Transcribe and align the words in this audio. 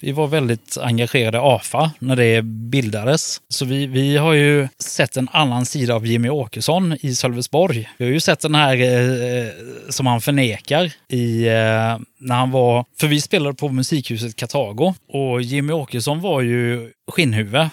Vi 0.00 0.12
var 0.12 0.26
väldigt 0.26 0.78
engagerade 0.78 1.38
i 1.38 1.40
AFA 1.40 1.90
när 1.98 2.16
det 2.16 2.42
bildades. 2.44 3.40
Så 3.48 3.64
vi, 3.64 3.86
vi 3.86 4.16
har 4.16 4.32
ju 4.32 4.68
sett 4.78 5.16
en 5.16 5.28
annan 5.32 5.66
sida 5.66 5.94
av 5.94 6.06
Jimmy 6.06 6.28
Åkesson 6.28 6.96
i 7.00 7.14
Sölvesborg. 7.14 7.88
Vi 7.98 8.04
har 8.04 8.12
ju 8.12 8.20
sett 8.20 8.40
den 8.40 8.54
här 8.54 8.76
eh, 8.76 9.46
eh 9.46 9.52
som 9.88 10.06
han 10.06 10.20
förnekar 10.20 10.92
i 11.08 11.46
eh, 11.46 11.98
när 12.18 12.34
han 12.34 12.50
var... 12.50 12.84
För 13.00 13.06
vi 13.06 13.20
spelade 13.20 13.54
på 13.54 13.68
musikhuset 13.68 14.36
Katago 14.36 14.94
och 15.08 15.42
Jimmy 15.42 15.72
Åkesson 15.72 16.20
var 16.20 16.40
ju 16.40 16.92
skinnhuvud. 17.12 17.68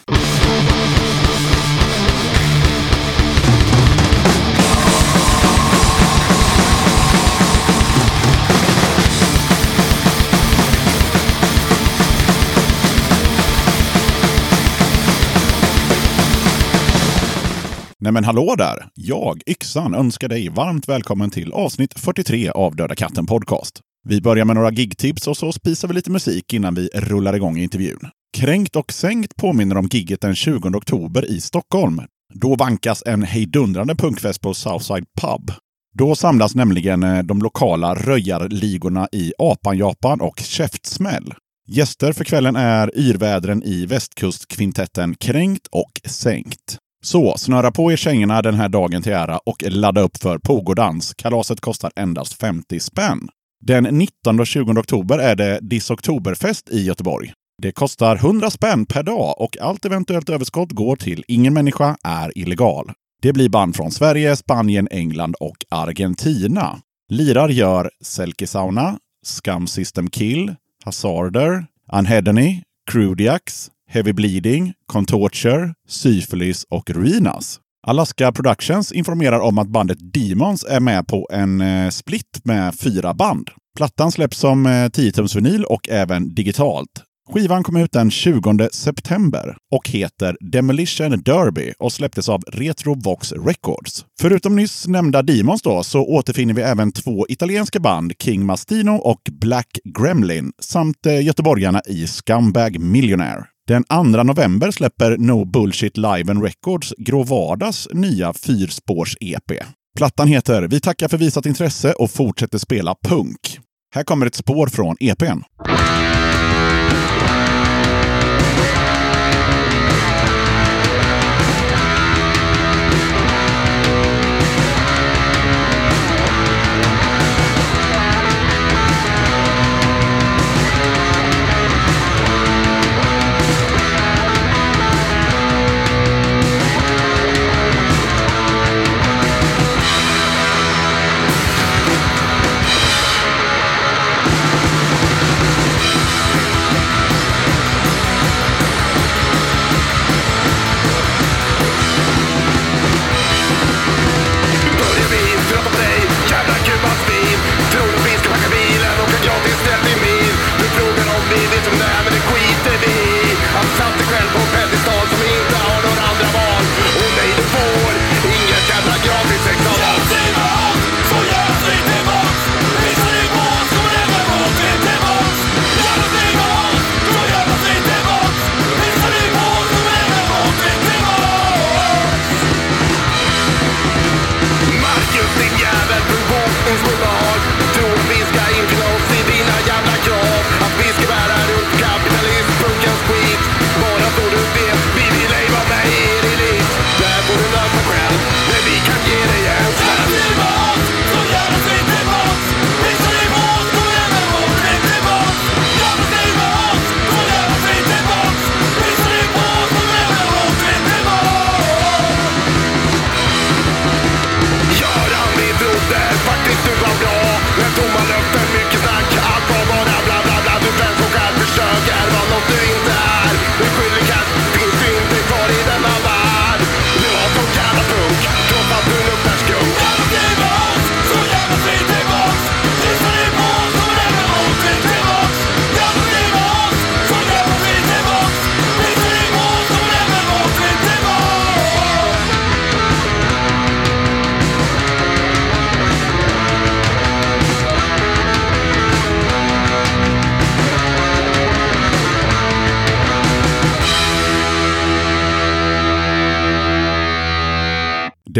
Nej 18.05 18.11
men 18.11 18.23
hallå 18.23 18.55
där! 18.57 18.87
Jag, 18.93 19.41
Yxan, 19.45 19.95
önskar 19.95 20.27
dig 20.27 20.49
varmt 20.49 20.87
välkommen 20.87 21.29
till 21.29 21.53
avsnitt 21.53 21.99
43 21.99 22.49
av 22.49 22.75
Döda 22.75 22.95
katten 22.95 23.25
Podcast. 23.25 23.79
Vi 24.07 24.21
börjar 24.21 24.45
med 24.45 24.55
några 24.55 24.71
gigtips 24.71 25.27
och 25.27 25.37
så 25.37 25.51
spisar 25.51 25.87
vi 25.87 25.93
lite 25.93 26.11
musik 26.11 26.53
innan 26.53 26.75
vi 26.75 26.89
rullar 26.93 27.35
igång 27.35 27.57
intervjun. 27.57 27.99
Kränkt 28.37 28.75
och 28.75 28.93
sänkt 28.93 29.35
påminner 29.35 29.77
om 29.77 29.87
gigget 29.91 30.21
den 30.21 30.35
20 30.35 30.69
oktober 30.69 31.31
i 31.31 31.41
Stockholm. 31.41 32.01
Då 32.33 32.55
vankas 32.55 33.03
en 33.05 33.23
hejdundrande 33.23 33.95
punkfest 33.95 34.41
på 34.41 34.53
Southside 34.53 35.05
Pub. 35.21 35.51
Då 35.97 36.15
samlas 36.15 36.55
nämligen 36.55 37.03
eh, 37.03 37.23
de 37.23 37.41
lokala 37.41 37.95
röjarligorna 37.95 39.07
i 39.11 39.33
Apan-Japan 39.37 40.21
och 40.21 40.39
Käftsmäll. 40.39 41.33
Gäster 41.67 42.13
för 42.13 42.23
kvällen 42.23 42.55
är 42.55 42.97
yrvädren 42.97 43.63
i 43.63 43.85
västkustkvintetten 43.85 45.15
Kränkt 45.15 45.67
och 45.71 46.01
Sänkt. 46.05 46.77
Så 47.05 47.37
snöra 47.37 47.71
på 47.71 47.91
er 47.91 47.95
kängorna 47.95 48.41
den 48.41 48.53
här 48.53 48.69
dagen 48.69 49.01
till 49.01 49.11
ära 49.11 49.37
och 49.37 49.63
ladda 49.67 50.01
upp 50.01 50.17
för 50.17 50.37
pogodans. 50.37 51.13
Kalaset 51.13 51.61
kostar 51.61 51.91
endast 51.95 52.33
50 52.33 52.79
spänn. 52.79 53.29
Den 53.65 53.83
19 53.83 54.39
och 54.39 54.47
20 54.47 54.71
oktober 54.71 55.19
är 55.19 55.35
det 55.35 55.59
Disoktoberfest 55.61 56.69
i 56.69 56.81
Göteborg. 56.81 57.33
Det 57.61 57.71
kostar 57.71 58.15
100 58.15 58.49
spänn 58.49 58.85
per 58.85 59.03
dag 59.03 59.41
och 59.41 59.57
allt 59.61 59.85
eventuellt 59.85 60.29
överskott 60.29 60.71
går 60.71 60.95
till 60.95 61.23
Ingen 61.27 61.53
människa 61.53 61.97
är 62.03 62.37
illegal. 62.37 62.91
Det 63.21 63.33
blir 63.33 63.49
band 63.49 63.75
från 63.75 63.91
Sverige, 63.91 64.35
Spanien, 64.35 64.87
England 64.91 65.35
och 65.39 65.57
Argentina. 65.71 66.79
Lirar 67.09 67.49
gör 67.49 67.89
Selke 68.03 68.47
Sauna, 68.47 68.99
Scum 69.25 69.67
System 69.67 70.09
Kill, 70.09 70.55
Hazarder, 70.85 71.65
Unhedony, 71.93 72.61
Crudiacs, 72.91 73.71
Heavy 73.95 74.13
Bleeding, 74.13 74.73
Contorture, 74.85 75.73
Syphilis 75.87 76.65
och 76.69 76.89
Ruinas. 76.89 77.59
Alaska 77.87 78.31
Productions 78.31 78.91
informerar 78.91 79.39
om 79.39 79.57
att 79.57 79.67
bandet 79.67 79.97
Demons 80.13 80.65
är 80.69 80.79
med 80.79 81.07
på 81.07 81.27
en 81.31 81.61
eh, 81.61 81.89
split 81.89 82.41
med 82.43 82.75
fyra 82.75 83.13
band. 83.13 83.49
Plattan 83.77 84.11
släpps 84.11 84.37
som 84.37 84.65
eh, 84.65 84.69
10-tums-vinyl 84.69 85.63
och 85.63 85.89
även 85.89 86.35
digitalt. 86.35 86.89
Skivan 87.33 87.63
kom 87.63 87.75
ut 87.75 87.91
den 87.91 88.11
20 88.11 88.69
september 88.71 89.57
och 89.71 89.89
heter 89.89 90.37
Demolition 90.51 91.23
Derby 91.23 91.73
och 91.79 91.91
släpptes 91.91 92.29
av 92.29 92.41
Retrovox 92.47 93.31
Records. 93.31 94.05
Förutom 94.21 94.55
nyss 94.55 94.87
nämnda 94.87 95.21
Demons 95.21 95.61
då, 95.61 95.83
så 95.83 96.05
återfinner 96.05 96.53
vi 96.53 96.61
även 96.61 96.91
två 96.91 97.25
italienska 97.29 97.79
band, 97.79 98.13
King 98.23 98.45
Mastino 98.45 98.91
och 98.91 99.21
Black 99.31 99.79
Gremlin, 99.99 100.51
samt 100.61 101.05
eh, 101.05 101.25
göteborgarna 101.25 101.81
i 101.87 102.07
Scumbag 102.07 102.79
Millionaire. 102.79 103.45
Den 103.67 103.83
2 103.83 104.03
november 104.03 104.71
släpper 104.71 105.17
No 105.17 105.45
Bullshit 105.45 105.97
Live 105.97 106.31
and 106.31 106.43
Records 106.43 106.93
Grå 106.97 107.23
Vardags 107.23 107.87
nya 107.93 108.33
fyrspårs-EP. 108.33 109.63
Plattan 109.97 110.27
heter 110.27 110.67
Vi 110.67 110.79
tackar 110.79 111.07
för 111.07 111.17
visat 111.17 111.45
intresse 111.45 111.93
och 111.93 112.11
fortsätter 112.11 112.57
spela 112.57 112.95
punk. 113.03 113.59
Här 113.95 114.03
kommer 114.03 114.25
ett 114.25 114.35
spår 114.35 114.67
från 114.67 114.95
EPn. 114.99 115.41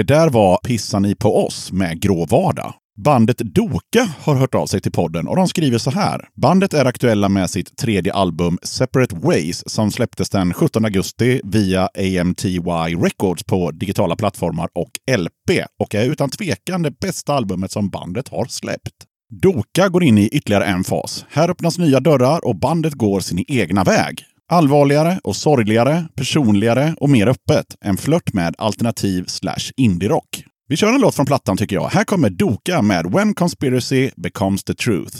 Det 0.07 0.13
där 0.13 0.29
var 0.29 0.57
Pissar 0.57 0.99
ni 0.99 1.15
på 1.15 1.45
oss 1.45 1.71
med 1.71 2.01
Grå 2.01 2.25
vardag. 2.25 2.73
Bandet 3.03 3.37
Doka 3.37 4.09
har 4.19 4.35
hört 4.35 4.55
av 4.55 4.65
sig 4.65 4.81
till 4.81 4.91
podden 4.91 5.27
och 5.27 5.35
de 5.35 5.47
skriver 5.47 5.77
så 5.77 5.91
här. 5.91 6.29
Bandet 6.41 6.73
är 6.73 6.85
aktuella 6.85 7.29
med 7.29 7.49
sitt 7.49 7.77
tredje 7.77 8.13
album 8.13 8.57
Separate 8.63 9.15
Ways 9.15 9.69
som 9.69 9.91
släpptes 9.91 10.29
den 10.29 10.53
17 10.53 10.85
augusti 10.85 11.41
via 11.43 11.89
AMTY 12.21 12.59
Records 13.03 13.43
på 13.43 13.71
digitala 13.71 14.15
plattformar 14.15 14.69
och 14.73 15.17
LP 15.17 15.65
och 15.79 15.95
är 15.95 16.05
utan 16.05 16.29
tvekan 16.29 16.81
det 16.81 16.99
bästa 16.99 17.33
albumet 17.33 17.71
som 17.71 17.89
bandet 17.89 18.27
har 18.27 18.45
släppt. 18.45 18.95
Doka 19.41 19.89
går 19.89 20.03
in 20.03 20.17
i 20.17 20.27
ytterligare 20.27 20.65
en 20.65 20.83
fas. 20.83 21.25
Här 21.29 21.49
öppnas 21.49 21.77
nya 21.77 21.99
dörrar 21.99 22.45
och 22.45 22.55
bandet 22.55 22.93
går 22.93 23.19
sin 23.19 23.45
egna 23.47 23.83
väg. 23.83 24.34
Allvarligare 24.51 25.19
och 25.23 25.35
sorgligare, 25.35 26.07
personligare 26.15 26.95
och 26.97 27.09
mer 27.09 27.27
öppet. 27.27 27.65
En 27.81 27.97
flört 27.97 28.33
med 28.33 28.55
alternativ 28.57 29.25
slash 29.27 29.71
indie-rock. 29.77 30.43
Vi 30.67 30.77
kör 30.77 30.93
en 30.93 31.01
låt 31.01 31.15
från 31.15 31.25
plattan 31.25 31.57
tycker 31.57 31.75
jag. 31.75 31.87
Här 31.87 32.03
kommer 32.03 32.29
Doka 32.29 32.81
med 32.81 33.11
When 33.11 33.33
Conspiracy 33.33 34.09
Becomes 34.15 34.63
the 34.63 34.73
Truth. 34.73 35.17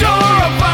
You're 0.00 0.08
a 0.08 0.71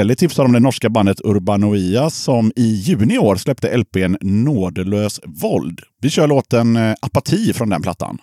Norrtälje 0.00 0.16
tipsar 0.16 0.44
om 0.44 0.52
det 0.52 0.60
norska 0.60 0.88
bandet 0.88 1.20
Urbanoia 1.24 2.10
som 2.10 2.52
i 2.56 2.62
juni 2.62 3.14
i 3.14 3.18
år 3.18 3.36
släppte 3.36 3.76
LPn 3.76 4.16
Nådelös 4.20 5.20
våld. 5.24 5.80
Vi 6.02 6.10
kör 6.10 6.26
låten 6.26 6.76
eh, 6.76 6.94
Apati 7.02 7.52
från 7.52 7.68
den 7.68 7.82
plattan. 7.82 8.18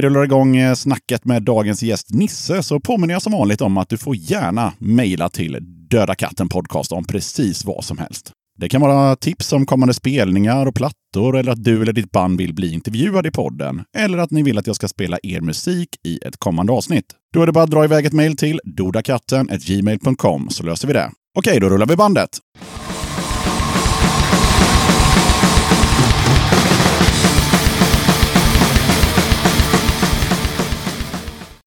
Vi 0.00 0.06
rullar 0.06 0.24
igång 0.24 0.56
eh, 0.56 0.74
snacket 0.74 1.24
med 1.24 1.42
dagens 1.42 1.82
gäst 1.82 2.14
Nisse 2.14 2.62
så 2.62 2.80
påminner 2.80 3.14
jag 3.14 3.22
som 3.22 3.32
vanligt 3.32 3.60
om 3.60 3.78
att 3.78 3.88
du 3.88 3.98
får 3.98 4.16
gärna 4.16 4.72
mejla 4.78 5.28
till 5.28 5.58
Döda 5.90 6.14
katten 6.14 6.48
podcast 6.48 6.92
om 6.92 7.04
precis 7.04 7.64
vad 7.64 7.84
som 7.84 7.98
helst. 7.98 8.32
Det 8.58 8.68
kan 8.68 8.80
vara 8.80 9.16
tips 9.16 9.52
om 9.52 9.66
kommande 9.66 9.94
spelningar 9.94 10.66
och 10.66 10.74
plattor 10.74 11.36
eller 11.36 11.52
att 11.52 11.64
du 11.64 11.82
eller 11.82 11.92
ditt 11.92 12.10
band 12.10 12.38
vill 12.38 12.54
bli 12.54 12.72
intervjuad 12.72 13.26
i 13.26 13.30
podden. 13.30 13.82
Eller 13.96 14.18
att 14.18 14.30
ni 14.30 14.42
vill 14.42 14.58
att 14.58 14.66
jag 14.66 14.76
ska 14.76 14.88
spela 14.88 15.18
er 15.22 15.40
musik 15.40 15.88
i 16.06 16.18
ett 16.26 16.36
kommande 16.36 16.72
avsnitt. 16.72 17.06
Då 17.34 17.42
är 17.42 17.46
det 17.46 17.52
bara 17.52 17.64
att 17.64 17.70
dra 17.70 17.84
iväg 17.84 18.06
ett 18.06 18.12
mejl 18.12 18.36
till 18.36 18.60
dodakatten.gmail.com 18.64 20.50
så 20.50 20.62
löser 20.62 20.88
vi 20.88 20.94
det. 20.94 21.10
Okej, 21.38 21.60
då 21.60 21.68
rullar 21.68 21.86
vi 21.86 21.96
bandet. 21.96 22.30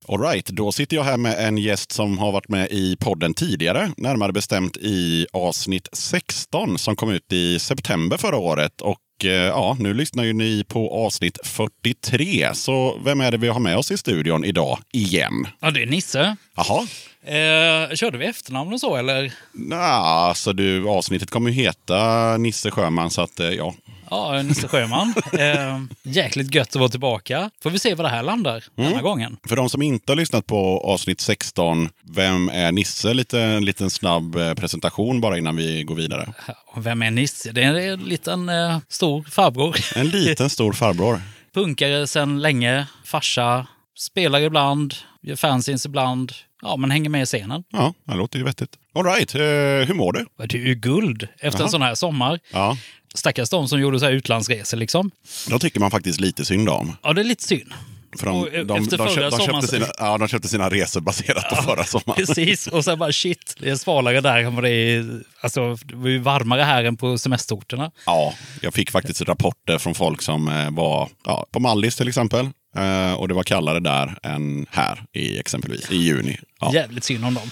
Alright, 0.08 0.46
då 0.46 0.72
sitter 0.72 0.98
jag 0.98 1.04
här 1.04 1.18
med 1.18 1.48
en 1.48 1.58
gäst 1.58 1.92
som 1.92 2.18
har 2.18 2.32
varit 2.32 2.50
med 2.50 2.68
i 2.72 2.96
podden 2.96 3.34
tidigare. 3.34 3.92
Närmare 3.98 4.32
bestämt 4.32 4.78
i 4.78 5.28
avsnitt 5.34 5.90
16 5.94 6.78
som 6.78 6.96
kom 6.96 7.10
ut 7.10 7.34
i 7.34 7.60
september 7.60 8.18
förra 8.18 8.38
året. 8.38 8.82
Och 8.82 9.26
eh, 9.26 9.32
ja, 9.32 9.78
nu 9.80 9.94
lyssnar 9.94 10.24
ju 10.24 10.34
ni 10.34 10.64
på 10.64 11.06
avsnitt 11.06 11.40
43. 11.44 12.50
Så 12.54 13.00
vem 13.04 13.22
är 13.22 13.32
det 13.32 13.38
vi 13.38 13.48
har 13.48 13.60
med 13.60 13.78
oss 13.78 13.92
i 13.92 13.98
studion 13.98 14.46
idag 14.46 14.80
igen? 14.92 15.48
Ja, 15.60 15.72
det 15.72 15.82
är 15.82 15.88
Nisse. 15.88 16.36
Jaha, 16.56 16.88
Eh, 17.26 17.96
körde 17.96 18.18
vi 18.18 18.26
efternamn 18.26 18.74
och 18.74 18.80
så, 18.80 18.96
eller? 18.96 19.34
Nå, 19.52 19.76
alltså 19.76 20.54
du, 20.54 20.90
avsnittet 20.90 21.30
kommer 21.30 21.50
ju 21.50 21.56
heta 21.56 22.38
Nisse 22.38 22.72
Sjöman 22.72 23.10
så 23.10 23.22
att 23.22 23.40
eh, 23.40 23.50
ja. 23.50 23.74
Ja, 24.14 24.42
Nisse 24.42 24.68
Sjöman. 24.68 25.14
eh, 25.34 25.80
jäkligt 26.04 26.56
gött 26.56 26.68
att 26.70 26.76
vara 26.76 26.90
tillbaka. 26.90 27.50
Får 27.64 27.70
vi 27.70 27.80
se 27.80 27.96
var 27.96 28.04
det 28.04 28.10
här 28.10 28.24
landar 28.24 28.64
den 28.76 28.94
här 28.94 29.02
gången. 29.02 29.38
För 29.48 29.56
de 29.56 29.70
som 29.70 29.82
inte 29.82 30.12
har 30.12 30.16
lyssnat 30.18 30.48
på 30.48 30.82
avsnitt 30.86 31.22
16, 31.22 31.90
vem 32.16 32.50
är 32.50 32.72
Nisse? 32.72 33.14
Lite, 33.14 33.42
en 33.42 33.66
liten 33.66 33.90
snabb 33.90 34.36
eh, 34.36 34.54
presentation 34.54 35.22
bara 35.22 35.38
innan 35.38 35.56
vi 35.56 35.84
går 35.84 35.96
vidare. 35.96 36.34
Vem 36.78 37.02
är 37.02 37.12
Nisse? 37.12 37.52
Det 37.52 37.64
är 37.64 37.74
en 37.94 38.00
liten 38.04 38.50
eh, 38.50 38.78
stor 38.90 39.24
farbror. 39.24 39.76
En 39.96 40.10
liten 40.10 40.50
stor 40.50 40.74
farbror. 40.74 41.22
Punkare 41.54 42.08
sedan 42.08 42.42
länge, 42.42 42.88
farsa, 43.06 43.68
spelar 43.98 44.40
ibland, 44.40 44.94
gör 45.22 45.36
fanzines 45.36 45.86
ibland. 45.86 46.32
Ja, 46.62 46.78
men 46.78 46.92
hänger 46.92 47.10
med 47.10 47.22
i 47.22 47.26
scenen. 47.26 47.64
Ja, 47.72 47.94
det 48.04 48.16
låter 48.16 48.40
ju 48.40 48.46
vettigt. 48.46 48.70
All 48.96 49.04
right, 49.04 49.36
eh, 49.36 49.42
hur 49.88 49.94
mår 49.94 50.14
du? 50.14 50.26
Det 50.48 50.58
är 50.58 50.62
ju 50.62 50.76
guld 50.76 51.28
efter 51.40 51.60
Jaha. 51.60 51.64
en 51.66 51.72
sån 51.72 51.82
här 51.82 51.96
sommar. 51.96 52.40
Ja, 52.52 52.78
Stackars 53.16 53.50
de 53.50 53.68
som 53.68 53.80
gjorde 53.80 54.00
så 54.00 54.06
här 54.06 54.12
utlandsresor 54.12 54.78
liksom. 54.78 55.12
de 55.50 55.60
tycker 55.60 55.80
man 55.80 55.92
faktiskt 55.92 56.20
lite 56.20 56.46
synd 56.46 56.70
om. 56.70 56.96
Ja, 57.04 57.14
det 57.14 57.22
är 57.22 57.26
lite 57.26 57.44
synd. 57.44 57.74
För 58.20 58.26
de, 58.26 58.48
eh, 58.48 58.52
de, 58.52 58.66
de, 58.66 58.98
förra 58.98 59.10
köp, 59.10 59.32
de, 59.32 59.46
köpte 59.46 59.68
sina, 59.68 59.86
ja, 59.98 60.18
de 60.18 60.28
köpte 60.28 60.48
sina 60.48 60.70
resor 60.70 61.02
baserat 61.02 61.50
på 61.50 61.56
förra 61.56 61.84
sommaren. 61.84 62.26
Precis, 62.26 62.68
och 62.68 62.86
sen 62.86 63.00
bara 63.00 63.12
shit, 63.12 63.56
det 63.60 63.70
är 63.70 63.76
svalare 63.76 64.22
där 64.22 64.38
än 64.38 64.56
vad 64.56 64.64
det 64.64 64.70
är. 64.70 65.22
Alltså, 65.42 65.76
det 65.76 65.96
var 65.96 66.10
ju 66.10 66.20
varmare 66.20 66.62
här 66.62 66.84
än 66.84 66.98
på 66.98 67.18
semesterorterna. 67.18 67.92
Ja, 68.06 68.34
jag 68.62 68.74
fick 68.74 68.92
faktiskt 68.92 69.22
rapporter 69.22 69.78
från 69.78 69.96
folk 69.96 70.22
som 70.22 70.48
eh, 70.48 70.72
var 70.72 71.10
ja, 71.26 71.46
på 71.52 71.60
Mallis 71.60 71.96
till 71.96 72.08
exempel. 72.08 72.50
Eh, 72.76 73.14
och 73.14 73.28
det 73.28 73.34
var 73.34 73.44
kallare 73.44 73.80
där 73.80 74.18
än 74.24 74.66
här 74.70 75.04
i 75.14 75.40
exempelvis 75.40 75.92
i 75.92 75.96
juni. 75.96 76.38
Ja. 76.60 76.74
Jävligt 76.74 77.04
synd 77.04 77.26
om 77.26 77.34
dem. 77.34 77.52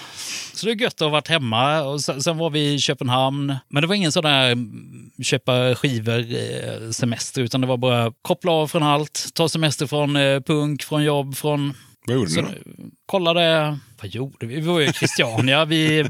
Så 0.53 0.65
det 0.65 0.71
är 0.71 0.75
gött 0.75 0.93
att 0.93 0.99
ha 0.99 1.09
varit 1.09 1.27
hemma. 1.27 1.81
Och 1.81 2.01
sen, 2.01 2.21
sen 2.21 2.37
var 2.37 2.49
vi 2.49 2.73
i 2.73 2.79
Köpenhamn. 2.79 3.55
Men 3.69 3.81
det 3.81 3.87
var 3.87 3.95
ingen 3.95 4.11
sån 4.11 4.23
där 4.23 4.51
mm, 4.51 5.11
köpa 5.23 5.75
skivor 5.75 6.19
eh, 6.19 6.89
semester, 6.91 7.41
utan 7.41 7.61
det 7.61 7.67
var 7.67 7.77
bara 7.77 8.13
koppla 8.21 8.51
av 8.51 8.67
från 8.67 8.83
allt. 8.83 9.25
Ta 9.33 9.49
semester 9.49 9.87
från 9.87 10.15
eh, 10.15 10.39
punk, 10.39 10.83
från 10.83 11.03
jobb, 11.03 11.35
från... 11.35 11.73
Vad 12.07 12.15
gjorde 12.15 12.29
Så, 12.29 12.41
ni 12.41 12.47
då? 12.65 12.83
kollade... 13.05 13.77
Vad 14.01 14.09
gjorde 14.11 14.45
vi? 14.45 14.55
Vi 14.55 14.61
var 14.61 14.79
ju 14.79 14.87
i 14.87 14.93
Christiania. 14.93 15.65
vi... 15.65 16.05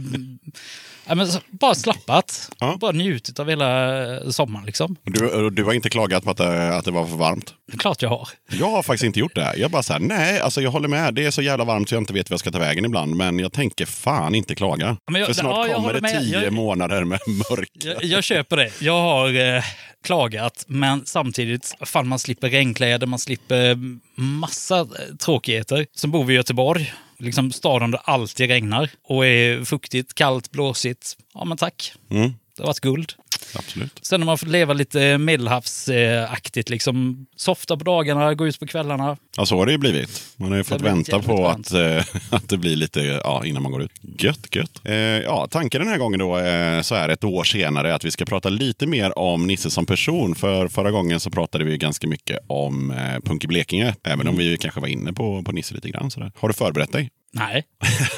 Ja, 1.08 1.16
men, 1.16 1.28
bara 1.50 1.76
slappat. 1.76 2.50
Ja. 2.60 2.78
Bara 2.80 2.92
njutit 2.92 3.40
av 3.40 3.50
hela 3.50 4.02
eh, 4.16 4.30
sommaren 4.30 4.66
liksom. 4.66 4.96
Du, 5.04 5.50
du 5.50 5.64
har 5.64 5.74
inte 5.74 5.90
klagat 5.90 6.24
på 6.24 6.32
att 6.32 6.38
det, 6.38 6.78
att 6.78 6.86
det 6.86 6.92
var 6.92 7.06
för 7.08 7.16
varmt? 7.16 7.54
Klart 7.78 8.02
jag 8.02 8.10
har. 8.10 8.28
Jag 8.52 8.70
har 8.72 8.84
faktiskt 8.84 9.04
inte 9.04 9.20
gjort 9.20 9.36
det. 9.36 9.54
Jag 9.58 9.72
bara 9.72 9.84
så 9.84 9.94
här, 9.94 10.00
nej, 10.00 10.40
alltså 10.40 10.62
jag 10.62 10.72
håller 10.72 10.88
med. 10.88 11.14
Det 11.14 11.26
är 11.26 11.32
så 11.32 11.42
jävla 11.42 11.66
varmt 11.66 11.90
så 11.90 11.96
jag 11.96 12.02
inte 12.02 12.14
vet 12.14 12.30
vad 12.30 12.34
jag 12.34 12.40
ska 12.40 12.52
ta 12.52 12.60
vägen 12.60 12.86
ibland. 12.86 13.16
Men 13.16 13.40
jag 13.40 13.54
tänker 13.54 13.86
fan 13.86 14.36
inte 14.36 14.56
klaga. 14.56 14.98
men 15.12 15.20
jag- 15.22 15.28
För 15.28 15.34
snart 15.34 15.68
ja, 15.70 15.76
kommer 15.76 15.94
det 15.94 16.20
tio 16.20 16.44
Jag- 16.44 16.54
månader 16.54 17.04
med 17.04 17.20
mörker. 17.28 17.90
Jag, 17.94 18.04
jag 18.04 18.24
köper 18.24 18.58
det. 18.58 18.72
Jag 18.82 19.02
har 19.02 19.56
eh, 19.58 19.64
klagat, 20.04 20.64
men 20.68 21.06
samtidigt, 21.06 21.76
fan 21.86 22.08
man 22.08 22.20
slipper 22.20 22.50
regnkläder, 22.50 23.08
man 23.08 23.20
slipper 23.20 23.78
massa 24.22 24.80
eh, 24.80 24.86
tråkigheter. 25.20 25.86
Sen 25.96 26.12
bor 26.12 26.24
vi 26.24 26.34
i 26.34 26.38
Göteborg, 26.38 26.94
liksom 27.22 27.52
staden 27.52 27.92
där 27.92 27.98
det 27.98 28.04
alltid 28.04 28.48
regnar 28.48 28.90
och 29.04 29.26
är 29.26 29.64
fuktigt, 29.64 30.14
kallt, 30.14 30.52
blåsigt. 30.52 31.18
Ja 31.34 31.46
men 31.46 31.58
tack, 31.58 31.94
Mm, 32.10 32.34
har 32.62 32.68
varit 32.68 32.80
guld. 32.80 33.14
absolut. 33.56 34.00
Sen 34.02 34.22
har 34.22 34.26
man 34.26 34.38
fått 34.38 34.50
leva 34.50 34.74
lite 34.74 35.18
medelhavsaktigt, 35.18 36.70
liksom 36.70 37.26
softa 37.36 37.78
på 37.78 37.84
dagarna, 37.84 38.34
gå 38.34 38.48
ut 38.48 38.60
på 38.60 38.68
kvällarna. 38.68 39.18
Ja, 39.38 39.46
så 39.46 39.58
har 39.58 39.66
det 39.66 39.72
ju 39.72 39.78
blivit. 39.78 40.24
Man 40.38 40.50
har 40.50 40.58
ju 40.58 40.64
fått 40.64 40.82
vänta 40.82 41.20
på 41.20 41.48
att, 41.48 41.72
eh, 41.72 42.06
att 42.30 42.50
det 42.50 42.58
blir 42.58 42.76
lite 42.76 43.02
ja, 43.24 43.46
innan 43.46 43.64
man 43.64 43.72
går 43.72 43.82
ut. 43.82 43.92
Gött, 44.02 44.56
gött. 44.56 44.82
Eh, 44.84 44.96
ja, 44.96 45.48
tanken 45.52 45.82
den 45.82 45.90
här 45.90 45.98
gången 45.98 46.20
då 46.20 46.36
är 46.36 46.82
så 46.82 46.96
här 46.96 47.10
ett 47.10 47.24
år 47.24 47.44
senare 47.44 47.96
att 47.96 48.06
vi 48.06 48.12
ska 48.12 48.26
prata 48.26 48.50
lite 48.50 48.88
mer 48.88 49.20
om 49.20 49.48
Nisse 49.48 49.70
som 49.70 49.86
person. 49.86 50.36
För 50.36 50.68
förra 50.68 50.92
gången 50.92 51.20
så 51.20 51.30
pratade 51.30 51.64
vi 51.64 51.78
ganska 51.78 52.08
mycket 52.08 52.40
om 52.48 52.92
eh, 52.92 53.20
punk 53.24 53.44
i 53.44 53.48
Blekinge. 53.48 53.96
Även 54.04 54.28
om 54.28 54.38
vi 54.38 54.58
kanske 54.58 54.80
var 54.80 54.88
inne 54.88 55.14
på, 55.14 55.44
på 55.44 55.52
Nisse 55.52 55.76
lite 55.76 55.90
grann. 55.90 56.12
Sådär. 56.12 56.32
Har 56.36 56.48
du 56.48 56.54
förberett 56.54 56.92
dig? 56.92 57.10
Nej, 57.34 57.64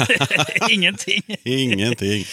ingenting. 0.71 1.21
Ingenting. 1.43 2.25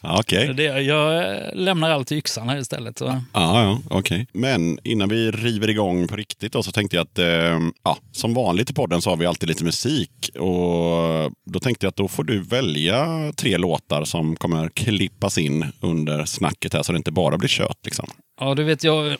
Okej. 0.00 0.54
Det, 0.54 0.62
jag 0.62 1.16
eh, 1.16 1.54
lämnar 1.54 1.90
allt 1.90 2.08
till 2.08 2.16
yxan 2.16 2.48
här 2.48 2.58
istället. 2.58 2.98
Så. 2.98 3.04
Ja, 3.04 3.22
ja, 3.32 3.80
okej. 3.90 4.26
Men 4.32 4.78
innan 4.84 5.08
vi 5.08 5.30
river 5.30 5.70
igång 5.70 6.08
på 6.08 6.16
riktigt 6.16 6.52
då, 6.52 6.62
så 6.62 6.72
tänkte 6.72 6.96
jag 6.96 7.02
att 7.02 7.18
eh, 7.18 7.60
ja, 7.84 7.98
som 8.12 8.34
vanligt 8.34 8.70
i 8.70 8.74
podden 8.74 9.02
så 9.02 9.10
har 9.10 9.16
vi 9.16 9.26
alltid 9.26 9.48
lite 9.48 9.64
musik. 9.64 10.30
Och 10.34 11.32
då 11.46 11.60
tänkte 11.60 11.86
jag 11.86 11.90
att 11.90 11.96
då 11.96 12.08
får 12.08 12.24
du 12.24 12.40
välja 12.40 13.32
tre 13.36 13.58
låtar 13.58 14.04
som 14.04 14.36
kommer 14.36 14.68
klippas 14.68 15.38
in 15.38 15.72
under 15.80 16.24
snacket 16.24 16.74
här 16.74 16.82
så 16.82 16.92
det 16.92 16.96
inte 16.98 17.12
bara 17.12 17.38
blir 17.38 17.48
kött. 17.48 17.78
Liksom. 17.84 18.08
Ja, 18.40 18.54
du 18.54 18.64
vet, 18.64 18.84
jag, 18.84 19.06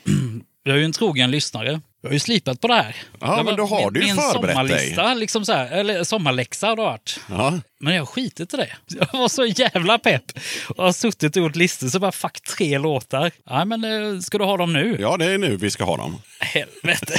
jag 0.63 0.75
är 0.75 0.79
ju 0.79 0.85
en 0.85 0.93
trogen 0.93 1.31
lyssnare. 1.31 1.81
Jag 2.07 2.11
har 2.11 2.15
ju 2.15 2.21
slipat 2.21 2.61
på 2.61 2.69
det 2.69 2.75
här. 2.75 2.97
Ja, 3.21 3.37
Jag 3.37 3.45
men 3.45 3.57
då 3.57 3.65
har 3.67 3.91
du 3.91 4.01
ju 4.07 4.15
förberett 4.15 4.33
dig. 4.33 4.49
sommarlista, 4.53 5.15
liksom 5.15 5.45
så 5.45 5.53
här, 5.53 5.73
eller 5.73 6.05
sommarläxa 6.05 6.67
har 6.67 6.77
det 6.77 6.83
varit. 6.83 7.21
Ja, 7.31 7.59
Men 7.81 7.95
jag 7.95 8.09
skitit 8.09 8.55
i 8.55 8.57
det. 8.57 8.69
Jag 8.87 9.19
var 9.21 9.29
så 9.29 9.45
jävla 9.47 9.99
pepp 9.99 10.33
och 10.77 10.85
har 10.85 10.93
suttit 10.93 11.37
och 11.37 11.43
gjort 11.43 11.57
listor 11.57 11.89
så 11.89 11.99
bara 11.99 12.13
fuck 12.13 12.41
tre 12.41 12.79
låtar. 12.79 13.31
Nej, 13.51 13.65
men 13.65 13.85
eh, 13.85 14.21
ska 14.21 14.39
du 14.39 14.45
ha 14.45 14.57
dem 14.57 14.73
nu? 14.73 14.97
ja, 15.01 15.17
det 15.17 15.25
är 15.25 15.39
nu 15.39 15.57
vi 15.57 15.71
ska 15.71 15.85
ha 15.85 15.97
dem. 15.97 16.17
Helvete. 16.41 17.15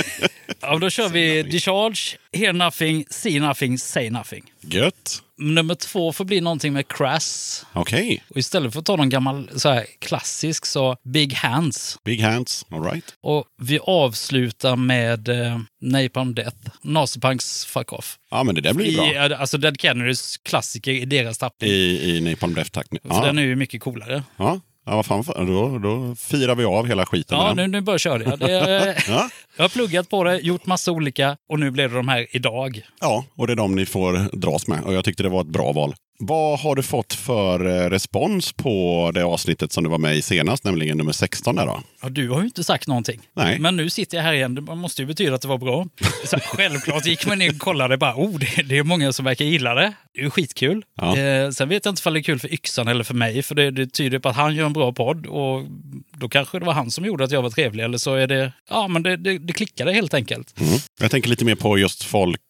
ja, 0.60 0.78
då 0.78 0.90
kör 0.90 1.08
vi 1.08 1.42
Discharge, 1.42 2.16
Hear 2.32 2.52
Nothing, 2.52 3.04
See 3.10 3.40
Nothing, 3.40 3.78
Say 3.78 4.10
Nothing. 4.10 4.44
Gött. 4.60 5.22
Nummer 5.38 5.74
två 5.74 6.12
får 6.12 6.24
bli 6.24 6.40
någonting 6.40 6.72
med 6.72 6.88
Crass. 6.88 7.64
Okej. 7.72 8.24
Och 8.28 8.36
istället 8.36 8.72
för 8.72 8.80
att 8.80 8.86
ta 8.86 8.96
någon 8.96 9.08
gammal 9.08 9.50
så 9.56 9.68
här, 9.68 9.86
klassisk 9.98 10.66
så 10.66 10.96
Big 11.04 11.34
Hands. 11.34 11.98
Big 12.04 12.20
hands. 12.20 12.66
All 12.70 12.82
right. 12.84 13.14
Och 13.22 13.44
vi 13.62 13.78
avslutar 13.78 14.76
med 14.76 15.28
eh, 15.28 15.58
Napalm 15.80 16.34
Death, 16.34 16.56
Nazipunks 16.82 17.64
Fuck 17.64 17.92
Off. 17.92 18.18
Ja, 18.30 18.42
men 18.44 18.54
det 18.54 18.60
där 18.60 18.74
blir 18.74 18.86
I, 18.86 18.96
bra. 19.28 19.36
alltså 19.36 19.58
Dead 19.58 19.78
Kennedys 20.12 20.36
klassiker 20.38 20.92
i 20.92 21.04
deras 21.04 21.38
tappning. 21.38 21.70
I, 21.70 22.16
i 22.16 22.20
Napalm 22.20 22.54
Death-takt. 22.54 22.88
För 22.90 22.98
Ja. 23.08 23.24
den 23.24 23.38
är 23.38 23.42
ju 23.42 23.56
mycket 23.56 23.80
coolare. 23.82 24.22
Ja. 24.36 24.60
ja, 24.86 24.96
vad 24.96 25.06
fan. 25.06 25.24
Då, 25.46 25.78
då 25.78 26.14
firar 26.16 26.54
vi 26.54 26.64
av 26.64 26.86
hela 26.86 27.06
skiten. 27.06 27.38
Ja, 27.38 27.54
nu, 27.54 27.66
nu 27.66 27.80
bara 27.80 27.98
kör 27.98 28.20
jag. 28.20 28.38
Det, 28.38 29.02
Ja. 29.08 29.28
jag 29.56 29.64
har 29.64 29.68
pluggat 29.68 30.08
på 30.10 30.24
det, 30.24 30.38
gjort 30.38 30.66
massa 30.66 30.92
olika 30.92 31.36
och 31.48 31.60
nu 31.60 31.70
blev 31.70 31.90
det 31.90 31.96
de 31.96 32.08
här 32.08 32.26
idag. 32.30 32.82
Ja, 33.00 33.24
och 33.34 33.46
det 33.46 33.52
är 33.52 33.56
de 33.56 33.74
ni 33.74 33.86
får 33.86 34.36
dras 34.36 34.66
med. 34.68 34.84
Och 34.84 34.94
jag 34.94 35.04
tyckte 35.04 35.22
det 35.22 35.28
var 35.28 35.40
ett 35.40 35.46
bra 35.46 35.72
val. 35.72 35.94
Vad 36.24 36.60
har 36.60 36.74
du 36.76 36.82
fått 36.82 37.14
för 37.14 37.66
eh, 37.66 37.90
respons 37.90 38.52
på 38.52 39.10
det 39.14 39.24
avsnittet 39.24 39.72
som 39.72 39.84
du 39.84 39.90
var 39.90 39.98
med 39.98 40.16
i 40.16 40.22
senast, 40.22 40.64
nämligen 40.64 40.98
nummer 40.98 41.12
16 41.12 41.56
där 41.56 41.66
då? 41.66 41.82
Ja, 42.02 42.08
du 42.08 42.30
har 42.30 42.38
ju 42.38 42.44
inte 42.44 42.64
sagt 42.64 42.88
någonting. 42.88 43.20
Nej. 43.36 43.58
Men 43.58 43.76
nu 43.76 43.90
sitter 43.90 44.16
jag 44.16 44.24
här 44.24 44.32
igen. 44.32 44.54
Det 44.54 44.60
måste 44.60 45.02
ju 45.02 45.06
betyda 45.06 45.34
att 45.34 45.42
det 45.42 45.48
var 45.48 45.58
bra. 45.58 45.86
Så 46.24 46.38
självklart 46.42 47.06
gick 47.06 47.26
man 47.26 47.42
in 47.42 47.50
och 47.50 47.58
kollade. 47.58 47.96
Bara, 47.96 48.14
oh, 48.14 48.38
det, 48.38 48.62
det 48.62 48.78
är 48.78 48.82
många 48.82 49.12
som 49.12 49.24
verkar 49.24 49.44
gilla 49.44 49.74
det. 49.74 49.92
Det 50.14 50.20
är 50.20 50.24
ju 50.24 50.30
skitkul. 50.30 50.84
Ja. 50.96 51.18
Eh, 51.18 51.50
sen 51.50 51.68
vet 51.68 51.84
jag 51.84 51.92
inte 51.92 52.08
om 52.08 52.14
det 52.14 52.20
är 52.20 52.22
kul 52.22 52.38
för 52.38 52.54
Yxan 52.54 52.88
eller 52.88 53.04
för 53.04 53.14
mig. 53.14 53.42
För 53.42 53.54
det, 53.54 53.70
det 53.70 53.86
tyder 53.86 54.18
på 54.18 54.28
att 54.28 54.36
han 54.36 54.54
gör 54.54 54.66
en 54.66 54.72
bra 54.72 54.92
podd. 54.92 55.26
Och 55.26 55.64
då 56.16 56.28
kanske 56.28 56.58
det 56.58 56.64
var 56.64 56.72
han 56.72 56.90
som 56.90 57.04
gjorde 57.04 57.24
att 57.24 57.30
jag 57.30 57.42
var 57.42 57.50
trevlig. 57.50 57.84
Eller 57.84 57.98
så 57.98 58.14
är 58.14 58.26
det... 58.26 58.52
Ja, 58.70 58.88
men 58.88 59.02
det, 59.02 59.16
det, 59.16 59.38
det 59.38 59.52
klickade 59.52 59.92
helt 59.92 60.14
enkelt. 60.14 60.60
Mm. 60.60 60.78
Jag 61.00 61.10
tänker 61.10 61.28
lite 61.30 61.44
mer 61.44 61.54
på 61.54 61.78
just 61.78 62.02
folk. 62.04 62.40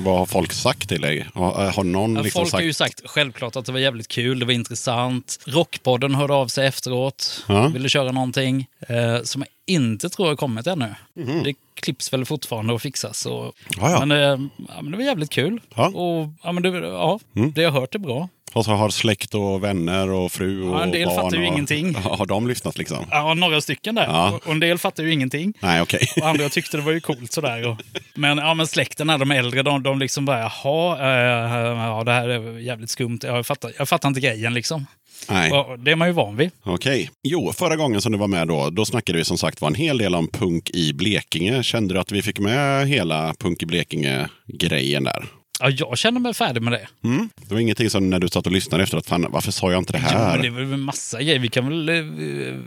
Vad 0.00 0.18
har 0.18 0.26
folk 0.26 0.52
sagt 0.52 0.88
till 0.88 1.00
dig? 1.00 1.26
Har, 1.34 1.70
har 1.70 1.84
någon 1.84 2.16
Ja, 2.16 2.22
liksom 2.22 2.40
Folk 2.40 2.50
sagt... 2.50 2.60
har 2.60 2.66
ju 2.66 2.72
sagt 2.72 3.00
självklart 3.04 3.56
att 3.56 3.66
det 3.66 3.72
var 3.72 3.78
jävligt 3.78 4.08
kul, 4.08 4.38
det 4.38 4.46
var 4.46 4.52
intressant. 4.52 5.38
Rockpodden 5.46 6.14
hörde 6.14 6.34
av 6.34 6.48
sig 6.48 6.66
efteråt, 6.66 7.44
Ja. 7.48 7.68
ville 7.68 7.88
köra 7.88 8.12
någonting 8.12 8.66
eh, 8.88 9.22
som 9.22 9.40
jag 9.42 9.74
inte 9.74 10.08
tror 10.08 10.26
har 10.26 10.36
kommit 10.36 10.66
ännu. 10.66 10.94
Mhm. 11.16 11.42
Det 11.42 11.54
klipps 11.74 12.12
väl 12.12 12.24
fortfarande 12.24 12.72
och 12.72 12.82
fixas. 12.82 13.26
Och, 13.26 13.52
Ja. 13.80 14.04
Men, 14.06 14.22
eh, 14.32 14.46
men 14.82 14.90
det 14.90 14.96
var 14.96 15.04
jävligt 15.04 15.30
kul. 15.30 15.60
Mm. 15.76 15.94
Och 15.94 16.28
ja, 16.42 16.52
men 16.52 16.62
det, 16.62 16.68
ja, 16.88 17.20
det 17.32 17.62
jag 17.62 17.70
har 17.70 17.80
hört 17.80 17.94
är 17.94 17.98
bra. 17.98 18.28
Och 18.54 18.64
så 18.64 18.70
har 18.70 18.90
släkt 18.90 19.34
och 19.34 19.64
vänner 19.64 20.10
och 20.10 20.32
fru 20.32 20.62
och 20.62 20.76
Ja, 20.76 20.82
en 20.82 20.90
del 20.90 21.06
barn 21.06 21.16
fattar 21.16 21.36
ju 21.36 21.42
och... 21.42 21.52
ingenting. 21.52 21.94
Har 21.94 22.26
de 22.26 22.48
lyssnat 22.48 22.78
liksom? 22.78 23.06
Ja, 23.10 23.34
några 23.34 23.60
stycken 23.60 23.94
där. 23.94 24.04
Ja. 24.06 24.40
Och, 24.44 24.52
en 24.52 24.60
del 24.60 24.78
fattar 24.78 25.02
ju 25.02 25.12
ingenting. 25.12 25.54
Nej, 25.60 25.82
okej. 25.82 26.08
Och 26.16 26.28
andra 26.28 26.48
tyckte 26.48 26.76
det 26.76 26.82
var 26.82 26.92
ju 26.92 27.00
coolt 27.00 27.32
sådär. 27.32 27.68
Och, 27.68 27.76
men, 28.14 28.38
ja, 28.38 28.54
men 28.54 28.66
släkten, 28.66 29.08
här, 29.08 29.18
de 29.18 29.30
äldre, 29.30 29.62
de, 29.62 29.82
de 29.82 29.98
liksom 29.98 30.24
bara, 30.24 30.38
jaha, 30.40 30.98
eh, 30.98 31.78
ja, 31.78 32.04
det 32.04 32.12
här 32.12 32.28
är 32.28 32.58
jävligt 32.58 32.90
skumt. 32.90 33.18
Jag 33.22 33.46
fattar, 33.46 33.72
jag 33.78 33.88
fattar 33.88 34.08
inte 34.08 34.20
grejen 34.20 34.54
liksom. 34.54 34.86
Nej. 35.28 35.52
Och 35.52 35.78
det 35.78 35.90
är 35.90 35.96
man 35.96 36.08
ju 36.08 36.14
van 36.14 36.36
vid. 36.36 36.50
Okej. 36.62 37.10
Jo, 37.22 37.52
förra 37.52 37.76
gången 37.76 38.00
som 38.00 38.12
du 38.12 38.18
var 38.18 38.28
med 38.28 38.48
då, 38.48 38.70
då 38.70 38.84
snackade 38.84 39.18
vi 39.18 39.24
som 39.24 39.38
sagt 39.38 39.60
var 39.60 39.68
en 39.68 39.74
hel 39.74 39.98
del 39.98 40.14
om 40.14 40.28
punk 40.28 40.70
i 40.70 40.92
Blekinge. 40.92 41.62
Kände 41.62 41.94
du 41.94 42.00
att 42.00 42.12
vi 42.12 42.22
fick 42.22 42.38
med 42.38 42.88
hela 42.88 43.34
punk 43.38 43.62
i 43.62 43.66
Blekinge-grejen 43.66 45.04
där? 45.04 45.24
Ja, 45.60 45.70
jag 45.70 45.98
känner 45.98 46.20
mig 46.20 46.34
färdig 46.34 46.62
med 46.62 46.72
det. 46.72 46.88
Mm. 47.08 47.28
Det 47.48 47.54
var 47.54 47.60
ingenting 47.60 47.90
som 47.90 48.10
när 48.10 48.18
du 48.18 48.28
satt 48.28 48.46
och 48.46 48.52
lyssnade 48.52 48.82
efter 48.82 48.98
att 48.98 49.06
fan, 49.06 49.26
varför 49.30 49.52
sa 49.52 49.70
jag 49.72 49.78
inte 49.80 49.92
det 49.92 49.98
Ja, 49.98 50.08
här? 50.18 50.32
men 50.32 50.42
det 50.56 50.62
är 50.62 50.64
väl 50.66 50.78
massa 50.78 51.22
grejer. 51.22 51.38
Vi 51.38 51.48
kan 51.48 51.68
väl... 51.68 51.88
eh, 51.88 51.94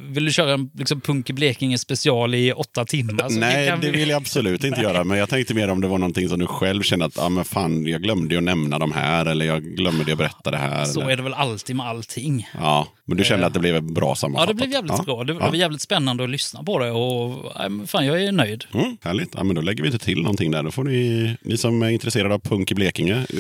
Vill 0.10 0.26
du 0.26 0.32
köra 0.32 0.54
en 0.54 0.70
liksom, 0.74 1.02
Punk 1.02 1.30
i 1.30 1.34
Blekinge 1.34 1.78
special 1.78 2.36
i 2.36 2.52
åtta 2.54 2.86
timmar? 2.86 3.30
Nej, 3.30 3.68
kan 3.70 3.80
det 3.82 3.92
vi- 3.92 3.98
vill 3.98 4.10
jag 4.10 4.18
absolut 4.18 4.64
inte 4.64 4.82
göra. 4.82 5.04
Men 5.04 5.18
jag 5.18 5.30
tänkte 5.30 5.54
mer 5.54 5.68
om 5.70 5.82
det 5.82 5.88
var 5.88 5.98
någonting 5.98 6.30
som 6.30 6.40
du 6.40 6.48
själv 6.48 6.82
kände 6.84 7.06
att 7.06 7.20
ah, 7.20 7.30
men 7.30 7.46
fan, 7.46 7.86
jag 7.88 8.02
glömde 8.04 8.34
ju 8.34 8.38
att 8.38 8.44
nämna 8.44 8.80
de 8.80 8.92
här 8.92 9.26
eller 9.26 9.46
jag 9.46 9.64
glömde 9.64 10.12
att 10.12 10.18
berätta 10.18 10.52
det 10.52 10.58
här. 10.58 10.86
Så 10.86 11.02
eller... 11.02 11.12
är 11.12 11.16
det 11.18 11.24
väl 11.24 11.34
alltid 11.34 11.76
med 11.76 11.86
allting. 11.86 12.48
Ja, 12.60 12.88
men 13.06 13.18
du 13.18 13.24
kände 13.24 13.46
att 13.46 13.54
det 13.54 13.60
blev 13.60 13.84
bra 13.84 14.08
Ja, 14.08 14.16
sammanfattat? 14.16 14.48
det 14.48 14.54
blev 14.54 14.72
jävligt 14.72 15.06
bra. 15.06 15.24
Det, 15.24 15.34
det 15.34 15.40
var 15.40 15.54
jävligt 15.54 15.82
spännande 15.82 16.24
att 16.24 16.30
lyssna 16.30 16.64
på 16.64 16.80
det 16.80 16.92
och 16.92 17.52
fan, 17.90 18.06
jag 18.06 18.24
är 18.24 18.32
nöjd. 18.32 18.66
Mm, 18.74 18.98
härligt. 19.02 19.30
Ja, 19.38 19.44
men 19.44 19.56
då 19.56 19.62
lägger 19.62 19.84
vi 19.84 19.90
inte 19.90 20.06
till 20.06 20.22
någonting 20.22 20.52
där. 20.52 20.64
Då 20.64 20.72
får 20.72 20.84
ni, 20.84 21.36
ni 21.42 21.58
som 21.58 21.82
är 21.84 21.90
intresserade 21.90 22.34
av 22.34 22.40
punk 22.40 22.72
i 22.72 22.76
Blekinge 22.76 22.87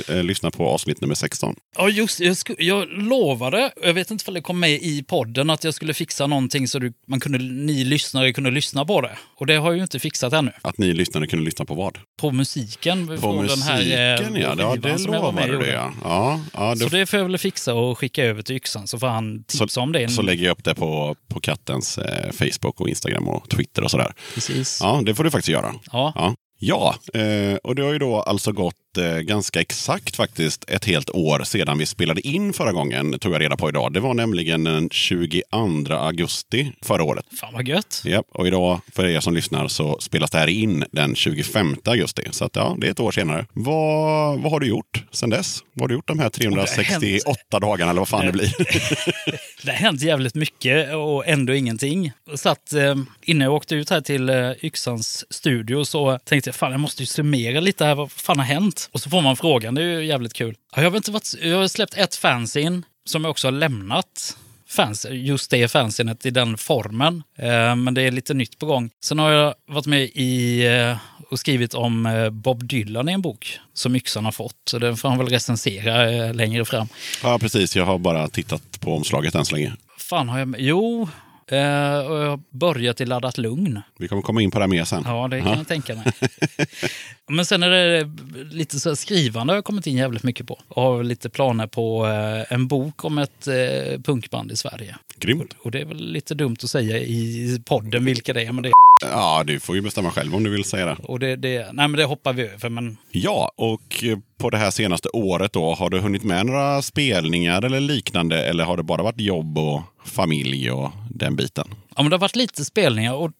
eh, 0.08 0.24
lyssna 0.24 0.52
på 0.52 0.68
avsnitt 0.68 1.02
nummer 1.02 1.16
16. 1.16 1.56
Ja, 1.78 1.90
just 1.90 2.18
det. 2.18 2.26
jag, 2.26 2.36
jag 2.60 2.88
lovade, 2.90 3.72
jag 3.84 3.94
vet 3.94 4.12
inte 4.12 4.24
om 4.28 4.34
det 4.34 4.42
kom 4.42 4.60
med 4.60 4.72
i 4.72 5.04
podden, 5.04 5.50
att 5.50 5.64
jag 5.64 5.74
skulle 5.74 5.94
fixa 5.94 6.28
någonting 6.28 6.68
så 6.68 6.80
du, 6.80 6.94
man 7.08 7.20
kunde, 7.20 7.38
ni 7.38 7.84
lyssnare 7.84 8.34
kunde 8.34 8.52
lyssna 8.52 8.86
på 8.86 9.02
det. 9.02 9.18
Och 9.36 9.46
det 9.46 9.56
har 9.56 9.70
jag 9.70 9.76
ju 9.76 9.82
inte 9.82 10.00
fixat 10.00 10.34
ännu. 10.34 10.52
Att 10.62 10.78
ni 10.78 10.94
lyssnare 10.94 11.28
kunde 11.28 11.46
lyssna 11.46 11.66
på 11.66 11.74
vad? 11.74 11.98
På 12.22 12.32
musiken. 12.32 13.08
På 13.08 13.18
från 13.18 13.42
musiken, 13.42 13.64
här, 13.64 13.82
eh, 13.82 14.42
ja. 14.42 14.56
ja. 14.58 14.76
Det 14.76 14.98
lovade 14.98 15.58
du, 15.58 15.68
ja. 15.68 15.94
ja, 16.04 16.40
ja 16.54 16.76
Så 16.76 16.84
då, 16.84 16.90
det 16.90 17.06
får 17.06 17.20
jag 17.20 17.26
väl 17.26 17.38
fixa 17.38 17.74
och 17.74 17.98
skicka 18.00 18.24
över 18.24 18.42
till 18.42 18.56
Yxan 18.56 18.88
så 18.88 19.00
får 19.00 19.08
han 19.08 19.44
tipsa 19.44 19.82
om 19.82 19.92
det. 19.92 20.10
så 20.10 20.22
lägger 20.22 20.46
jag 20.46 20.52
upp 20.52 20.64
det 20.64 20.76
på, 20.76 21.16
på 21.28 21.40
kattens 21.40 21.98
eh, 21.98 22.32
Facebook 22.32 22.82
och 22.82 22.90
Instagram 22.90 23.28
och 23.28 23.50
Twitter 23.50 23.84
och 23.84 23.92
sådär. 23.92 24.14
Precis. 24.34 24.80
Ja, 24.82 25.02
det 25.06 25.16
får 25.16 25.24
du 25.24 25.32
faktiskt 25.32 25.50
göra. 25.50 25.74
Ja. 25.92 26.14
Ja, 26.16 26.36
ja 26.60 27.20
eh, 27.22 27.56
och 27.56 27.76
det 27.76 27.82
har 27.82 27.94
ju 27.94 28.00
då 28.00 28.22
alltså 28.22 28.52
gått 28.52 28.76
eh, 28.76 28.87
ganska 29.22 29.62
exakt 29.62 30.16
faktiskt 30.16 30.70
ett 30.70 30.86
helt 30.86 31.10
år 31.10 31.44
sedan 31.44 31.78
vi 31.78 31.86
spelade 31.86 32.28
in 32.28 32.54
förra 32.54 32.72
gången, 32.72 33.20
tog 33.20 33.34
jag 33.34 33.42
reda 33.42 33.58
på 33.58 33.70
idag. 33.70 33.94
Det 33.94 34.00
var 34.00 34.14
nämligen 34.14 34.64
den 34.64 34.90
22 34.90 35.44
augusti 35.90 36.72
förra 36.82 37.04
året. 37.04 37.26
Fan 37.40 37.54
vad 37.54 37.68
gött. 37.68 38.02
Ja, 38.06 38.24
och 38.34 38.48
idag, 38.48 38.82
för 38.96 39.06
er 39.06 39.20
som 39.20 39.34
lyssnar, 39.34 39.68
så 39.68 40.00
spelas 40.00 40.32
det 40.32 40.38
här 40.38 40.48
in 40.48 40.86
den 40.92 41.16
25 41.16 41.76
augusti. 41.86 42.22
Så 42.32 42.46
att, 42.46 42.56
ja, 42.56 42.78
det 42.80 42.88
är 42.88 42.92
ett 42.92 43.00
år 43.00 43.12
senare. 43.12 43.46
Vad, 43.54 44.40
vad 44.40 44.52
har 44.52 44.60
du 44.60 44.68
gjort 44.68 45.04
sen 45.12 45.30
dess? 45.30 45.64
Vad 45.74 45.82
har 45.82 45.88
du 45.88 45.94
gjort 45.96 46.08
de 46.08 46.20
här 46.20 46.30
368 46.30 47.60
dagarna 47.60 47.92
eller 47.92 48.02
vad 48.02 48.08
fan 48.08 48.26
det 48.26 48.32
blir? 48.32 48.54
Det 49.64 49.72
har 49.72 49.78
hänt 49.78 50.02
jävligt 50.02 50.36
mycket 50.36 50.96
och 50.96 51.28
ändå 51.28 51.54
ingenting. 51.54 52.12
Så 52.36 52.50
att 52.50 52.74
eh, 52.74 52.96
innan 53.24 53.46
jag 53.46 53.54
åkte 53.54 53.76
ut 53.76 53.90
här 53.90 54.02
till 54.02 54.30
eh, 54.30 54.52
Yxans 54.62 55.34
studio 55.34 55.86
så 55.86 56.20
tänkte 56.20 56.48
jag 56.48 56.56
fan 56.56 56.72
jag 56.72 56.80
måste 56.80 57.04
ju 57.04 57.08
summera 57.08 57.60
lite 57.60 57.86
här. 57.86 57.96
Vad 57.96 58.12
fan 58.12 58.40
har 58.40 58.46
hänt? 58.46 58.87
Och 58.92 59.02
så 59.02 59.10
får 59.10 59.22
man 59.22 59.36
frågan. 59.36 59.76
Det 59.76 59.82
är 59.84 60.00
ju 60.00 60.06
jävligt 60.06 60.34
kul. 60.34 60.56
Ja, 60.76 60.82
Jag 60.82 60.90
har, 60.92 60.98
inte 60.98 61.12
varit, 61.12 61.34
jag 61.42 61.58
har 61.58 61.68
släppt 61.68 61.94
ett 61.98 62.16
fanzine 62.16 62.82
som 63.06 63.24
jag 63.24 63.32
också 63.32 63.48
har 63.48 63.52
lämnat. 63.52 64.38
Fans, 64.70 65.06
just 65.12 65.52
det 65.52 65.68
fanzinet 65.72 66.26
i 66.26 66.30
den 66.30 66.58
formen. 66.58 67.24
Eh, 67.38 67.76
men 67.76 67.94
det 67.94 68.02
är 68.02 68.12
lite 68.12 68.34
nytt 68.34 68.60
på 68.60 68.66
gång. 68.66 68.90
Sen 69.04 69.20
har 69.20 69.32
jag 69.32 69.54
varit 69.68 69.86
med 69.86 70.04
i 70.04 70.66
eh, 70.68 70.98
och 71.30 71.40
skrivit 71.40 71.74
om 71.74 72.06
eh, 72.06 72.30
Bob 72.30 72.64
Dylan 72.68 73.10
i 73.10 73.12
en 73.12 73.22
bok 73.22 73.60
som 73.74 73.96
Yxan 73.96 74.26
har 74.26 74.32
fått. 74.32 74.56
Så 74.70 74.80
den 74.80 74.98
får 74.98 75.10
han 75.10 75.18
väl 75.18 75.28
recensera 75.28 76.32
längre 76.34 76.66
fram. 76.66 76.88
ja, 77.24 77.40
precis. 77.40 77.76
Jag 77.76 77.86
har 77.86 77.98
bara 77.98 78.28
tittat 78.28 78.80
på 78.80 78.96
omslaget 78.96 79.36
än 79.36 79.46
så 79.46 79.56
länge. 79.56 79.74
fan 79.98 80.30
har 80.30 80.40
jag? 80.40 80.56
Jo, 80.60 81.10
eh, 81.48 81.58
och 81.98 82.18
jag 82.18 82.30
har 82.30 82.40
börjat 82.58 83.02
i 83.02 83.06
Laddat 83.06 83.38
Lugn. 83.38 83.82
Vi 84.00 84.08
kommer 84.08 84.22
komma 84.22 84.42
in 84.42 84.52
på 84.52 84.60
det 84.60 84.68
mer 84.68 84.86
sen. 84.86 85.04
Ja, 85.06 85.28
det 85.28 85.42
kan 85.42 85.58
jag 85.58 85.68
tänka 85.68 85.96
mig. 85.96 86.06
Men 87.30 87.46
sen 87.46 87.64
är 87.64 87.70
det 87.70 88.10
lite 88.52 88.80
så 88.80 88.90
här 88.90 88.96
skrivande 88.96 89.54
har 89.54 89.58
jag 89.58 89.66
kommit 89.66 89.88
in 89.88 89.98
jävligt 89.98 90.24
mycket 90.24 90.48
på. 90.48 90.60
Och 90.68 90.82
har 90.84 91.04
lite 91.04 91.30
planer 91.30 91.68
på 91.68 92.06
eh, 92.08 92.54
en 92.54 92.68
bok 92.68 93.06
om 93.06 93.18
ett 93.18 93.48
eh, 93.48 94.02
punkband 94.02 94.52
i 94.52 94.56
Sverige. 94.56 94.96
Grymt. 95.20 95.56
Och 95.62 95.72
det 95.72 95.80
är 95.82 95.86
väl 95.86 96.12
lite 96.12 96.34
dumt 96.36 96.58
att 96.64 96.70
säga 96.70 96.98
i 96.98 97.62
podden 97.66 98.06
vilka 98.06 98.34
det 98.34 98.42
är, 98.44 98.52
men 98.52 98.64
det, 98.64 98.72
Ja, 99.02 99.44
du 99.48 99.60
får 99.60 99.76
ju 99.76 99.82
bestämma 99.82 100.12
själv 100.12 100.36
om 100.36 100.44
du 100.44 100.50
vill 100.50 100.64
säga 100.64 100.86
det. 100.86 100.96
och 101.04 101.20
det, 101.20 101.36
det, 101.36 101.60
nej, 101.60 101.88
men 101.88 101.92
det 101.92 102.04
hoppar 102.04 102.34
vi 102.34 102.44
över. 102.48 102.70
Men 102.70 102.98
Ja, 103.12 103.52
och 103.56 104.04
på 104.38 104.50
det 104.50 104.58
här 104.58 104.72
senaste 104.72 105.10
året 105.10 105.54
då, 105.54 105.74
har 105.74 105.90
du 105.90 106.00
hunnit 106.00 106.24
med 106.24 106.46
några 106.46 106.82
spelningar 106.82 107.62
eller 107.66 107.80
liknande? 107.80 108.46
Eller 108.46 108.64
har 108.64 108.78
det 108.78 108.84
bara 108.84 109.04
varit 109.04 109.20
jobb 109.22 109.58
och 109.58 109.82
familj 110.06 110.72
och 110.72 110.92
den 111.16 111.36
biten? 111.36 111.68
Ja, 111.96 112.04
men 112.04 112.10
det 112.10 112.16
har 112.16 112.22
varit 112.22 112.36
lite 112.36 112.66
spelningar 112.66 113.14
och 113.14 113.32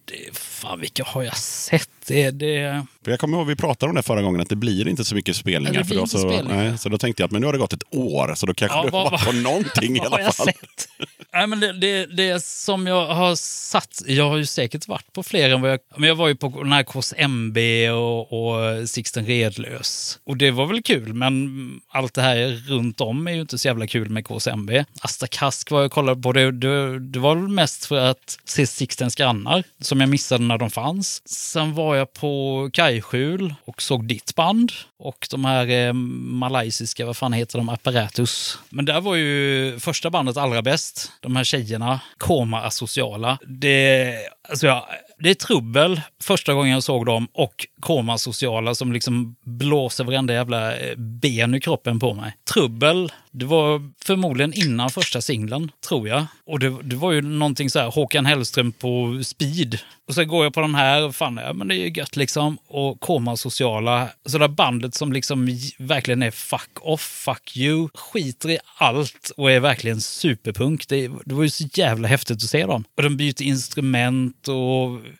fan 0.58 0.80
vilka 0.80 1.04
har 1.04 1.24
jag 1.24 1.38
sett? 1.38 1.90
Det, 2.08 2.32
det, 2.32 2.86
jag 3.06 3.20
kommer 3.20 3.38
ihåg 3.38 3.48
vi 3.48 3.56
pratade 3.56 3.90
om 3.90 3.96
det 3.96 4.04
förra 4.04 4.22
gången, 4.22 4.42
att 4.42 4.50
det 4.50 4.56
blir 4.56 4.88
inte 4.88 5.06
så 5.06 5.16
mycket 5.16 5.36
spelningar. 5.36 5.74
Ja, 5.74 5.80
det 5.80 5.86
för 5.86 5.90
blir 5.90 6.00
inte 6.00 6.12
så, 6.12 6.30
spelningar. 6.30 6.64
Nej, 6.64 6.78
så 6.78 6.90
då 6.90 6.98
tänkte 6.98 7.22
jag 7.22 7.26
att 7.26 7.32
men 7.32 7.42
nu 7.42 7.46
har 7.48 7.54
det 7.54 7.60
gått 7.60 7.74
ett 7.74 7.84
år, 7.96 8.36
så 8.36 8.46
då 8.46 8.54
kanske 8.54 8.78
Ja, 8.78 8.84
du 8.84 8.92
har 8.92 9.12
varit 9.12 9.26
på 9.26 9.32
någonting 9.32 9.96
i 9.96 10.00
alla 10.00 10.22
jag 10.22 10.36
fall. 10.36 10.46
sett? 10.46 10.88
Nej, 11.34 11.48
men 11.48 11.60
det, 11.60 11.74
det, 11.74 12.06
det 12.06 12.44
som 12.44 12.88
jag 12.88 13.06
har 13.06 13.36
satt, 13.36 14.02
jag 14.08 14.30
har 14.30 14.38
ju 14.38 14.46
säkert 14.46 14.88
varit 14.88 15.14
på 15.14 15.24
fler 15.24 15.50
än 15.50 15.62
vad 15.62 15.72
jag... 15.72 15.80
Men 15.96 16.10
jag 16.10 16.16
var 16.16 16.28
ju 16.28 16.36
på 16.36 16.64
den 16.64 16.72
här 16.72 16.84
KSMB 16.84 17.58
och, 17.92 18.34
och 18.34 18.90
Sixten 18.90 19.26
Redlös. 19.26 20.20
Och 20.26 20.38
det 20.38 20.52
var 20.52 20.66
väl 20.66 20.82
kul, 20.84 21.14
men 21.14 21.82
allt 21.88 22.14
det 22.14 22.22
här 22.22 22.64
runt 22.68 23.02
om 23.02 23.28
är 23.28 23.32
ju 23.32 23.42
inte 23.42 23.58
så 23.58 23.68
jävla 23.68 23.88
kul 23.88 24.10
med 24.10 24.28
KSMB. 24.28 24.72
Asta 25.02 25.28
Kask 25.28 25.72
var 25.72 25.82
jag 25.82 25.92
kollade 25.92 26.22
på, 26.22 26.34
det, 26.34 26.52
det, 26.52 27.00
det 27.00 27.20
var 27.20 27.36
väl 27.36 27.48
mest 27.48 27.86
för 27.86 27.98
att 27.98 28.38
se 28.46 28.68
Sixtens 28.68 29.16
grannar, 29.16 29.64
som 29.82 30.00
jag 30.00 30.10
missade 30.10 30.44
när 30.48 30.58
de 30.58 30.70
fanns. 30.70 31.22
Sen 31.30 31.74
var 31.74 31.96
jag 31.96 32.14
på 32.14 32.70
Kajskjul 32.74 33.54
och 33.66 33.82
såg 33.82 34.08
ditt 34.08 34.36
band. 34.36 34.72
Och 35.00 35.28
de 35.32 35.46
här 35.46 35.70
eh, 35.70 35.94
malaysiska, 35.94 37.06
vad 37.06 37.18
fan 37.18 37.34
heter 37.34 37.58
de, 37.58 37.70
Apparatus. 37.70 38.60
Men 38.70 38.86
där 38.86 39.02
var 39.02 39.16
ju 39.16 39.80
första 39.80 40.10
bandet 40.10 40.38
allra 40.38 40.62
bäst. 40.62 41.12
De 41.22 41.36
här 41.36 41.44
tjejerna, 41.44 42.00
Koma 42.18 42.62
Asociala. 42.62 43.38
Det, 43.48 44.14
alltså 44.50 44.68
jag, 44.68 44.84
det 45.20 45.30
är 45.30 45.34
trubbel 45.34 46.02
första 46.22 46.54
gången 46.54 46.72
jag 46.72 46.84
såg 46.84 47.06
dem 47.06 47.28
och 47.34 47.68
Koma 47.80 48.18
Sociala 48.18 48.76
som 48.76 48.94
liksom 48.94 49.36
blåser 49.44 50.04
varenda 50.04 50.34
jävla 50.34 50.78
eh, 50.78 50.96
ben 50.98 51.54
ur 51.54 51.60
kroppen 51.60 52.00
på 52.00 52.14
mig. 52.14 52.38
Trubbel, 52.54 53.12
det 53.38 53.46
var 53.46 53.92
förmodligen 54.06 54.54
innan 54.54 54.90
första 54.90 55.22
singeln, 55.22 55.72
tror 55.88 56.08
jag. 56.08 56.26
Och 56.46 56.60
det, 56.60 56.76
det 56.84 56.96
var 56.96 57.12
ju 57.12 57.22
någonting 57.22 57.70
så 57.70 57.80
här, 57.80 57.92
Håkan 57.92 58.26
Hellström 58.26 58.72
på 58.72 59.20
speed. 59.24 59.80
Och 60.08 60.14
så 60.14 60.26
går 60.26 60.44
jag 60.44 60.54
på 60.54 60.62
den 60.62 60.76
här, 60.76 61.04
och 61.04 61.16
fan, 61.16 61.40
ja, 61.44 61.54
men 61.54 61.68
det 61.68 61.76
är 61.76 61.78
ju 61.78 61.92
gött 61.96 62.16
liksom. 62.16 62.58
Och 62.68 63.00
Koma 63.02 63.38
Sociala, 63.38 64.10
så 64.26 64.38
där 64.38 64.48
bandet 64.48 64.96
som 64.96 65.14
liksom 65.14 65.50
verkligen 65.78 66.22
är 66.24 66.32
fuck 66.32 66.70
off, 66.82 67.02
fuck 67.02 67.58
you, 67.58 67.90
skiter 67.94 68.50
i 68.50 68.60
allt 68.78 69.32
och 69.38 69.52
är 69.52 69.60
verkligen 69.60 70.02
superpunk. 70.02 70.88
Det, 70.88 71.10
det 71.26 71.36
var 71.36 71.44
ju 71.44 71.50
så 71.50 71.64
jävla 71.74 72.08
häftigt 72.08 72.38
att 72.38 72.50
se 72.50 72.66
dem. 72.66 72.84
Och 72.98 73.04
de 73.04 73.18
byter 73.18 73.42
instrument 73.42 74.48
och 74.48 74.56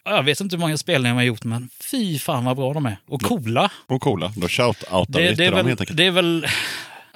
ja, 0.06 0.16
jag 0.16 0.24
vet 0.24 0.42
inte 0.42 0.56
hur 0.56 0.62
många 0.62 0.78
spelningar 0.78 1.14
de 1.14 1.18
har 1.18 1.24
gjort, 1.24 1.44
men 1.44 1.70
fy 1.92 2.20
fan 2.20 2.46
vad 2.46 2.56
bra 2.56 2.74
de 2.74 2.86
är. 2.86 2.98
Och 3.08 3.22
coola. 3.22 3.72
Och 3.88 4.02
coola, 4.02 4.34
då 4.36 4.48
shout-outar 4.48 5.06
vi 5.18 5.24
Det, 5.24 5.28
till 5.28 5.38
det, 5.38 5.46
är 5.46 5.52
dem 5.52 5.58
väl, 5.58 5.68
helt 5.68 5.82
enkelt. 5.82 5.98
det 5.98 6.06
är 6.06 6.12
väl 6.12 6.48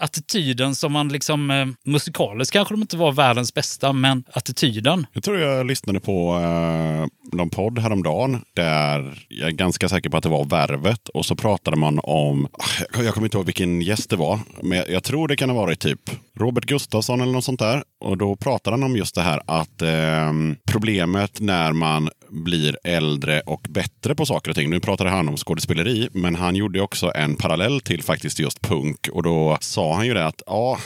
attityden 0.01 0.75
som 0.75 0.91
man 0.91 1.09
liksom... 1.09 1.51
Eh, 1.51 1.67
musikaliskt 1.85 2.53
kanske 2.53 2.73
de 2.73 2.81
inte 2.81 2.97
var 2.97 3.11
världens 3.11 3.53
bästa, 3.53 3.93
men 3.93 4.23
attityden. 4.33 5.05
Jag 5.13 5.23
tror 5.23 5.39
jag 5.39 5.65
lyssnade 5.65 5.99
på 5.99 6.35
eh, 6.35 7.35
någon 7.37 7.49
podd 7.49 7.79
häromdagen 7.79 8.41
där 8.53 9.25
jag 9.29 9.47
är 9.47 9.51
ganska 9.51 9.89
säker 9.89 10.09
på 10.09 10.17
att 10.17 10.23
det 10.23 10.29
var 10.29 10.45
Värvet 10.45 11.09
och 11.09 11.25
så 11.25 11.35
pratade 11.35 11.77
man 11.77 11.99
om, 12.03 12.45
ah, 12.45 13.01
jag, 13.03 13.13
kommer 13.13 13.27
inte 13.27 13.37
ihåg 13.37 13.45
vilken 13.45 13.81
gäst 13.81 14.09
det 14.09 14.15
var, 14.15 14.39
men 14.61 14.77
jag, 14.77 14.89
jag 14.89 15.03
tror 15.03 15.27
det 15.27 15.35
kan 15.35 15.49
ha 15.49 15.57
varit 15.57 15.79
typ 15.79 15.99
Robert 16.39 16.65
Gustafsson 16.65 17.21
eller 17.21 17.33
något 17.33 17.43
sånt 17.43 17.59
där. 17.59 17.83
Och 17.99 18.17
då 18.17 18.35
pratade 18.35 18.73
han 18.73 18.83
om 18.83 18.97
just 18.97 19.15
det 19.15 19.21
här 19.21 19.41
att 19.45 19.81
eh, 19.81 20.33
problemet 20.71 21.39
när 21.39 21.73
man 21.73 22.09
blir 22.29 22.77
äldre 22.83 23.41
och 23.45 23.67
bättre 23.69 24.15
på 24.15 24.25
saker 24.25 24.49
och 24.49 24.55
ting. 24.55 24.69
Nu 24.69 24.79
pratade 24.79 25.09
han 25.09 25.27
om 25.27 25.37
skådespeleri, 25.37 26.09
men 26.11 26.35
han 26.35 26.55
gjorde 26.55 26.81
också 26.81 27.11
en 27.15 27.35
parallell 27.35 27.81
till 27.81 28.03
faktiskt 28.03 28.39
just 28.39 28.61
punk. 28.61 29.07
Och 29.11 29.23
då 29.23 29.57
sa 29.61 29.90
han 29.95 30.07
ju 30.07 30.13
det 30.13 30.25
att 30.25 30.41
ja, 30.45 30.79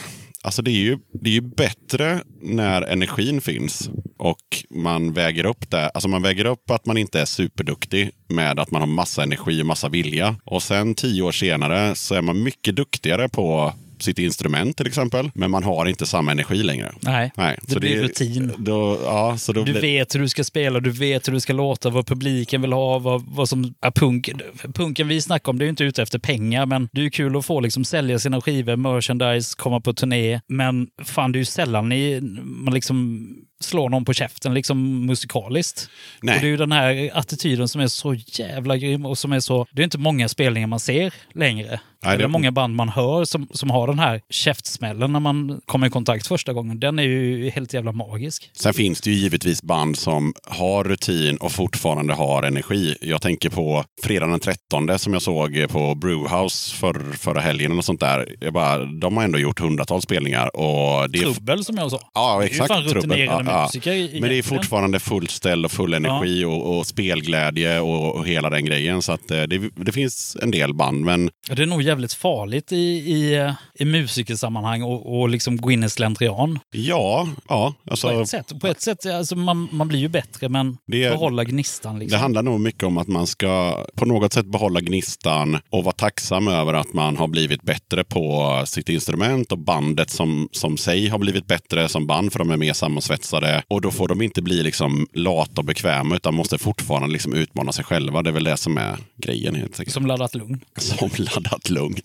Alltså 0.46 0.62
det 0.62 0.72
är, 0.72 0.84
ju, 0.84 0.98
det 1.14 1.30
är 1.30 1.34
ju 1.34 1.42
bättre 1.42 2.22
när 2.42 2.82
energin 2.82 3.42
finns 3.42 3.90
och 4.18 4.64
man 4.70 5.14
väger 5.14 5.46
upp 5.46 5.72
det. 5.72 5.90
Alltså 5.90 6.10
man 6.10 6.22
väger 6.22 6.46
upp 6.46 6.72
att 6.72 6.86
man 6.86 6.98
inte 6.98 7.22
är 7.22 7.26
superduktig 7.26 8.12
med 8.28 8.60
att 8.60 8.72
man 8.72 8.82
har 8.82 8.88
massa 8.88 9.24
energi 9.24 9.62
och 9.62 9.66
massa 9.66 9.90
vilja. 9.90 10.36
Och 10.44 10.64
sen 10.64 10.96
tio 10.96 11.22
år 11.22 11.32
senare 11.32 11.96
så 11.96 12.16
är 12.16 12.22
man 12.22 12.44
mycket 12.44 12.76
duktigare 12.76 13.30
på 13.30 13.74
sitt 14.06 14.20
instrument 14.20 14.78
till 14.78 14.88
exempel. 14.88 15.32
Men 15.34 15.52
man 15.52 15.64
har 15.64 15.86
inte 15.86 16.06
samma 16.06 16.32
energi 16.32 16.64
längre. 16.64 16.92
Nej, 17.02 17.32
Nej, 17.36 17.60
det 17.62 17.80
blir 17.80 18.04
rutin. 18.04 18.52
Då, 18.58 19.00
ja, 19.04 19.38
så 19.38 19.54
då 19.54 19.64
Du 19.64 19.72
blir, 19.72 19.82
vet 19.82 20.16
hur 20.16 20.20
du 20.20 20.30
ska 20.30 20.44
spela, 20.44 20.80
du 20.80 20.90
vet 20.90 21.28
hur 21.28 21.34
du 21.34 21.40
ska 21.40 21.54
låta, 21.54 21.90
vad 21.90 22.08
publiken 22.08 22.62
vill 22.62 22.74
ha, 22.74 23.00
vad, 23.00 23.24
vad 23.28 23.50
som 23.50 23.74
är 23.82 23.92
punk. 23.92 24.30
Punken 24.74 25.08
vi 25.08 25.22
snackar 25.22 25.52
om, 25.52 25.60
det 25.60 25.64
är 25.64 25.66
ju 25.66 25.70
inte 25.70 25.84
ute 25.84 26.02
efter 26.02 26.20
pengar, 26.20 26.66
men 26.66 26.90
det 26.92 27.02
är 27.02 27.04
ju 27.04 27.10
kul 27.10 27.38
att 27.38 27.46
få 27.46 27.60
liksom 27.60 27.86
sälja 27.86 28.20
sina 28.20 28.42
skivor, 28.42 28.76
merchandise, 28.76 29.56
komma 29.58 29.82
på 29.82 29.94
turné. 29.94 30.42
Men 30.48 30.88
fan, 31.04 31.32
det 31.32 31.38
är 31.38 31.40
ju 31.40 31.46
sällan 31.46 31.90
ni, 31.90 32.22
man 32.44 32.74
liksom 32.74 33.28
slår 33.64 33.90
någon 33.90 34.06
på 34.06 34.14
käften 34.14 34.54
liksom 34.54 35.06
musikaliskt. 35.06 35.90
Nej. 36.22 36.36
Och 36.36 36.42
det 36.42 36.48
är 36.48 36.50
ju 36.52 36.58
den 36.58 36.72
här 36.72 37.12
attityden 37.14 37.68
som 37.68 37.82
är 37.82 37.88
så 37.88 38.14
jävla 38.14 38.78
grym 38.78 39.06
och 39.06 39.18
som 39.18 39.34
är 39.34 39.40
så... 39.40 39.68
Det 39.72 39.82
är 39.82 39.84
inte 39.84 39.98
många 39.98 40.30
spelningar 40.30 40.68
man 40.68 40.80
ser 40.80 41.14
längre. 41.34 41.80
Nej, 42.06 42.18
det- 42.18 42.28
många 42.28 42.52
band 42.52 42.76
man 42.76 42.90
hör 42.90 43.26
som, 43.26 43.48
som 43.52 43.70
har 43.70 43.88
den 43.88 44.00
här 44.00 44.22
käftsmällen 44.30 45.14
när 45.14 45.20
man 45.20 45.62
kommer 45.66 45.88
i 45.88 45.90
kontakt 45.90 46.28
första 46.28 46.54
gången. 46.54 46.80
Den 46.80 47.00
är 47.00 47.04
ju 47.04 47.50
helt 47.50 47.74
jävla 47.74 47.92
magisk. 47.92 48.50
Sen 48.54 48.74
finns 48.74 49.02
det 49.02 49.10
ju 49.10 49.16
givetvis 49.16 49.64
band 49.64 49.98
som 49.98 50.34
har 50.44 50.84
rutin 50.84 51.38
och 51.38 51.52
fortfarande 51.52 52.14
har 52.14 52.44
energi. 52.44 52.96
Jag 53.02 53.22
tänker 53.22 53.50
på 53.50 53.84
fredagen 54.04 54.32
den 54.32 54.40
13 54.40 55.00
som 55.00 55.14
jag 55.14 55.22
såg 55.22 55.66
på 55.70 55.96
Brewhouse 55.96 56.76
för, 56.76 57.18
förra 57.18 57.40
helgen 57.42 57.78
och 57.78 57.86
sånt 57.86 58.00
där. 58.00 58.36
Jag 58.40 58.54
bara, 58.54 58.86
de 58.86 59.18
har 59.18 59.24
ändå 59.24 59.40
gjort 59.40 59.60
hundratals 59.60 60.04
spelningar. 60.04 60.56
Och 60.56 61.10
det 61.12 61.18
är, 61.20 61.24
Trubbel 61.24 61.66
som 61.66 61.78
jag 61.78 61.92
sa. 61.92 62.00
Ja, 62.14 62.38
Det 62.40 62.44
är 62.46 62.48
ju 62.50 62.52
exakt. 62.52 62.68
fan 62.68 62.84
rutinerade 62.84 63.45
Ja, 63.46 63.52
ja. 63.52 63.64
musiker 63.64 64.22
Men 64.22 64.30
det 64.30 64.38
är 64.38 64.44
fortfarande 64.44 65.00
fullt 65.00 65.32
ställ 65.32 65.66
och 65.66 65.72
full 65.72 65.94
energi 65.94 66.46
och, 66.46 66.78
och 66.78 66.88
spelglädje 66.88 67.80
och, 67.80 68.16
och 68.16 68.28
hela 68.28 68.50
den 68.50 68.66
grejen. 68.66 69.02
Så 69.02 69.12
att 69.12 69.32
eh, 69.32 69.44
det, 69.44 69.70
det 69.76 69.92
finns 69.92 70.38
en 70.42 70.52
del 70.52 70.74
band. 70.74 71.06
Men 71.06 71.30
Ja, 71.50 71.56
Det 71.56 71.62
är 71.62 71.66
nog 71.68 71.82
jävligt 71.82 72.14
farligt 72.14 72.72
i, 72.72 72.76
i, 72.76 73.54
i 73.80 73.86
musikersammanhang 73.86 74.84
och, 74.84 75.20
och 75.20 75.30
liksom 75.30 75.58
gå 75.58 75.72
in 75.72 75.84
i 75.84 75.90
slentrian. 75.90 76.60
ja, 76.72 77.28
ja. 77.50 77.74
På 77.84 77.92
Alltså, 77.92 78.22
ett 78.22 78.30
sätt. 78.30 78.60
På 78.62 78.68
ett 78.68 78.82
sätt 78.82 79.06
alltså 79.06 79.36
man, 79.36 79.68
man 79.72 79.88
blir 79.88 80.00
ju 80.00 80.08
bättre, 80.08 80.50
men 80.50 80.78
Det 80.88 81.10
behålla 81.10 81.44
gnistan. 81.44 82.00
Liksom. 82.00 82.16
Det 82.18 82.22
handlar 82.22 82.44
nog 82.44 82.60
mycket 82.60 82.84
om 82.84 82.98
att 82.98 83.08
man 83.08 83.28
ska 83.28 83.86
på 83.96 84.06
något 84.06 84.34
sätt 84.34 84.46
behålla 84.46 84.82
gnistan 84.82 85.60
och 85.70 85.84
vara 85.84 85.96
tacksam 85.96 86.48
över 86.48 86.74
att 86.74 86.94
man 86.94 87.18
har 87.18 87.28
blivit 87.28 87.62
bättre 87.62 88.04
på 88.04 88.62
sitt 88.66 88.90
instrument 88.90 89.52
och 89.52 89.60
bandet 89.60 90.10
som, 90.10 90.50
som 90.52 90.78
sig 90.78 91.08
har 91.08 91.18
blivit 91.20 91.48
bättre 91.48 91.90
som 91.90 92.08
band 92.08 92.32
för 92.32 92.40
de 92.40 92.52
är 92.52 92.58
mer 92.58 92.74
sammansvetsade. 92.74 93.64
Och 93.68 93.82
då 93.82 93.92
får 93.92 94.08
de 94.08 94.22
inte 94.22 94.42
bli 94.42 94.64
liksom 94.64 95.08
lata 95.14 95.62
och 95.62 95.66
bekväma 95.66 96.16
utan 96.16 96.34
måste 96.36 96.58
fortfarande 96.58 97.08
liksom 97.14 97.34
utmana 97.34 97.72
sig 97.72 97.86
själva. 97.86 98.22
Det 98.22 98.30
är 98.30 98.34
väl 98.34 98.44
det 98.44 98.58
som 98.58 98.78
är 98.78 98.98
grejen 99.18 99.56
helt 99.56 99.80
enkelt. 99.80 99.94
Som 99.94 100.06
laddat 100.06 100.36
lugn. 100.36 100.60
Som 100.78 101.10
laddat 101.18 101.70
lugn. 101.70 102.02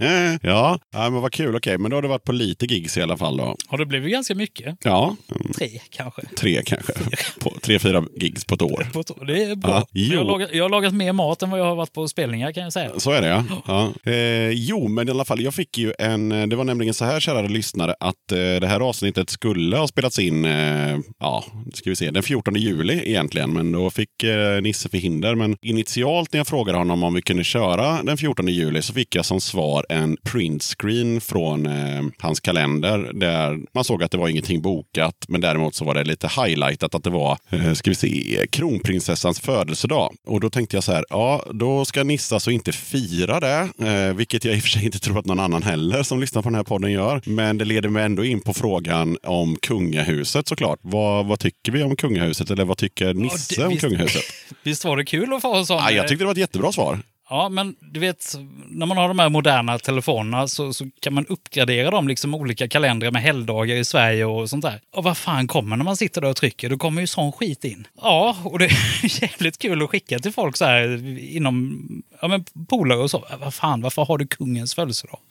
ja, 0.42 0.78
ja, 1.04 1.10
men 1.10 1.22
vad 1.22 1.32
kul. 1.32 1.56
Okej, 1.56 1.78
men 1.78 1.90
då 1.90 1.96
har 1.96 2.02
du 2.02 2.08
varit 2.08 2.24
på 2.24 2.32
lite 2.32 2.66
gigs 2.66 2.96
i 2.96 3.02
alla 3.02 3.16
fall 3.16 3.36
då. 3.36 3.56
Har 3.66 3.78
det 3.78 3.86
blivit 3.86 4.12
ganska 4.12 4.34
mycket? 4.34 4.76
Ja, 4.84 5.16
Tre 5.56 5.80
kanske. 5.90 6.22
tre 6.36 6.62
kanske. 6.66 6.92
På, 7.40 7.54
tre, 7.62 7.78
fyra 7.78 8.04
gigs 8.16 8.44
på 8.44 8.54
ett 8.54 8.62
år. 8.62 8.86
På 8.92 9.00
ett 9.00 9.10
år. 9.10 9.24
Det 9.24 9.42
är 9.42 9.56
bra. 9.56 9.70
Ja, 9.70 9.86
jag, 9.92 10.18
har 10.18 10.24
lagat, 10.24 10.50
jag 10.52 10.64
har 10.64 10.68
lagat 10.70 10.94
mer 10.94 11.12
mat 11.12 11.42
än 11.42 11.50
vad 11.50 11.60
jag 11.60 11.64
har 11.64 11.74
varit 11.74 11.92
på 11.92 12.08
spelningar 12.08 12.52
kan 12.52 12.62
jag 12.62 12.72
säga. 12.72 12.90
Så 12.96 13.10
är 13.12 13.22
det 13.22 13.28
ja. 13.28 13.44
ja. 13.66 14.10
Eh, 14.12 14.50
jo, 14.50 14.88
men 14.88 15.08
i 15.08 15.10
alla 15.10 15.24
fall, 15.24 15.40
jag 15.40 15.54
fick 15.54 15.78
ju 15.78 15.92
en... 15.98 16.28
Det 16.28 16.56
var 16.56 16.64
nämligen 16.64 16.94
så 16.94 17.04
här, 17.04 17.20
kära 17.20 17.42
lyssnare, 17.42 17.94
att 18.00 18.32
eh, 18.32 18.36
det 18.36 18.66
här 18.66 18.80
avsnittet 18.80 19.30
skulle 19.30 19.76
ha 19.76 19.88
spelats 19.88 20.18
in, 20.18 20.44
eh, 20.44 20.98
ja, 21.18 21.44
ska 21.74 21.90
vi 21.90 21.96
se, 21.96 22.10
den 22.10 22.22
14 22.22 22.54
juli 22.54 23.02
egentligen. 23.04 23.52
Men 23.52 23.72
då 23.72 23.90
fick 23.90 24.22
eh, 24.22 24.60
Nisse 24.62 24.88
förhinder. 24.88 25.34
Men 25.34 25.56
initialt 25.62 26.32
när 26.32 26.40
jag 26.40 26.46
frågade 26.46 26.78
honom 26.78 27.02
om 27.02 27.14
vi 27.14 27.22
kunde 27.22 27.44
köra 27.44 28.02
den 28.02 28.16
14 28.16 28.48
juli 28.48 28.82
så 28.82 28.92
fick 28.92 29.14
jag 29.14 29.24
som 29.24 29.40
svar 29.40 29.86
en 29.88 30.16
printscreen 30.22 30.87
från 31.20 31.66
eh, 31.66 32.02
hans 32.18 32.40
kalender 32.40 33.10
där 33.14 33.58
man 33.74 33.84
såg 33.84 34.02
att 34.02 34.10
det 34.10 34.18
var 34.18 34.28
ingenting 34.28 34.62
bokat. 34.62 35.14
Men 35.28 35.40
däremot 35.40 35.74
så 35.74 35.84
var 35.84 35.94
det 35.94 36.04
lite 36.04 36.28
highlightat 36.28 36.94
att 36.94 37.04
det 37.04 37.10
var, 37.10 37.38
eh, 37.50 37.72
ska 37.72 37.90
vi 37.90 37.94
se, 37.94 38.46
kronprinsessans 38.52 39.40
födelsedag. 39.40 40.14
Och 40.26 40.40
då 40.40 40.50
tänkte 40.50 40.76
jag 40.76 40.84
så 40.84 40.92
här, 40.92 41.04
ja, 41.10 41.44
då 41.54 41.84
ska 41.84 42.04
Nissa 42.04 42.34
alltså 42.36 42.50
inte 42.50 42.72
fira 42.72 43.40
det, 43.40 43.68
eh, 43.88 44.14
vilket 44.14 44.44
jag 44.44 44.54
i 44.56 44.58
och 44.58 44.62
för 44.62 44.68
sig 44.70 44.84
inte 44.84 44.98
tror 44.98 45.18
att 45.18 45.26
någon 45.26 45.40
annan 45.40 45.62
heller 45.62 46.02
som 46.02 46.20
lyssnar 46.20 46.42
på 46.42 46.48
den 46.48 46.56
här 46.56 46.62
podden 46.64 46.92
gör. 46.92 47.22
Men 47.24 47.58
det 47.58 47.64
leder 47.64 47.88
mig 47.88 48.04
ändå 48.04 48.24
in 48.24 48.40
på 48.40 48.54
frågan 48.54 49.16
om 49.22 49.56
kungahuset 49.62 50.48
såklart. 50.48 50.78
Vad, 50.82 51.26
vad 51.26 51.38
tycker 51.38 51.72
vi 51.72 51.82
om 51.82 51.96
kungahuset? 51.96 52.50
Eller 52.50 52.64
vad 52.64 52.76
tycker 52.78 53.14
Nisse 53.14 53.54
det- 53.60 53.66
om 53.66 53.70
visst- 53.72 53.80
kungahuset? 53.80 54.22
Visst 54.62 54.84
var 54.84 54.96
det 54.96 55.04
kul 55.04 55.32
att 55.34 55.42
få 55.42 55.54
en 55.56 55.66
sån? 55.66 55.76
Ja, 55.76 55.90
jag 55.90 56.08
tyckte 56.08 56.22
det 56.22 56.26
var 56.26 56.32
ett 56.32 56.38
jättebra 56.38 56.72
svar. 56.72 56.98
Ja, 57.30 57.48
men 57.48 57.76
du 57.80 58.00
vet, 58.00 58.34
när 58.68 58.86
man 58.86 58.96
har 58.96 59.08
de 59.08 59.18
här 59.18 59.28
moderna 59.28 59.78
telefonerna 59.78 60.48
så, 60.48 60.72
så 60.72 60.86
kan 61.00 61.14
man 61.14 61.26
uppgradera 61.26 61.90
dem, 61.90 62.08
liksom 62.08 62.34
olika 62.34 62.68
kalendrar 62.68 63.10
med 63.10 63.22
helgdagar 63.22 63.76
i 63.76 63.84
Sverige 63.84 64.24
och 64.24 64.50
sånt 64.50 64.64
där. 64.64 64.80
Och 64.92 65.04
vad 65.04 65.16
fan 65.18 65.46
kommer 65.46 65.76
när 65.76 65.84
man 65.84 65.96
sitter 65.96 66.20
där 66.20 66.28
och 66.28 66.36
trycker? 66.36 66.70
Då 66.70 66.78
kommer 66.78 67.00
ju 67.00 67.06
sån 67.06 67.32
skit 67.32 67.64
in. 67.64 67.86
Ja, 68.02 68.36
och 68.44 68.58
det 68.58 68.64
är 68.64 69.22
jävligt 69.22 69.58
kul 69.58 69.82
att 69.82 69.90
skicka 69.90 70.18
till 70.18 70.32
folk 70.32 70.56
så 70.56 70.64
här 70.64 71.18
inom, 71.18 71.82
ja 72.20 72.28
men 72.28 72.44
polare 72.68 72.98
och 72.98 73.10
så. 73.10 73.24
Vad 73.40 73.54
fan, 73.54 73.80
varför 73.80 74.04
har 74.04 74.18
du 74.18 74.26
kungens 74.26 74.74
födelsedag? 74.74 75.18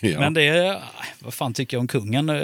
Ja. 0.00 0.20
Men 0.20 0.34
det 0.34 0.42
är, 0.42 0.82
vad 1.20 1.34
fan 1.34 1.54
tycker 1.54 1.76
jag 1.76 1.80
om 1.80 1.88
kungen? 1.88 2.28
Eh, 2.28 2.34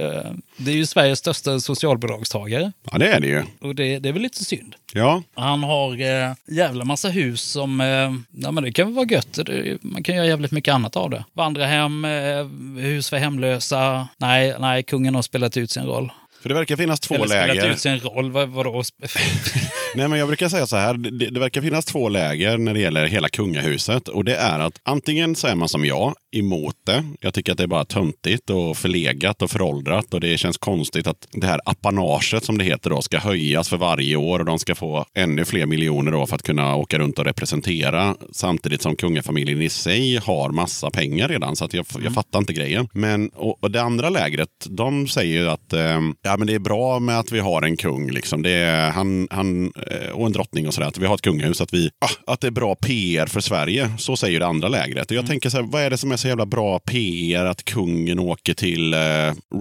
Det 0.57 0.71
är 0.71 0.77
ju 0.77 0.87
Sveriges 0.87 1.19
största 1.19 1.61
socialbidragstagare. 1.61 2.73
ja, 2.93 2.99
det 2.99 3.09
är 3.13 3.21
det 3.21 3.27
ju. 3.27 3.43
Och 3.61 3.75
det, 3.75 3.99
det 3.99 4.09
är 4.09 4.13
väl 4.13 4.23
lite 4.23 4.45
synd. 4.45 4.75
Ja, 4.97 5.23
Han 5.35 5.63
har 5.63 6.01
eh, 6.01 6.33
jävla 6.49 6.85
massa 6.85 7.09
hus 7.09 7.41
som... 7.43 7.81
Eh, 7.81 8.13
ja, 8.45 8.51
men 8.51 8.65
det 8.65 8.73
kan 8.73 8.87
väl 8.87 8.95
vara 8.95 9.07
gött. 9.07 9.39
Det, 9.47 9.79
man 9.83 10.03
kan 10.03 10.17
göra 10.17 10.27
jävligt 10.27 10.51
mycket 10.53 10.75
annat 10.75 10.97
av 10.97 11.11
det. 11.11 11.25
Vandrarhem, 11.33 12.05
eh, 12.05 12.47
hus 12.83 13.11
för 13.11 13.17
hemlösa. 13.17 14.09
Nej, 14.17 14.55
nej, 14.59 14.83
kungen 14.83 15.15
har 15.15 15.23
spelat 15.23 15.57
ut 15.57 15.71
sin 15.71 15.87
roll. 15.87 16.13
för 16.43 16.49
det 16.49 16.55
verkar 16.55 16.77
finnas 16.77 17.01
två 17.01 17.15
Eller 17.15 17.27
spelat 17.27 17.57
läger. 17.57 17.71
ut 17.71 17.81
sin 17.81 17.99
roll, 18.01 18.31
vad, 18.31 18.49
vadå? 18.49 18.83
Nej, 19.95 20.09
men 20.09 20.19
jag 20.19 20.29
brukar 20.29 20.49
säga 20.49 20.67
så 20.67 20.77
här, 20.77 20.95
det, 20.95 21.31
det 21.31 21.41
verkar 21.41 21.61
finnas 21.63 21.85
två 21.85 22.09
läger 22.09 22.59
när 22.59 22.75
det 22.75 22.81
gäller 22.81 23.07
hela 23.07 23.29
kungahuset. 23.29 24.09
Och 24.09 24.25
det 24.25 24.37
är 24.37 24.59
att 24.59 24.81
antingen 24.83 25.37
så 25.37 25.47
är 25.47 25.55
man 25.55 25.69
som 25.69 25.85
jag, 25.85 26.15
emot 26.39 26.77
det. 26.87 27.05
Jag 27.21 27.35
tycker 27.35 27.53
att 27.53 27.59
det 27.59 27.65
är 27.65 27.69
bara 27.69 27.85
töntigt 27.85 28.51
och 28.51 28.77
förlegat 28.77 29.43
och 29.43 29.51
föråldrat. 29.51 30.15
Och 30.15 30.21
det 30.21 30.39
känns 30.39 30.59
konstigt 30.59 31.07
att 31.07 31.29
det 31.33 31.47
här 31.47 31.61
apanaget 31.65 32.45
som 32.45 32.59
det 32.59 32.65
heter 32.65 32.91
då 32.91 33.03
ska 33.03 33.19
höjas 33.19 33.69
för 33.69 33.77
varje 33.77 34.17
år. 34.17 34.39
Och 34.39 34.45
de 34.45 34.59
ska 34.59 34.75
få 34.75 35.05
ännu 35.15 35.45
fler 35.45 35.67
miljoner 35.67 36.13
då 36.13 36.27
för 36.27 36.35
att 36.35 36.43
kunna 36.43 36.77
åka 36.77 36.99
runt 36.99 37.19
och 37.19 37.25
representera. 37.25 38.17
Samtidigt 38.33 38.83
som 38.83 38.97
kungafamiljen 38.97 39.63
i 39.63 39.69
sig 39.69 40.17
har 40.17 40.51
massa 40.51 40.91
pengar 40.91 41.29
redan. 41.29 41.57
Så 41.57 41.65
att 41.65 41.75
jag, 41.75 41.87
jag 42.05 42.15
fattar 42.15 42.39
inte 42.39 42.53
grejen. 42.53 42.89
Men 42.93 43.29
och, 43.29 43.65
och 43.65 43.71
det 43.71 43.83
andra 43.83 44.11
lägret, 44.11 44.49
de 44.69 45.09
säger 45.09 45.41
ju 45.41 45.49
att 45.49 45.73
eh, 45.73 46.01
ja, 46.23 46.37
men 46.37 46.47
det 46.47 46.55
är 46.55 46.59
bra 46.59 46.99
med 46.99 47.19
att 47.19 47.33
vi 47.33 47.41
har 47.41 47.63
en 47.63 47.77
kung. 47.77 48.11
Liksom. 48.11 48.43
Det 48.43 48.51
är, 48.51 48.91
han, 48.91 49.29
han, 49.31 49.73
eh, 49.91 50.11
och 50.13 50.27
en 50.27 50.33
drottning 50.33 50.67
och 50.67 50.75
sådär. 50.75 50.89
Att 50.89 50.99
vi 50.99 51.07
har 51.07 51.15
ett 51.15 51.23
kungahus. 51.23 51.61
Att, 51.61 51.75
vi, 51.75 51.91
ah, 52.01 52.33
att 52.33 52.41
det 52.41 52.47
är 52.47 52.51
bra 52.51 52.75
PR 52.75 53.27
för 53.27 53.41
Sverige. 53.41 53.91
Så 53.99 54.17
säger 54.17 54.41
det 54.41 54.47
andra 54.47 54.69
lägret. 54.69 55.11
Och 55.11 55.17
jag 55.17 55.27
tänker 55.27 55.51
så 55.51 55.57
här, 55.57 55.65
vad 55.65 55.83
är 55.83 55.91
det 55.91 55.99
som 55.99 56.13
är 56.13 56.17
så 56.25 56.29
jävla 56.29 56.47
bra 56.47 56.79
PR? 56.79 57.45
Att 57.45 57.65
kungen 57.65 58.19
åker 58.19 58.55
till 58.55 58.95
eh, 58.95 59.01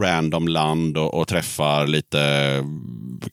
random 0.02 0.47
land 0.47 0.97
och, 0.97 1.13
och 1.13 1.28
träffar 1.28 1.88
lite 1.88 2.21
eh, 2.21 2.65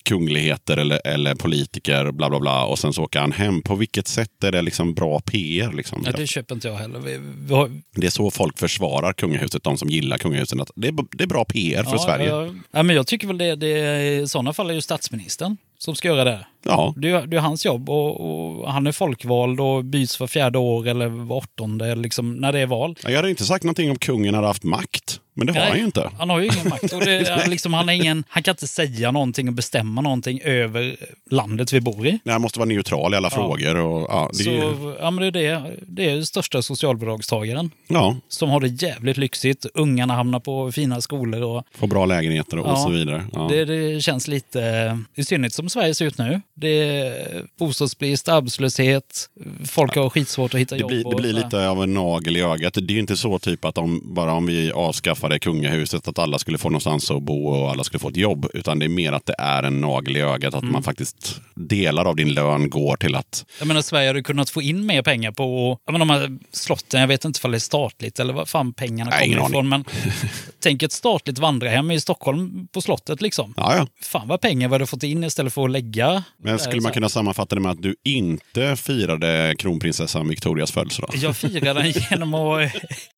kungligheter 0.02 0.76
eller, 0.76 1.06
eller 1.06 1.34
politiker. 1.34 2.12
Bla 2.12 2.30
bla 2.30 2.40
bla. 2.40 2.64
Och 2.64 2.78
sen 2.78 2.92
så 2.92 3.02
åker 3.02 3.20
han 3.20 3.32
hem. 3.32 3.62
På 3.62 3.74
vilket 3.74 4.08
sätt 4.08 4.44
är 4.44 4.52
det 4.52 4.62
liksom 4.62 4.94
bra 4.94 5.20
PR? 5.20 5.72
Liksom? 5.72 6.02
Ja, 6.06 6.12
det 6.12 6.26
köper 6.26 6.54
inte 6.54 6.68
jag 6.68 6.74
heller. 6.74 6.98
Vi, 6.98 7.20
vi 7.38 7.54
har, 7.54 7.70
Det 7.94 8.06
är 8.06 8.10
så 8.10 8.30
folk 8.30 8.58
försvarar 8.58 9.12
kungahuset, 9.12 9.62
de 9.62 9.76
som 9.76 9.88
gillar 9.88 10.18
kungahuset. 10.18 10.60
Att 10.60 10.70
det, 10.76 10.88
är, 10.88 10.94
det 11.10 11.24
är 11.24 11.28
bra 11.28 11.44
PR 11.44 11.82
för 11.82 11.92
ja, 11.92 11.98
Sverige. 11.98 12.28
Ja, 12.28 12.48
ja, 12.70 12.82
men 12.82 12.96
jag 12.96 13.06
tycker 13.06 13.26
väl 13.26 13.38
det, 13.38 13.56
det. 13.56 14.02
I 14.02 14.28
sådana 14.28 14.52
fall 14.52 14.70
är 14.70 14.74
ju 14.74 14.80
statsministern 14.80 15.56
som 15.78 15.94
ska 15.94 16.08
göra 16.08 16.24
det. 16.24 16.46
Ja, 16.62 16.94
Det 16.96 17.10
är, 17.10 17.26
det 17.26 17.36
är 17.36 17.40
hans 17.40 17.66
jobb 17.66 17.90
och, 17.90 18.20
och 18.20 18.72
han 18.72 18.86
är 18.86 18.92
folkvald 18.92 19.60
och 19.60 19.84
byts 19.84 20.20
var 20.20 20.26
fjärde 20.26 20.58
år 20.58 20.88
eller 20.88 21.06
var 21.08 21.36
åttonde, 21.36 21.94
liksom, 21.94 22.34
när 22.34 22.52
det 22.52 22.58
är 22.58 22.66
val. 22.66 22.96
jag 23.02 23.16
hade 23.16 23.30
inte 23.30 23.44
sagt 23.44 23.64
någonting 23.64 23.90
om 23.90 23.98
kungen 23.98 24.34
hade 24.34 24.46
haft 24.46 24.64
makt. 24.64 25.20
Men 25.34 25.46
det 25.46 25.52
har 25.52 25.66
han 25.66 25.78
ju 25.78 25.84
inte. 25.84 26.10
Han 26.18 26.30
har 26.30 26.40
ju 26.40 26.44
ingen 26.46 26.68
makt. 26.68 26.92
Och 26.92 27.00
det, 27.00 27.12
är 27.28 27.48
liksom, 27.48 27.74
han, 27.74 27.88
är 27.88 27.92
ingen, 27.92 28.24
han 28.28 28.42
kan 28.42 28.52
inte 28.52 28.66
säga 28.66 29.10
någonting 29.10 29.48
och 29.48 29.54
bestämma 29.54 30.00
någonting 30.00 30.40
över 30.40 30.96
landet 31.30 31.72
vi 31.72 31.80
bor 31.80 32.06
i. 32.06 32.10
Nej, 32.10 32.32
Han 32.32 32.42
måste 32.42 32.58
vara 32.58 32.68
neutral 32.68 33.14
i 33.14 33.16
alla 33.16 33.30
frågor. 33.30 33.76
Och, 33.76 34.06
ja, 34.10 34.30
det, 34.32 34.42
är 34.42 34.60
Så 34.72 34.94
ja, 35.00 35.10
men 35.10 35.22
det, 35.22 35.26
är 35.26 35.60
det, 35.60 35.76
det 35.86 36.10
är 36.10 36.14
den 36.14 36.26
största 36.26 36.62
socialbidragstagaren 36.62 37.70
ja, 37.88 38.16
som 38.28 38.50
har 38.50 38.60
det 38.60 38.68
jävligt 38.68 39.16
lyxigt. 39.16 39.66
Ungarna 39.74 40.14
hamnar 40.14 40.40
på 40.40 40.72
fina 40.72 41.00
skolor. 41.00 41.42
Och, 41.42 41.64
få 41.74 41.86
bra 41.86 42.06
lägenheter 42.06 42.58
och, 42.58 42.68
Ja, 42.68 42.76
så 42.76 42.90
vidare. 42.90 43.24
Ja. 43.32 43.48
det, 43.50 43.64
det 43.64 44.00
känns 44.00 44.28
lite, 44.28 44.98
i 45.14 45.24
synnerhet 45.24 45.52
som 45.52 45.68
Sverige 45.68 45.94
ser 45.94 46.06
ut 46.06 46.18
nu, 46.18 46.40
Det 46.60 46.68
är 46.88 47.44
bostadsbrist, 47.58 48.28
arbetslöshet, 48.28 49.26
folk 49.66 49.94
har 49.96 50.10
skitsvårt 50.10 50.54
att 50.54 50.60
hitta 50.60 50.74
Det 50.74 50.80
jobb. 50.80 50.90
blir, 50.90 51.04
det 51.10 51.16
blir 51.16 51.32
lite 51.32 51.68
av 51.68 51.82
en 51.82 51.94
nagel 51.94 52.36
i 52.36 52.40
ögat. 52.42 52.74
Det 52.74 52.80
är 52.80 52.94
ju 52.94 52.98
inte 53.00 53.16
så 53.16 53.38
typ 53.38 53.64
att 53.64 53.78
om, 53.78 54.02
bara 54.14 54.32
om 54.32 54.46
vi 54.46 54.72
avskaffade 54.72 55.38
kungahuset 55.38 56.08
att 56.08 56.18
alla 56.18 56.38
skulle 56.38 56.58
få 56.58 56.68
någonstans 56.68 57.10
att 57.10 57.22
bo 57.22 57.46
och 57.48 57.70
alla 57.70 57.84
skulle 57.84 57.98
få 58.00 58.08
ett 58.08 58.16
jobb. 58.16 58.46
Utan 58.54 58.78
det 58.78 58.84
är 58.86 58.88
mer 58.88 59.12
att 59.12 59.26
det 59.26 59.34
är 59.38 59.62
en 59.62 59.80
nagel 59.80 60.16
i 60.16 60.20
ögat. 60.20 60.54
Att 60.54 60.62
Mm. 60.62 60.72
man 60.72 60.82
faktiskt 60.82 61.40
delar 61.54 62.04
av 62.04 62.16
din 62.16 62.32
lön 62.34 62.70
går 62.70 62.96
till 62.96 63.14
att... 63.14 63.44
Jag 63.58 63.68
menar, 63.68 63.82
Sverige 63.82 64.06
hade 64.08 64.22
kunnat 64.22 64.50
få 64.50 64.62
in 64.62 64.86
mer 64.86 65.02
pengar 65.02 65.32
på 65.32 65.78
jag 65.86 65.92
menar, 65.92 66.06
de 66.06 66.10
här 66.20 66.38
slotten. 66.52 67.00
Jag 67.00 67.08
vet 67.08 67.24
inte 67.24 67.40
om 67.44 67.50
det 67.50 67.56
är 67.56 67.58
statligt 67.58 68.18
eller 68.20 68.32
var 68.32 68.44
fan 68.46 68.72
pengarna 68.72 69.10
Nej, 69.10 69.34
kommer 69.34 69.48
ifrån. 69.48 69.68
Men 69.68 69.84
tänk 70.60 70.82
ett 70.82 70.92
statligt 70.92 71.38
vandrarhem 71.38 71.90
i 71.90 72.00
Stockholm 72.00 72.68
på 72.72 72.80
slottet 72.80 73.20
liksom. 73.20 73.54
Ja, 73.56 73.76
ja. 73.76 73.86
Fan 74.02 74.28
vad 74.28 74.40
pengar 74.40 74.68
vi 74.68 74.74
hade 74.74 74.86
fått 74.86 75.02
in 75.02 75.24
istället 75.24 75.52
för 75.54 75.64
att 75.64 75.70
lägga. 75.70 76.22
Men 76.42 76.49
skulle 76.58 76.76
där, 76.76 76.80
man 76.82 76.92
kunna 76.92 77.08
sammanfatta 77.08 77.54
det 77.54 77.60
med 77.60 77.72
att 77.72 77.82
du 77.82 77.94
inte 78.04 78.76
firade 78.76 79.54
kronprinsessan 79.58 80.28
Victorias 80.28 80.72
födelsedag? 80.72 81.10
Jag 81.14 81.36
firade 81.36 81.82
den 81.82 81.92
genom 82.10 82.34
att... 82.34 82.72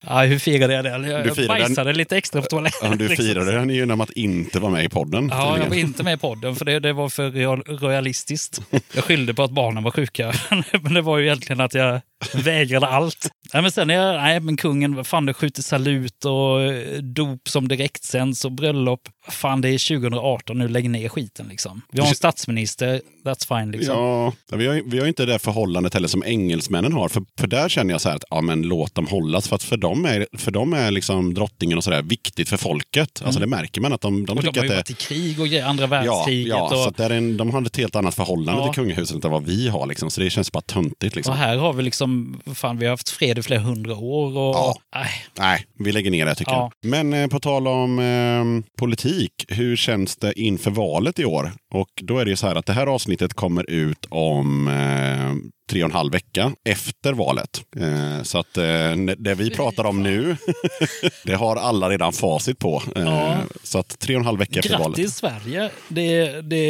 Ja, 0.07 0.23
hur 0.23 0.39
firade 0.39 0.75
jag 0.75 0.85
det? 0.85 0.91
Jag, 0.91 1.01
Du 1.01 1.09
firade 1.35 1.35
den- 1.35 1.47
bajsade 1.49 1.93
lite 1.93 2.17
extra 2.17 2.41
på 2.43 2.47
toaletten. 2.47 2.91
Ja, 2.91 2.97
du 2.97 3.09
liksom. 3.09 3.27
firade 3.27 3.53
den 3.53 3.71
genom 3.71 4.01
att 4.01 4.11
inte 4.11 4.61
vara 4.61 4.73
med 4.73 4.85
i 4.85 4.89
podden. 4.89 5.29
Ja, 5.33 5.37
jag 5.45 5.51
var 5.51 5.59
tydligen. 5.65 5.87
inte 5.87 6.03
med 6.03 6.15
i 6.15 6.17
podden 6.17 6.57
för 6.57 6.65
det, 6.65 6.81
det 6.81 6.93
var 6.93 7.09
för 7.09 7.31
royalistiskt. 7.79 8.61
Jag 8.95 9.05
skyllde 9.05 9.35
på 9.35 9.43
att 9.43 9.51
barnen 9.51 9.83
var 9.83 9.91
sjuka. 9.91 10.33
Men 10.83 10.95
det 10.95 11.01
var 11.03 11.19
ju 11.19 11.25
egentligen 11.27 11.61
att 11.61 11.75
jag 11.75 12.01
vägrade 12.35 12.87
allt. 12.87 13.29
Nej, 13.55 13.63
men 13.63 13.73
sen 13.73 13.91
är 13.91 13.95
jag, 13.95 14.15
nej 14.23 14.41
men 14.41 14.57
kungen, 14.57 15.05
fan 15.05 15.27
det 15.27 15.35
skjuter 15.35 15.63
salut 15.63 16.25
och 16.25 16.63
eh, 16.63 16.99
dop 17.03 17.49
som 17.49 17.69
direktsänds 17.69 18.45
och 18.45 18.53
bröllop. 18.53 19.01
Fan 19.29 19.61
det 19.61 19.69
är 19.69 19.99
2018 20.01 20.59
nu, 20.59 20.69
lägg 20.69 20.91
ner 20.91 21.09
skiten 21.09 21.47
liksom. 21.49 21.83
Vi 21.93 22.01
har 22.01 22.09
en 22.09 22.15
statsminister, 22.15 23.01
that's 23.25 23.59
fine 23.59 23.71
liksom. 23.73 23.97
Ja, 23.97 24.33
vi 24.57 24.67
har, 24.67 24.83
vi 24.87 24.99
har 24.99 25.07
inte 25.07 25.27
det 25.27 25.39
förhållandet 25.39 25.95
heller 25.95 26.09
som 26.09 26.23
engelsmännen 26.27 26.93
har. 26.93 27.09
För, 27.09 27.23
för 27.41 27.47
där 27.47 27.69
känner 27.69 27.95
jag 27.95 28.01
så 28.01 28.09
här 28.09 28.17
att 28.17 28.25
ja, 28.31 28.41
men 28.41 28.63
låt 28.63 28.95
dem 28.95 29.07
hållas. 29.07 29.49
För 29.49 29.57
att 29.57 29.63
för 29.63 29.77
dem 29.77 30.05
är, 30.05 30.27
för 30.39 30.51
dem 30.51 30.73
är 30.73 30.91
liksom 30.91 31.35
drottningen 31.35 31.79
och 31.79 31.85
sådär 31.85 32.03
viktigt 32.03 32.49
för 32.49 32.57
folket. 32.57 33.23
Alltså 33.25 33.41
det 33.41 33.47
märker 33.47 33.81
man 33.81 33.93
att 33.93 34.01
de, 34.01 34.27
de 34.27 34.33
Mm. 34.33 34.39
Och 34.39 34.45
de 34.45 34.49
tycker 34.61 34.61
har 34.61 34.75
ju 34.75 34.81
att 34.81 34.87
det 34.87 34.93
varit 34.93 35.03
i 35.03 35.35
krig 35.35 35.41
och 35.63 35.69
andra 35.69 35.85
Ja, 35.85 35.87
världskriget. 35.89 36.49
ja 36.49 36.69
så 36.69 36.81
och, 36.81 36.87
att 36.89 36.97
det 36.97 37.05
är 37.05 37.11
en, 37.11 37.37
de 37.37 37.51
har 37.51 37.63
ett 37.63 37.77
helt 37.77 37.97
annat 37.97 38.15
förhållande 38.15 38.61
Ja. 38.63 38.73
till 38.73 38.83
kungahuset 38.83 39.25
än 39.25 39.31
vad 39.31 39.45
vi 39.45 39.69
har. 39.69 39.87
Liksom. 39.87 40.11
Så 40.11 40.21
det 40.21 40.31
känns 40.31 40.53
bara 40.53 40.61
töntigt. 40.61 41.17
Liksom. 41.17 41.33
och 41.33 41.39
här 41.39 41.57
har 41.57 41.73
vi 41.73 41.83
liksom, 41.83 42.41
fan 42.55 42.79
vi 42.79 42.87
har 42.87 42.91
haft 42.91 43.09
fred 43.11 43.39
i 43.39 43.43
flera 43.43 43.61
hundra 43.61 43.97
år. 43.97 44.27
Och, 44.39 44.55
Ja. 44.55 44.77
nej, 44.95 45.11
Nej, 45.39 45.67
vi 45.79 45.93
lägger 45.93 46.11
ner 46.11 46.27
det 46.27 46.35
tycker 46.35 46.53
Ja. 46.53 46.71
jag. 46.83 46.91
Men 46.91 47.13
eh, 47.13 47.27
på 47.29 47.41
tal 47.41 47.69
om 47.69 47.99
eh, 47.99 48.77
politik, 48.79 49.45
hur 49.49 49.77
känns 49.77 50.17
det 50.17 50.41
inför 50.41 50.71
valet 50.71 51.19
i 51.19 51.25
år? 51.25 51.53
Och 51.75 51.89
då 52.03 52.19
är 52.19 52.25
det 52.25 52.31
ju 52.31 52.37
så 52.37 52.47
här 52.47 52.55
att 52.55 52.67
det 52.67 52.73
här 52.73 52.87
avsnittet 52.87 53.12
kommer 53.19 53.71
ut 53.71 54.07
om 54.11 54.69
eh, 54.69 55.53
tre 55.71 55.83
och 55.83 55.89
en 55.91 55.97
halv 55.97 56.13
vecka 56.13 56.53
efter 56.65 57.13
valet. 57.13 57.63
Eh, 57.77 58.23
så 58.23 58.39
att 58.39 58.57
eh, 58.57 58.95
det 59.19 59.35
vi 59.35 59.51
pratar 59.51 59.85
om 59.85 60.03
nu, 60.03 60.37
det 61.25 61.35
har 61.35 61.57
alla 61.57 61.89
redan 61.91 62.13
facit 62.13 62.59
på. 62.59 62.83
Eh, 62.97 63.03
Ja. 63.03 63.39
Så 63.63 63.79
att 63.79 63.99
tre 63.99 64.15
och 64.15 64.21
en 64.21 64.27
halv 64.27 64.39
vecka 64.39 64.59
efter 64.59 64.79
valet. 64.79 64.97
Grattis 64.99 65.17
Sverige! 65.17 65.71
Det 65.89 66.21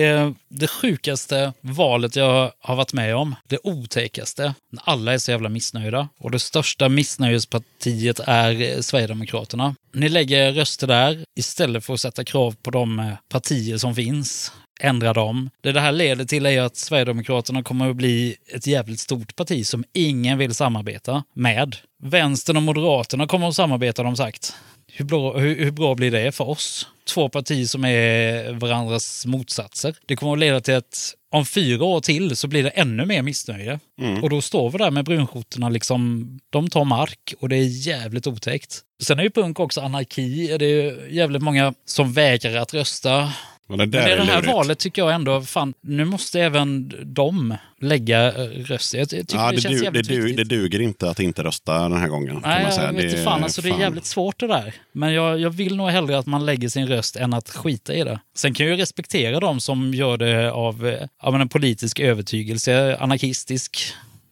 är 0.02 0.34
det, 0.48 0.66
sjukaste 0.66 1.52
valet 1.60 2.16
jag 2.16 2.52
har 2.60 2.76
varit 2.76 2.92
med 2.92 3.16
om. 3.16 3.34
Det 3.48 3.58
otäckaste. 3.62 4.54
Alla 4.76 5.12
är 5.14 5.18
så 5.18 5.30
jävla 5.30 5.48
missnöjda. 5.48 6.08
Och 6.20 6.30
det 6.30 6.38
största 6.38 6.88
missnöjespartiet 6.88 8.20
är 8.20 8.60
eh, 8.62 8.80
Sverigedemokraterna. 8.80 9.74
Ni 9.94 10.08
lägger 10.08 10.52
röster 10.52 10.86
där 10.86 11.24
istället 11.38 11.84
för 11.84 11.94
att 11.94 12.00
sätta 12.00 12.24
krav 12.24 12.54
på 12.62 12.70
de 12.70 12.98
eh, 12.98 13.12
partier 13.28 13.76
som 13.76 13.94
finns. 13.94 14.52
Ändra 14.84 15.12
dem. 15.12 15.50
Det 15.60 15.72
det 15.72 15.80
här 15.80 15.92
leder 15.92 16.24
till 16.24 16.46
är 16.46 16.62
att 16.62 16.76
Sverigedemokraterna 16.76 17.62
kommer 17.62 17.90
att 17.90 17.96
bli 17.96 18.36
ett 18.54 18.66
jävligt 18.66 19.00
stort 19.00 19.36
parti 19.36 19.66
som 19.66 19.84
ingen 19.92 20.38
vill 20.38 20.54
samarbeta 20.54 21.24
med. 21.34 21.76
Vänstern 22.02 22.56
och 22.56 22.62
Moderaterna 22.62 23.26
kommer 23.26 23.48
att 23.48 23.54
samarbeta, 23.54 24.02
de 24.02 24.16
sagt. 24.16 24.54
Hur 24.92 25.04
bra, 25.04 25.38
hur, 25.38 25.64
hur 25.64 25.70
bra 25.70 25.94
blir 25.94 26.10
det 26.10 26.32
för 26.32 26.48
oss? 26.48 26.86
Två 27.14 27.28
partier 27.28 27.66
som 27.66 27.84
är 27.84 28.52
varandras 28.52 29.26
motsatser. 29.26 29.96
Det 30.06 30.16
kommer 30.16 30.32
att 30.32 30.38
leda 30.38 30.60
till 30.60 30.74
att 30.74 31.14
om 31.30 31.46
fyra 31.46 31.84
år 31.84 32.00
till 32.00 32.36
så 32.36 32.48
blir 32.48 32.62
det 32.62 32.70
ännu 32.70 33.06
mer 33.06 33.22
missnöje. 33.22 33.80
Och 34.22 34.30
då 34.30 34.40
står 34.40 34.70
vi 34.70 34.78
där 34.78 34.90
med 34.90 35.04
brunskjortorna, 35.04 35.68
liksom, 35.68 36.28
de 36.50 36.70
tar 36.70 36.84
mark 36.84 37.34
och 37.40 37.48
det 37.48 37.56
är 37.56 37.86
jävligt 37.86 38.26
otäckt. 38.26 38.80
Sen 39.02 39.18
är 39.18 39.22
ju 39.22 39.30
punk 39.30 39.60
också 39.60 39.80
anarki. 39.80 40.56
Det 40.58 40.66
är 40.66 41.08
jävligt 41.08 41.42
många 41.42 41.74
som 41.84 42.12
vägrar 42.12 42.56
att 42.56 42.74
rösta. 42.74 43.32
Och 43.72 43.78
det 43.78 43.86
Men 43.86 43.94
är 44.10 44.16
det 44.16 44.22
här 44.24 44.34
lurigt. 44.40 44.54
valet 44.54 44.78
tycker 44.78 45.02
jag 45.02 45.14
ändå, 45.14 45.40
fan, 45.42 45.74
nu 45.82 46.04
måste 46.04 46.40
även 46.40 46.92
de 47.14 47.54
lägga 47.80 48.26
eh, 48.32 48.48
röster. 48.48 48.98
Jag 48.98 49.08
ty- 49.10 49.16
tycker 49.20 49.36
Ja, 49.36 49.50
det, 49.50 49.56
det, 49.56 49.60
känns 49.62 49.72
du, 49.74 49.78
det, 49.78 49.84
jävligt 49.84 50.08
du, 50.08 50.22
viktigt. 50.22 50.48
det 50.48 50.56
duger 50.56 50.80
inte 50.80 51.10
att 51.10 51.20
inte 51.20 51.42
rösta 51.44 51.78
den 51.88 52.00
här 52.00 52.08
gången. 52.08 52.40
Nej, 52.44 52.62
man 52.62 52.72
säga. 52.72 52.86
jag 52.86 52.92
vet 52.92 53.04
inte 53.04 53.22
fan. 53.22 53.42
Alltså, 53.44 53.62
det 53.62 53.68
är 53.70 53.78
jävligt 53.78 54.04
svårt 54.06 54.40
det 54.40 54.46
där. 54.46 54.74
Men 54.92 55.12
jag, 55.12 55.40
jag 55.40 55.50
vill 55.50 55.76
nog 55.76 55.88
hellre 55.90 56.18
att 56.18 56.26
man 56.26 56.46
lägger 56.46 56.68
sin 56.68 56.86
röst 56.86 57.16
än 57.16 57.34
att 57.34 57.50
skita 57.50 57.94
i 57.94 58.04
det. 58.04 58.20
Sen 58.36 58.54
kan 58.54 58.66
jag 58.66 58.76
ju 58.76 58.80
respektera 58.82 59.40
dem 59.40 59.60
som 59.60 59.94
gör 59.94 60.16
det 60.16 60.52
av 60.52 60.86
eh, 61.22 61.30
men 61.32 61.40
en 61.40 61.48
politisk 61.48 62.00
övertygelse, 62.00 62.96
anarkistisk. 63.00 63.78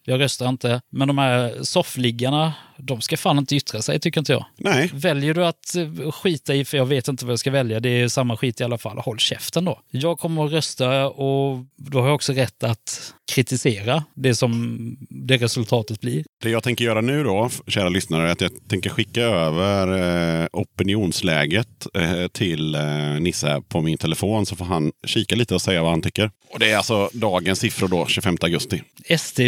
Jag 0.04 0.20
röstar 0.20 0.48
inte. 0.48 0.80
Men 0.92 1.08
de 1.08 1.18
här 1.18 1.54
soffliggarna, 1.62 2.52
de 2.82 3.00
ska 3.00 3.16
fan 3.16 3.38
inte 3.38 3.56
yttra 3.56 3.82
sig, 3.82 4.00
tycker 4.00 4.20
inte 4.20 4.32
jag. 4.32 4.44
Nej, 4.56 4.90
Väljer 4.94 5.34
du 5.34 5.46
att 5.46 5.76
eh, 5.76 6.10
skita 6.10 6.54
i, 6.54 6.64
för 6.64 6.76
jag 6.76 6.86
vet 6.86 7.08
inte 7.08 7.24
vad 7.24 7.32
jag 7.32 7.38
ska 7.38 7.50
välja, 7.50 7.80
det 7.80 7.88
är 7.88 8.08
samma 8.08 8.36
skit 8.36 8.60
i 8.60 8.64
alla 8.64 8.78
fall, 8.78 8.98
håll 8.98 9.18
käften 9.18 9.64
då. 9.64 9.80
Jag 9.90 10.18
kommer 10.18 10.44
att 10.44 10.52
rösta 10.52 11.08
och 11.08 11.58
då 11.76 12.00
har 12.00 12.06
jag 12.06 12.14
också 12.14 12.32
rätt 12.32 12.64
att 12.64 13.14
kritisera 13.32 14.04
det 14.14 14.34
som 14.34 14.78
det 15.10 15.36
resultatet 15.36 16.00
blir. 16.00 16.24
Det 16.42 16.50
jag 16.50 16.62
tänker 16.62 16.84
göra 16.84 17.00
nu 17.00 17.24
då, 17.24 17.50
kära 17.66 17.88
lyssnare, 17.88 18.28
är 18.28 18.32
att 18.32 18.40
jag 18.40 18.50
tänker 18.68 18.90
skicka 18.90 19.20
över 19.20 20.42
eh, 20.42 20.46
opinionsläget 20.52 21.86
eh, 21.94 22.26
till 22.26 22.76
Nisse 23.20 23.62
på 23.68 23.80
min 23.80 23.98
telefon 23.98 24.46
så 24.46 24.56
får 24.56 24.64
han 24.64 24.92
kika 25.06 25.36
lite 25.36 25.54
och 25.54 25.62
säga 25.62 25.82
vad 25.82 25.90
han 25.90 26.02
tycker. 26.02 26.30
Och 26.52 26.58
det 26.58 26.70
är 26.70 26.76
alltså 26.76 27.10
dagens 27.12 27.58
siffror 27.58 27.88
då, 27.88 28.06
25 28.06 28.36
augusti. 28.40 28.82
SD 29.18 29.40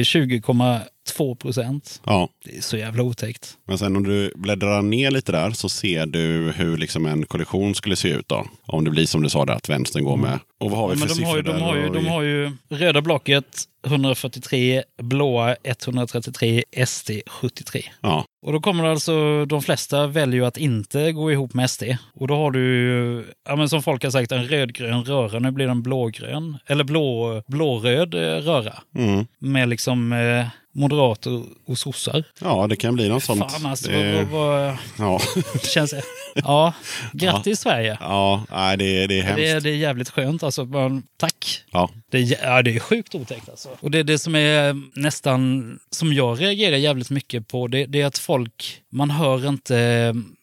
20,2 1.18 1.34
procent. 1.36 2.00
Ja, 2.06 2.28
Det 2.44 2.56
är 2.56 2.60
så 2.60 2.76
jävla 2.76 3.02
otäckt. 3.02 3.56
men 3.68 3.78
sen 3.78 3.96
om 3.96 4.02
du 4.02 4.32
bläddrar 4.36 4.82
ner 4.82 5.10
lite 5.10 5.32
där 5.32 5.50
så 5.50 5.68
ser 5.68 6.06
du 6.06 6.52
hur 6.56 6.76
liksom 6.76 7.06
en 7.06 7.26
koalition 7.26 7.74
skulle 7.74 7.96
se 7.96 8.08
ut 8.08 8.28
då. 8.28 8.46
Om 8.66 8.84
det 8.84 8.90
blir 8.90 9.06
som 9.06 9.22
du 9.22 9.28
sa 9.28 9.44
där, 9.44 9.54
att 9.54 9.68
vänstern 9.68 10.04
går 10.04 10.16
med. 10.16 10.38
Och 10.60 10.70
vad 10.70 10.78
har 10.80 10.88
vi. 10.88 10.94
Ja, 11.00 11.06
för 11.06 11.14
men 11.14 11.16
de, 11.16 11.24
har 11.24 11.36
ju, 11.36 11.42
siffror 11.42 11.54
de, 11.58 11.62
har 11.62 11.76
ju, 11.76 11.88
de 11.88 12.06
har 12.06 12.22
ju 12.22 12.50
röda 12.70 13.00
blocket 13.02 13.44
143, 13.86 14.82
blåa 15.02 15.56
133, 15.64 16.64
SD 16.86 17.10
73. 17.26 17.82
Ja, 18.00 18.24
Och 18.46 18.52
då 18.52 18.60
kommer 18.60 18.84
det 18.84 18.90
alltså, 18.90 19.44
de 19.44 19.62
flesta 19.62 20.06
väljer 20.06 20.40
ju 20.40 20.46
att 20.46 20.56
inte 20.56 21.12
gå 21.12 21.32
ihop 21.32 21.54
med 21.54 21.70
SD. 21.70 21.82
Och 22.14 22.28
då 22.28 22.36
har 22.36 22.50
du, 22.50 23.24
ja 23.48 23.56
men 23.56 23.68
som 23.68 23.82
folk 23.82 24.04
har 24.04 24.10
sagt, 24.10 24.32
en 24.32 24.44
rödgrön 24.48 25.04
röra. 25.04 25.38
Nu 25.38 25.50
blir 25.50 25.66
den 25.66 25.82
blågrön, 25.82 26.58
eller 26.66 26.84
blå, 26.84 27.42
blåröd 27.46 28.14
eh, 28.14 28.18
röra. 28.20 28.74
mm. 28.96 29.26
Med 29.38 29.68
liksom 29.68 30.12
eh, 30.12 30.46
moderater 30.74 31.42
och 31.66 31.78
sossar. 31.78 32.24
ja 32.40 32.66
det 32.66 32.76
kan 32.76 32.94
bli 32.94 33.08
något 33.08 33.24
sånt. 33.24 33.52
Fan 33.52 33.66
alltså, 33.66 33.90
det, 33.90 34.24
vad, 34.30 34.76
ja. 34.98 35.20
känns 35.74 35.90
det? 35.90 36.02
Ja, 36.34 36.74
grattis 37.12 37.60
Sverige. 37.60 37.98
ja, 38.00 38.44
nej, 38.50 38.76
det, 38.76 39.06
det 39.06 39.18
är 39.18 39.22
hemskt. 39.22 39.36
Det 39.36 39.60
det 39.60 39.70
är 39.70 39.76
jävligt 39.76 40.10
skönt 40.10 40.42
alltså. 40.42 40.64
Men, 40.64 41.02
tack. 41.16 41.64
Ja. 41.70 41.90
Det 42.10 42.18
är, 42.18 42.38
ja, 42.42 42.62
det 42.62 42.76
är 42.76 42.80
sjukt 42.80 43.14
otäckt 43.14 43.48
alltså. 43.48 43.68
Och 43.80 43.90
det 43.90 43.98
är 43.98 44.04
det 44.04 44.18
som 44.18 44.34
är 44.34 45.00
nästan, 45.00 45.78
som 45.90 46.12
jag 46.12 46.40
reagerar 46.40 46.76
jävligt 46.76 47.10
mycket 47.10 47.48
på, 47.48 47.66
det, 47.66 47.86
det 47.86 48.00
är 48.00 48.06
att 48.06 48.18
folk, 48.18 48.82
man 48.92 49.10
hör 49.10 49.48
inte, 49.48 49.74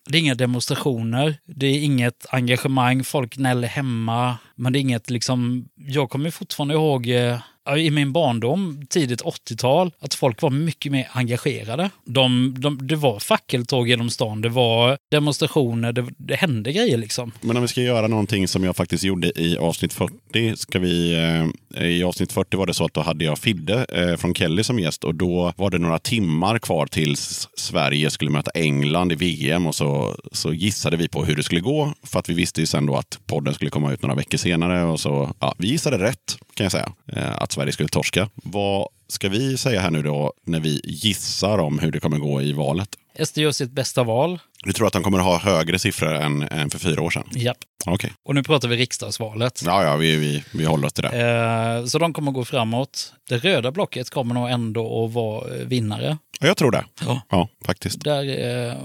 det 0.10 0.18
är 0.18 0.22
inga 0.22 0.36
demonstrationer, 0.36 1.38
det 1.46 1.68
är 1.68 1.84
inget 1.84 2.26
engagemang, 2.30 3.04
folk 3.04 3.36
gnäller 3.36 3.68
hemma, 3.68 4.38
men 4.56 4.74
det 4.74 4.80
är 4.80 4.82
inget 4.82 5.10
liksom, 5.10 5.66
jag 5.76 6.10
kommer 6.10 6.32
fortfarande 6.32 6.74
ihåg 6.74 7.08
eh, 7.08 7.16
ja, 7.16 7.40
i 7.78 7.92
min 7.92 8.12
barndom, 8.12 8.86
tidigt 8.90 9.24
80-tal, 9.24 9.92
att 10.00 10.14
folk 10.14 10.42
var 10.42 10.50
mycket 10.50 10.92
mer 10.92 11.08
engagerade. 11.12 11.90
De, 12.06 12.56
de, 12.58 12.88
det 12.88 12.96
var 12.96 13.20
fackeltåg 13.20 13.88
genom 13.88 14.10
stan, 14.10 14.42
det 14.42 14.50
var 14.50 14.98
demonstrationer, 15.12 15.92
det, 15.92 16.06
det 16.18 16.36
hände 16.36 16.72
grejer 16.72 16.98
liksom. 16.98 17.32
Men 17.42 17.56
om 17.56 17.62
vi 17.62 17.68
ska 17.68 17.82
göra 17.82 18.08
någonting 18.08 18.48
som 18.48 18.64
jag 18.64 18.76
faktiskt 18.76 19.04
gjorde 19.04 19.42
i 19.42 19.58
avsnitt 19.58 19.94
40. 19.94 20.56
Ska 20.56 20.80
vi, 20.80 21.14
eh, 21.76 21.86
I 21.86 22.04
avsnitt 22.04 22.32
40 22.32 22.58
var 22.58 22.66
det 22.66 22.74
så 22.74 22.86
att 22.86 22.94
då 22.94 23.02
hade 23.02 23.26
jag 23.26 23.40
Fidde 23.40 23.86
eh, 23.90 24.18
från 24.18 24.34
Kelly 24.34 24.64
som 24.64 24.80
gäst 24.80 25.04
och 25.04 25.16
då 25.16 25.54
var 25.58 25.70
det 25.70 25.78
några 25.78 26.00
timmar 26.00 26.60
kvar 26.60 26.86
tills 26.86 27.50
Sverige 27.58 28.10
skulle 28.10 28.32
möta 28.32 28.52
England 28.52 29.12
i 29.12 29.16
VM 29.16 29.68
och 29.68 29.76
så, 29.76 30.16
så 30.32 30.54
gissade 30.54 30.98
vi 30.98 31.08
på 31.08 31.26
hur 31.26 31.36
det 31.36 31.44
skulle 31.44 31.62
gå. 31.62 31.94
För 32.04 32.20
att 32.20 32.30
vi 32.30 32.34
visste 32.34 32.62
ju 32.62 32.68
sen 32.68 32.86
då 32.86 32.96
att 32.96 33.20
podden 33.26 33.54
skulle 33.54 33.72
komma 33.72 33.94
ut 33.94 34.02
några 34.02 34.16
veckor 34.16 34.38
senare 34.38 34.84
och 34.84 35.00
så, 35.00 35.36
ja, 35.40 35.56
vi 35.58 35.68
gissade 35.68 35.98
rätt 35.98 36.38
kan 36.54 36.64
jag 36.64 36.72
säga. 36.72 36.92
Eh, 37.14 37.36
att 37.42 37.52
Sverige 37.52 37.72
skulle 37.72 37.90
torska. 37.90 38.30
Vad 38.36 38.88
ska 39.08 39.30
vi 39.30 39.58
säga 39.58 39.82
här 39.82 39.92
nu 39.92 40.02
då 40.04 40.34
när 40.46 40.60
vi 40.60 40.82
gissar 40.84 41.58
om 41.58 41.80
hur 41.80 41.92
det 41.92 42.00
kommer 42.00 42.18
gå 42.18 42.42
i 42.42 42.54
valet? 42.54 42.90
SD 43.26 43.38
gör 43.38 43.52
sitt 43.52 43.72
bästa 43.72 44.04
val. 44.04 44.40
Du 44.64 44.74
tror 44.74 44.88
att 44.88 44.94
de 44.94 45.04
kommer 45.04 45.20
ha 45.20 45.38
högre 45.40 45.80
siffror 45.80 46.14
än, 46.14 46.42
än 46.42 46.70
för 46.70 46.80
fyra 46.80 47.02
år 47.02 47.10
sedan? 47.10 47.28
Japp. 47.32 47.58
Okej. 47.86 48.14
Och 48.24 48.36
nu 48.36 48.44
pratar 48.44 48.68
vi 48.68 48.78
riksdagsvalet. 48.78 49.62
Ja, 49.66 49.84
ja, 49.84 49.96
vi, 49.96 50.16
vi, 50.16 50.44
vi 50.52 50.66
håller 50.66 50.88
oss 50.88 50.94
till 50.94 51.04
det. 51.04 51.20
Eh, 51.80 51.86
Så 51.86 52.00
de 52.00 52.14
kommer 52.14 52.32
gå 52.32 52.46
framåt. 52.46 53.14
Det 53.30 53.38
röda 53.38 53.72
blocket 53.72 54.10
kommer 54.10 54.34
nog 54.34 54.50
ändå 54.50 55.06
att 55.06 55.14
vara 55.14 55.56
eh, 55.56 55.66
vinnare. 55.68 56.18
Ja, 56.42 56.48
Jag 56.48 56.58
tror 56.58 56.72
det. 56.72 56.86
Ja. 57.02 57.22
Ja, 57.30 57.48
faktiskt. 57.66 58.04
Där, 58.04 58.68
eh, 58.70 58.76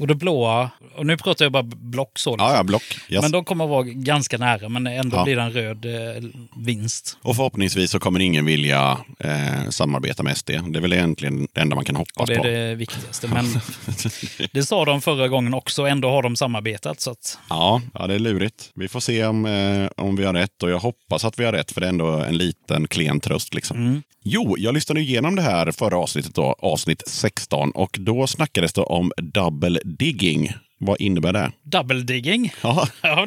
och 0.00 0.06
det 0.06 0.14
blåa, 0.14 0.70
och 0.96 1.06
nu 1.06 1.16
pratar 1.16 1.44
jag 1.44 1.52
bara 1.52 1.62
block 1.62 2.18
så. 2.18 2.30
liksom. 2.30 2.48
Ja, 2.48 2.56
ja, 2.56 2.62
block. 2.62 2.82
Yes. 3.08 3.22
Men 3.22 3.30
de 3.32 3.44
kommer 3.44 3.66
vara 3.66 3.82
ganska 3.82 4.38
nära, 4.38 4.68
men 4.68 4.86
ändå 4.86 5.16
Ja. 5.16 5.24
blir 5.24 5.36
det 5.36 5.42
en 5.42 5.50
röd 5.52 5.84
eh, 5.84 6.22
vinst. 6.56 7.16
Och 7.22 7.36
förhoppningsvis 7.36 7.90
så 7.90 8.00
kommer 8.00 8.20
ingen 8.20 8.44
vilja 8.44 8.98
eh, 9.18 9.68
samarbeta 9.70 10.22
med 10.22 10.36
SD. 10.36 10.50
Det 10.50 10.78
är 10.78 10.80
väl 10.80 10.92
egentligen 10.92 11.48
det 11.52 11.60
enda 11.60 11.74
man 11.76 11.84
kan 11.84 11.96
hoppas 11.96 12.28
det 12.28 12.34
är 12.34 12.38
på. 12.38 12.44
det 12.44 12.74
viktigaste. 12.74 13.28
Men 13.28 13.46
det 14.52 14.62
sa 14.62 14.84
de 14.84 15.00
förra 15.00 15.28
gången 15.28 15.54
också, 15.54 15.82
ändå 15.82 16.10
har 16.10 16.22
de 16.22 16.36
samarbetat. 16.36 17.00
Så 17.00 17.10
att, 17.10 17.38
Ja, 17.48 17.80
ja, 17.94 18.06
det 18.06 18.14
är 18.14 18.18
lurigt. 18.18 18.70
Vi 18.74 18.88
får 18.88 19.00
se 19.00 19.24
om, 19.26 19.46
eh, 19.46 19.88
om 20.04 20.16
vi 20.16 20.24
har 20.24 20.32
rätt 20.34 20.62
och 20.62 20.70
jag 20.70 20.78
hoppas 20.78 21.24
att 21.24 21.38
vi 21.38 21.44
har 21.44 21.52
rätt 21.52 21.72
för 21.72 21.80
det 21.80 21.86
är 21.86 21.88
ändå 21.88 22.06
en 22.10 22.36
liten 22.38 22.88
klen 22.88 23.20
tröst. 23.20 23.54
Liksom. 23.54 23.76
Mm. 23.76 24.02
Jo, 24.24 24.54
jag 24.58 24.74
lyssnade 24.74 25.00
igenom 25.00 25.36
det 25.36 25.42
här 25.42 25.72
förra 25.72 25.96
avsnittet, 25.98 26.34
då, 26.34 26.56
avsnitt 26.72 27.02
16, 27.08 27.70
och 27.70 27.96
då 28.00 28.26
snackades 28.26 28.72
det 28.72 28.80
om 28.80 29.12
double 29.16 29.80
digging. 29.84 30.52
Vad 30.84 31.00
innebär 31.00 31.32
det? 31.32 31.52
double 31.64 32.00
digging. 32.00 32.52
Ja, 32.62 32.88
Ja, 33.02 33.26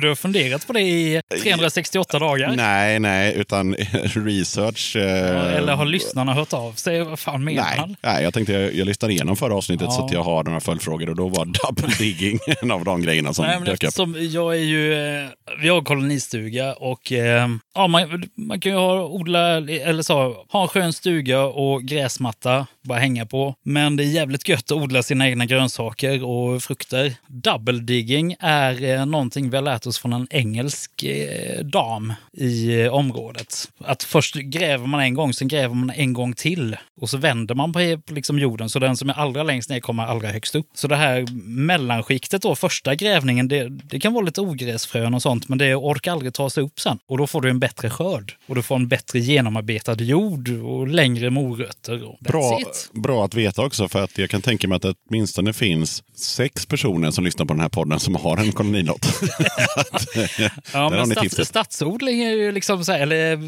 du 0.00 0.08
har 0.08 0.14
funderat 0.14 0.66
på 0.66 0.72
det 0.72 0.80
i 0.80 1.20
368 1.42 2.18
dagar? 2.18 2.56
nej, 2.56 3.00
nej, 3.00 3.34
utan 3.36 3.74
research. 4.14 4.96
Eh, 4.96 5.54
Eller 5.56 5.72
har 5.74 5.84
lyssnarna 5.84 6.34
hört 6.34 6.52
av 6.52 6.72
sig? 6.72 7.02
Vad 7.04 7.18
fan 7.18 7.44
menar 7.44 7.62
Nej, 7.62 7.78
han? 7.78 7.96
nej, 8.02 8.22
jag 8.24 8.34
tänkte 8.34 8.52
jag, 8.52 8.74
jag 8.74 8.86
lyssnade 8.86 9.14
igenom 9.14 9.36
förra 9.36 9.54
avsnittet 9.54 9.86
Ja. 9.90 9.92
så 9.92 10.04
att 10.04 10.12
jag 10.12 10.22
har 10.22 10.44
några 10.44 10.60
följdfrågor 10.60 11.08
och 11.10 11.16
då 11.16 11.28
var 11.28 11.44
double 11.66 11.94
digging 11.98 12.38
en 12.62 12.70
av 12.70 12.84
de 12.84 13.02
grejerna 13.02 13.34
som 13.34 13.46
Nej, 13.46 13.56
men 13.58 13.64
dök 13.68 13.84
upp. 13.84 13.94
jag 14.20 14.54
är 14.54 14.62
ju, 14.64 14.94
eh, 15.22 15.28
vi 15.62 15.68
har 15.68 15.82
kolonistuga 15.82 16.72
och 16.74 17.12
eh, 17.12 17.48
ja, 17.74 17.86
man, 17.86 18.24
man 18.34 18.60
kan 18.60 18.72
ju 18.72 18.78
ha, 18.78 19.06
odla, 19.06 19.56
eller 19.56 20.02
så, 20.02 20.44
ha 20.48 20.62
en 20.62 20.68
skön 20.68 20.92
stuga 20.92 21.44
och 21.44 21.82
gräsmatta 21.82 22.66
bara 22.82 22.98
hänga 22.98 23.26
på. 23.26 23.54
Men 23.62 23.96
det 23.96 24.04
är 24.04 24.06
jävligt 24.06 24.48
gött 24.48 24.70
att 24.70 24.76
odla 24.76 25.02
sina 25.02 25.28
egna 25.28 25.46
grönsaker 25.46 26.24
och 26.24 26.62
frukter. 26.62 27.14
Double 27.26 27.78
digging 27.78 28.36
är 28.40 28.84
eh, 28.84 29.06
någonting 29.06 29.50
vi 29.50 29.56
har 29.56 29.62
lärt 29.62 29.86
oss 29.86 29.98
från 29.98 30.12
en 30.12 30.26
engelsk 30.30 31.02
eh, 31.02 31.64
dam 31.64 32.12
i 32.32 32.80
eh, 32.80 32.94
området. 32.94 33.68
Att 33.78 34.02
först 34.02 34.34
gräver 34.34 34.86
man 34.86 35.00
en 35.00 35.14
gång, 35.14 35.32
sen 35.32 35.48
gräver 35.48 35.74
man 35.74 35.90
en 35.90 36.12
gång 36.12 36.32
till 36.32 36.76
och 37.00 37.10
så 37.10 37.16
vänder 37.16 37.54
man 37.54 37.72
på, 37.72 37.98
på 38.06 38.14
liksom 38.14 38.38
jorden 38.38 38.68
så 38.68 38.78
den 38.78 38.96
som 38.96 39.10
är 39.10 39.14
allra 39.14 39.42
längst 39.42 39.70
ner 39.70 39.80
kommer 39.80 40.02
allra 40.02 40.28
högst 40.28 40.54
upp. 40.54 40.66
Så 40.74 40.88
det 40.88 40.96
här 40.96 41.26
mellanskiktet 41.46 42.42
då, 42.42 42.54
första 42.54 42.94
grävningen, 42.94 43.48
det, 43.48 43.68
det 43.68 44.00
kan 44.00 44.12
vara 44.12 44.24
lite 44.24 44.40
ogräsfrön 44.40 45.14
och 45.14 45.22
sånt, 45.22 45.48
men 45.48 45.58
det 45.58 45.74
orkar 45.74 46.12
aldrig 46.12 46.34
ta 46.34 46.50
sig 46.50 46.62
upp 46.62 46.80
sen. 46.80 46.98
Och 47.08 47.18
då 47.18 47.26
får 47.26 47.40
du 47.40 47.50
en 47.50 47.58
bättre 47.64 47.90
skörd. 47.90 48.32
Och 48.46 48.54
du 48.54 48.62
får 48.62 48.76
en 48.76 48.88
bättre 48.88 49.18
genomarbetad 49.18 49.94
jord 49.94 50.48
och 50.48 50.88
längre 50.88 51.30
morötter. 51.30 52.04
Och 52.04 52.18
Bra, 52.20 52.60
it. 52.60 52.90
bra 52.92 53.24
att 53.24 53.34
veta 53.34 53.64
också, 53.64 53.88
för 53.88 54.04
att 54.04 54.18
jag 54.18 54.30
kan 54.30 54.42
tänka 54.42 54.68
mig 54.68 54.76
att 54.76 54.82
det 54.82 54.94
åtminstone 55.10 55.52
finns 55.52 56.02
sex 56.16 56.66
personer 56.66 57.10
som 57.10 57.24
lyssnar 57.24 57.46
på 57.46 57.54
den 57.54 57.60
här 57.60 57.68
podden 57.68 58.00
som 58.00 58.14
har 58.14 58.36
en 58.36 58.52
kolonilott. 58.52 59.06
Ja, 60.72 60.90
men 60.90 61.10
stats, 61.10 61.48
stadsodling 61.48 62.20
är 62.22 62.30
ju 62.30 62.52
liksom 62.52 62.84
så 62.84 62.92
här, 62.92 63.00
eller 63.00 63.38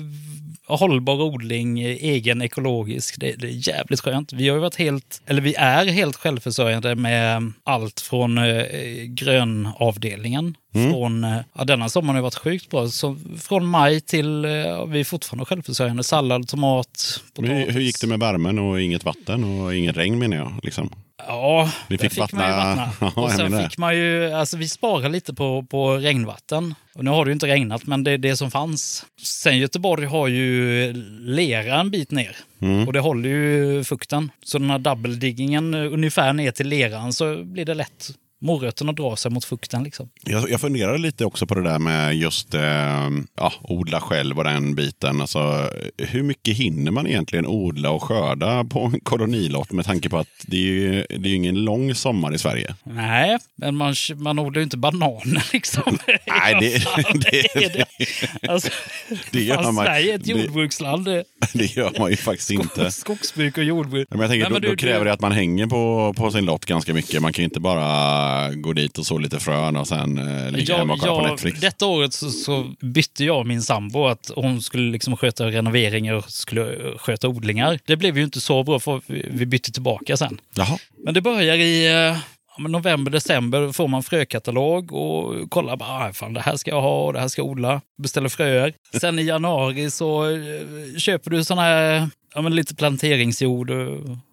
hållbar 0.75 1.23
odling, 1.23 1.81
egen 1.81 2.43
ekologisk, 2.43 3.21
det, 3.21 3.33
det 3.33 3.47
är 3.47 3.69
jävligt 3.69 4.01
skönt. 4.01 4.33
Vi 4.33 4.49
har 4.49 4.57
ju 4.57 4.61
varit 4.61 4.77
helt, 4.77 5.23
eller 5.27 5.43
vi 5.43 5.55
är 5.55 5.87
helt 5.87 6.17
självförsörjande 6.17 6.95
med 6.95 7.53
allt 7.65 8.01
från 8.01 8.39
eh, 8.39 8.65
grönavdelningen. 9.07 10.55
Mm. 10.75 10.91
Från, 10.91 11.25
eh, 11.25 11.37
ja, 11.55 11.65
denna 11.65 11.89
sommaren 11.89 12.17
har 12.17 12.23
varit 12.23 12.35
sjukt 12.35 12.71
bra. 12.71 12.89
Så 12.89 13.17
från 13.39 13.67
maj 13.67 14.01
till, 14.01 14.45
eh, 14.45 14.51
ja, 14.51 14.85
vi 14.85 15.01
är 15.01 15.05
fortfarande 15.05 15.45
självförsörjande. 15.45 16.05
Sallad, 16.05 16.49
tomat, 16.49 17.23
Men 17.39 17.51
hur, 17.51 17.71
hur 17.71 17.81
gick 17.81 18.01
det 18.01 18.07
med 18.07 18.19
värmen 18.19 18.59
och 18.59 18.81
inget 18.81 19.05
vatten 19.05 19.45
och 19.45 19.75
inget 19.75 19.97
regn 19.97 20.19
menar 20.19 20.37
jag? 20.37 20.61
Liksom. 20.63 20.91
Ja, 21.29 21.71
Ni 21.89 21.99
fick 21.99 22.17
man 22.19 22.29
ju 22.33 22.37
vattna- 22.37 22.75
vattna. 22.77 22.93
Ja, 23.17 23.23
Och 23.23 23.31
sen 23.33 23.63
fick 23.63 23.79
man 23.79 23.97
ju, 23.97 24.33
alltså 24.33 24.57
vi 24.57 24.69
sparar 24.69 25.09
lite 25.09 25.35
på, 25.35 25.63
på 25.71 25.97
regnvatten. 25.97 26.75
Och 26.95 27.05
nu 27.05 27.11
har 27.11 27.25
det 27.25 27.29
ju 27.29 27.33
inte 27.33 27.47
regnat, 27.47 27.87
men 27.87 28.05
det 28.05 28.11
är 28.11 28.19
det 28.19 28.37
som 28.37 28.51
fanns. 28.51 29.07
Sen 29.23 29.59
Göteborg 29.59 30.07
har 30.07 30.29
ju 30.29 30.93
lera 31.21 31.81
en 31.81 31.91
bit 31.91 32.11
ner. 32.11 32.37
Mm. 32.63 32.87
Och 32.87 32.93
det 32.93 33.01
håller 33.01 33.29
ju 33.29 33.85
fukten. 33.85 34.31
Så 34.45 34.59
den 34.59 34.71
här 34.71 34.79
double-diggingen 34.79 35.75
eh, 35.75 35.93
ungefär 35.93 36.33
ner 36.33 36.51
till 36.51 36.69
leran 36.69 37.13
så 37.13 37.45
blir 37.45 37.65
det 37.65 37.75
lätt. 37.75 38.11
Morötterna 38.41 38.93
drar 38.93 39.17
sig 39.17 39.31
mot 39.31 39.45
fukten 39.45 39.85
liksom. 39.85 40.09
Jag, 40.25 40.51
jag 40.51 40.61
funderar 40.61 40.99
lite 40.99 41.25
också 41.25 41.47
på 41.47 41.55
det 41.55 41.63
där 41.63 41.79
med 41.79 42.17
just 42.17 42.55
eh, 42.55 43.09
ja, 43.37 43.53
odla 43.63 44.01
själv 44.01 44.39
och 44.39 44.45
den 44.45 44.75
biten. 44.75 45.21
Alltså, 45.21 45.71
hur 45.99 46.23
mycket 46.23 46.57
hinner 46.57 46.91
man 46.91 47.07
egentligen 47.07 47.47
odla 47.47 47.91
och 47.91 48.03
skörda 48.03 48.65
på 48.65 48.81
en 48.81 49.01
kolonilott 49.01 49.73
med 49.73 49.85
tanke 49.85 50.09
på 50.09 50.19
att 50.19 50.29
det 50.47 50.57
är 50.57 50.61
ju 50.61 51.07
det 51.09 51.29
är 51.29 51.35
ingen 51.35 51.65
lång 51.65 51.95
sommar 51.95 52.35
i 52.35 52.39
Sverige? 52.39 52.75
Nej, 52.85 53.39
men 53.57 53.77
man, 53.77 53.95
man 54.17 54.39
odlar 54.39 54.61
ju 54.61 54.65
inte 54.65 54.77
bananer 54.77 55.49
liksom. 55.53 55.99
Nej, 56.27 56.55
det- 56.61 57.21
det- 57.31 57.65
är 57.65 57.73
det? 57.73 58.49
Alltså, 58.49 58.71
Det 59.31 59.43
gör 59.43 59.73
man- 59.73 59.85
Sverige 59.85 60.13
är 60.13 60.15
ett 60.19 60.25
det- 60.25 60.31
jordbruksland. 60.31 61.05
Det- 61.05 61.25
Det 61.55 61.77
gör 61.77 61.93
man 61.99 62.11
ju 62.11 62.17
faktiskt 62.17 62.51
inte. 62.51 62.91
Skogsbruk 62.91 63.59
och 63.59 63.65
jordbruk. 63.65 64.09
Men 64.11 64.21
jag 64.21 64.31
tänker, 64.31 64.45
Nej, 64.45 64.53
men 64.53 64.63
då, 64.63 64.69
du- 64.69 64.75
då 64.75 64.81
kräver 64.81 65.05
det 65.05 65.13
att 65.13 65.21
man 65.21 65.33
hänger 65.33 65.67
på, 65.67 66.15
på 66.17 66.31
sin 66.31 66.45
lott 66.45 66.65
ganska 66.67 66.95
mycket. 66.95 67.23
Man 67.23 67.33
kan 67.33 67.43
ju 67.43 67.45
inte 67.45 67.61
bara 67.61 68.26
gå 68.55 68.73
dit 68.73 68.99
och 68.99 69.07
så 69.07 69.19
lite 69.19 69.41
frön 69.41 69.77
och 69.77 69.89
sen 69.89 70.19
eh, 70.19 70.51
ligga 70.51 70.77
hemma 70.77 70.93
och 70.93 71.01
kolla 71.01 71.23
på 71.23 71.29
Netflix. 71.29 71.61
Detta 71.61 71.87
året 71.87 72.15
så, 72.15 72.31
så 72.31 72.73
bytte 72.81 73.25
jag 73.25 73.47
min 73.47 73.63
sambo 73.63 74.07
att 74.07 74.31
hon 74.37 74.63
skulle 74.63 74.93
liksom 74.93 75.17
sköta 75.17 75.47
renoveringar 75.47 76.15
och 76.15 76.31
skulle 76.31 76.63
eh, 76.63 76.99
sköta 76.99 77.29
odlingar. 77.29 77.79
Det 77.85 77.97
blev 77.97 78.19
ju 78.19 78.25
inte 78.25 78.41
så 78.41 78.65
bra 78.65 78.81
för 78.81 79.01
vi 79.07 79.47
bytte 79.47 79.73
tillbaka 79.73 80.17
sen. 80.17 80.41
Jaha. 80.55 80.79
Men 81.05 81.15
det 81.15 81.21
börjar 81.21 81.57
i 81.57 82.07
eh, 82.11 82.19
men 82.59 82.73
november, 82.73 83.11
december 83.11 83.73
får 83.73 83.89
man 83.89 84.03
frökatalog 84.03 84.93
och 84.93 85.51
kollar 85.51 85.77
bara, 85.77 85.89
ah, 85.89 86.13
fan, 86.13 86.33
det 86.33 86.41
här 86.41 86.57
ska 86.57 86.71
jag 86.71 86.83
ha 86.83 87.05
och 87.05 87.13
det 87.13 87.21
här 87.21 87.29
ska 87.29 87.43
jag 87.43 87.49
odla. 87.49 87.81
Beställer 87.99 88.29
fröer. 88.29 88.73
Sen 89.01 89.19
i 89.19 89.23
januari 89.23 89.91
så 89.91 90.31
eh, 90.31 90.99
köper 90.99 91.31
du 91.31 91.45
sån 91.45 91.59
här, 91.59 92.09
ja, 92.35 92.49
lite 92.49 92.75
planteringsjord 92.75 93.71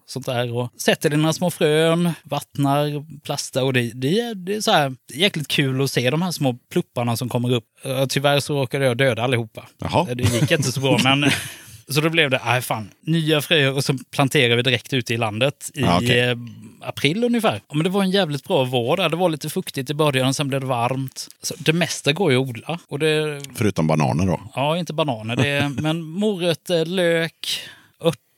sånt 0.06 0.26
där 0.26 0.52
och 0.54 0.70
sätter 0.80 1.10
dina 1.10 1.32
små 1.32 1.50
frön, 1.50 2.12
vattnar, 2.22 3.04
plastar 3.20 3.62
och 3.62 3.72
det, 3.72 3.90
det, 3.94 4.20
är, 4.20 4.34
det 4.34 4.54
är 4.54 4.60
så 4.60 4.70
här 4.72 4.94
jäkligt 5.14 5.48
kul 5.48 5.82
att 5.82 5.90
se 5.90 6.10
de 6.10 6.22
här 6.22 6.30
små 6.30 6.56
plupparna 6.72 7.16
som 7.16 7.28
kommer 7.28 7.52
upp. 7.52 7.64
Eh, 7.84 8.06
Tyvärr 8.06 8.40
så 8.40 8.54
råkade 8.60 8.84
jag 8.84 8.96
döda 8.96 9.22
allihopa. 9.22 9.66
Jaha. 9.78 10.14
Det 10.14 10.22
gick 10.34 10.50
inte 10.50 10.72
så 10.72 10.80
bra, 10.80 10.98
men 11.04 11.24
så 11.88 12.00
då 12.00 12.10
blev 12.10 12.30
det, 12.30 12.40
nej 12.44 12.62
fan, 12.62 12.90
nya 13.00 13.40
fröer 13.42 13.72
och 13.72 13.84
så 13.84 13.94
planterar 14.10 14.56
vi 14.56 14.62
direkt 14.62 14.92
ute 14.92 15.14
i 15.14 15.16
landet 15.16 15.70
i 15.74 15.80
Ja, 15.80 15.96
okej. 15.96 16.20
eh, 16.20 16.36
april 16.82 17.24
ungefär. 17.24 17.60
Ja, 17.68 17.74
men 17.74 17.84
det 17.84 17.90
var 17.90 18.02
en 18.02 18.10
jävligt 18.10 18.44
bra 18.44 18.64
vår 18.64 18.96
där. 18.96 19.08
Det 19.08 19.16
var 19.16 19.28
lite 19.28 19.50
fuktigt 19.50 19.90
i 19.90 19.94
början, 19.94 20.34
sen 20.34 20.48
blev 20.48 20.60
det 20.60 20.66
varmt. 20.66 21.28
Så 21.42 21.54
det 21.58 21.72
mesta 21.72 22.12
går 22.12 22.32
ju 22.32 22.38
att 22.42 22.48
odla. 22.48 22.78
Och 22.88 22.98
det, 22.98 23.42
Förutom 23.54 23.86
bananer 23.86 24.26
då. 24.26 24.40
ja, 24.54 24.76
inte 24.78 24.92
bananer, 24.92 25.36
det, 25.36 25.68
men 25.82 26.02
morötter, 26.02 26.84
lök, 26.86 27.60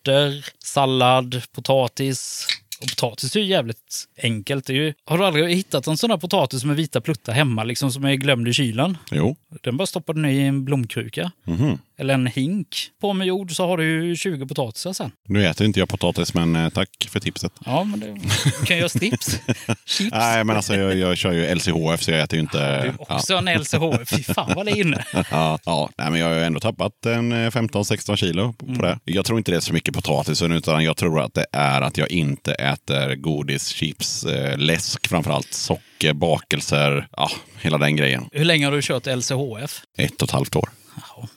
örter, 0.09 0.45
sallad, 0.65 1.43
potatis. 1.53 2.47
Och 2.83 2.89
potatis 2.89 3.37
är 3.37 3.41
ju 3.41 3.47
jävligt 3.47 4.05
enkelt. 4.23 4.69
Ju, 4.69 4.95
har 5.05 5.19
du 5.19 5.25
aldrig 5.25 5.57
hittat 5.57 5.87
en 5.87 5.97
sån 5.97 6.11
där 6.11 6.17
potatis 6.17 6.65
med 6.65 6.77
vita 6.77 7.01
pluttar 7.01 7.33
hemma, 7.33 7.65
liksom 7.65 7.93
som 7.93 8.05
är 8.05 8.15
glömd 8.15 8.49
i 8.49 8.53
kylen? 8.53 8.99
Jo. 9.11 9.37
Den 9.63 9.77
bara 9.77 9.87
stoppar 9.87 10.15
du 10.15 10.21
ner 10.21 10.31
i 10.31 10.43
en 10.43 10.65
blomkruka. 10.65 11.33
Mhm. 11.45 11.79
Eller 11.99 12.15
en 12.15 12.27
hink. 12.27 12.77
På 13.01 13.13
med 13.13 13.27
jord 13.27 13.57
så 13.57 13.67
har 13.67 13.77
du 13.77 14.07
ju 14.07 14.17
20 14.17 14.47
potatisar 14.47 14.93
sen. 14.93 15.13
Nu 15.29 15.47
äter 15.47 15.67
inte 15.67 15.79
jag 15.81 15.89
potatis, 15.89 16.35
men 16.35 16.57
eh, 16.57 16.69
tack 16.69 16.89
för 17.09 17.21
tipset. 17.21 17.53
Ja, 17.65 17.85
men 17.85 18.01
det, 18.01 18.21
kan 18.67 18.77
göra 18.79 18.89
strips. 18.99 19.41
Chips. 19.87 20.11
Nej, 20.13 20.45
men 20.45 20.57
alltså 20.57 20.77
jag, 20.77 20.97
jag 20.97 21.17
kör 21.19 21.33
ju 21.33 21.55
LCHF 21.55 22.03
så 22.03 22.11
jag 22.11 22.21
äter 22.21 22.37
ju 22.37 22.41
inte... 22.41 22.83
Du 22.83 22.89
är 22.89 23.13
också 23.13 23.35
en 23.37 23.45
LCHF. 23.61 24.09
Fy 24.11 24.23
fan 24.23 24.53
vad 24.57 24.67
det 24.67 24.73
är 24.73 24.77
inne. 24.81 25.05
Ja, 25.31 25.59
ja. 25.65 25.91
Nej, 25.99 26.11
men 26.11 26.21
jag 26.21 26.29
har 26.29 26.35
ju 26.35 26.43
ändå 26.45 26.61
tappat 26.61 27.07
en 27.07 27.33
eh, 27.33 27.51
15-16 27.51 28.17
kilo 28.17 28.53
på 28.53 28.67
Mm. 28.67 28.79
det. 28.79 28.99
Jag 29.05 29.25
tror 29.25 29.39
inte 29.39 29.51
det 29.53 29.57
är 29.57 29.61
så 29.61 29.73
mycket 29.73 29.95
potatisen, 29.95 30.53
utan 30.53 30.85
jag 30.85 30.97
tror 30.97 31.21
att 31.21 31.35
det 31.35 31.47
är 31.53 31.81
att 31.83 31.99
jag 31.99 32.11
inte 32.11 32.53
äter 32.55 33.15
godis, 33.15 33.69
chips, 33.69 34.25
eh, 34.25 34.59
läsk 34.59 35.07
framförallt, 35.09 35.53
socker, 35.55 36.13
bakelser, 36.13 37.09
ja, 37.17 37.31
hela 37.61 37.79
den 37.79 37.97
grejen. 37.97 38.25
Hur 38.33 38.45
länge 38.45 38.65
har 38.67 38.73
du 38.73 38.83
kört 38.83 39.07
LCHF? 39.07 39.83
Ett 39.99 40.23
och 40.23 40.29
ett 40.29 40.31
halvt 40.31 40.57
år. 40.57 40.69
Jaha, 40.97 41.29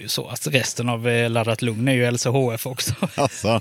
ju 0.00 0.08
så 0.08 0.28
att 0.28 0.46
resten 0.46 0.88
av 0.88 1.08
eh, 1.08 1.30
Laddat 1.30 1.62
Lugn 1.62 1.88
är 1.88 1.92
ju 1.92 2.10
LCHF 2.10 2.66
också. 2.66 2.94
Alltså, 3.14 3.60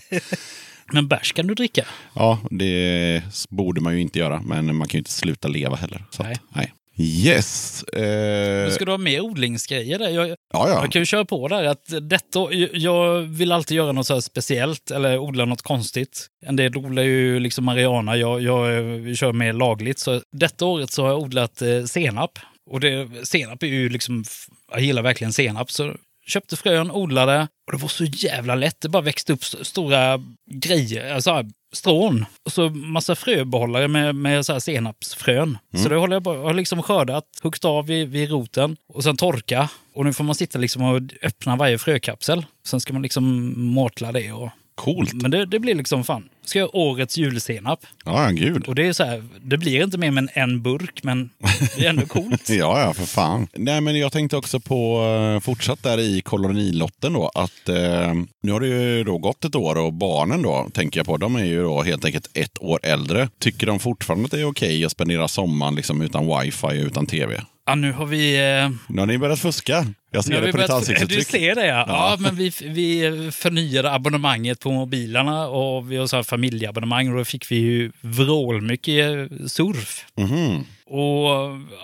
Men 0.94 1.08
bärs 1.08 1.34
kan 1.34 1.48
du 1.48 1.54
dricka. 1.54 1.86
ja, 2.14 2.40
det 2.52 3.24
borde 3.50 3.82
man 3.82 3.94
ju 3.96 4.02
inte 4.02 4.20
göra, 4.20 4.42
men 4.42 4.76
man 4.76 4.88
kan 4.88 4.98
ju 4.98 5.00
inte 5.00 5.12
sluta 5.12 5.48
leva 5.48 5.76
heller. 5.76 6.04
Så 6.10 6.22
att, 6.22 6.28
Nej. 6.28 6.38
nej. 6.56 6.74
Yes. 6.98 7.84
Eh, 7.84 8.70
Ska 8.70 8.86
du 8.86 8.92
ha 8.92 8.98
mer 8.98 9.22
odlingsgrejer 9.22 10.00
där? 10.00 10.10
Jag, 10.10 10.30
ja, 10.30 10.36
ja. 10.54 10.70
jag 10.70 10.92
kan 10.92 11.02
ju 11.02 11.06
köra 11.06 11.26
på 11.26 11.48
där 11.48 11.64
att 11.64 11.94
detta, 12.02 12.54
jag 12.74 13.22
vill 13.22 13.52
alltid 13.52 13.78
göra 13.78 13.92
något 13.92 14.08
så 14.08 14.22
speciellt 14.22 14.92
eller 14.92 15.20
odla 15.20 15.46
något 15.46 15.62
konstigt. 15.62 16.28
En 16.46 16.56
del 16.56 16.78
odlar 16.78 17.04
ju 17.04 17.40
liksom 17.40 17.66
marijuana, 17.66 18.18
jag, 18.18 18.42
jag, 18.42 18.78
eh, 18.78 19.14
kör 19.14 19.34
mer 19.34 19.54
lagligt. 19.54 20.00
Så 20.00 20.22
detta 20.32 20.66
året 20.66 20.92
så 20.92 21.02
har 21.04 21.10
jag 21.10 21.20
odlat 21.20 21.62
eh, 21.62 21.84
senap. 21.84 22.40
Och 22.70 22.80
det, 22.80 23.08
senap 23.28 23.64
är 23.64 23.68
ju 23.68 23.90
liksom, 23.90 24.24
jag 24.72 24.82
gillar 24.82 25.02
verkligen 25.02 25.34
senap. 25.34 25.72
Så 25.72 25.96
köpte 26.28 26.56
frön, 26.56 26.92
odlade 26.92 27.48
och 27.68 27.72
det 27.72 27.78
var 27.82 27.88
så 27.90 28.04
jävla 28.06 28.56
lätt. 28.56 28.82
Det 28.82 28.90
bara 28.90 29.02
växte 29.02 29.34
upp 29.34 29.44
st- 29.44 29.66
stora 29.66 30.24
grejer, 30.52 31.14
alltså 31.14 31.44
strån. 31.74 32.26
Och 32.46 32.52
så 32.52 32.70
massa 32.70 33.16
fröbehållare 33.16 33.88
med, 33.88 34.16
med 34.16 34.46
så 34.46 34.60
senapsfrön. 34.60 35.58
Så 35.84 35.90
det 35.90 35.96
håller 35.96 36.16
jag, 36.16 36.24
bara, 36.24 36.36
jag 36.38 36.44
har 36.44 36.54
liksom 36.54 36.84
skördat, 36.84 37.24
huggit 37.44 37.66
av 37.66 37.86
vid, 37.88 38.08
vid 38.10 38.30
roten 38.30 38.78
och 38.94 39.04
sen 39.04 39.18
torka. 39.18 39.70
Och 39.94 40.06
nu 40.06 40.14
får 40.14 40.24
man 40.24 40.36
sitta 40.36 40.60
liksom 40.60 40.82
och 40.84 41.02
öppna 41.22 41.56
varje 41.56 41.78
frökapsel. 41.78 42.46
Sen 42.68 42.80
ska 42.82 42.94
man 42.94 43.02
liksom 43.02 43.54
mårtla 43.62 44.12
det. 44.12 44.32
Och, 44.32 44.50
Coolt. 44.76 45.14
men 45.14 45.32
det, 45.32 45.46
det 45.46 45.60
blir 45.60 45.76
liksom 45.76 46.04
fan. 46.04 46.30
Ska 46.46 46.60
jag 46.60 46.70
årets 46.74 47.18
julsenap. 47.18 47.80
Ja, 48.06 48.24
ja, 48.24 48.30
gud. 48.30 48.68
Och 48.68 48.76
det 48.76 48.88
är 48.88 48.94
så 48.94 49.04
här, 49.04 49.24
det 49.42 49.58
blir 49.58 49.84
inte 49.84 49.98
mer 49.98 50.18
än 50.18 50.30
en 50.34 50.62
burk, 50.62 51.04
men 51.04 51.30
det 51.78 51.86
är 51.86 51.90
ändå 51.90 52.06
coolt. 52.08 52.50
Ja, 52.50 52.82
ja, 52.82 52.94
för 52.94 53.06
fan. 53.06 53.48
Nej, 53.54 53.82
men 53.82 54.00
jag 54.00 54.12
tänkte 54.12 54.38
också 54.38 54.60
på, 54.60 55.02
eh, 55.36 55.40
fortsatt 55.40 55.84
där 55.84 56.00
i 56.00 56.22
kolonilotten 56.22 57.14
då, 57.14 57.32
att 57.34 57.70
eh, 57.70 58.14
nu 58.44 58.52
har 58.52 58.60
det 58.60 58.68
ju 58.68 59.04
då 59.04 59.18
gått 59.18 59.46
ett 59.46 59.56
år 59.56 59.78
och 59.78 59.94
barnen 59.94 60.42
då, 60.42 60.70
tänker 60.74 61.00
jag 61.00 61.08
på, 61.08 61.18
de 61.18 61.36
är 61.36 61.46
ju 61.46 61.64
då 61.64 61.82
helt 61.82 62.06
enkelt 62.06 62.30
ett 62.34 62.62
år 62.62 62.80
äldre. 62.84 63.30
Tycker 63.40 63.68
de 63.68 63.80
fortfarande 63.80 64.26
att 64.26 64.32
det 64.32 64.40
är 64.40 64.46
okej 64.50 64.86
att 64.86 64.92
spendera 64.92 65.28
sommaren 65.28 65.76
liksom 65.76 66.02
utan 66.02 66.28
wifi 66.28 66.68
och 66.68 66.74
utan 66.74 67.06
tv? 67.06 67.42
Ja, 67.68 67.76
nu 67.76 67.92
har 67.92 68.06
vi... 68.06 68.36
Eh, 68.36 68.70
Nu 68.88 69.00
har 69.02 69.06
ni 69.06 69.18
börjat 69.18 69.40
fuska. 69.40 69.86
Jag 70.12 70.24
ser 70.24 70.34
det 70.34 70.40
på 70.40 70.46
ditt 70.46 70.56
börjat- 70.56 70.68
Du 70.70 70.74
ansiktsuttryck. 70.76 71.28
ser 71.28 71.56
det 71.56 71.66
ja. 71.68 71.86
ja. 71.88 72.18
men 72.20 72.36
vi, 72.36 72.52
vi 72.62 73.32
förnyade 73.32 73.92
abonnemanget 73.94 74.60
på 74.60 74.72
mobilerna 74.72 75.48
och 75.48 75.92
vi 75.92 75.98
har 75.98 76.08
så 76.08 76.16
här 76.16 76.24
familjeabonnemang 76.24 77.10
och 77.12 77.18
då 77.18 77.26
fick 77.26 77.52
vi 77.52 77.56
ju 77.56 77.92
vrålmycket 78.02 79.30
surf. 79.52 80.06
Mhm. 80.18 80.64
Och 80.88 81.30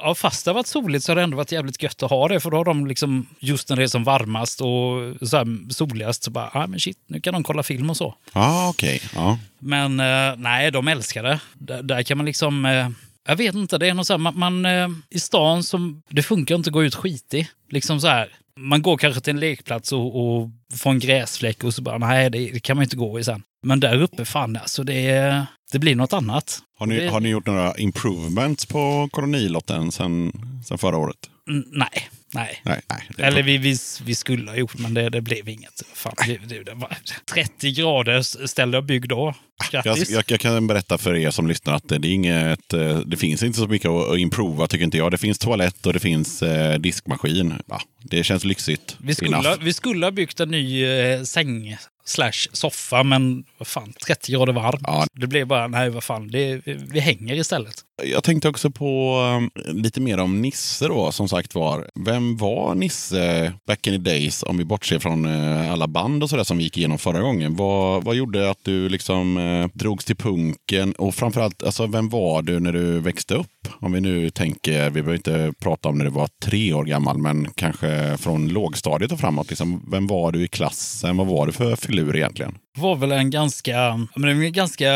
ja, 0.04 0.16
fast 0.16 0.46
det 0.46 0.52
har 0.52 0.56
varit 0.56 0.68
soligt 0.68 1.04
så 1.04 1.12
har 1.12 1.16
det 1.16 1.22
ändå 1.22 1.38
varit 1.38 1.52
jävligt 1.52 1.84
gött 1.84 2.04
att 2.04 2.10
ha 2.10 2.28
det. 2.28 2.40
För 2.40 2.50
då 2.52 2.58
har 2.58 2.66
de 2.66 2.88
liksom, 2.88 3.28
just 3.40 3.70
när 3.70 3.76
det 3.76 3.84
är 3.84 3.88
som 3.88 4.04
varmast 4.04 4.62
och 4.62 5.28
så 5.30 5.38
här 5.38 5.72
soligast, 5.74 6.24
så 6.24 6.32
bara, 6.32 6.50
ah, 6.54 6.68
men 6.68 6.80
shit, 6.80 6.98
nu 7.08 7.22
kan 7.22 7.34
de 7.34 7.44
kolla 7.44 7.64
film 7.64 7.90
och 7.90 7.98
så. 7.98 8.16
Ja, 8.34 8.70
okej. 8.70 9.02
Ja. 9.16 9.40
Men 9.60 10.00
eh, 10.00 10.36
nej, 10.38 10.72
de 10.72 10.88
älskar 10.88 11.24
det. 11.24 11.40
Där, 11.54 11.84
där 11.84 12.04
kan 12.04 12.18
man 12.18 12.26
liksom... 12.26 12.66
Eh, 12.66 12.90
jag 13.28 13.36
vet 13.36 13.56
inte, 13.56 13.78
det 13.78 13.88
är 13.88 13.94
något 13.94 14.08
så 14.08 14.14
här, 14.14 14.18
man, 14.18 14.40
man 14.40 14.66
eh, 14.66 14.88
i 15.10 15.20
stan 15.20 15.64
som... 15.64 16.02
Det 16.10 16.24
funkar 16.24 16.56
inte 16.56 16.68
att 16.70 16.74
gå 16.74 16.84
ut 16.84 16.96
skitig. 16.96 17.48
Liksom 17.70 18.00
så 18.02 18.08
här. 18.08 18.30
Man 18.60 18.82
går 18.82 18.98
kanske 18.98 19.22
till 19.22 19.34
en 19.34 19.40
lekplats 19.40 19.92
och, 19.92 20.16
och 20.42 20.50
får 20.78 20.90
en 20.92 21.00
gräsfläck 21.00 21.64
och 21.64 21.74
så 21.74 21.82
bara, 21.82 21.98
nej, 21.98 22.30
det, 22.30 22.52
det 22.52 22.60
kan 22.60 22.78
man 22.78 22.84
inte 22.84 22.96
gå 22.96 23.20
i 23.20 23.24
sen. 23.24 23.44
Men 23.64 23.80
där 23.80 24.02
uppe, 24.02 24.26
fan 24.26 24.58
alltså, 24.58 24.84
det, 24.84 25.46
det 25.72 25.80
blir 25.80 25.96
något 25.96 26.14
annat. 26.14 26.60
Har, 26.80 26.86
ni, 26.86 27.00
Det- 27.00 27.10
har 27.10 27.20
ni 27.20 27.30
gjort 27.30 27.46
några 27.48 27.74
improvements 27.78 28.66
på 28.66 29.10
kolonilotten 29.12 29.92
sen, 29.92 30.32
sen 30.68 30.78
förra 30.78 30.98
året? 30.98 31.18
Mm, 31.50 31.64
nej, 31.72 32.10
nej. 32.34 32.62
Nej. 32.66 32.82
nej 32.88 33.04
Eller 33.18 33.44
vi, 33.44 33.58
vi, 33.58 33.78
vi 34.04 34.16
skulle 34.16 34.52
ha 34.52 34.58
gjort, 34.58 34.78
men 34.78 34.94
det, 34.94 35.10
det 35.10 35.22
blev 35.22 35.50
inget. 35.50 35.84
Fan, 35.94 36.14
det, 36.28 36.38
det, 36.46 36.64
det 36.64 36.74
var 36.74 36.98
30 37.34 37.72
grader 37.72 38.48
ställda 38.48 38.78
och 38.78 38.84
bygg 38.84 39.10
då. 39.10 39.34
Jag, 39.72 39.84
Grattis. 39.84 40.10
jag, 40.10 40.24
jag 40.28 40.40
kan 40.40 40.68
berätta 40.68 40.98
för 40.98 41.16
er 41.16 41.32
som 41.32 41.48
lyssnar 41.48 41.74
att 41.74 41.90
det, 41.90 41.96
är 41.96 42.06
inget, 42.06 42.74
eh, 42.74 42.98
det 42.98 43.18
finns 43.18 43.44
inte 43.44 43.60
så 43.60 43.68
mycket 43.68 43.90
att, 43.90 44.10
att 44.10 44.18
improva 44.18 44.68
tycker 44.68 44.86
inte 44.86 44.98
jag. 44.98 45.12
Det 45.12 45.18
finns 45.18 45.40
toalett 45.40 45.86
och 45.86 45.94
det 45.94 46.00
finns 46.00 46.44
eh, 46.44 46.80
diskmaskin. 46.80 47.54
Ja, 47.68 47.82
det 48.04 48.24
känns 48.24 48.44
lyxigt. 48.44 48.98
Vi 49.00 49.16
skulle, 49.16 49.38
Enough. 49.38 49.64
vi 49.64 49.74
skulle 49.74 50.06
ha 50.06 50.12
byggt 50.12 50.40
en 50.40 50.52
ny 50.52 50.86
eh, 50.86 51.24
säng 51.24 51.78
slash 52.04 52.48
soffa, 52.52 53.04
men 53.04 53.44
vad 53.58 53.68
fan, 53.68 53.94
30 54.06 54.32
grader 54.32 54.54
varmt. 54.54 54.82
Ja. 54.84 55.06
Det 55.14 55.28
blev 55.28 55.48
bara, 55.48 55.68
nej 55.68 55.90
vad 55.90 56.04
fan, 56.04 56.28
det, 56.28 56.62
vi 56.66 57.00
hänger 57.00 57.36
istället. 57.36 57.76
Jag 58.04 58.24
tänkte 58.24 58.50
också 58.50 58.72
på 58.72 59.20
um, 59.38 59.52
lite 59.82 60.02
mer 60.02 60.18
om 60.18 60.42
Nisse 60.42 60.88
då, 60.88 61.12
som 61.12 61.30
sagt 61.30 61.56
var. 61.56 61.90
Vem 62.06 62.38
var 62.38 62.76
Nisse 62.76 63.54
back 63.68 63.88
in 63.88 64.04
the 64.04 64.10
days, 64.10 64.44
om 64.44 64.58
vi 64.58 64.66
bortser 64.66 65.00
från 65.00 65.26
eh, 65.26 65.72
alla 65.72 65.88
band 65.88 66.24
och 66.24 66.30
sådär 66.30 66.44
som 66.44 66.58
vi 66.58 66.64
gick 66.64 66.78
igenom 66.78 66.98
förra 66.98 67.22
gången? 67.22 67.56
Vad, 67.56 68.04
vad 68.04 68.16
gjorde 68.16 68.50
att 68.50 68.60
du 68.64 68.90
liksom 68.90 69.38
eh, 69.38 69.68
drogs 69.74 70.06
till 70.06 70.16
punken? 70.16 70.94
Och 70.94 71.16
framförallt, 71.16 71.64
alltså, 71.64 71.88
vem 71.88 72.10
var 72.10 72.42
du 72.42 72.60
när 72.60 72.74
du 72.74 73.00
växte 73.00 73.36
upp? 73.36 73.48
Om 73.80 73.92
vi 73.92 74.02
nu 74.02 74.30
tänker, 74.30 74.84
vi 74.84 75.02
behöver 75.02 75.16
inte 75.16 75.54
prata 75.60 75.90
om 75.90 75.98
när 75.98 76.06
du 76.06 76.12
var 76.12 76.30
tre 76.44 76.74
år 76.74 76.84
gammal, 76.84 77.18
men 77.18 77.48
kanske 77.56 78.18
från 78.18 78.48
lågstadiet 78.48 79.12
och 79.12 79.20
framåt. 79.20 79.50
Liksom, 79.50 79.86
vem 79.92 80.08
var 80.08 80.32
du 80.32 80.44
i 80.44 80.48
klassen? 80.48 81.18
Vad 81.18 81.28
var 81.28 81.46
du 81.46 81.52
för 81.52 81.76
filur 81.92 82.16
egentligen? 82.16 82.58
Det 82.76 82.82
var 82.82 82.96
väl 82.96 83.12
en 83.12 83.30
ganska, 83.30 84.08
men 84.16 84.30
en 84.30 84.54
ganska 84.54 84.92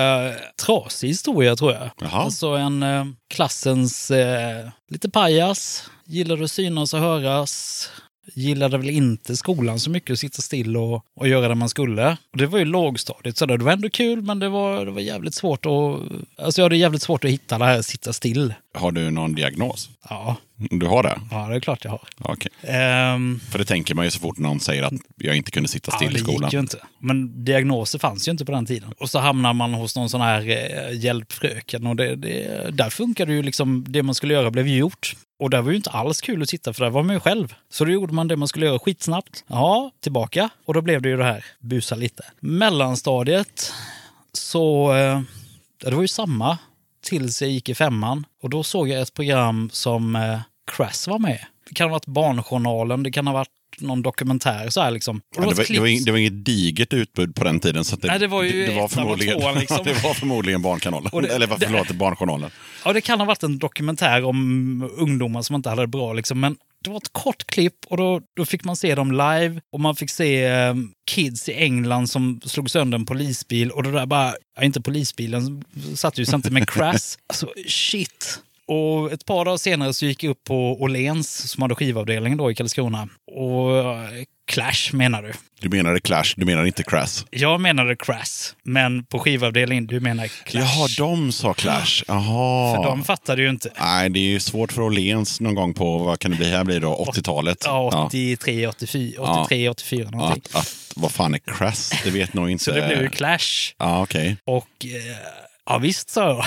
trasig 0.65 1.07
historia 1.07 1.55
tror 1.55 1.71
jag. 1.71 1.89
Jaha. 2.01 2.23
Alltså 2.23 2.47
en 2.47 2.83
eh, 2.83 3.05
klassens 3.29 4.11
eh, 4.11 4.69
lite 4.89 5.09
pajas, 5.09 5.89
gillade 6.05 6.43
att 6.43 6.51
synas 6.51 6.93
och 6.93 6.99
höras. 6.99 7.89
Gillade 8.33 8.77
väl 8.77 8.89
inte 8.89 9.37
skolan 9.37 9.79
så 9.79 9.89
mycket, 9.89 10.13
att 10.13 10.19
sitta 10.19 10.41
still 10.41 10.77
och, 10.77 11.05
och 11.15 11.27
göra 11.27 11.47
det 11.47 11.55
man 11.55 11.69
skulle. 11.69 12.17
Och 12.31 12.37
det 12.37 12.45
var 12.47 12.59
ju 12.59 12.65
lågstadiet, 12.65 13.37
så 13.37 13.45
det 13.45 13.57
var 13.57 13.71
ändå 13.71 13.89
kul, 13.89 14.21
men 14.21 14.39
det 14.39 14.49
var, 14.49 14.85
det 14.85 14.91
var 14.91 15.01
jävligt 15.01 15.33
svårt 15.33 15.65
att... 15.65 15.71
Alltså 16.45 16.61
jag 16.61 16.65
hade 16.65 16.77
jävligt 16.77 17.01
svårt 17.01 17.25
att 17.25 17.31
hitta 17.31 17.57
det 17.57 17.65
här 17.65 17.81
sitta 17.81 18.13
still. 18.13 18.53
Har 18.76 18.91
du 18.91 19.11
någon 19.11 19.36
diagnos? 19.36 19.89
Ja, 20.09 20.36
Du 20.55 20.86
har 20.86 21.03
det? 21.03 21.19
ja 21.32 21.47
det 21.47 21.55
är 21.55 21.59
klart 21.59 21.84
jag 21.84 21.91
har. 21.91 22.01
Ja, 22.17 22.34
Okej. 22.34 22.51
Ehm, 22.76 23.39
För 23.51 23.59
det 23.59 23.65
tänker 23.65 23.95
man 23.95 24.05
ju 24.05 24.11
så 24.11 24.19
fort 24.19 24.38
någon 24.38 24.59
säger 24.59 24.84
att 24.84 24.93
jag 25.15 25.36
inte 25.36 25.51
kunde 25.51 25.69
sitta 25.69 25.91
Ja, 25.91 25.97
still 25.97 26.13
det 26.13 26.19
i 26.19 26.23
skolan. 26.23 26.43
gick 26.43 26.53
ju 26.53 26.59
inte. 26.59 26.78
Men 26.99 27.45
diagnoser 27.45 27.99
fanns 27.99 28.28
ju 28.28 28.32
inte 28.32 28.45
på 28.45 28.51
den 28.51 28.65
tiden. 28.65 28.93
Och 28.99 29.09
så 29.09 29.19
hamnar 29.19 29.53
man 29.53 29.73
hos 29.73 29.95
någon 29.95 30.09
sån 30.09 30.21
här 30.21 30.49
eh, 30.49 30.97
hjälpfröken 30.99 31.88
och 31.88 31.95
det, 31.95 32.15
det, 32.15 32.69
där 32.73 32.89
funkade 32.89 33.34
ju 33.34 33.43
liksom, 33.43 33.86
det 33.88 34.03
man 34.03 34.15
skulle 34.15 34.34
göra 34.34 34.51
blev 34.51 34.67
ju 34.67 34.78
gjort. 34.78 35.15
Och 35.39 35.49
där 35.49 35.61
var 35.61 35.69
ju 35.71 35.78
inte 35.78 35.89
alls 35.89 36.21
kul 36.21 36.41
att 36.41 36.49
sitta 36.49 36.73
för 36.73 36.84
där 36.84 36.91
var 36.91 37.03
man 37.03 37.15
ju 37.15 37.19
själv. 37.19 37.53
Så 37.71 37.86
då 37.86 37.91
gjorde 37.91 38.13
man 38.13 38.28
det 38.28 38.36
man 38.36 38.47
skulle 38.47 38.65
göra 38.65 38.80
skitsnabbt. 38.80 39.43
Ja, 39.47 39.91
tillbaka. 40.01 40.49
Och 40.65 40.73
då 40.73 40.82
blev 40.82 41.01
det 41.01 41.09
ju 41.09 41.17
det 41.17 41.23
här, 41.23 41.45
busa 41.59 41.95
lite. 41.95 42.23
Mellanstadiet, 42.39 43.73
så 44.34 44.93
eh, 44.95 45.21
det 45.84 45.95
var 45.95 46.01
ju 46.01 46.07
samma 46.07 46.57
tills 47.05 47.41
jag 47.41 47.51
gick 47.51 47.69
i 47.69 47.75
femman. 47.75 48.25
Och 48.43 48.49
då 48.49 48.63
såg 48.63 48.89
jag 48.89 49.01
ett 49.01 49.13
program 49.13 49.69
som 49.73 50.15
eh, 50.15 50.39
Crass 50.71 51.07
var 51.07 51.19
med. 51.19 51.45
Det 51.69 51.75
kan 51.75 51.89
ha 51.89 51.91
varit 51.91 52.05
Barnjournalen, 52.05 53.03
det 53.03 53.11
kan 53.11 53.27
ha 53.27 53.33
varit 53.33 53.49
någon 53.77 54.01
dokumentär 54.01 54.69
så 54.69 54.81
här 54.81 54.91
liksom. 54.91 55.21
Ja, 55.35 55.41
det, 55.41 55.47
var, 55.47 55.73
det, 55.73 55.79
var, 55.79 56.05
det 56.05 56.11
var 56.11 56.17
inget 56.19 56.45
digert 56.45 56.93
utbud 56.93 57.35
på 57.35 57.43
den 57.43 57.59
tiden. 57.59 57.85
Så 57.85 57.95
det, 57.95 58.07
Nej, 58.07 58.19
det 58.19 58.27
var 58.27 58.43
ju 58.43 58.51
det, 58.51 58.73
det 58.73 58.79
var 58.79 58.87
förmodligen, 58.87 59.39
tvåan, 59.39 59.55
liksom. 59.59 59.83
det 59.83 60.03
var 60.03 60.13
förmodligen 60.13 60.61
Barnkanalen. 60.61 61.09
Och 61.11 61.23
Eller 61.23 61.47
förlåt, 61.47 61.91
Barnjournalen. 61.91 62.49
Ja, 62.85 62.93
det 62.93 63.01
kan 63.01 63.19
ha 63.19 63.25
varit 63.25 63.43
en 63.43 63.57
dokumentär 63.57 64.23
om 64.23 64.89
ungdomar 64.97 65.41
som 65.41 65.55
inte 65.55 65.69
hade 65.69 65.81
det 65.81 65.87
bra. 65.87 66.13
Liksom. 66.13 66.39
Men 66.39 66.57
det 66.86 66.91
var 66.91 66.97
ett 66.97 67.13
kort 67.13 67.43
klipp 67.47 67.86
och 67.88 67.97
då, 67.97 68.21
då 68.36 68.45
fick 68.45 68.63
man 68.63 68.75
se 68.75 68.95
dem 68.95 69.11
live. 69.11 69.61
Och 69.71 69.79
man 69.79 69.95
fick 69.95 70.09
se 70.09 70.45
eh, 70.45 70.75
kids 71.05 71.49
i 71.49 71.53
England 71.53 72.07
som 72.07 72.41
slog 72.45 72.69
sönder 72.69 72.97
en 72.97 73.05
polisbil. 73.05 73.71
Och 73.71 73.83
det 73.83 73.91
där 73.91 74.05
bara, 74.05 74.36
ja, 74.55 74.63
inte 74.63 74.81
polisbilen, 74.81 75.63
satt 75.95 76.17
ju 76.17 76.25
samtidigt 76.25 76.53
med 76.53 76.69
crash. 76.69 77.17
Alltså 77.27 77.53
shit. 77.67 78.39
Och 78.68 79.11
ett 79.11 79.26
par 79.26 79.45
dagar 79.45 79.57
senare 79.57 79.93
så 79.93 80.05
gick 80.05 80.24
jag 80.24 80.32
upp 80.32 80.43
på 80.43 80.82
Åhléns 80.82 81.49
som 81.51 81.61
hade 81.61 81.76
skivavdelningen 81.76 82.38
då 82.38 82.51
i 82.51 82.55
Karlskrona. 82.55 83.07
Och 83.32 83.78
eh, 83.78 84.24
Clash 84.47 84.93
menar 84.93 85.22
du? 85.22 85.32
Du 85.59 85.70
menade 85.70 85.99
Clash, 85.99 86.34
du 86.36 86.45
menar 86.45 86.66
inte 86.66 86.84
Crass. 86.84 87.26
Jag 87.30 87.61
menade 87.61 87.95
Crash, 87.95 88.53
men 88.63 89.05
på 89.05 89.20
skivavdelningen, 89.20 89.88
du 89.88 89.99
menar 89.99 90.28
Clash. 90.28 90.61
Jaha, 90.61 90.88
de 90.97 91.32
sa 91.32 91.53
Clash. 91.53 92.03
Jaha. 92.07 92.76
För 92.76 92.84
de 92.84 93.03
fattade 93.03 93.41
ju 93.41 93.49
inte. 93.49 93.72
Nej, 93.80 94.09
det 94.09 94.20
är 94.20 94.24
ju 94.24 94.39
svårt 94.39 94.72
för 94.72 94.82
Åhléns 94.82 95.41
någon 95.41 95.55
gång 95.55 95.74
på, 95.74 95.97
vad 95.97 96.20
kan 96.20 96.32
det 96.32 96.38
bli, 96.38 96.49
här 96.49 96.63
blir 96.63 96.80
då 96.80 97.05
80-talet. 97.16 97.57
Ja, 97.66 98.05
83, 98.07 98.68
84, 98.68 99.22
83, 99.22 99.70
84 99.70 100.09
Ja, 100.11 100.18
någonting. 100.18 100.43
att, 100.53 100.61
att, 100.61 100.93
vad 100.95 101.11
fan 101.11 101.34
är 101.34 101.38
Crass? 101.39 101.93
Det 102.03 102.09
vet 102.09 102.34
nog 102.34 102.49
inte. 102.49 102.63
Så 102.66 102.72
det 102.72 102.88
blev 102.88 103.01
ju 103.01 103.09
Clash. 103.09 103.74
Ja, 103.78 104.01
okej. 104.03 104.38
Och 104.45 104.86
eh, 104.86 105.44
ja 105.66 105.78
visst 105.78 106.09
sa 106.09 106.30
jag. 106.30 106.45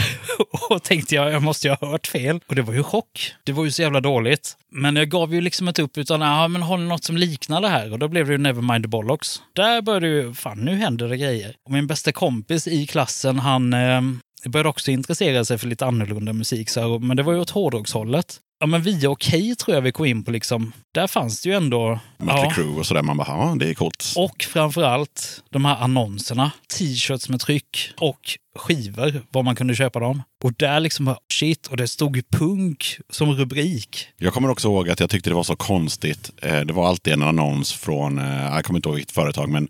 och 0.76 0.82
tänkte 0.82 1.14
jag, 1.14 1.32
jag 1.32 1.42
måste 1.42 1.68
ju 1.68 1.74
ha 1.74 1.90
hört 1.90 2.06
fel. 2.06 2.40
Och 2.46 2.54
det 2.54 2.62
var 2.62 2.74
ju 2.74 2.82
chock. 2.82 3.34
Det 3.44 3.52
var 3.52 3.64
ju 3.64 3.70
så 3.70 3.82
jävla 3.82 4.00
dåligt. 4.00 4.56
Men 4.72 4.96
jag 4.96 5.08
gav 5.08 5.34
ju 5.34 5.40
liksom 5.40 5.68
inte 5.68 5.82
upp 5.82 5.98
utan, 5.98 6.20
ja 6.20 6.48
men 6.48 6.62
har 6.62 6.78
ni 6.78 6.84
något 6.84 7.04
som 7.04 7.16
liknar 7.16 7.60
det 7.60 7.68
här? 7.68 7.92
Och 7.92 7.98
då 7.98 8.08
blev 8.08 8.26
det 8.26 8.32
ju 8.32 8.38
Nevermind 8.38 8.84
the 8.84 8.88
Bollocks. 8.88 9.42
Där 9.52 9.82
började 9.82 10.08
ju, 10.08 10.34
fan 10.34 10.58
nu 10.58 10.76
händer 10.76 11.08
det 11.08 11.16
grejer. 11.16 11.54
Och 11.64 11.70
min 11.70 11.86
bästa 11.86 12.12
kompis 12.12 12.66
i 12.66 12.86
klassen, 12.86 13.38
han 13.38 13.72
eh, 13.72 14.00
började 14.44 14.68
också 14.68 14.90
intressera 14.90 15.44
sig 15.44 15.58
för 15.58 15.66
lite 15.66 15.86
annorlunda 15.86 16.32
musik. 16.32 16.70
Så 16.70 16.80
här, 16.80 16.98
men 16.98 17.16
det 17.16 17.22
var 17.22 17.32
ju 17.32 17.40
åt 17.40 17.50
hårdrockshållet 17.50 18.40
ja, 18.60 18.66
men 18.66 18.82
via 18.82 19.10
Okej 19.10 19.56
tror 19.56 19.74
jag 19.74 19.82
vi 19.82 19.92
kom 19.92 20.06
in 20.06 20.24
på 20.24 20.30
liksom, 20.30 20.72
där 20.94 21.06
fanns 21.06 21.40
det 21.42 21.48
ju 21.48 21.54
ändå... 21.54 22.00
Mötley 22.18 22.44
ja. 22.44 22.50
Crüe 22.50 22.78
och 22.78 22.86
sådär. 22.86 23.02
Man 23.02 23.16
bara, 23.16 23.28
ja 23.28 23.56
det 23.58 23.70
är 23.70 23.74
coolt. 23.74 24.12
Och 24.16 24.42
framförallt 24.42 25.42
de 25.50 25.64
här 25.64 25.76
annonserna. 25.76 26.50
T-shirts 26.78 27.28
med 27.28 27.40
tryck 27.40 27.90
och 28.00 28.20
skivor, 28.58 29.22
var 29.30 29.42
man 29.42 29.56
kunde 29.56 29.74
köpa 29.74 30.00
dem. 30.00 30.22
Och 30.44 30.52
där 30.52 30.80
liksom, 30.80 31.14
shit, 31.32 31.66
och 31.66 31.76
det 31.76 31.88
stod 31.88 32.16
ju 32.16 32.22
punk 32.22 32.98
som 33.10 33.32
rubrik. 33.34 34.08
Jag 34.16 34.34
kommer 34.34 34.50
också 34.50 34.68
ihåg 34.68 34.90
att 34.90 35.00
jag 35.00 35.10
tyckte 35.10 35.30
det 35.30 35.34
var 35.36 35.42
så 35.42 35.56
konstigt. 35.56 36.30
Eh, 36.42 36.60
Det 36.60 36.72
var 36.72 36.88
alltid 36.88 37.12
en 37.12 37.22
annons 37.22 37.72
från, 37.72 38.18
eh, 38.18 38.44
jag 38.54 38.64
kommer 38.64 38.78
inte 38.78 38.88
ihåg 38.88 38.96
vilket 38.96 39.14
företag, 39.14 39.48
men 39.48 39.68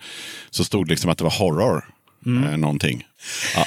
så 0.51 0.65
stod 0.65 0.87
det 0.87 0.91
liksom 0.91 1.11
att 1.11 1.19
det 1.19 1.25
var 1.25 1.39
horror. 1.39 1.85
Mm. 2.27 2.45
eh, 2.49 2.57
Någonting. 2.57 3.05
Ja, 3.57 3.67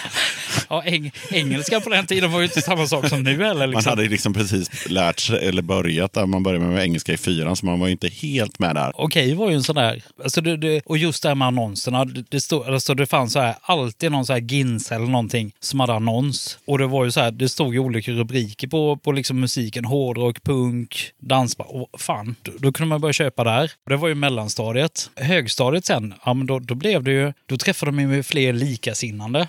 Ja, 0.70 0.84
eng 0.84 1.12
engelska 1.30 1.80
på 1.80 1.90
den 1.90 2.06
tiden 2.06 2.32
var 2.32 2.40
ju 2.40 2.46
inte 2.46 2.62
samma 2.62 2.88
sak 2.88 3.08
som 3.10 3.24
nu 3.24 3.44
heller. 3.44 3.54
man 3.68 3.70
Liksom. 3.70 3.90
hade 3.90 4.08
liksom 4.10 4.34
precis 4.34 4.90
lärt 4.90 5.20
sig, 5.20 5.48
eller 5.48 5.62
börjat 5.62 6.14
där. 6.14 6.26
Man 6.26 6.44
började 6.44 6.66
med 6.66 6.84
engelska 6.84 7.14
i 7.14 7.18
fyran, 7.18 7.56
så 7.56 7.66
man 7.66 7.80
var 7.80 7.88
ju 7.88 7.92
inte 7.92 8.08
helt 8.08 8.60
med 8.60 8.76
där. 8.76 8.92
Okej 8.96 9.34
var 9.34 9.50
ju 9.50 9.56
en 9.56 9.64
sån 9.64 9.76
där, 9.76 10.04
alltså 10.24 10.42
det, 10.42 10.58
det, 10.58 10.82
och 10.86 10.98
just 10.98 11.24
det 11.24 11.30
här 11.30 11.36
med 11.36 11.48
annonserna, 11.48 12.06
det, 12.06 12.42
stod, 12.42 12.66
alltså 12.68 12.94
det 12.94 13.06
fanns 13.06 13.34
så 13.34 13.40
här, 13.40 13.56
alltid 13.62 14.12
någon 14.12 14.26
så 14.26 14.34
här 14.34 14.40
Ginsa 14.40 14.96
eller 14.96 15.06
någonting 15.08 15.52
som 15.60 15.80
hade 15.80 15.94
annons. 15.94 16.58
Och 16.66 16.78
det 16.78 16.88
var 16.88 17.06
ju 17.06 17.12
så 17.12 17.20
här, 17.20 17.32
det 17.32 17.50
stod 17.50 17.74
ju 17.74 17.80
olika 17.80 18.12
rubriker 18.12 18.68
på, 18.68 18.98
på 18.98 19.12
liksom 19.12 19.40
musiken, 19.40 19.86
hårdrock, 19.86 20.44
punk, 20.44 21.12
dansband. 21.20 21.70
Och 21.72 22.02
fan, 22.02 22.36
då, 22.42 22.52
då 22.60 22.72
kunde 22.72 22.90
man 22.90 23.02
börja 23.02 23.14
köpa 23.14 23.44
där. 23.44 23.72
Det 23.90 23.96
var 23.96 24.08
ju 24.08 24.16
mellanstadiet. 24.16 25.10
Högstadiet 25.16 25.86
sen, 25.86 26.14
ja 26.26 26.34
men 26.34 26.48
då, 26.48 26.60
då 26.60 26.76
blev 26.76 27.04
det 27.04 27.12
ju, 27.12 27.34
då 27.46 27.58
träffade 27.58 27.92
de 27.92 28.00
ju 28.16 28.24
fler 28.24 28.54
likasinnande. 28.54 29.41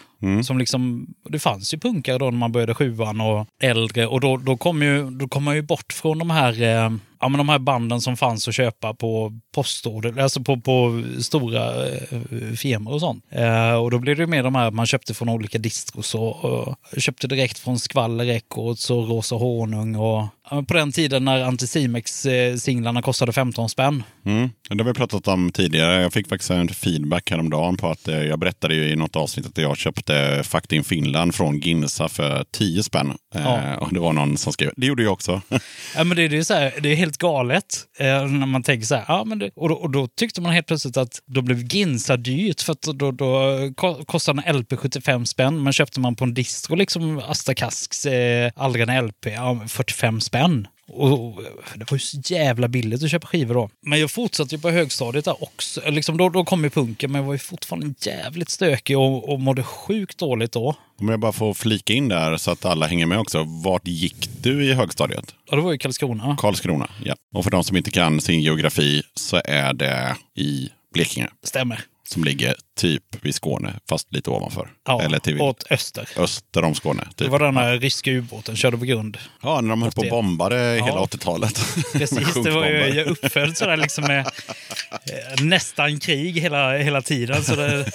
Som 0.44 0.58
liksom, 0.58 1.06
det 1.28 1.38
fanns 1.38 1.74
ju 1.74 1.78
punkare 1.78 2.18
då 2.18 2.24
när 2.24 2.38
man 2.38 2.52
började 2.52 2.74
sjuan 2.74 3.20
och 3.20 3.46
äldre 3.60 4.06
och 4.06 4.20
då, 4.20 4.36
då 4.36 4.56
kom 4.56 4.82
ju, 4.82 5.10
då 5.10 5.28
kom 5.28 5.44
man 5.44 5.54
ju 5.54 5.62
bort 5.62 5.92
från 5.92 6.18
de 6.18 6.30
här 6.30 6.62
eh, 6.62 6.90
ja, 7.22 7.28
men 7.28 7.38
de 7.38 7.48
här 7.48 7.58
banden 7.58 8.00
som 8.00 8.16
fanns 8.16 8.48
att 8.48 8.54
köpa 8.54 8.94
på 8.94 9.32
postorder, 9.54 10.22
alltså 10.22 10.40
på, 10.40 10.60
på 10.60 11.02
stora 11.20 11.86
eh, 11.88 12.20
firmor 12.56 12.92
och 12.92 13.00
sånt. 13.00 13.24
Eh, 13.30 13.74
och 13.74 13.90
då 13.90 13.98
blev 13.98 14.16
det 14.16 14.22
ju 14.22 14.26
mer 14.26 14.42
de 14.42 14.54
här 14.54 14.70
man 14.70 14.86
köpte 14.86 15.14
från 15.14 15.28
olika 15.28 15.58
distros 15.58 16.14
och, 16.14 16.44
och 16.44 16.76
köpte 16.96 17.26
direkt 17.26 17.58
från 17.58 17.78
Skvaller 17.78 18.24
Records 18.24 18.90
och 18.90 19.08
Rosa 19.08 19.36
Honung 19.36 19.96
och 19.96 20.24
på 20.68 20.74
den 20.74 20.92
tiden 20.92 21.24
när 21.24 21.44
Anticimex-singlarna 21.44 23.02
kostade 23.02 23.32
15 23.32 23.68
spänn. 23.68 24.02
Mm. 24.26 24.50
Det 24.70 24.78
har 24.78 24.84
vi 24.84 24.94
pratat 24.94 25.28
om 25.28 25.52
tidigare. 25.52 26.02
Jag 26.02 26.12
fick 26.12 26.28
faktiskt 26.28 26.50
en 26.50 26.68
feedback 26.68 27.30
häromdagen 27.30 27.76
på 27.76 27.90
att 27.90 28.08
eh, 28.08 28.22
jag 28.22 28.38
berättade 28.38 28.74
ju 28.74 28.88
i 28.88 28.96
något 28.96 29.16
avsnitt 29.16 29.46
att 29.46 29.58
jag 29.58 29.76
köpte 29.76 30.42
Faktin 30.44 30.84
Finland 30.84 31.34
från 31.34 31.58
Ginsa 31.58 32.08
för 32.08 32.44
10 32.50 32.82
spänn. 32.82 33.12
Eh, 33.34 33.42
Ja. 33.44 33.76
och 33.76 33.94
det 33.94 34.00
var 34.00 34.12
någon 34.12 34.36
som 34.36 34.52
skrev, 34.52 34.70
det 34.76 34.86
gjorde 34.86 35.02
jag 35.02 35.12
också. 35.12 35.40
Ja, 35.96 36.04
men 36.04 36.16
det, 36.16 36.28
det, 36.28 36.38
är 36.38 36.42
så 36.42 36.54
här, 36.54 36.72
det 36.80 36.88
är 36.92 36.96
helt 36.96 37.18
galet 37.18 37.64
eh, 37.98 38.06
när 38.26 38.46
man 38.46 38.62
tänker 38.62 38.86
så 38.86 38.94
här. 38.94 39.04
Ja, 39.08 39.24
men 39.24 39.38
det, 39.38 39.50
och, 39.56 39.68
då, 39.68 39.74
och 39.74 39.90
då 39.90 40.06
tyckte 40.06 40.40
man 40.40 40.52
helt 40.52 40.66
plötsligt 40.66 40.96
att 40.96 41.20
då 41.26 41.42
blev 41.42 41.74
Ginsa 41.74 42.16
dyrt 42.16 42.60
för 42.62 42.72
att 42.72 42.82
då, 42.82 43.10
då 43.10 43.58
ko- 43.76 44.04
kostade 44.04 44.42
en 44.46 44.56
LP 44.58 44.72
75 44.78 45.26
spänn. 45.26 45.62
Men 45.62 45.72
köpte 45.72 46.00
man 46.00 46.16
på 46.16 46.24
en 46.24 46.34
distro, 46.34 46.74
liksom 46.74 47.18
Asta 47.28 47.54
Kasks 47.54 48.06
eh, 48.06 48.50
Aldrig 48.56 49.02
LP, 49.02 49.26
ja, 49.26 49.60
45 49.68 50.20
spänn. 50.20 50.66
Och 50.88 51.42
det 51.74 51.90
var 51.90 51.96
ju 51.96 51.98
så 51.98 52.18
jävla 52.24 52.68
billigt 52.68 53.02
att 53.04 53.10
köpa 53.10 53.26
skivor 53.26 53.54
då. 53.54 53.70
Men 53.82 54.00
jag 54.00 54.10
fortsatte 54.10 54.54
ju 54.54 54.60
på 54.60 54.70
högstadiet 54.70 55.24
där 55.24 55.42
också. 55.42 55.90
Liksom 55.90 56.16
då, 56.16 56.28
då 56.28 56.44
kom 56.44 56.64
ju 56.64 56.70
punken, 56.70 57.12
men 57.12 57.20
jag 57.20 57.26
var 57.26 57.34
ju 57.34 57.38
fortfarande 57.38 57.94
jävligt 58.06 58.50
stökig 58.50 58.98
och, 58.98 59.32
och 59.32 59.40
mådde 59.40 59.62
sjukt 59.62 60.18
dåligt 60.18 60.52
då. 60.52 60.74
Om 61.00 61.08
jag 61.08 61.20
bara 61.20 61.32
får 61.32 61.54
flika 61.54 61.92
in 61.92 62.08
där 62.08 62.36
så 62.36 62.50
att 62.50 62.64
alla 62.64 62.86
hänger 62.86 63.06
med 63.06 63.18
också. 63.18 63.44
Vart 63.64 63.86
gick 63.86 64.28
du 64.42 64.64
i 64.64 64.72
högstadiet? 64.72 65.34
Och 65.50 65.56
det 65.56 65.62
var 65.62 65.72
ju 65.72 65.78
Karlskrona. 65.78 66.36
Karlskrona. 66.40 66.90
Ja. 67.04 67.14
Och 67.34 67.44
för 67.44 67.50
de 67.50 67.64
som 67.64 67.76
inte 67.76 67.90
kan 67.90 68.20
sin 68.20 68.40
geografi 68.40 69.02
så 69.14 69.40
är 69.44 69.72
det 69.72 70.16
i 70.36 70.68
Blekinge. 70.94 71.28
Stämmer. 71.44 71.84
Som 72.12 72.24
ligger 72.24 72.54
typ 72.80 73.02
vid 73.24 73.34
Skåne, 73.34 73.74
fast 73.88 74.12
lite 74.14 74.30
ovanför. 74.30 74.68
Ja, 74.86 75.02
Eller 75.02 75.18
till 75.18 75.40
åt 75.40 75.64
öster. 75.70 76.08
öster 76.16 76.64
om 76.64 76.74
Skåne. 76.74 77.04
Det 77.16 77.24
Typ. 77.24 77.28
var 77.32 77.38
den 77.38 77.56
här 77.56 77.78
ryska 77.78 78.10
ubåten 78.10 78.56
körde 78.56 78.78
på 78.78 78.84
grund. 78.84 79.18
Ja, 79.42 79.60
när 79.60 79.70
de 79.70 79.82
höll 79.82 79.92
på 79.92 80.00
och 80.00 80.06
81. 80.06 80.10
bombade 80.10 80.56
hela 80.56 80.86
Ja. 80.86 81.08
80-talet. 81.10 81.60
Precis, 81.92 82.34
det 82.44 82.50
var 82.50 82.66
ju, 82.66 82.86
jag 82.94 83.06
uppföljde 83.06 83.54
sådär 83.56 83.76
liksom 83.76 84.04
med 84.04 84.20
eh, 84.26 85.44
nästan 85.44 86.00
krig 86.00 86.40
hela, 86.40 86.76
hela 86.78 87.02
tiden. 87.02 87.44
Så 87.44 87.54
det, 87.56 87.86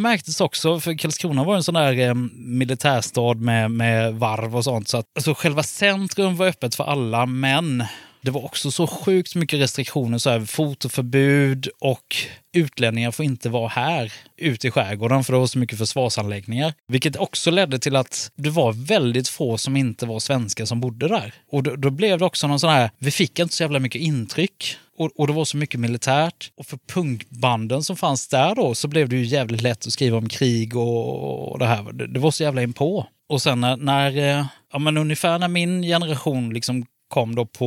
det 0.00 0.08
märktes 0.08 0.40
också, 0.40 0.80
för 0.80 0.94
Karlskrona 0.98 1.44
var 1.44 1.56
en 1.56 1.62
sån 1.62 1.74
där 1.74 1.98
eh, 1.98 2.14
militärstad 2.34 3.34
med, 3.34 3.70
med 3.70 4.14
varv 4.14 4.56
och 4.56 4.64
sånt. 4.64 4.88
Så 4.88 4.96
att, 4.96 5.06
alltså, 5.14 5.34
själva 5.34 5.62
centrum 5.62 6.36
var 6.36 6.46
öppet 6.46 6.74
för 6.74 6.84
alla, 6.84 7.26
men 7.26 7.84
det 8.22 8.30
var 8.30 8.44
också 8.44 8.70
så 8.70 8.86
sjukt 8.86 9.34
mycket 9.34 9.60
restriktioner, 9.60 10.18
så 10.18 10.30
här, 10.30 10.40
fotoförbud 10.40 11.68
och 11.80 12.16
utlänningar 12.52 13.10
får 13.10 13.24
inte 13.24 13.48
vara 13.48 13.68
här 13.68 14.12
ute 14.36 14.68
i 14.68 14.70
skärgården 14.70 15.24
för 15.24 15.32
det 15.32 15.38
var 15.38 15.46
så 15.46 15.58
mycket 15.58 15.78
försvarsanläggningar. 15.78 16.74
Vilket 16.88 17.16
också 17.16 17.50
ledde 17.50 17.78
till 17.78 17.96
att 17.96 18.30
det 18.36 18.50
var 18.50 18.72
väldigt 18.72 19.28
få 19.28 19.58
som 19.58 19.76
inte 19.76 20.06
var 20.06 20.18
svenskar 20.18 20.64
som 20.64 20.80
bodde 20.80 21.08
där. 21.08 21.34
Och 21.52 21.62
då, 21.62 21.76
då 21.76 21.90
blev 21.90 22.18
det 22.18 22.24
också 22.24 22.46
någon 22.46 22.60
sån 22.60 22.70
här, 22.70 22.90
vi 22.98 23.10
fick 23.10 23.38
inte 23.38 23.54
så 23.54 23.62
jävla 23.62 23.78
mycket 23.78 24.02
intryck. 24.02 24.76
Och, 24.98 25.10
och 25.20 25.26
det 25.26 25.32
var 25.32 25.44
så 25.44 25.56
mycket 25.56 25.80
militärt. 25.80 26.50
Och 26.56 26.66
för 26.66 26.78
punkbanden 26.92 27.82
som 27.82 27.96
fanns 27.96 28.28
där 28.28 28.54
då 28.54 28.74
så 28.74 28.88
blev 28.88 29.08
det 29.08 29.16
ju 29.16 29.24
jävligt 29.24 29.60
lätt 29.62 29.86
att 29.86 29.92
skriva 29.92 30.18
om 30.18 30.28
krig 30.28 30.76
och, 30.76 31.52
och 31.52 31.58
det 31.58 31.66
här. 31.66 31.92
Det, 31.92 32.06
det 32.06 32.20
var 32.20 32.30
så 32.30 32.42
jävla 32.42 32.62
inpå. 32.62 33.06
Och 33.28 33.42
sen 33.42 33.60
när, 33.60 33.76
när 33.76 34.16
eh, 34.18 34.46
ja 34.72 34.78
men 34.78 34.96
ungefär 34.96 35.38
när 35.38 35.48
min 35.48 35.82
generation 35.82 36.54
liksom 36.54 36.86
kom 37.10 37.34
då 37.34 37.46
på 37.46 37.66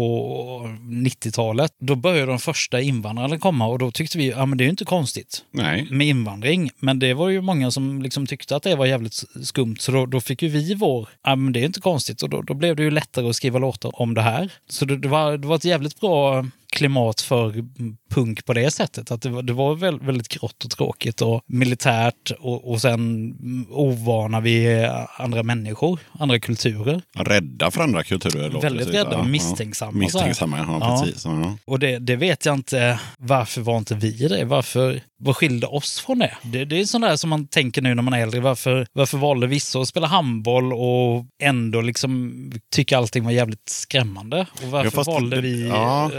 90-talet, 0.82 1.72
då 1.80 1.96
började 1.96 2.32
de 2.32 2.40
första 2.40 2.82
invandrarna 2.82 3.40
komma 3.40 3.68
och 3.68 3.80
då 3.80 3.92
tyckte 3.92 4.18
vi, 4.18 4.30
ja 4.30 4.46
men 4.46 4.58
det 4.58 4.64
är 4.64 4.66
ju 4.66 4.70
inte 4.70 4.86
konstigt 4.86 5.44
Nej. 5.52 5.88
med 5.92 6.08
invandring. 6.08 6.70
Men 6.80 7.00
det 7.00 7.14
var 7.14 7.30
ju 7.30 7.42
många 7.42 7.72
som 7.72 8.02
liksom 8.02 8.28
tyckte 8.28 8.56
att 8.56 8.64
det 8.64 8.76
var 8.76 8.86
jävligt 8.86 9.24
skumt. 9.44 9.76
Så 9.80 9.92
då, 9.92 10.06
då 10.06 10.22
fick 10.22 10.42
ju 10.42 10.50
vi 10.50 10.74
vår, 10.74 11.10
ja 11.24 11.36
men 11.36 11.54
det 11.54 11.60
är 11.60 11.66
inte 11.66 11.82
konstigt. 11.82 12.22
Och 12.22 12.30
då, 12.30 12.42
då 12.42 12.54
blev 12.54 12.76
det 12.76 12.84
ju 12.84 12.92
lättare 12.92 13.30
att 13.30 13.36
skriva 13.36 13.60
låtar 13.60 14.02
om 14.02 14.14
det 14.14 14.22
här. 14.22 14.52
Så 14.70 14.86
det, 14.86 14.98
det, 14.98 15.08
var, 15.08 15.38
det 15.38 15.48
var 15.48 15.56
ett 15.56 15.66
jävligt 15.66 16.00
bra 16.00 16.46
klimat 16.74 17.22
för 17.22 17.54
punk 18.12 18.46
på 18.46 18.54
det 18.54 18.72
sättet. 18.72 19.12
Att 19.12 19.22
det 19.22 19.30
var, 19.30 19.42
det 19.44 19.54
var 19.54 19.76
väl, 19.76 20.00
väldigt 20.00 20.28
grått 20.28 20.66
och 20.66 20.72
tråkigt 20.72 21.22
och 21.22 21.42
militärt 21.48 22.32
och, 22.40 22.72
och 22.72 22.82
sen 22.82 23.34
ovana 23.70 24.40
vid 24.40 24.90
andra 25.18 25.44
människor, 25.44 26.00
andra 26.20 26.40
kulturer. 26.40 27.02
Rädda 27.16 27.72
för 27.72 27.82
andra 27.82 28.04
kulturer. 28.04 28.62
Väldigt 28.62 28.92
det. 28.92 29.00
rädda 29.00 29.18
och 29.18 29.26
misstänksamma. 29.26 29.92
Misstänksamma, 29.92 30.58
ja, 30.58 30.78
Ja. 30.80 31.02
precis. 31.02 31.26
Ja. 31.26 31.58
Och 31.66 31.80
det, 31.80 32.00
det 32.00 32.16
vet 32.16 32.46
jag 32.46 32.56
inte, 32.56 33.00
varför 33.18 33.62
var 33.62 33.78
inte 33.78 33.96
vi 33.96 34.28
det? 34.28 34.46
Varför, 34.46 35.02
vad 35.20 35.36
skilde 35.36 35.68
oss 35.68 36.00
från 36.00 36.20
det? 36.20 36.38
Det, 36.42 36.66
det 36.66 36.80
är 36.80 36.86
sånt 36.86 37.06
där 37.06 37.16
som 37.16 37.30
man 37.30 37.48
tänker 37.48 37.82
nu 37.82 37.96
när 37.96 38.04
man 38.04 38.14
är 38.14 38.20
äldre. 38.20 38.40
Varför, 38.40 38.88
varför 38.94 39.18
valde 39.18 39.48
vissa 39.48 39.80
att 39.80 39.88
spela 39.88 40.08
handboll 40.08 40.74
och 40.74 41.26
ändå 41.44 41.82
liksom 41.82 42.34
tycka 42.72 42.98
allting 42.98 43.24
var 43.24 43.32
jävligt 43.32 43.70
skrämmande? 43.70 44.46
Och 44.64 44.72
varför 44.72 45.04
valde 45.04 45.42
vi 45.42 45.64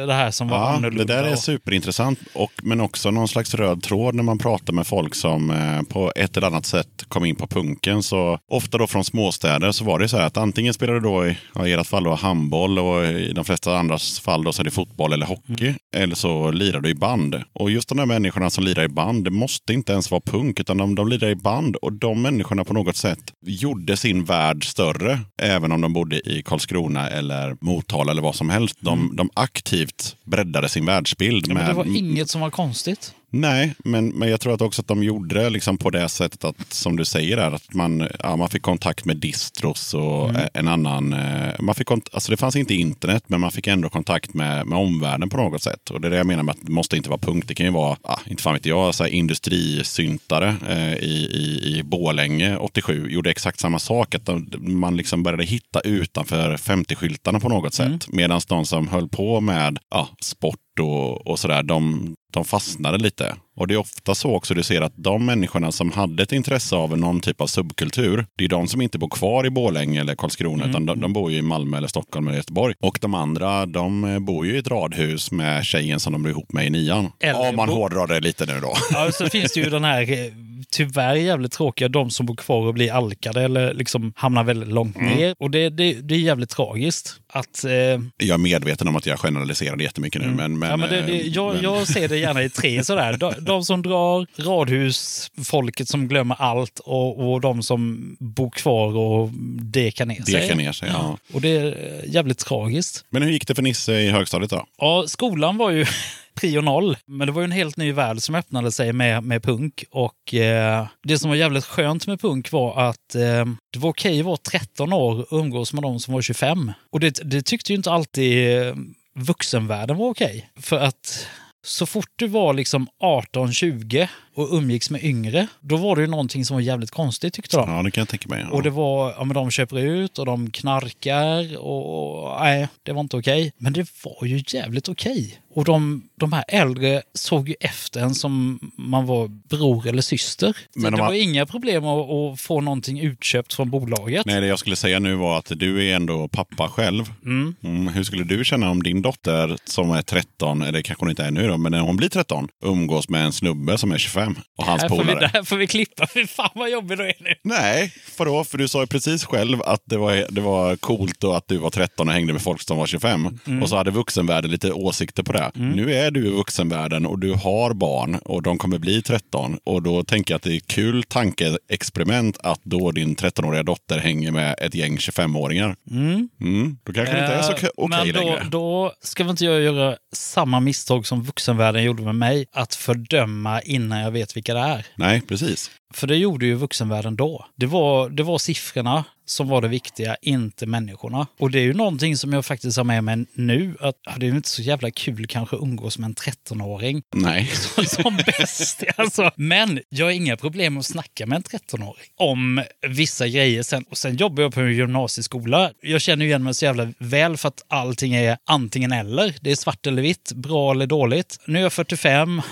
det 0.07 0.15
här 0.15 0.31
som 0.31 0.44
var 0.49 0.57
Ja, 0.57 0.69
annorlunda? 0.69 1.05
det 1.05 1.23
där 1.23 1.25
är 1.29 1.37
superintressant, 1.37 2.19
och, 2.35 2.53
men 2.63 2.81
också 2.81 3.11
någon 3.11 3.29
slags 3.29 3.55
röd 3.55 3.83
tråd 3.83 4.15
när 4.15 4.23
man 4.23 4.39
pratar 4.39 4.73
med 4.73 4.87
folk 4.87 5.15
som 5.15 5.51
eh, 5.51 5.83
på 5.83 6.13
ett 6.17 6.37
eller 6.37 6.47
annat 6.47 6.67
sätt 6.67 7.05
kom 7.09 7.25
in 7.25 7.37
på 7.37 7.47
punken. 7.47 8.03
Så 8.03 8.39
ofta 8.51 8.79
då 8.79 8.87
från 8.87 9.05
småstäder 9.05 9.73
så 9.73 9.85
var 9.85 9.99
det 9.99 10.09
så 10.09 10.17
här 10.17 10.27
att 10.27 10.37
antingen 10.37 10.75
spelade 10.75 11.01
du 11.01 11.03
då 11.09 11.27
i, 11.27 11.37
i 11.69 11.73
ert 11.73 11.87
fall 11.87 12.05
då 12.05 12.15
handboll 12.15 12.79
och 12.79 13.05
i 13.05 13.33
de 13.33 13.45
flesta 13.45 13.79
andras 13.79 14.21
fall 14.21 14.45
då 14.45 14.53
så 14.53 14.63
är 14.63 14.65
det 14.65 14.71
fotboll 14.71 15.13
eller 15.13 15.27
hockey. 15.27 15.67
Mm. 15.67 15.75
Eller 15.97 16.15
så 16.15 16.51
lirar 16.51 16.81
du 16.81 16.89
i 16.89 16.95
band. 16.95 17.43
Och 17.53 17.71
just 17.71 17.89
de 17.89 17.99
där 17.99 18.07
människorna 18.07 18.51
som 18.51 18.65
lirar 18.65 18.83
i 18.85 18.89
band, 18.89 19.25
det 19.25 19.31
måste 19.31 19.73
inte 19.73 19.93
ens 19.93 20.11
vara 20.11 20.21
punk, 20.27 20.61
utan 20.61 20.77
de, 20.77 20.95
de 20.95 21.09
lirar 21.09 21.29
i 21.29 21.37
band. 21.37 21.77
Och 21.77 21.93
de 21.93 22.23
människorna 22.23 22.65
på 22.65 22.75
något 22.75 22.97
sätt 22.97 23.19
gjorde 23.47 23.97
sin 23.97 24.25
värld 24.25 24.71
större, 24.71 25.21
även 25.43 25.73
om 25.73 25.81
de 25.81 25.93
bodde 25.93 26.17
i 26.17 26.43
Karlskrona 26.45 27.09
eller 27.09 27.57
Motala 27.61 28.11
eller 28.13 28.23
vad 28.23 28.35
som 28.35 28.51
helst. 28.51 28.77
De, 28.81 29.17
de 29.17 29.31
aktivt 29.35 30.17
breddade 30.37 30.69
sin 30.69 30.87
världsbild. 30.87 31.45
Ja, 31.49 31.55
men 31.55 31.63
det 31.63 31.67
med- 31.67 31.77
var 31.77 31.97
inget 31.97 32.31
som 32.31 32.41
var 32.41 32.51
konstigt. 32.51 33.15
Nej, 33.41 33.75
men, 33.85 34.09
men 34.09 34.29
jag 34.31 34.41
tror 34.41 34.55
att 34.55 34.61
också 34.61 34.81
att 34.83 34.89
de 34.89 35.03
gjorde 35.03 35.35
det 35.43 35.51
liksom 35.51 35.79
på 35.79 35.91
det 35.91 36.09
sättet 36.09 36.45
att, 36.45 36.73
som 36.73 36.97
du 36.97 37.05
säger, 37.05 37.37
där, 37.37 37.51
att 37.51 37.75
man, 37.75 38.09
ja, 38.23 38.37
man 38.37 38.49
fick 38.49 38.63
kontakt 38.63 39.05
med 39.05 39.17
distros 39.17 39.95
och 39.95 40.25
Mm. 40.31 40.37
eh, 40.37 40.49
en 40.55 40.69
annan... 40.69 41.13
eh, 41.13 41.53
Man 41.61 41.75
fick 41.75 41.89
kont- 41.89 42.09
alltså 42.13 42.31
det 42.31 42.37
fanns 42.37 42.57
inte 42.57 42.75
internet, 42.75 43.25
men 43.27 43.41
man 43.41 43.51
fick 43.51 43.67
ändå 43.67 43.89
kontakt 43.89 44.35
med, 44.35 44.67
med 44.67 44.79
omvärlden 44.79 45.29
på 45.29 45.37
något 45.37 45.63
sätt. 45.63 45.91
Och 45.91 46.01
det 46.01 46.09
är 46.09 46.11
det 46.11 46.17
jag 46.17 46.27
menar 46.27 46.43
med 46.43 46.53
att 46.53 46.59
det 46.63 46.73
måste 46.73 46.97
inte 46.97 47.09
vara 47.11 47.19
punkt. 47.21 47.49
Det 47.49 47.55
kan 47.55 47.67
ju 47.67 47.73
vara, 47.73 47.97
ah, 48.03 48.19
inte 48.27 48.43
fan 48.43 48.55
vet 48.55 48.67
jag, 48.67 48.95
så 48.95 49.05
här 49.05 49.11
industrisyntare 49.11 50.57
eh, 50.69 50.95
i, 50.95 51.29
i, 51.33 51.77
i 51.79 51.83
Borlänge 51.83 52.57
87 52.57 53.11
gjorde 53.11 53.31
exakt 53.31 53.61
samma 53.61 53.79
sak. 53.79 54.15
Att 54.15 54.27
de, 54.27 54.49
man 54.59 54.97
liksom 54.97 55.23
började 55.23 55.45
hitta 55.45 55.81
utanför 55.81 56.57
50-skyltarna 56.57 57.41
på 57.41 57.49
något 57.49 57.75
sätt. 57.75 58.09
Medan 58.09 58.41
de 58.49 58.67
som 58.67 58.89
höll 58.89 59.09
på 59.09 59.41
med 59.41 59.79
ja, 59.91 60.09
sport 60.23 60.59
och, 60.81 61.27
och 61.27 61.39
sådär, 61.39 61.63
de, 61.63 62.15
de 62.35 62.45
fastnade 62.45 62.99
lite. 62.99 63.44
Och 63.57 63.67
det 63.67 63.75
är 63.75 63.79
ofta 63.79 64.15
så 64.15 64.35
också 64.35 64.55
du 64.55 64.63
ser 64.63 64.81
att 64.81 64.93
de 64.97 65.27
människorna 65.27 65.73
som 65.73 65.93
hade 65.93 66.23
ett 66.23 66.33
intresse 66.33 66.77
av 66.77 66.99
någon 66.99 67.21
typ 67.21 67.41
av 67.41 67.47
subkultur, 67.47 68.27
det 68.39 68.45
är 68.45 68.49
de 68.49 68.69
som 68.69 68.81
inte 68.83 68.99
bor 68.99 69.09
kvar 69.09 69.47
i 69.47 69.51
Borlänge 69.51 70.01
eller 70.01 70.15
Karlskrona, 70.15 70.67
utan 70.69 70.87
de, 70.87 71.01
de 71.01 71.13
bor 71.13 71.33
ju 71.33 71.39
i 71.39 71.43
Malmö 71.43 71.77
eller 71.77 71.89
Stockholm 71.89 72.29
eller 72.29 72.37
Göteborg. 72.39 72.75
Och 72.83 72.99
de 73.01 73.15
andra, 73.15 73.67
de 73.67 74.05
eh, 74.05 74.19
bor 74.19 74.47
ju 74.47 74.55
i 74.55 74.59
ett 74.59 74.69
radhus 74.69 75.31
med 75.33 75.65
tjejen 75.65 76.01
som 76.01 76.13
de 76.13 76.23
blev 76.23 76.31
ihop 76.33 76.53
med 76.53 76.67
i 76.67 76.71
nian. 76.71 77.11
Eller 77.21 77.49
Om 77.49 77.57
man 77.57 77.69
bo- 77.69 77.75
hårdrar 77.75 78.07
det 78.07 78.21
lite 78.21 78.47
nu 78.47 78.61
då. 78.61 78.75
Ja, 78.93 79.11
så 79.13 79.27
finns 79.27 79.53
det 79.53 79.61
ju 79.61 79.71
den 79.71 79.85
här 79.85 80.03
eh, 80.13 80.33
tyvärr 80.71 81.15
jävligt 81.15 81.53
tråkiga, 81.53 81.89
de 81.89 82.11
som 82.11 82.27
bor 82.27 82.37
kvar 82.37 82.67
och 82.67 82.75
blir 82.75 82.93
alkade 82.93 83.43
eller 83.43 83.75
liksom 83.75 84.13
hamnar 84.17 84.45
väldigt 84.45 84.69
långt 84.69 84.97
Mm. 84.97 85.17
ner. 85.17 85.35
Och 85.39 85.51
det, 85.51 85.69
det, 85.71 85.93
det 85.93 86.15
är 86.15 86.19
jävligt 86.19 86.51
tragiskt. 86.51 87.17
Att, 87.33 87.65
eh, 87.65 87.71
Jag 87.73 88.35
är 88.35 88.39
medveten 88.39 88.89
om 88.89 88.97
att 88.97 89.07
jag 89.07 89.19
generaliserade 89.19 89.85
jättemycket 89.85 90.23
nu, 90.23 90.29
men... 90.29 90.59
men, 90.59 90.71
ja, 90.71 90.77
men 90.77 90.89
det, 90.91 91.01
det, 91.01 91.21
eh, 91.21 91.27
jag, 91.27 91.55
men- 91.55 91.63
jag 91.63 91.87
ser 91.89 92.09
det 92.09 92.17
gärna 92.19 92.43
i 92.43 92.51
tre 92.51 92.85
sådär. 92.85 93.19
De, 93.45 93.65
som 93.65 93.83
drar, 93.83 94.27
radhusfolket 94.43 95.89
som 95.89 96.09
glömmer 96.09 96.37
allt 96.39 96.79
och, 96.79 97.33
och 97.33 97.41
de 97.41 97.63
som 97.63 98.17
bor 98.21 98.51
kvar 98.51 98.97
och 98.97 99.31
dekar 99.63 100.07
ner 100.07 100.23
sig. 100.23 100.35
Dekar 100.35 100.55
ner 100.55 100.73
sig, 100.73 100.89
ja. 100.89 101.19
Och 101.33 101.41
det 101.41 101.49
är 101.49 101.67
eh, 101.67 102.15
jävligt 102.15 102.39
tragiskt. 102.39 103.05
Men 103.11 103.23
hur 103.23 103.31
gick 103.31 103.47
det 103.47 103.55
för 103.55 103.63
Nisse 103.63 103.93
i 103.93 104.11
högstadiet 104.11 104.51
då? 104.51 104.67
Ja, 104.79 105.05
skolan 105.07 105.57
var 105.57 105.71
ju 105.71 105.87
prio 106.35 106.61
noll. 106.61 106.97
Men 107.07 107.27
det 107.27 107.33
var 107.33 107.41
ju 107.41 107.45
en 107.45 107.53
helt 107.53 107.77
ny 107.77 107.93
värld 107.93 108.21
som 108.21 108.35
öppnade 108.35 108.73
sig 108.73 108.93
med, 108.93 109.25
med 109.25 109.43
punk. 109.43 109.85
Och 109.91 110.35
eh, 110.35 110.87
det 111.03 111.19
som 111.19 111.31
var 111.31 111.37
jävligt 111.37 111.65
skönt 111.65 112.07
med 112.07 112.21
punk 112.21 112.53
var 112.53 112.89
att 112.89 113.15
eh, 113.15 113.45
det 113.73 113.79
var 113.79 113.91
okej 113.91 114.21
att 114.21 114.27
vara 114.27 114.37
13 114.37 114.93
år 114.93 115.33
och 115.33 115.39
umgås 115.39 115.73
med 115.73 115.83
de 115.83 116.01
som 116.01 116.15
var 116.15 116.23
25. 116.23 116.73
Och 116.91 117.01
det, 117.01 117.21
det 117.25 117.43
tyckte 117.43 117.73
ju 117.73 117.77
inte 117.77 117.91
alltid 117.91 118.59
eh, 118.59 118.75
vuxenvärlden 119.15 119.97
var 119.97 120.09
okej. 120.09 120.51
För 120.61 120.79
att 120.79 121.27
så 121.65 121.87
fort 121.87 122.13
du 122.17 122.27
var 122.27 122.53
liksom 122.55 122.89
18-20 123.03 124.09
och 124.37 124.49
umgicks 124.57 124.91
med 124.91 125.05
yngre, 125.05 125.47
då 125.61 125.77
var 125.77 125.97
det 125.97 126.03
ju 126.03 126.09
någonting 126.09 126.45
som 126.45 126.55
var 126.55 126.61
jävligt 126.61 126.91
konstigt 126.91 127.35
tyckte 127.35 127.57
de. 127.57 127.71
Ja, 127.71 127.83
det 127.83 127.91
kan 127.91 128.01
jag 128.01 128.09
tänka 128.09 128.29
mig. 128.29 128.45
Ja. 128.51 128.57
Och 128.57 128.63
det 128.63 128.71
var, 128.71 129.11
ja 129.19 129.25
men 129.25 129.35
de 129.35 129.51
köper 129.51 129.79
ut 129.79 130.19
och 130.19 130.27
de 130.27 130.51
knarkar 130.51 131.57
och 131.59 131.85
och 132.25 132.41
nej, 132.41 132.69
det 132.83 132.93
var 132.93 133.01
inte 133.01 133.17
okej. 133.17 133.53
Men 133.59 133.73
det 133.73 133.87
var 134.05 134.27
ju 134.27 134.43
jävligt 134.47 134.89
okej. 134.89 135.39
Och 135.55 135.65
de, 135.65 136.03
de 136.21 136.33
här 136.33 136.45
äldre 136.49 137.03
såg 137.15 137.49
ju 137.49 137.55
efter 137.61 138.01
en 138.01 138.15
som 138.15 138.59
man 138.77 139.07
var 139.07 139.29
bror 139.29 139.87
eller 139.89 140.03
syster. 140.03 140.57
Men 140.75 140.83
de 140.85 140.91
det 140.97 141.03
har- 141.03 141.09
var 141.09 141.15
inga 141.23 141.47
problem 141.47 141.85
att, 141.85 142.11
att 142.11 142.41
få 142.41 142.61
någonting 142.61 143.01
utköpt 143.01 143.55
från 143.55 143.71
bolaget. 143.71 144.27
Nej, 144.27 144.41
det 144.41 144.47
jag 144.47 144.59
skulle 144.59 144.77
säga 144.77 144.99
nu 144.99 145.15
var 145.15 145.39
att 145.39 145.53
du 145.57 145.89
är 145.91 145.97
ändå 145.97 146.29
pappa 146.29 146.69
själv. 146.69 147.13
Mm, 147.25 147.89
hur 147.95 148.05
skulle 148.05 148.25
du 148.25 148.45
känna 148.45 148.71
om 148.71 148.83
din 148.83 149.03
dotter 149.03 149.57
som 149.65 149.91
är 149.91 150.03
13, 150.03 150.63
eller 150.63 150.83
kanske 150.83 151.03
hon 151.03 151.11
inte 151.11 151.25
är 151.25 151.31
nu 151.31 151.49
då, 151.49 151.57
men 151.59 151.73
när 151.73 151.81
hon 151.81 151.97
blir 151.97 152.09
13, 152.09 152.49
umgås 152.65 153.09
med 153.09 153.25
en 153.25 153.33
snubbe 153.33 153.79
som 153.79 153.93
är 153.93 153.99
25 153.99 154.24
och 154.59 154.65
hans 154.65 154.83
här, 154.83 154.89
polare? 154.89 155.31
där 155.33 155.43
får 155.43 155.57
vi 155.57 155.67
klippa. 155.67 156.07
Fy 156.15 156.27
fan 156.27 156.51
vad 156.55 156.71
jobbigt 156.71 156.99
det 156.99 157.05
är 157.05 157.15
nu. 157.21 157.35
Nej, 157.45 157.93
vadå? 158.19 158.45
För 158.45 158.59
du 158.59 158.69
sa 158.69 158.81
ju 158.81 158.87
precis 158.87 159.25
själv 159.25 159.63
att 159.63 159.83
det 159.85 159.97
var, 159.97 160.27
det 160.31 160.41
var 160.41 160.77
coolt 160.77 161.25
och 161.25 161.37
att 161.37 161.49
du 161.49 161.57
var 161.57 161.71
13 161.71 162.09
och 162.09 162.15
hängde 162.15 162.33
med 162.33 162.43
folk 162.43 162.63
som 162.63 162.79
var 162.79 162.87
25. 162.87 163.39
Mm. 163.47 163.63
Och 163.63 163.69
så 163.69 163.77
hade 163.77 163.91
vuxenvärlden 163.91 164.51
lite 164.51 164.73
åsikter 164.73 165.23
på 165.23 165.33
det. 165.33 165.51
Nu 165.55 165.95
är 165.95 166.11
du 166.11 166.27
i 166.27 166.31
vuxenvärlden 166.31 167.07
och 167.07 167.19
du 167.19 167.33
har 167.33 167.75
barn 167.75 168.15
och 168.15 168.43
de 168.43 168.59
kommer 168.59 168.79
bli 168.79 169.03
13. 169.03 169.59
Och 169.65 169.83
då 169.83 170.05
tänker 170.05 170.35
jag 170.35 170.37
att 170.37 170.43
det 170.43 170.57
är 170.57 170.61
kul 170.61 171.03
tankeexperiment 171.03 172.39
att 172.41 172.61
då 172.63 172.93
din 172.93 173.17
13-åriga 173.17 173.63
dotter 173.63 173.99
hänger 173.99 174.31
med 174.31 174.55
ett 174.61 174.75
gäng 174.75 174.97
25-åringar. 174.97 175.77
Mm. 175.91 176.79
Då 176.85 176.93
kanske 176.93 177.15
det 177.15 177.21
inte 177.21 177.35
är 177.35 177.43
så 177.43 177.55
Eh, 177.65 177.71
okej 177.77 178.13
Men 178.13 178.15
då, 178.15 178.21
längre. 178.21 178.47
då 178.51 178.93
ska 179.03 179.25
väl 179.25 179.31
inte 179.31 179.45
jag 179.45 179.61
göra 179.61 179.97
samma 180.13 180.61
misstag 180.61 181.07
som 181.07 181.23
vuxenvärlden 181.23 181.83
gjorde 181.83 182.03
med 182.03 182.15
mig, 182.15 182.47
att 182.53 182.75
fördöma 182.75 183.63
innan 183.63 184.01
jag 184.01 184.11
vet 184.15 184.37
vilka 184.37 184.55
det 184.55 184.61
är. 184.61 184.87
Nej, 184.97 185.21
precis. 185.21 185.71
För 185.95 186.07
det 186.07 186.17
gjorde 186.17 186.47
ju 186.47 186.55
vuxenvärlden 186.55 187.17
då. 187.17 187.47
Det 187.57 187.67
var, 187.67 188.09
det 188.09 188.23
var 188.23 188.39
siffrorna 188.39 189.05
som 189.27 189.49
var 189.49 189.63
det 189.63 189.69
viktiga, 189.69 190.17
inte 190.23 190.67
människorna. 190.67 191.27
Och 191.39 191.51
det 191.51 191.59
är 191.59 191.63
ju 191.63 191.75
någonting 191.75 192.17
som 192.17 192.33
jag 192.33 192.45
faktiskt 192.45 192.77
har 192.77 192.85
med 192.85 193.05
mig 193.05 193.27
nu, 193.35 193.77
att 193.81 193.95
ja, 194.05 194.13
det 194.17 194.27
är 194.27 194.31
ju 194.31 194.37
inte 194.37 194.49
så 194.49 194.63
jävla 194.63 194.91
kul 194.91 195.27
kanske 195.27 195.57
att 195.57 195.63
umgås 195.63 195.99
med 195.99 196.07
en 196.07 196.15
13-åring 196.15 197.03
Nej. 197.15 197.47
som 197.87 198.17
bäst. 198.27 198.83
Alltså. 198.97 199.31
Men 199.37 199.81
jag 199.89 200.07
har 200.07 200.11
inga 200.11 200.37
problem 200.37 200.79
att 200.79 200.87
snacka 200.87 201.27
med 201.27 201.37
en 201.37 201.43
13-åring 201.43 202.07
om 202.17 202.63
vissa 202.89 203.29
grejer. 203.29 203.63
Sen, 203.63 203.85
och 203.91 203.99
sen 203.99 204.17
jobbar 204.17 204.43
jag 204.43 204.55
på 204.55 204.61
en 204.61 204.75
gymnasieskola. 204.75 205.71
Jag 205.81 206.01
känner 206.01 206.25
ju 206.25 206.29
igen 206.29 206.45
mig 206.45 206.55
så 206.55 206.65
jävla 206.65 206.93
väl 206.99 207.37
för 207.37 207.49
att 207.49 207.65
allting 207.69 208.15
är 208.15 208.37
antingen 208.47 208.93
eller. 208.93 209.35
Det 209.41 209.51
är 209.51 209.57
svart 209.57 209.87
eller 209.87 210.03
vitt, 210.03 210.33
bra 210.33 210.71
eller 210.71 210.87
dåligt. 210.87 211.39
Nu 211.47 211.59
är 211.59 211.63
jag 211.63 211.73
45. 211.73 212.43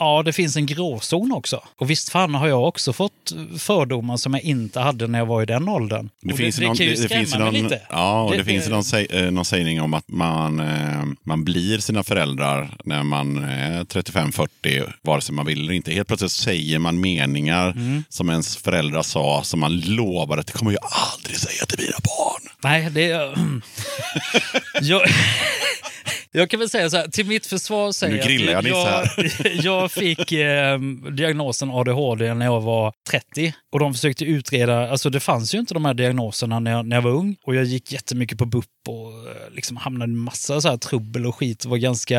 Ja, 0.00 0.22
det 0.22 0.32
finns 0.32 0.56
en 0.56 0.66
gråzon 0.66 1.32
också. 1.32 1.62
Och 1.76 1.90
visst 1.90 2.08
fan 2.08 2.34
har 2.34 2.48
jag 2.48 2.68
också 2.68 2.92
fått 2.92 3.32
fördomar 3.58 4.16
som 4.16 4.34
jag 4.34 4.42
inte 4.42 4.80
hade 4.80 5.06
när 5.06 5.18
jag 5.18 5.26
var 5.26 5.42
i 5.42 5.46
den 5.46 5.68
åldern. 5.68 6.10
Det 6.22 6.32
Och 6.32 6.38
finns, 6.38 6.56
det, 6.56 6.66
någon, 6.66 6.76
kan 6.76 6.86
ju 6.86 6.94
det, 6.94 7.02
det 7.02 7.08
finns 7.08 7.34
någon, 7.34 7.54
lite. 7.54 7.80
Ja, 7.90 8.22
och 8.22 8.30
det, 8.30 8.36
Det- 8.36 8.44
finns 8.44 8.64
det- 8.64 8.70
någon, 8.70 8.84
säg, 8.84 9.06
eh, 9.10 9.30
någon 9.30 9.44
sägning 9.44 9.80
om 9.80 9.94
att 9.94 10.08
man, 10.08 10.60
eh, 10.60 11.02
man 11.24 11.44
blir 11.44 11.78
sina 11.78 12.02
föräldrar 12.02 12.76
när 12.84 13.02
man 13.02 13.44
är 13.44 13.84
35-40, 13.84 14.92
vare 15.02 15.20
sig 15.20 15.34
man 15.34 15.46
vill 15.46 15.60
eller 15.60 15.72
inte. 15.72 15.92
Helt 15.92 16.08
plötsligt 16.08 16.32
säger 16.32 16.78
man 16.78 17.00
meningar 17.00 17.70
Mm. 17.70 18.04
som 18.08 18.30
ens 18.30 18.56
föräldrar 18.56 19.02
sa, 19.02 19.42
som 19.44 19.60
man 19.60 19.80
lovade 19.80 20.40
att 20.40 20.46
det 20.46 20.52
kommer 20.52 20.72
jag 20.72 20.82
aldrig 21.14 21.36
säga 21.38 21.64
till 21.66 21.78
mina 21.80 21.98
barn. 22.04 22.42
Nej, 22.62 22.90
det 22.90 23.10
är... 23.10 23.34
jag, 24.82 25.02
jag 26.32 26.50
kan 26.50 26.60
väl 26.60 26.70
säga 26.70 26.90
så 26.90 26.96
här, 26.96 27.08
till 27.08 27.26
mitt 27.26 27.46
försvar 27.46 27.92
säger 27.92 28.14
Nu 28.16 28.22
grillar 28.22 28.52
jag 28.52 28.64
Nisse 28.64 29.10
jag, 29.44 29.54
jag 29.64 29.92
fick 29.92 30.32
eh, 30.32 30.78
diagnosen 31.12 31.70
ADHD 31.70 32.34
när 32.34 32.46
jag 32.46 32.60
var 32.60 32.92
30. 33.10 33.52
Och 33.72 33.78
de 33.80 33.94
försökte 33.94 34.24
utreda, 34.24 34.90
alltså 34.90 35.10
det 35.10 35.20
fanns 35.20 35.54
ju 35.54 35.58
inte 35.58 35.74
de 35.74 35.84
här 35.84 35.94
diagnoserna 35.94 36.58
när 36.60 36.70
jag, 36.70 36.86
när 36.86 36.96
jag 36.96 37.02
var 37.02 37.10
ung. 37.10 37.36
Och 37.44 37.54
jag 37.54 37.64
gick 37.64 37.92
jättemycket 37.92 38.38
på 38.38 38.44
BUP 38.46 38.64
och 38.88 38.94
eh, 39.30 39.54
liksom 39.54 39.76
hamnade 39.76 40.12
i 40.12 40.14
massa 40.14 40.60
så 40.60 40.68
här 40.68 40.76
trubbel 40.76 41.26
och 41.26 41.36
skit. 41.36 41.64
var 41.64 41.76
ganska 41.76 42.14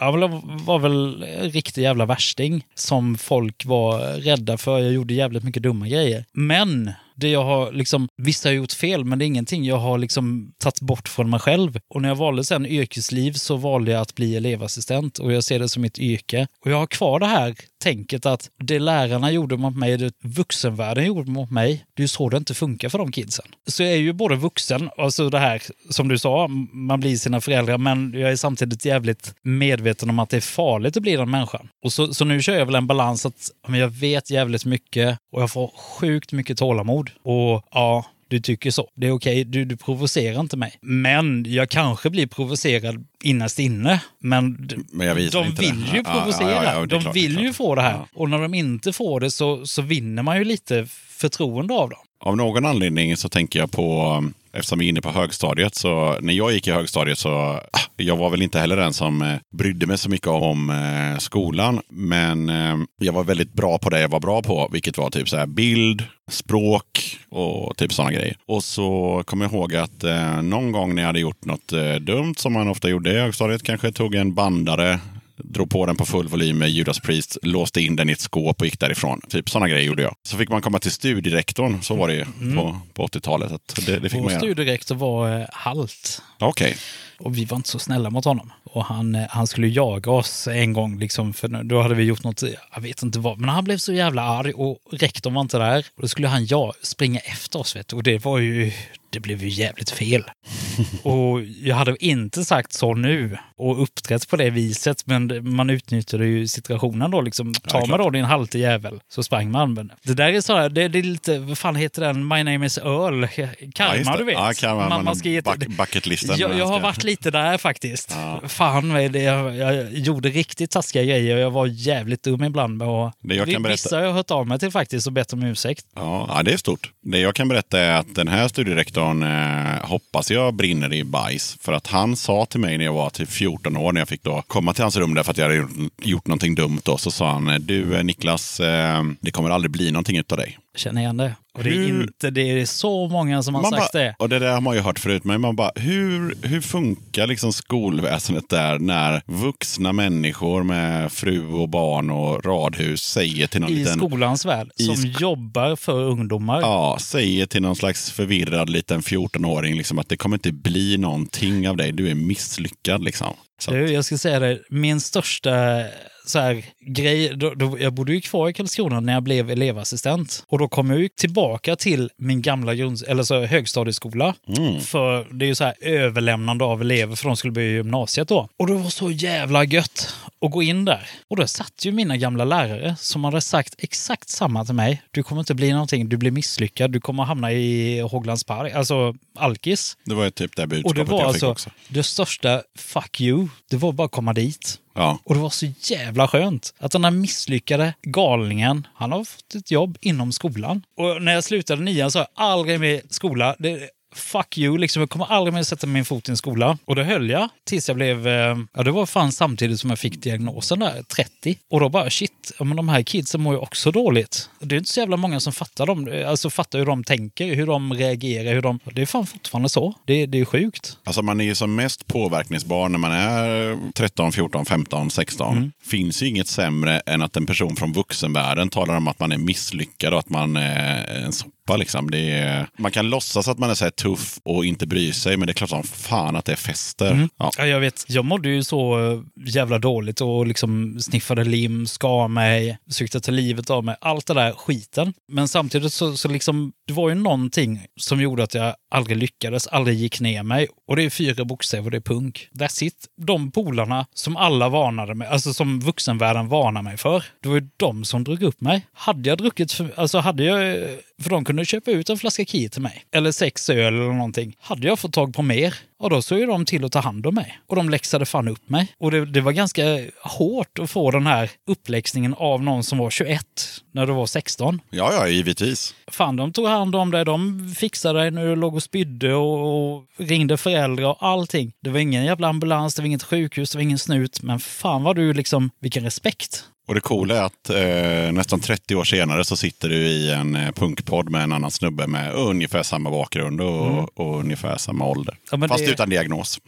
jag 0.00 0.12
var- 0.12 0.64
var 0.64 0.78
väl 0.78 1.22
en 1.22 1.50
riktig 1.50 1.82
jävla 1.82 2.06
värsting 2.06 2.64
som 2.74 3.18
folk 3.18 3.64
var 3.64 3.98
rädda 4.20 4.56
för. 4.58 4.78
Jag 4.78 4.92
gjorde 4.92 5.14
jävligt 5.14 5.44
mycket 5.44 5.62
dumma 5.62 5.88
grejer. 5.88 6.24
Men 6.32 6.92
det 7.16 7.28
jag 7.28 7.44
har 7.44 7.72
liksom, 7.72 8.08
visst 8.22 8.44
har 8.44 8.50
jag 8.50 8.56
gjort 8.56 8.72
fel, 8.72 9.04
men 9.04 9.18
det 9.18 9.24
är 9.24 9.26
ingenting 9.26 9.64
jag 9.64 9.78
har 9.78 9.98
liksom 9.98 10.52
tagit 10.58 10.80
bort 10.80 11.08
från 11.08 11.30
mig 11.30 11.40
själv. 11.40 11.78
Och 11.94 12.02
när 12.02 12.08
jag 12.08 12.16
valde 12.16 12.44
sen 12.44 12.66
yrkesliv 12.66 13.32
så 13.32 13.56
valde 13.56 13.90
jag 13.90 14.00
att 14.00 14.14
bli 14.14 14.36
elevassistent 14.36 15.18
och 15.18 15.32
jag 15.32 15.44
ser 15.44 15.58
det 15.58 15.68
som 15.68 15.82
mitt 15.82 15.98
yrke. 15.98 16.46
Och 16.64 16.70
jag 16.70 16.76
har 16.76 16.86
kvar 16.86 17.20
det 17.20 17.26
här 17.26 17.54
tänket 17.86 18.26
att 18.26 18.50
det 18.58 18.78
lärarna 18.78 19.30
gjorde 19.30 19.56
mot 19.56 19.76
mig, 19.76 19.96
det 19.96 20.12
vuxenvärlden 20.22 21.06
gjorde 21.06 21.30
mot 21.30 21.50
mig, 21.50 21.84
det 21.94 22.00
är 22.00 22.04
ju 22.04 22.08
så 22.08 22.28
det 22.28 22.36
inte 22.36 22.54
funkar 22.54 22.88
för 22.88 22.98
de 22.98 23.12
kidsen. 23.12 23.46
Så 23.66 23.82
jag 23.82 23.92
är 23.92 23.96
ju 23.96 24.12
både 24.12 24.36
vuxen, 24.36 24.90
alltså 24.98 25.30
det 25.30 25.38
här 25.38 25.62
som 25.90 26.08
du 26.08 26.18
sa, 26.18 26.48
man 26.72 27.00
blir 27.00 27.16
sina 27.16 27.40
föräldrar, 27.40 27.78
men 27.78 28.12
jag 28.14 28.30
är 28.30 28.36
samtidigt 28.36 28.84
jävligt 28.84 29.34
medveten 29.42 30.10
om 30.10 30.18
att 30.18 30.30
det 30.30 30.36
är 30.36 30.40
farligt 30.40 30.96
att 30.96 31.02
bli 31.02 31.16
den 31.16 31.30
människan. 31.30 31.68
Och 31.84 31.92
så, 31.92 32.14
så 32.14 32.24
nu 32.24 32.42
kör 32.42 32.58
jag 32.58 32.66
väl 32.66 32.74
en 32.74 32.86
balans 32.86 33.26
att 33.26 33.50
men 33.68 33.80
jag 33.80 33.88
vet 33.88 34.30
jävligt 34.30 34.64
mycket 34.64 35.18
och 35.32 35.42
jag 35.42 35.50
får 35.50 35.68
sjukt 35.76 36.32
mycket 36.32 36.58
tålamod. 36.58 37.10
Och 37.22 37.62
ja, 37.70 38.04
du 38.28 38.40
tycker 38.40 38.70
så. 38.70 38.88
Det 38.94 39.06
är 39.06 39.10
okej, 39.10 39.44
du, 39.44 39.64
du 39.64 39.76
provocerar 39.76 40.40
inte 40.40 40.56
mig. 40.56 40.72
Men 40.82 41.44
jag 41.48 41.68
kanske 41.70 42.10
blir 42.10 42.26
provocerad 42.26 43.06
innerst 43.22 43.58
inne. 43.58 44.00
Men, 44.18 44.68
Men 44.92 45.08
de 45.30 45.50
vill 45.54 45.80
det. 45.80 45.92
ju 45.92 45.96
Ja, 45.96 46.02
ja, 46.04 46.12
provocera. 46.20 46.50
ja, 46.50 46.64
ja, 46.64 46.82
är 46.82 46.86
de 46.86 47.00
klart, 47.00 47.16
vill 47.16 47.38
ju 47.40 47.52
få 47.52 47.74
det 47.74 47.82
här. 47.82 47.92
Ja. 47.92 48.06
Och 48.14 48.30
när 48.30 48.38
de 48.38 48.54
inte 48.54 48.92
får 48.92 49.20
det 49.20 49.30
så, 49.30 49.66
så 49.66 49.82
vinner 49.82 50.22
man 50.22 50.38
ju 50.38 50.44
lite 50.44 50.86
förtroende 51.08 51.74
av 51.74 51.90
dem. 51.90 51.98
Av 52.20 52.36
någon 52.36 52.66
anledning 52.66 53.16
så 53.16 53.28
tänker 53.28 53.58
jag 53.58 53.70
på, 53.70 54.24
eftersom 54.52 54.78
vi 54.78 54.84
är 54.84 54.88
inne 54.88 55.00
på 55.00 55.10
högstadiet, 55.10 55.74
så 55.74 56.16
när 56.20 56.32
jag 56.32 56.52
gick 56.52 56.68
i 56.68 56.72
högstadiet 56.72 57.18
så, 57.18 57.30
ah, 57.30 57.80
jag 57.96 58.16
var 58.16 58.30
väl 58.30 58.42
inte 58.42 58.58
heller 58.58 58.76
den 58.76 58.92
som 58.92 59.22
eh, 59.22 59.36
brydde 59.56 59.86
mig 59.86 59.98
så 59.98 60.10
mycket 60.10 60.28
om 60.28 60.70
eh, 60.70 61.18
skolan. 61.18 61.80
Men 61.88 62.48
eh, 62.48 62.76
jag 63.00 63.12
var 63.12 63.24
väldigt 63.24 63.52
bra 63.52 63.78
på 63.78 63.90
det 63.90 64.00
jag 64.00 64.08
var 64.08 64.20
bra 64.20 64.42
på, 64.42 64.68
vilket 64.72 64.98
var 64.98 65.10
typ 65.10 65.28
så 65.28 65.36
här 65.36 65.46
bild, 65.46 66.04
språk 66.30 67.18
och 67.28 67.76
typ 67.76 67.92
sådana 67.92 68.12
grejer. 68.12 68.36
Och 68.46 68.64
så 68.64 69.22
kommer 69.26 69.44
jag 69.44 69.52
ihåg 69.52 69.74
att 69.74 70.04
någon 70.42 70.72
gång 70.72 70.94
när 70.94 71.02
jag 71.02 71.06
hade 71.06 71.20
gjort 71.20 71.44
något 71.44 71.72
dumt, 72.00 72.34
som 72.36 72.52
man 72.52 72.68
ofta 72.68 72.88
gjorde 72.88 73.10
i 73.10 73.20
högstadiet, 73.20 73.62
kanske 73.62 73.92
tog 73.92 74.14
en 74.14 74.34
bandare 74.34 75.00
drog 75.36 75.70
på 75.70 75.86
den 75.86 75.96
på 75.96 76.06
full 76.06 76.28
volym 76.28 76.58
med 76.58 76.70
Judas 76.70 77.00
Priest, 77.00 77.38
låste 77.42 77.80
in 77.80 77.96
den 77.96 78.08
i 78.08 78.12
ett 78.12 78.20
skåp 78.20 78.60
och 78.60 78.66
gick 78.66 78.80
därifrån. 78.80 79.20
Typ 79.28 79.50
sådana 79.50 79.68
grejer 79.68 79.84
gjorde 79.84 80.02
jag. 80.02 80.14
Så 80.22 80.36
fick 80.36 80.48
man 80.48 80.62
komma 80.62 80.78
till 80.78 80.90
studierektorn, 80.90 81.82
så 81.82 81.94
var 81.94 82.08
det 82.08 82.14
ju 82.14 82.24
på, 82.54 82.80
på 82.94 83.06
80-talet. 83.06 83.52
Att 83.52 83.86
det, 83.86 83.98
det 83.98 84.08
fick 84.08 84.20
Vår 84.20 84.30
studierektor 84.30 84.94
var 84.94 85.40
eh, 85.40 85.46
halt. 85.52 86.22
Okej. 86.38 86.76
Och 87.18 87.36
vi 87.36 87.44
var 87.44 87.56
inte 87.56 87.68
så 87.68 87.78
snälla 87.78 88.10
mot 88.10 88.24
honom. 88.24 88.52
Och 88.64 88.84
han, 88.84 89.14
eh, 89.14 89.24
han 89.30 89.46
skulle 89.46 89.68
jaga 89.68 90.10
oss 90.10 90.48
en 90.48 90.72
gång, 90.72 90.98
liksom, 90.98 91.34
för 91.34 91.48
då 91.48 91.82
hade 91.82 91.94
vi 91.94 92.04
gjort 92.04 92.24
något, 92.24 92.42
jag 92.74 92.80
vet 92.80 93.02
inte 93.02 93.18
vad, 93.18 93.38
men 93.38 93.48
han 93.48 93.64
blev 93.64 93.78
så 93.78 93.92
jävla 93.92 94.22
arg 94.22 94.52
och 94.52 94.78
rektorn 94.90 95.34
var 95.34 95.42
inte 95.42 95.58
där. 95.58 95.86
Och 95.96 96.02
då 96.02 96.08
skulle 96.08 96.28
han 96.28 96.46
ja, 96.46 96.72
springa 96.82 97.20
efter 97.20 97.58
oss, 97.58 97.76
vet 97.76 97.88
du. 97.88 97.96
Och 97.96 98.02
det 98.02 98.24
var 98.24 98.38
ju, 98.38 98.72
det 99.10 99.20
blev 99.20 99.42
ju 99.42 99.48
jävligt 99.48 99.90
fel. 99.90 100.24
och 101.02 101.40
jag 101.62 101.76
hade 101.76 102.04
inte 102.04 102.44
sagt 102.44 102.72
så 102.72 102.94
nu 102.94 103.38
och 103.56 103.82
uppträtt 103.82 104.28
på 104.28 104.36
det 104.36 104.50
viset, 104.50 105.06
men 105.06 105.54
man 105.54 105.70
utnyttjade 105.70 106.26
ju 106.26 106.48
situationen 106.48 107.10
då. 107.10 107.20
Liksom, 107.20 107.54
ta 107.54 107.78
mig 107.78 107.86
klart. 107.86 107.98
då 108.00 108.10
din 108.10 108.24
halte 108.24 108.58
jävel, 108.58 109.00
så 109.08 109.22
sprang 109.22 109.50
man. 109.50 109.74
Men 109.74 109.90
det 110.02 110.14
där 110.14 110.28
är 110.32 110.40
så 110.40 110.56
här, 110.56 110.68
det, 110.68 110.88
det 110.88 110.98
är 110.98 111.02
lite, 111.02 111.38
vad 111.38 111.58
fan 111.58 111.76
heter 111.76 112.02
den, 112.02 112.28
My 112.28 112.42
name 112.44 112.66
is 112.66 112.78
Earl, 112.78 113.26
Ja, 113.36 113.46
karma 113.74 114.12
det. 114.12 114.18
du 114.18 114.24
vet. 114.24 114.34
Ja, 114.34 114.52
karma, 114.56 114.88
man 114.88 115.06
har 115.06 115.14
ge 115.14 115.40
buck- 115.40 115.76
bucketlisten. 115.76 116.36
jag, 116.38 116.58
jag 116.58 116.64
har 116.66 116.70
Man 116.72 116.78
ska- 116.80 116.86
varit 116.86 117.04
lite 117.04 117.30
där 117.30 117.58
faktiskt. 117.58 118.10
Ja. 118.10 118.40
Fan 118.48 118.88
det, 118.88 119.22
jag, 119.22 119.56
jag 119.56 119.92
gjorde 119.92 120.28
riktigt 120.28 120.70
taskiga 120.70 121.02
grejer 121.04 121.34
och 121.36 121.40
jag 121.42 121.50
var 121.50 121.66
jävligt 121.66 122.22
dum 122.22 122.44
ibland. 122.44 122.76
Med 122.76 122.88
att, 122.88 123.14
Det 123.22 123.34
jag 123.34 123.50
kan 123.50 123.62
berätta- 123.62 123.72
Vissa 123.72 123.96
har 123.96 124.02
jag 124.04 124.12
hört 124.12 124.30
av 124.30 124.46
mig 124.46 124.58
till 124.58 124.70
faktiskt 124.70 125.06
och 125.06 125.12
bett 125.12 125.32
om 125.32 125.42
ursäkt. 125.42 125.86
Ja, 125.94 126.26
ja, 126.36 126.42
det 126.42 126.52
är 126.52 126.56
stort. 126.56 126.90
Det 127.02 127.18
jag 127.18 127.34
kan 127.34 127.48
berätta 127.48 127.80
är 127.80 127.92
att 127.98 128.14
den 128.14 128.28
här 128.28 128.48
studierektorn 128.48 128.95
eh, 129.00 129.88
hoppas 129.88 130.30
jag 130.30 130.54
brinner 130.54 130.92
i 130.92 131.04
bajs. 131.04 131.56
För 131.60 131.72
att 131.72 131.86
han 131.86 132.16
sa 132.16 132.46
till 132.46 132.60
mig 132.60 132.78
när 132.78 132.84
jag 132.84 132.92
var 132.92 133.10
typ 133.10 133.30
14 133.30 133.76
år, 133.76 133.92
när 133.92 134.00
jag 134.00 134.08
fick 134.08 134.22
då 134.22 134.42
komma 134.46 134.74
till 134.74 134.82
hans 134.82 134.96
rum 134.96 135.14
därför 135.14 135.30
att 135.30 135.38
jag 135.38 135.44
hade 135.44 135.56
gjort, 135.56 135.70
gjort 136.02 136.26
någonting 136.26 136.54
dumt. 136.54 136.80
Då, 136.84 136.98
så 136.98 137.10
sa 137.10 137.32
han, 137.32 137.66
du 137.66 137.96
eh, 137.96 138.04
Niklas, 138.04 138.60
eh, 138.60 139.02
det 139.20 139.30
kommer 139.30 139.50
aldrig 139.50 139.70
bli 139.70 139.90
någonting 139.90 140.18
utav 140.18 140.38
dig. 140.38 140.58
Känner 140.76 141.00
igen 141.00 141.16
det. 141.16 141.34
Och 141.54 141.64
det 141.64 141.70
är 141.70 141.74
Hur- 141.74 142.02
inte, 142.02 142.30
det 142.30 142.40
är 142.60 142.66
så 142.66 143.08
många 143.08 143.42
som 143.42 143.54
har 143.54 143.62
Man 143.62 143.70
sagt 143.70 143.92
bara, 143.92 144.02
det. 144.02 144.14
Och 144.18 144.28
det 144.28 144.38
där 144.38 144.52
har 144.52 144.60
man 144.60 144.74
ju 144.74 144.80
hört 144.80 144.98
förut, 144.98 145.24
men 145.24 145.40
man 145.40 145.56
bara, 145.56 145.70
hur, 145.76 146.34
hur 146.46 146.60
funkar 146.60 147.26
liksom 147.26 147.52
skolväsendet 147.52 148.48
där 148.48 148.78
när 148.78 149.22
vuxna 149.26 149.92
människor 149.92 150.62
med 150.62 151.12
fru 151.12 151.46
och 151.46 151.68
barn 151.68 152.10
och 152.10 152.44
radhus 152.44 153.02
säger 153.02 153.46
till 153.46 153.60
någon 153.60 153.70
I 153.70 153.74
liten... 153.74 153.98
skolans 153.98 154.44
värld, 154.44 154.70
som 154.76 154.94
sk- 154.94 155.20
jobbar 155.20 155.76
för 155.76 156.02
ungdomar. 156.02 156.60
Ja, 156.60 156.96
säger 157.00 157.46
till 157.46 157.62
någon 157.62 157.76
slags 157.76 158.10
förvirrad 158.10 158.70
liten 158.70 159.00
14-åring 159.02 159.76
liksom 159.76 159.98
att 159.98 160.08
det 160.08 160.16
kommer 160.16 160.36
inte 160.36 160.52
bli 160.52 160.96
någonting 160.98 161.68
av 161.68 161.76
dig. 161.76 161.92
Du 161.92 162.10
är 162.10 162.14
misslyckad 162.14 163.04
liksom. 163.04 163.34
Så, 163.60 163.70
Du, 163.70 163.92
jag 163.92 164.04
ska 164.04 164.18
säga 164.18 164.38
det, 164.40 164.58
min 164.70 165.00
största 165.00 165.84
så 166.26 166.38
här, 166.38 166.64
grej, 166.80 167.32
då, 167.36 167.54
då, 167.54 167.78
jag 167.80 167.92
bodde 167.92 168.14
ju 168.14 168.20
kvar 168.20 168.48
i 168.48 168.52
Karlskrona 168.52 169.00
när 169.00 169.12
jag 169.12 169.22
blev 169.22 169.50
elevassistent. 169.50 170.44
Och 170.48 170.58
då 170.58 170.68
kom 170.68 170.90
jag 170.90 171.00
ju 171.00 171.08
tillbaka 171.08 171.76
till 171.76 172.10
min 172.16 172.42
gamla 172.42 172.74
grund, 172.74 173.02
eller 173.08 173.22
så, 173.22 173.44
högstadieskola. 173.44 174.34
Mm. 174.56 174.80
För 174.80 175.26
det 175.30 175.44
är 175.44 175.46
ju 175.46 175.54
så 175.54 175.64
här 175.64 175.74
överlämnande 175.80 176.64
av 176.64 176.80
elever 176.80 177.16
för 177.16 177.26
de 177.26 177.36
skulle 177.36 177.52
börja 177.52 177.68
gymnasiet 177.68 178.28
då. 178.28 178.48
Och 178.56 178.66
det 178.66 178.74
var 178.74 178.90
så 178.90 179.10
jävla 179.10 179.64
gött 179.64 180.14
att 180.40 180.50
gå 180.50 180.62
in 180.62 180.84
där. 180.84 181.08
Och 181.28 181.36
då 181.36 181.46
satt 181.46 181.84
ju 181.84 181.92
mina 181.92 182.16
gamla 182.16 182.44
lärare 182.44 182.96
som 182.98 183.24
hade 183.24 183.40
sagt 183.40 183.74
exakt 183.78 184.28
samma 184.28 184.64
till 184.64 184.74
mig. 184.74 185.02
Du 185.10 185.22
kommer 185.22 185.40
inte 185.40 185.54
bli 185.54 185.72
någonting, 185.72 186.08
du 186.08 186.16
blir 186.16 186.30
misslyckad, 186.30 186.90
du 186.90 187.00
kommer 187.00 187.24
hamna 187.24 187.52
i 187.52 188.00
Håglands 188.00 188.44
park, 188.44 188.72
alltså 188.74 189.14
alkis. 189.34 189.96
det 190.04 190.14
var 190.14 190.24
ju 190.24 190.30
typ 190.30 190.56
det 190.56 190.62
Och 190.62 190.68
budskapet 190.68 191.06
det 191.06 191.12
var 191.12 191.20
jag 191.20 191.34
fick 191.34 191.42
alltså 191.42 191.50
också. 191.50 191.70
det 191.88 192.02
största 192.02 192.62
fuck 192.78 193.20
you. 193.20 193.48
Det 193.70 193.76
var 193.76 193.92
bara 193.92 194.04
att 194.04 194.12
komma 194.12 194.32
dit. 194.32 194.78
Ja. 194.96 195.18
Och 195.24 195.34
det 195.34 195.40
var 195.40 195.50
så 195.50 195.66
jävla 195.80 196.28
skönt 196.28 196.74
att 196.78 196.92
den 196.92 197.04
här 197.04 197.10
misslyckade 197.10 197.94
galningen, 198.02 198.86
han 198.94 199.12
har 199.12 199.24
fått 199.24 199.54
ett 199.54 199.70
jobb 199.70 199.98
inom 200.00 200.32
skolan. 200.32 200.82
Och 200.96 201.22
när 201.22 201.34
jag 201.34 201.44
slutade 201.44 201.82
nian 201.82 202.10
så 202.10 202.18
har 202.18 202.26
jag 202.36 202.44
aldrig 202.44 202.80
mer 202.80 203.00
skola. 203.10 203.56
Det, 203.58 203.90
fuck 204.18 204.58
you, 204.58 204.78
liksom. 204.78 205.00
Jag 205.00 205.10
kommer 205.10 205.26
aldrig 205.26 205.54
mer 205.54 205.62
sätta 205.62 205.86
min 205.86 206.04
fot 206.04 206.28
i 206.28 206.30
en 206.30 206.36
skola. 206.36 206.78
Och 206.84 206.94
det 206.94 207.04
höll 207.04 207.30
jag 207.30 207.48
tills 207.64 207.88
jag 207.88 207.96
blev, 207.96 208.26
eh, 208.26 208.56
ja 208.74 208.82
det 208.82 208.90
var 208.90 209.06
fan 209.06 209.32
samtidigt 209.32 209.80
som 209.80 209.90
jag 209.90 209.98
fick 209.98 210.22
diagnosen 210.22 210.78
där, 210.78 211.02
30. 211.02 211.58
Och 211.70 211.80
då 211.80 211.88
bara 211.88 212.10
shit, 212.10 212.52
ja, 212.58 212.64
men 212.64 212.76
de 212.76 212.88
här 212.88 213.02
kidsen 213.02 213.40
mår 213.40 213.54
ju 213.54 213.60
också 213.60 213.90
dåligt. 213.90 214.50
Det 214.60 214.74
är 214.74 214.78
inte 214.78 214.90
så 214.90 215.00
jävla 215.00 215.16
många 215.16 215.40
som 215.40 215.52
fattar 215.52 215.86
dem, 215.86 216.24
alltså 216.26 216.50
fattar 216.50 216.78
hur 216.78 216.86
de 216.86 217.04
tänker, 217.04 217.54
hur 217.54 217.66
de 217.66 217.94
reagerar, 217.94 218.54
hur 218.54 218.62
de... 218.62 218.78
Det 218.84 219.02
är 219.02 219.06
fan 219.06 219.26
fortfarande 219.26 219.68
så. 219.68 219.94
Det, 220.06 220.26
det 220.26 220.40
är 220.40 220.44
sjukt. 220.44 220.98
Alltså 221.04 221.22
man 221.22 221.40
är 221.40 221.44
ju 221.44 221.54
som 221.54 221.74
mest 221.74 222.06
påverkningsbar 222.06 222.88
när 222.88 222.98
man 222.98 223.12
är 223.12 223.78
13, 223.92 224.32
14, 224.32 224.66
15, 224.66 225.10
16. 225.10 225.56
Mm. 225.56 225.72
Finns 225.84 226.22
ju 226.22 226.26
inget 226.26 226.48
sämre 226.48 227.00
än 227.00 227.22
att 227.22 227.36
en 227.36 227.46
person 227.46 227.76
från 227.76 227.92
vuxenvärlden 227.92 228.68
talar 228.68 228.96
om 228.96 229.08
att 229.08 229.20
man 229.20 229.32
är 229.32 229.38
misslyckad 229.38 230.12
och 230.12 230.18
att 230.18 230.28
man 230.28 230.56
är 230.56 231.24
en 231.24 231.32
sopa. 231.66 231.76
Liksom. 231.76 232.10
Det 232.10 232.30
är, 232.30 232.66
man 232.78 232.92
kan 232.92 233.10
låtsas 233.10 233.48
att 233.48 233.58
man 233.58 233.70
är 233.70 233.74
så 233.74 233.84
här 233.84 233.90
tuff 233.90 234.38
och 234.44 234.64
inte 234.64 234.86
bry 234.86 235.12
sig, 235.12 235.36
men 235.36 235.46
det 235.46 235.52
är 235.52 235.54
klart 235.54 235.70
som 235.70 235.82
fan 235.82 236.36
att 236.36 236.44
det 236.44 236.56
fäster. 236.56 237.12
Mm. 237.12 237.28
Ja. 237.38 237.50
Ja, 237.58 237.66
jag 237.66 237.80
vet. 237.80 238.04
Jag 238.08 238.24
mådde 238.24 238.48
ju 238.48 238.64
så 238.64 239.12
eh, 239.12 239.20
jävla 239.46 239.78
dåligt 239.78 240.20
och 240.20 240.46
liksom 240.46 241.00
sniffade 241.00 241.44
lim, 241.44 241.86
skar 241.86 242.28
mig, 242.28 242.78
försökte 242.86 243.20
ta 243.20 243.32
livet 243.32 243.70
av 243.70 243.84
mig. 243.84 243.96
Allt 244.00 244.26
det 244.26 244.34
där 244.34 244.52
skiten. 244.52 245.12
Men 245.28 245.48
samtidigt 245.48 245.92
så, 245.92 246.16
så 246.16 246.28
liksom, 246.28 246.72
det 246.86 246.92
var 246.92 247.08
ju 247.08 247.14
någonting 247.14 247.86
som 247.96 248.20
gjorde 248.20 248.42
att 248.42 248.54
jag 248.54 248.74
aldrig 248.90 249.16
lyckades, 249.16 249.66
aldrig 249.66 249.96
gick 249.96 250.20
ner 250.20 250.42
mig. 250.42 250.68
Och 250.88 250.96
det 250.96 251.02
är 251.02 251.10
fyra 251.10 251.44
bokstäver 251.44 251.84
och 251.84 251.90
det 251.90 251.96
är 251.96 252.00
punk. 252.00 252.48
That's 252.54 252.84
it. 252.84 253.06
De 253.16 253.50
polarna 253.50 254.06
som 254.14 254.36
alla 254.36 254.68
varnade 254.68 255.14
mig, 255.14 255.28
alltså 255.28 255.54
som 255.54 255.80
vuxenvärlden 255.80 256.48
varnade 256.48 256.84
mig 256.84 256.96
för, 256.96 257.24
det 257.42 257.48
var 257.48 257.56
ju 257.56 257.68
de 257.76 258.04
som 258.04 258.24
drog 258.24 258.42
upp 258.42 258.60
mig. 258.60 258.86
Hade 258.92 259.28
jag 259.28 259.38
druckit, 259.38 259.72
för, 259.72 259.90
alltså 259.96 260.18
hade 260.18 260.44
jag, 260.44 260.88
för 261.22 261.30
de 261.30 261.44
kunde 261.44 261.64
köpa 261.64 261.90
ut 261.90 262.10
en 262.10 262.18
flaska 262.18 262.44
key 262.44 262.68
till 262.68 262.82
mig, 262.82 263.04
eller 263.12 263.32
sex 263.32 263.70
öl 263.70 263.94
eller 263.94 264.12
någonting. 264.12 264.56
Hade 264.60 264.86
jag 264.86 264.98
fått 264.98 265.12
tag 265.12 265.34
på 265.34 265.42
mer, 265.42 265.74
och 265.98 266.10
då 266.10 266.22
såg 266.22 266.38
ju 266.38 266.46
de 266.46 266.64
till 266.64 266.84
att 266.84 266.92
ta 266.92 267.00
hand 267.00 267.26
om 267.26 267.34
mig. 267.34 267.58
Och 267.66 267.76
de 267.76 267.90
läxade 267.90 268.26
fan 268.26 268.48
upp 268.48 268.68
mig. 268.68 268.92
Och 268.98 269.10
det, 269.10 269.26
det 269.26 269.40
var 269.40 269.52
ganska 269.52 269.82
hårt 270.22 270.78
att 270.78 270.90
få 270.90 271.10
den 271.10 271.26
här 271.26 271.50
uppläxningen 271.66 272.34
av 272.34 272.62
någon 272.62 272.84
som 272.84 272.98
var 272.98 273.10
21 273.10 273.46
när 273.92 274.06
du 274.06 274.12
var 274.12 274.26
16. 274.26 274.80
ja, 274.90 275.12
ja, 275.12 275.28
givetvis. 275.28 275.94
Fan, 276.06 276.36
de 276.36 276.52
tog 276.52 276.66
hand 276.66 276.96
om 276.96 277.10
dig, 277.10 277.24
de 277.24 277.68
fixade 277.78 278.20
dig 278.20 278.30
när 278.30 278.46
du 278.46 278.56
låg 278.56 278.74
och 278.74 278.82
spydde 278.82 279.34
och, 279.34 279.94
och 279.94 280.04
ringde 280.16 280.56
föräldrar 280.56 281.08
och 281.08 281.26
allting. 281.26 281.72
Det 281.82 281.90
var 281.90 281.98
ingen 281.98 282.24
jävla 282.24 282.48
ambulans, 282.48 282.94
det 282.94 283.02
var 283.02 283.06
inget 283.06 283.22
sjukhus, 283.22 283.70
det 283.70 283.78
var 283.78 283.82
ingen 283.82 283.98
snut. 283.98 284.42
Men 284.42 284.58
fan 284.58 285.02
vad 285.02 285.16
du 285.16 285.32
liksom, 285.32 285.70
vilken 285.80 286.04
respekt. 286.04 286.64
Och 286.88 286.94
det 286.94 287.00
coola 287.00 287.36
är 287.36 287.42
att 287.42 287.70
eh, 287.70 288.32
nästan 288.32 288.60
30 288.60 288.94
år 288.96 289.04
senare 289.04 289.44
så 289.44 289.56
sitter 289.56 289.88
du 289.88 289.96
i 289.96 290.32
en 290.32 290.56
eh, 290.56 290.72
punkpodd 290.72 291.30
med 291.30 291.42
en 291.42 291.52
annan 291.52 291.70
snubbe 291.70 292.06
med 292.06 292.32
ungefär 292.34 292.82
samma 292.82 293.10
bakgrund 293.10 293.60
och, 293.60 294.18
och 294.20 294.40
ungefär 294.40 294.76
samma 294.76 295.04
ålder. 295.06 295.36
Mm. 295.52 295.62
Ja, 295.62 295.68
Fast 295.68 295.84
det- 295.86 295.90
utan 295.92 296.10
diagnos, 296.10 296.60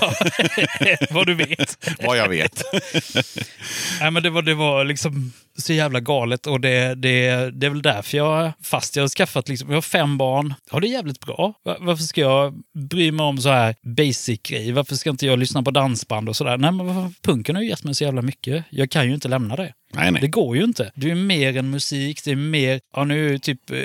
vad 1.10 1.26
du 1.26 1.34
vet. 1.34 1.78
vad 2.06 2.16
jag 2.18 2.28
vet. 2.28 2.62
Nej, 4.00 4.10
men 4.10 4.22
det 4.22 4.30
var, 4.30 4.42
det 4.42 4.54
var 4.54 4.84
liksom 4.84 5.32
så 5.58 5.72
jävla 5.72 6.00
galet 6.00 6.46
och 6.46 6.60
det, 6.60 6.94
det, 6.94 7.50
det 7.50 7.66
är 7.66 7.70
väl 7.70 7.82
därför 7.82 8.16
jag, 8.18 8.52
fast 8.62 8.96
jag 8.96 9.02
har 9.02 9.08
skaffat, 9.08 9.48
liksom, 9.48 9.68
jag 9.68 9.76
har 9.76 9.82
fem 9.82 10.18
barn, 10.18 10.54
ja 10.70 10.80
det 10.80 10.88
är 10.88 10.92
jävligt 10.92 11.20
bra. 11.20 11.54
Varför 11.78 12.02
ska 12.04 12.20
jag 12.20 12.54
bry 12.90 13.12
mig 13.12 13.24
om 13.26 13.38
så 13.38 13.48
här 13.48 13.74
basic 13.82 14.40
grejer? 14.42 14.72
Varför 14.72 14.94
ska 14.94 15.10
inte 15.10 15.26
jag 15.26 15.38
lyssna 15.38 15.62
på 15.62 15.70
dansband 15.70 16.28
och 16.28 16.36
sådär? 16.36 16.56
Nej 16.56 16.72
men 16.72 16.86
varför- 16.86 17.14
punken 17.22 17.54
har 17.56 17.62
ju 17.62 17.68
gett 17.68 17.84
mig 17.84 17.94
så 17.94 18.04
jävla 18.04 18.22
mycket. 18.22 18.64
Jag 18.70 18.90
kan 18.90 19.06
ju 19.08 19.14
inte 19.14 19.28
lämna 19.28 19.56
det. 19.56 19.72
Nej, 19.96 20.10
nej. 20.10 20.20
Det 20.20 20.28
går 20.28 20.56
ju 20.56 20.64
inte. 20.64 20.92
Det 20.94 21.10
är 21.10 21.14
mer 21.14 21.56
än 21.56 21.70
musik, 21.70 22.24
det 22.24 22.30
är 22.30 22.36
mer, 22.36 22.80
ja 22.96 23.04
nu 23.04 23.34
är 23.34 23.38
typ 23.38 23.70
eh, 23.70 23.76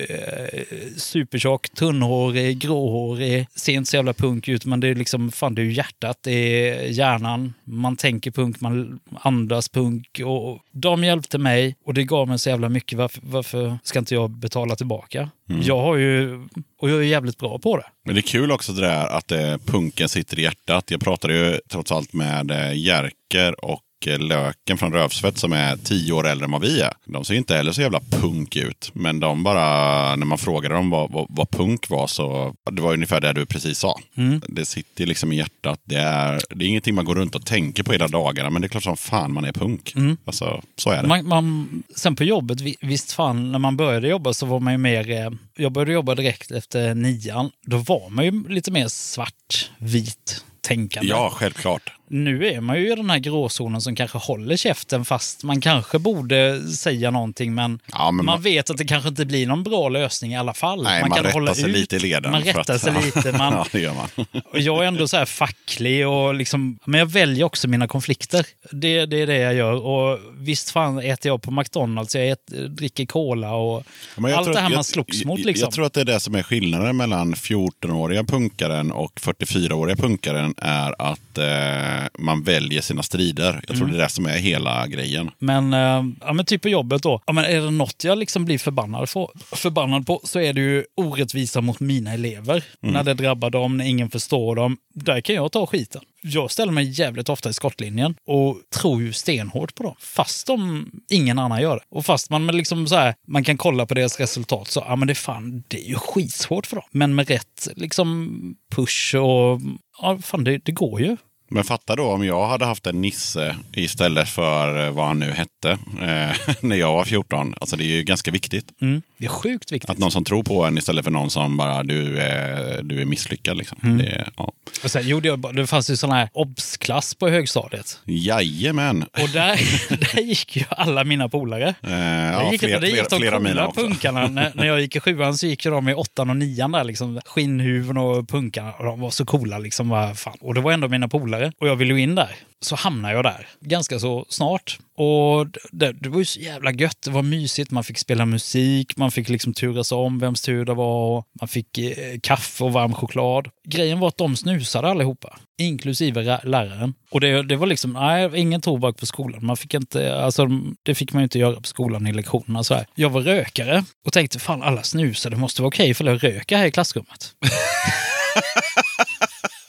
supertjock, 0.98 1.70
tunnhårig, 1.70 2.60
gråhårig, 2.60 3.48
ser 3.56 3.74
inte 3.74 3.90
så 3.90 3.96
jävla 3.96 4.14
punk 4.14 4.48
ut 4.48 4.66
men 4.66 4.80
det 4.80 4.88
är 4.88 4.96
liksom, 4.96 5.32
fan 5.32 5.56
det 5.56 5.62
är 5.62 5.64
ju 5.64 5.74
hjärtat, 5.74 6.18
det 6.22 6.32
är 6.32 6.88
hjärnan, 6.88 7.54
man 7.64 7.96
tänker 7.96 8.32
punk, 8.32 8.62
man 8.62 9.00
andas 9.22 9.70
punk 9.70 10.22
och 10.26 10.60
de 10.72 11.04
hjälpte 11.04 11.38
mig 11.38 11.76
och 11.86 11.94
det 11.94 12.04
gav 12.04 12.28
mig 12.28 12.40
så 12.40 12.50
jävla 12.50 12.70
mycket. 12.70 12.98
Varför, 12.98 13.22
varför 13.24 13.78
ska 13.84 14.00
inte 14.00 14.14
jag 14.14 14.30
betala 14.30 14.76
tillbaka? 14.76 15.30
Jag 15.64 15.82
har 15.82 15.96
ju, 15.96 16.40
och 16.80 16.90
jag 16.90 17.00
är 17.00 17.04
jävligt 17.04 17.38
bra 17.38 17.60
på 17.60 17.78
det. 17.78 17.86
Men 18.06 18.16
det 18.16 18.20
är 18.20 18.28
kul 18.28 18.52
också 18.52 18.74
det 18.74 18.82
där 18.82 19.08
att 19.08 19.32
eh, 19.32 19.58
punken 19.66 20.10
sitter 20.10 20.40
i 20.40 20.42
hjärtat. 20.42 20.92
Jag 20.92 21.02
pratade 21.02 21.34
ju 21.34 21.60
trots 21.70 21.92
allt 21.92 22.14
med 22.14 22.52
eh, 22.52 22.74
Jerker 22.78 23.66
och 23.66 23.82
Löken 24.08 24.78
från 24.78 24.94
Rövsvett 24.94 25.38
som 25.38 25.54
är 25.54 25.76
tio 25.78 26.14
år 26.14 26.28
äldre 26.28 26.46
än 26.46 26.52
vad 26.52 26.62
vi 26.62 26.82
är. 26.82 26.94
De 27.06 27.26
ser 27.26 27.34
inte 27.34 27.56
heller 27.56 27.72
så 27.72 27.82
jävla 27.82 28.00
punk 28.00 28.56
ut. 28.56 28.92
Men 28.94 29.20
de 29.20 29.44
bara, 29.44 30.16
när 30.16 30.26
man 30.26 30.38
frågade 30.38 30.76
dem 30.76 30.90
vad, 30.90 31.12
vad, 31.12 31.26
vad 31.30 31.52
punk 31.52 31.90
var 31.90 32.08
så 32.08 32.56
det 32.72 32.82
var 32.82 32.94
ungefär 32.94 33.22
det 33.22 33.34
du 33.34 33.46
precis 33.46 33.78
sa. 33.80 34.00
Det 34.48 34.66
sitter 34.66 35.06
liksom 35.06 35.32
i 35.32 35.36
hjärtat. 35.38 35.80
Det 35.84 35.96
är, 35.96 36.42
det 36.50 36.66
är 36.66 36.70
ingenting 36.70 36.96
man 36.96 37.06
går 37.06 37.16
runt 37.16 37.36
och 37.36 37.46
tänker 37.46 37.84
på 37.84 37.92
hela 37.92 38.08
dagarna. 38.08 38.50
Men 38.50 38.62
det 38.62 38.66
är 38.66 38.70
klart 38.70 38.84
som 38.84 38.98
fan 38.98 39.34
man 39.34 39.46
är 39.46 39.52
punk. 39.54 39.94
Alltså, 40.26 40.62
så 40.78 40.90
är 40.90 41.02
det. 41.02 41.08
Man, 41.08 41.28
man, 41.28 41.84
sen 41.96 42.16
på 42.16 42.24
jobbet, 42.24 42.62
vi- 42.62 42.78
visst 42.82 43.12
fan, 43.12 43.52
när 43.52 43.60
man 43.60 43.78
började 43.78 44.08
jobba 44.08 44.34
så 44.34 44.46
var 44.46 44.60
man 44.60 44.74
ju 44.74 44.78
mer... 44.78 45.10
Eh, 45.12 45.30
jag 45.58 45.72
började 45.72 45.92
jobba 45.94 46.16
direkt 46.16 46.52
efter 46.52 46.96
nian. 46.96 47.52
Då 47.66 47.78
var 47.78 48.10
man 48.10 48.26
ju 48.26 48.48
lite 48.50 48.72
mer 48.72 48.88
svart-vit 48.88 50.46
tänkande. 50.62 51.10
Ja, 51.10 51.30
självklart. 51.36 51.92
Nu 52.14 52.48
är 52.48 52.62
man 52.62 52.80
ju 52.80 52.92
i 52.92 52.96
den 52.96 53.10
här 53.10 53.20
gråzonen 53.20 53.82
som 53.82 53.96
kanske 53.96 54.18
håller 54.18 54.58
käften 54.58 55.06
fast 55.06 55.44
man 55.44 55.62
kanske 55.62 56.00
borde 56.00 56.62
säga 56.68 57.12
någonting 57.12 57.54
men, 57.56 57.80
Ja, 57.92 58.06
men 58.12 58.16
man, 58.16 58.26
man- 58.26 58.42
vet 58.42 58.70
att 58.70 58.78
det 58.78 58.86
kanske 58.86 59.10
inte 59.10 59.26
blir 59.26 59.48
någon 59.48 59.64
bra 59.64 59.90
lösning 59.90 60.34
i 60.34 60.38
alla 60.38 60.54
fall. 60.54 60.84
Nej, 60.84 61.02
man, 61.02 61.12
kan 61.12 61.24
rättar 61.24 61.34
hålla 61.34 61.56
sig 61.56 61.70
ut, 61.70 61.76
lite 61.78 61.96
i 61.96 62.00
leden. 62.00 62.32
Man 62.32 62.42
rättar 62.42 62.74
att- 62.76 62.82
sig 62.82 62.94
lite. 63.06 63.32
Man, 63.38 63.54
ja, 63.54 63.66
det 63.72 63.80
gör 63.80 63.94
man. 63.94 64.26
och 64.52 64.60
jag 64.60 64.84
är 64.84 64.88
ändå 64.88 65.08
så 65.08 65.18
här 65.18 65.26
facklig 65.26 66.08
och 66.08 66.34
liksom, 66.36 66.80
men 66.86 67.00
jag 67.00 67.06
väljer 67.06 67.44
också 67.46 67.68
mina 67.68 67.88
konflikter. 67.88 68.46
Det, 68.72 69.06
det 69.06 69.22
är 69.22 69.28
det 69.28 69.38
jag 69.38 69.54
gör. 69.54 69.74
Och 69.86 70.20
visst 70.38 70.70
fan 70.70 71.00
äter 71.00 71.30
jag 71.32 71.42
på 71.42 71.52
McDonalds, 71.52 72.16
jag 72.16 72.30
äter, 72.30 72.68
dricker 72.68 73.06
cola 73.06 73.54
och 73.54 73.84
Ja, 74.18 74.36
allt 74.36 74.46
det 74.46 74.52
att- 74.52 74.56
här 74.58 74.64
man 74.64 74.72
jag- 74.72 74.86
slogs 74.86 75.26
mot. 75.26 75.40
Liksom. 75.40 75.66
Jag 75.66 75.74
tror 75.74 75.86
att 75.86 75.94
det 75.94 76.02
är 76.02 76.06
det 76.06 76.20
som 76.20 76.36
är 76.36 76.44
skillnaden 76.44 76.98
mellan 76.98 77.34
14-åriga 77.36 78.24
punkaren 78.24 78.92
och 78.92 79.20
44-åriga 79.22 79.96
punkaren 79.96 80.54
är 80.58 80.96
att 81.02 81.38
eh, 81.38 82.01
man 82.20 82.44
väljer 82.44 82.82
sina 82.82 83.04
strider. 83.04 83.54
Jag 83.68 83.76
tror 83.78 83.88
Mm. 83.88 83.92
det 83.92 83.98
är 83.98 84.04
det 84.04 84.10
som 84.10 84.26
är 84.26 84.38
hela 84.38 84.88
grejen. 84.88 85.32
Men, 85.40 85.74
eh, 85.74 86.04
ja, 86.22 86.34
men 86.34 86.46
typ 86.46 86.62
på 86.62 86.70
jobbet 86.70 87.04
då. 87.04 87.22
Ja, 87.28 87.34
men 87.34 87.46
är 87.46 87.62
det 87.62 87.72
något 87.72 88.04
jag 88.04 88.18
liksom 88.18 88.46
blir 88.46 88.58
förbannad, 88.58 89.10
på, 89.14 89.32
förbannad 89.52 90.06
på 90.06 90.22
så 90.24 90.40
är 90.40 90.54
det 90.54 90.62
ju 90.62 90.84
orättvisa 90.96 91.62
mot 91.62 91.80
mina 91.80 92.14
elever. 92.14 92.64
När 92.80 93.04
det 93.04 93.14
drabbar 93.14 93.50
dem, 93.50 93.78
när 93.78 93.86
ingen 93.86 94.10
förstår 94.10 94.56
dem. 94.56 94.78
Där 94.94 95.22
kan 95.22 95.36
jag 95.36 95.52
ta 95.52 95.68
skiten. 95.68 96.02
Jag 96.24 96.52
ställer 96.52 96.72
mig 96.72 97.00
jävligt 97.00 97.30
ofta 97.30 97.50
i 97.50 97.54
skottlinjen 97.54 98.16
och 98.28 98.58
tror 98.76 99.02
ju 99.02 99.14
stenhårt 99.14 99.76
på 99.76 99.84
dem. 99.84 99.96
Fast 100.00 100.48
de, 100.48 100.86
ingen 101.10 101.40
annan 101.40 101.62
gör 101.62 101.76
det. 101.76 101.82
Och 101.98 102.06
fast 102.06 102.30
man 102.30 102.48
liksom 102.48 102.88
så 102.88 102.96
här, 102.96 103.16
man 103.28 103.44
kan 103.44 103.58
kolla 103.58 103.86
på 103.86 103.94
deras 103.94 104.20
resultat 104.20 104.68
så, 104.68 104.84
ja 104.88 104.96
men 104.96 105.08
det 105.08 105.14
är 105.14 105.16
fan, 105.16 105.64
det 105.68 105.78
är 105.86 105.88
ju 105.90 105.96
skitsvårt 105.96 106.68
för 106.68 106.76
dem. 106.76 106.86
Men 106.92 107.16
med 107.16 107.28
rätt 107.28 107.68
liksom 107.76 108.38
push 108.76 109.16
och, 109.16 109.62
ja 110.02 110.18
fan 110.24 110.44
det, 110.44 110.58
det 110.58 110.72
går 110.72 111.02
ju. 111.02 111.18
Men 111.54 111.64
fatta 111.64 111.96
då 111.96 112.04
om 112.04 112.26
jag 112.26 112.48
hade 112.48 112.66
haft 112.66 112.88
en 112.88 113.02
Nisse 113.02 113.56
istället 113.74 114.30
för 114.30 114.86
eh, 114.86 114.92
vad 114.92 115.08
han 115.08 115.20
nu 115.20 115.32
hette 115.32 115.72
eh, 116.02 116.56
när 116.62 116.76
jag 116.76 116.94
var 116.94 117.06
14. 117.06 117.56
Alltså 117.62 117.76
det 117.76 117.84
är 117.84 117.96
ju 117.96 118.04
ganska 118.04 118.32
viktigt. 118.32 118.66
Mm. 118.82 119.02
Det 119.18 119.26
är 119.26 119.30
sjukt 119.30 119.72
viktigt. 119.72 119.90
Att 119.90 119.98
någon 119.98 120.12
som 120.12 120.24
tror 120.24 120.44
på 120.44 120.66
en 120.66 120.78
istället 120.78 121.04
för 121.04 121.12
någon 121.12 121.30
som 121.30 121.58
bara 121.58 121.84
du 121.84 122.18
är, 122.18 122.84
du 122.84 123.02
är 123.02 123.06
misslyckad. 123.06 123.58
Liksom. 123.58 123.78
Mm. 123.84 123.98
Det, 123.98 124.28
ja. 124.38 124.52
Och 124.84 124.92
sen 124.92 125.08
gjorde 125.08 125.28
jag, 125.28 125.56
det 125.56 125.68
fanns 125.68 125.90
ju 125.90 125.98
sån 125.98 126.12
här 126.12 126.30
obs-klass 126.34 127.16
på 127.16 127.30
högstadiet. 127.30 128.00
Jajamän. 128.06 129.04
Och 129.04 129.30
där, 129.30 129.60
där 130.14 130.22
gick 130.22 130.56
ju 130.56 130.64
alla 130.70 131.04
mina 131.04 131.30
polare. 131.30 131.76
Eh, 131.84 131.94
ja, 131.94 132.52
gick, 132.52 132.62
fler, 132.62 132.80
det 132.80 132.88
gick 132.88 133.10
de 133.10 133.20
flera 133.20 133.68
också. 133.68 133.82
punkarna. 133.82 134.28
när, 134.28 134.52
när 134.56 134.66
jag 134.66 134.82
gick 134.82 134.96
i 134.96 135.00
sjuan 135.00 135.38
så 135.38 135.48
gick 135.48 135.66
ju 135.66 135.72
de 135.72 135.90
i 135.90 135.94
åttan 135.94 136.30
och 136.30 136.38
nian 136.38 136.72
där 136.72 136.84
liksom. 136.84 137.22
Skinnhuvuden 137.26 137.98
och 137.98 138.30
punkarna. 138.30 138.72
Och 138.72 138.86
de 138.86 139.00
var 139.00 139.10
så 139.10 139.26
coola 139.26 139.58
liksom. 139.58 140.14
Fan. 140.16 140.38
Och 140.42 140.54
det 140.54 140.62
var 140.62 140.72
ändå 140.72 140.88
mina 140.88 141.08
polare. 141.08 141.41
Och 141.60 141.68
jag 141.68 141.76
ville 141.76 141.94
ju 141.94 142.02
in 142.02 142.16
där. 142.16 142.36
Så 142.64 142.76
hamnade 142.76 143.14
jag 143.14 143.24
där 143.24 143.48
ganska 143.60 144.00
så 144.00 144.26
snart. 144.30 144.80
Och 144.96 145.48
det, 145.72 145.92
det 145.92 146.10
var 146.10 146.20
ju 146.20 146.26
så 146.26 146.40
jävla 146.40 146.72
gött. 146.72 147.02
Det 147.06 147.12
var 147.12 147.22
mysigt. 147.22 147.72
Man 147.72 147.84
fick 147.84 147.98
spela 147.98 148.26
musik. 148.26 148.98
Man 148.98 149.12
fick 149.12 149.30
liksom 149.30 149.54
turas 149.54 149.92
om 149.92 150.20
vems 150.20 150.42
tur 150.42 150.66
det 150.66 150.74
var. 150.74 151.18
Och 151.18 151.28
man 151.42 151.48
fick 151.48 151.78
eh, 151.78 152.20
kaffe 152.24 152.64
och 152.64 152.74
varm 152.74 152.94
choklad. 152.94 153.50
Grejen 153.68 154.00
var 154.00 154.08
att 154.08 154.18
de 154.18 154.36
snusade 154.36 154.88
allihopa. 154.88 155.40
Inklusive 155.58 156.40
läraren. 156.44 156.94
Och 157.12 157.22
det, 157.22 157.44
det 157.44 157.56
var 157.56 157.68
liksom, 157.68 157.94
nej, 157.94 158.30
ingen 158.36 158.62
tobak 158.62 158.98
på 158.98 159.06
skolan. 159.06 159.46
Man 159.46 159.58
fick 159.58 159.74
inte, 159.74 160.16
alltså, 160.24 160.48
det 160.84 160.96
fick 160.96 161.14
man 161.14 161.22
ju 161.22 161.24
inte 161.24 161.40
göra 161.40 161.56
på 161.56 161.68
skolan 161.68 162.08
i 162.08 162.14
lektionerna. 162.14 162.64
Så 162.64 162.74
här. 162.74 162.86
Jag 162.96 163.10
var 163.10 163.22
rökare 163.22 163.84
och 164.06 164.14
tänkte, 164.14 164.40
fan 164.40 164.64
alla 164.64 164.84
snusar, 164.84 165.30
det 165.30 165.38
måste 165.38 165.62
vara 165.62 165.68
okej 165.68 165.94
för 165.94 166.06
jag 166.06 166.24
röker 166.24 166.58
här 166.58 166.66
i 166.66 166.72
klassrummet. 166.72 167.36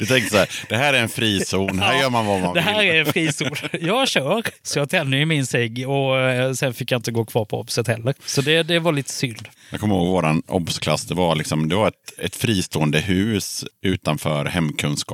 Du 0.02 0.06
tänkte 0.06 0.30
så 0.30 0.36
här, 0.36 0.48
det 0.68 0.76
här 0.76 0.94
är 0.94 1.02
en 1.02 1.08
frizon, 1.08 1.78
här 1.78 1.94
Ja, 1.94 2.00
gör 2.00 2.10
man 2.10 2.26
vad 2.26 2.40
man 2.40 2.54
Det 2.54 2.60
vill. 2.60 2.68
här 2.74 2.82
är 2.84 3.00
en 3.00 3.06
frizon. 3.12 3.50
Jag 3.80 4.08
kör. 4.08 4.42
Så 4.62 4.78
jag 4.78 4.90
tände 4.90 5.16
ju 5.16 5.26
min 5.26 5.46
cigg 5.46 5.88
och 5.88 6.18
eh, 6.20 6.52
sen 6.52 6.74
fick 6.74 6.90
jag 6.90 6.98
inte 6.98 7.10
gå 7.12 7.24
kvar 7.24 7.44
på 7.44 7.60
Obset 7.60 7.88
heller. 7.88 8.14
Så 8.24 8.40
det, 8.42 8.62
det 8.62 8.78
var 8.78 8.92
lite 8.92 9.12
synd. 9.12 9.48
Jag 9.70 9.80
kommer 9.80 9.94
ihåg 9.94 10.06
våran 10.08 10.42
obsklass, 10.48 11.04
det 11.04 11.14
var, 11.14 11.34
liksom, 11.36 11.68
det 11.68 11.74
var 11.76 11.88
ett, 11.88 12.18
ett 12.18 12.36
fristående 12.36 12.98
hus 13.00 13.64
utanför 13.82 14.44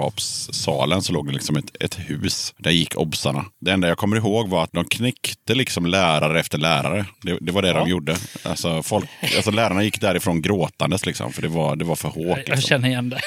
hemkunskapssalen. 0.02 1.02
Så 1.02 1.12
låg 1.12 1.26
det 1.26 1.32
liksom 1.32 1.56
ett, 1.56 1.76
ett 1.82 1.98
hus. 1.98 2.54
Där 2.58 2.70
gick 2.70 2.96
obsarna. 2.96 3.44
Det 3.60 3.70
enda 3.70 3.88
jag 3.88 3.98
kommer 3.98 4.16
ihåg 4.16 4.48
var 4.48 4.64
att 4.64 4.72
de 4.72 4.84
knäckte 4.84 5.54
liksom 5.54 5.86
lärare 5.86 6.40
efter 6.40 6.58
lärare. 6.58 7.04
Det, 7.22 7.38
det 7.40 7.52
var 7.52 7.62
det 7.62 7.68
Ja. 7.68 7.74
de 7.78 7.88
gjorde. 7.90 8.16
Alltså, 8.42 8.82
folk, 8.82 9.08
alltså 9.36 9.50
lärarna 9.50 9.82
gick 9.84 10.00
därifrån 10.00 10.42
gråtandes 10.42 11.06
liksom, 11.06 11.32
för 11.32 11.42
det 11.42 11.48
var, 11.48 11.76
det 11.76 11.84
var 11.84 11.96
för 11.96 12.08
hårt. 12.08 12.16
Jag, 12.26 12.38
jag 12.38 12.48
Liksom. 12.48 12.68
känner 12.68 12.88
igen 12.88 13.10
det. 13.10 13.20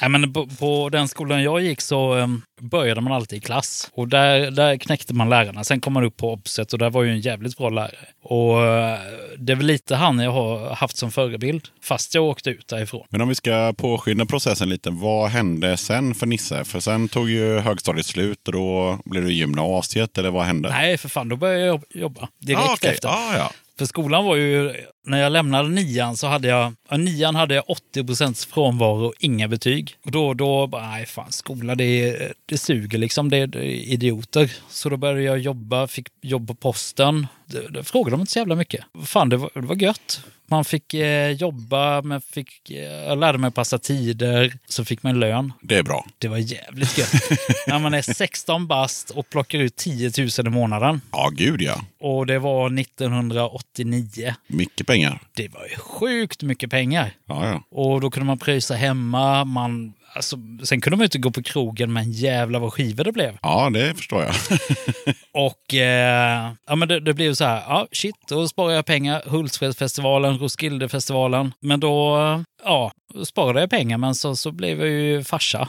Nej, 0.00 0.10
men 0.10 0.32
på, 0.32 0.46
på 0.46 0.88
den 0.88 1.08
skolan 1.08 1.42
jag 1.42 1.60
gick 1.60 1.80
så 1.80 2.14
um, 2.14 2.42
började 2.60 3.00
man 3.00 3.12
alltid 3.12 3.38
i 3.38 3.40
klass. 3.40 3.90
Och 3.92 4.08
där, 4.08 4.50
där 4.50 4.76
knäckte 4.76 5.14
man 5.14 5.28
lärarna. 5.28 5.64
Sen 5.64 5.80
kom 5.80 5.92
man 5.92 6.04
upp 6.04 6.16
på 6.16 6.32
Obset 6.32 6.72
och 6.72 6.78
där 6.78 6.90
var 6.90 7.02
ju 7.02 7.10
en 7.10 7.20
jävligt 7.20 7.56
bra 7.56 7.70
lärare. 7.70 7.96
Och 8.22 8.64
eh, 8.64 8.98
det 9.38 9.52
är 9.52 9.56
väl 9.56 9.66
lite 9.66 9.96
han 9.96 10.18
jag 10.18 10.30
har 10.30 10.74
haft 10.74 10.96
som 10.96 11.10
förebild. 11.12 11.68
Fast 11.82 12.14
jag 12.14 12.24
åkte 12.24 12.50
ut 12.50 12.68
därifrån. 12.68 13.06
Men 13.10 13.20
om 13.20 13.28
vi 13.28 13.34
ska 13.34 13.74
påskynda 13.76 14.26
processen 14.26 14.68
lite, 14.68 14.90
vad 14.90 15.30
hände 15.30 15.76
sen 15.76 16.14
för 16.14 16.26
Nisse? 16.26 16.64
För 16.64 16.80
sen 16.80 17.08
tog 17.08 17.30
ju 17.30 17.58
högstadiet 17.58 18.06
slut 18.06 18.46
och 18.46 18.52
då 18.52 18.98
blev 19.04 19.24
det 19.24 19.32
gymnasiet, 19.32 20.18
eller 20.18 20.30
vad 20.30 20.44
hände? 20.44 20.68
Nej, 20.68 20.98
för 20.98 21.08
fan, 21.08 21.28
då 21.28 21.36
började 21.36 21.60
jag 21.60 21.74
jobb- 21.74 21.84
jobba 21.94 22.28
direkt 22.38 22.62
ah, 22.62 22.74
okej. 22.74 22.90
efter. 22.90 23.08
Ah, 23.08 23.36
ja. 23.36 23.50
För 23.78 23.86
skolan 23.86 24.24
var 24.24 24.36
ju, 24.36 24.74
när 25.06 25.18
jag 25.18 25.32
lämnade 25.32 25.68
nian 25.68 26.16
så 26.16 26.26
hade 26.26 26.48
jag, 26.48 26.74
ja, 26.88 26.96
nian 26.96 27.34
hade 27.34 27.54
jag 27.54 27.64
80 27.70 28.04
procents 28.04 28.46
frånvaro 28.46 29.06
och 29.06 29.14
inga 29.18 29.48
betyg. 29.48 29.96
Och 30.04 30.10
då, 30.10 30.34
då 30.34 30.66
bara, 30.66 30.90
nej 30.90 31.06
fan, 31.06 31.32
skola 31.32 31.74
det, 31.74 32.18
det 32.46 32.58
suger 32.58 32.98
liksom, 32.98 33.30
det, 33.30 33.46
det 33.46 33.58
är 33.58 33.92
idioter. 33.92 34.52
Så 34.68 34.88
då 34.88 34.96
började 34.96 35.22
jag 35.22 35.38
jobba, 35.38 35.86
fick 35.86 36.08
jobb 36.22 36.48
på 36.48 36.54
posten. 36.54 37.26
Det, 37.46 37.68
det 37.68 37.84
frågade 37.84 38.10
de 38.10 38.20
inte 38.20 38.32
så 38.32 38.38
jävla 38.38 38.54
mycket. 38.54 38.84
Fan, 39.04 39.28
det 39.28 39.36
var, 39.36 39.50
det 39.54 39.66
var 39.66 39.76
gött. 39.76 40.20
Man 40.48 40.64
fick 40.64 40.94
eh, 40.94 41.30
jobba, 41.30 42.02
man 42.02 42.20
fick, 42.20 42.70
eh, 42.70 42.76
jag 42.78 43.18
lärde 43.18 43.38
mig 43.38 43.50
passa 43.50 43.78
tider, 43.78 44.52
så 44.68 44.84
fick 44.84 45.02
man 45.02 45.20
lön. 45.20 45.52
Det 45.62 45.76
är 45.76 45.82
bra. 45.82 46.06
Det 46.18 46.28
var 46.28 46.38
jävligt 46.38 46.98
gött. 46.98 47.12
när 47.66 47.78
man 47.78 47.94
är 47.94 48.02
16 48.02 48.66
bast 48.66 49.10
och 49.10 49.30
plockar 49.30 49.58
ut 49.58 49.76
10 49.76 50.12
000 50.18 50.28
i 50.46 50.50
månaden. 50.50 51.00
Ja, 51.12 51.30
gud 51.32 51.62
ja. 51.62 51.80
Och 52.00 52.26
det 52.26 52.38
var 52.38 52.78
1989. 52.80 54.34
Mycket 54.46 54.86
pengar. 54.86 55.22
Det 55.34 55.48
var 55.48 55.64
ju 55.64 55.76
sjukt 55.76 56.42
mycket 56.42 56.70
pengar. 56.70 57.10
Ja, 57.26 57.48
ja. 57.48 57.62
Och 57.70 58.00
då 58.00 58.10
kunde 58.10 58.26
man 58.26 58.38
pröjsa 58.38 58.74
hemma. 58.74 59.44
Man, 59.44 59.92
alltså, 60.16 60.36
sen 60.64 60.80
kunde 60.80 60.96
man 60.96 61.02
ju 61.02 61.06
inte 61.06 61.18
gå 61.18 61.30
på 61.30 61.42
krogen, 61.42 61.92
men 61.92 62.12
jävla 62.12 62.58
vad 62.58 62.72
skivor 62.72 63.04
det 63.04 63.12
blev. 63.12 63.38
Ja, 63.42 63.70
det 63.70 63.94
förstår 63.94 64.22
jag. 64.22 64.34
Och 65.46 65.74
eh, 65.74 66.52
ja, 66.66 66.76
men 66.76 66.88
det, 66.88 67.00
det 67.00 67.14
blev 67.14 67.34
så 67.34 67.44
här, 67.44 67.56
ja 67.68 67.86
shit, 67.92 68.14
då 68.28 68.48
sparar 68.48 68.72
jag 68.72 68.86
pengar. 68.86 69.22
Hultsfredsfestivalen, 69.26 70.38
Roskildefestivalen. 70.38 71.52
Men 71.60 71.80
då, 71.80 72.16
ja, 72.66 72.92
sparade 73.24 73.60
jag 73.60 73.70
pengar, 73.70 73.98
men 73.98 74.14
så, 74.14 74.36
så 74.36 74.52
blev 74.52 74.80
jag 74.80 74.88
ju 74.88 75.24
farsa 75.24 75.68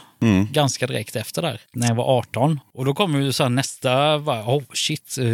ganska 0.51 0.87
direkt 0.87 1.15
efter 1.15 1.41
där, 1.41 1.61
när 1.73 1.87
jag 1.87 1.95
var 1.95 2.17
18. 2.17 2.59
Och 2.73 2.85
då 2.85 2.93
kommer 2.93 3.19
ju 3.19 3.31
så 3.31 3.43
här 3.43 3.49
nästa, 3.49 4.19
bara, 4.19 4.43
oh 4.43 4.63
shit, 4.73 5.17
eh, 5.17 5.25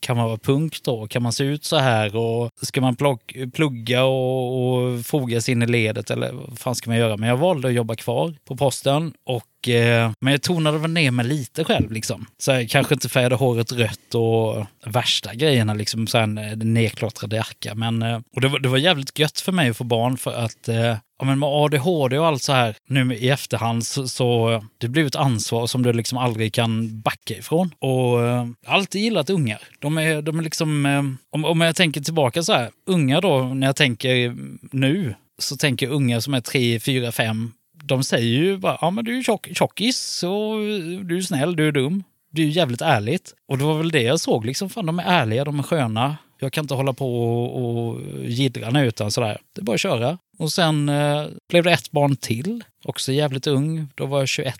kan 0.00 0.16
man 0.16 0.26
vara 0.26 0.38
punk 0.38 0.82
då? 0.82 1.06
Kan 1.06 1.22
man 1.22 1.32
se 1.32 1.44
ut 1.44 1.64
så 1.64 1.76
här? 1.76 2.16
Och 2.16 2.50
ska 2.62 2.80
man 2.80 2.96
plock, 2.96 3.36
plugga 3.54 4.04
och, 4.04 4.74
och 4.74 5.06
fogas 5.06 5.48
in 5.48 5.62
i 5.62 5.66
ledet 5.66 6.10
eller 6.10 6.32
vad 6.32 6.58
fan 6.58 6.74
ska 6.74 6.90
man 6.90 6.98
göra? 6.98 7.16
Men 7.16 7.28
jag 7.28 7.36
valde 7.36 7.68
att 7.68 7.74
jobba 7.74 7.94
kvar 7.94 8.34
på 8.44 8.56
posten 8.56 9.12
och 9.26 9.47
eh, 9.68 10.12
men 10.20 10.32
jag 10.32 10.42
tonade 10.42 10.78
väl 10.78 10.90
ner 10.90 11.10
mig 11.10 11.26
lite 11.26 11.64
själv. 11.64 11.92
Liksom. 11.92 12.26
Så 12.38 12.50
jag 12.50 12.68
kanske 12.68 12.94
inte 12.94 13.08
färgade 13.08 13.34
håret 13.34 13.72
rött 13.72 14.14
och 14.14 14.66
värsta 14.86 15.34
grejerna, 15.34 15.74
liksom 15.74 16.06
så 16.06 16.18
här, 16.18 16.24
en 16.24 16.38
eh, 16.38 16.56
nedklottrad 16.56 17.32
jacka. 17.32 17.74
Men, 17.74 18.02
eh, 18.02 18.20
och 18.34 18.40
det 18.40 18.48
var, 18.48 18.58
det 18.58 18.68
var 18.68 18.78
jävligt 18.78 19.18
gött 19.18 19.40
för 19.40 19.52
mig 19.52 19.70
att 19.70 19.76
få 19.76 19.84
barn 19.84 20.16
för 20.16 20.32
att 20.32 20.68
eh, 20.68 20.96
Ja, 21.20 21.24
men 21.24 21.38
med 21.38 21.48
ADHD 21.48 22.18
och 22.18 22.26
allt 22.26 22.42
så 22.42 22.52
här 22.52 22.76
nu 22.88 23.14
i 23.14 23.28
efterhand 23.28 23.86
så, 23.86 24.08
så 24.08 24.62
det 24.78 24.88
blir 24.88 25.06
ett 25.06 25.16
ansvar 25.16 25.66
som 25.66 25.82
du 25.82 25.92
liksom 25.92 26.18
aldrig 26.18 26.54
kan 26.54 27.00
backa 27.00 27.34
ifrån. 27.34 27.70
Och 27.78 28.24
eh, 28.24 28.46
jag 28.62 28.70
har 28.70 28.74
alltid 28.74 29.02
gillat 29.02 29.30
ungar. 29.30 29.58
De 29.78 29.98
är, 29.98 30.22
de 30.22 30.38
är 30.38 30.42
liksom, 30.42 30.86
eh, 30.86 31.02
om, 31.30 31.44
om 31.44 31.60
jag 31.60 31.76
tänker 31.76 32.00
tillbaka 32.00 32.42
så 32.42 32.52
här, 32.52 32.70
unga 32.86 33.20
då, 33.20 33.42
när 33.42 33.66
jag 33.66 33.76
tänker 33.76 34.36
nu, 34.76 35.14
så 35.38 35.56
tänker 35.56 35.86
jag 35.86 35.94
unga 35.94 36.20
som 36.20 36.34
är 36.34 36.40
tre, 36.40 36.80
fyra, 36.80 37.12
fem. 37.12 37.52
De 37.84 38.04
säger 38.04 38.38
ju 38.38 38.56
bara, 38.56 38.78
ja 38.80 38.90
men 38.90 39.04
du 39.04 39.18
är 39.18 39.22
tjock, 39.22 39.48
tjockis, 39.52 40.22
och 40.22 40.58
du 41.04 41.16
är 41.16 41.20
snäll, 41.20 41.56
du 41.56 41.68
är 41.68 41.72
dum. 41.72 42.04
Det 42.30 42.42
är 42.42 42.46
ju 42.46 42.52
jävligt 42.52 42.82
ärligt. 42.82 43.34
Och 43.48 43.58
det 43.58 43.64
var 43.64 43.78
väl 43.78 43.90
det 43.90 44.02
jag 44.02 44.20
såg, 44.20 44.46
liksom, 44.46 44.70
fan 44.70 44.86
de 44.86 44.98
är 44.98 45.04
ärliga, 45.06 45.44
de 45.44 45.58
är 45.58 45.62
sköna. 45.62 46.16
Jag 46.40 46.52
kan 46.52 46.64
inte 46.64 46.74
hålla 46.74 46.92
på 46.92 47.22
och, 47.22 47.88
och 47.88 48.00
jiddra 48.24 48.70
nu 48.70 48.86
utan 48.86 49.10
sådär. 49.10 49.38
Det 49.54 49.60
är 49.60 49.64
bara 49.64 49.74
att 49.74 49.80
köra. 49.80 50.18
Och 50.38 50.52
sen 50.52 50.88
eh, 50.88 51.26
blev 51.48 51.64
det 51.64 51.72
ett 51.72 51.90
barn 51.90 52.16
till, 52.16 52.64
också 52.84 53.12
jävligt 53.12 53.46
ung. 53.46 53.88
Då 53.94 54.06
var 54.06 54.18
jag 54.18 54.28
21. 54.28 54.54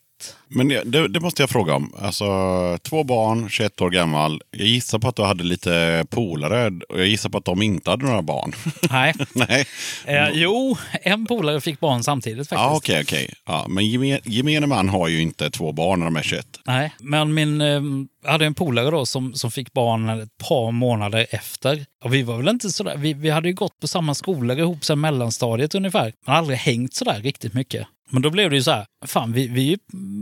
Men 0.48 0.68
det, 0.68 1.08
det, 1.08 1.20
måste 1.20 1.42
jag 1.42 1.50
fråga 1.50 1.74
om. 1.74 1.92
Alltså, 1.98 2.24
två 2.82 3.04
barn, 3.04 3.48
21 3.48 3.80
år 3.80 3.90
gammal. 3.90 4.42
Jag 4.50 4.66
gissar 4.66 4.98
på 4.98 5.08
att 5.08 5.16
du 5.16 5.22
hade 5.22 5.44
lite 5.44 6.04
polare 6.10 6.72
och 6.88 7.00
jag 7.00 7.06
gissar 7.06 7.30
på 7.30 7.38
att 7.38 7.44
de 7.44 7.62
inte 7.62 7.90
hade 7.90 8.04
några 8.04 8.22
barn. 8.22 8.52
Nej. 8.90 9.14
Nej. 9.32 9.66
Eh, 10.04 10.28
jo, 10.32 10.76
en 11.02 11.26
polare 11.26 11.60
fick 11.60 11.80
barn 11.80 12.04
samtidigt 12.04 12.48
faktiskt. 12.48 12.60
Ja, 12.60 12.76
okej, 12.76 13.02
okej. 13.02 13.34
Ja, 13.46 13.66
men 13.68 13.86
gemen, 13.86 14.20
gemene 14.24 14.66
man 14.66 14.88
har 14.88 15.08
ju 15.08 15.22
inte 15.22 15.50
två 15.50 15.72
barn 15.72 15.98
när 15.98 16.06
de 16.06 16.16
är 16.16 16.22
21. 16.22 16.46
Nej, 16.66 16.94
men 16.98 17.34
min, 17.34 17.60
eh, 17.60 17.82
jag 18.24 18.32
hade 18.32 18.46
en 18.46 18.54
polare 18.54 18.90
då 18.90 19.06
som, 19.06 19.34
som 19.34 19.50
fick 19.50 19.72
barn 19.72 20.08
ett 20.08 20.38
par 20.48 20.72
månader 20.72 21.26
efter. 21.30 21.86
Och 22.04 22.14
vi 22.14 22.22
var 22.22 22.36
väl 22.36 22.48
inte 22.48 22.70
sådär, 22.70 22.96
vi, 22.96 23.14
vi 23.14 23.30
hade 23.30 23.48
ju 23.48 23.54
gått 23.54 23.80
på 23.80 23.88
samma 23.88 24.14
skolor 24.14 24.58
ihop 24.58 24.84
sedan 24.84 25.00
mellanstadiet 25.00 25.74
ungefär. 25.74 26.12
Man 26.26 26.34
har 26.34 26.38
aldrig 26.38 26.58
hängt 26.58 26.94
sådär 26.94 27.20
riktigt 27.22 27.54
mycket. 27.54 27.86
Men 28.10 28.22
då 28.22 28.30
blev 28.30 28.50
det 28.50 28.56
ju 28.56 28.62
så 28.62 28.70
här, 28.70 28.86
fan 29.06 29.32
vi, 29.32 29.48
vi 29.48 29.72
är 29.72 29.78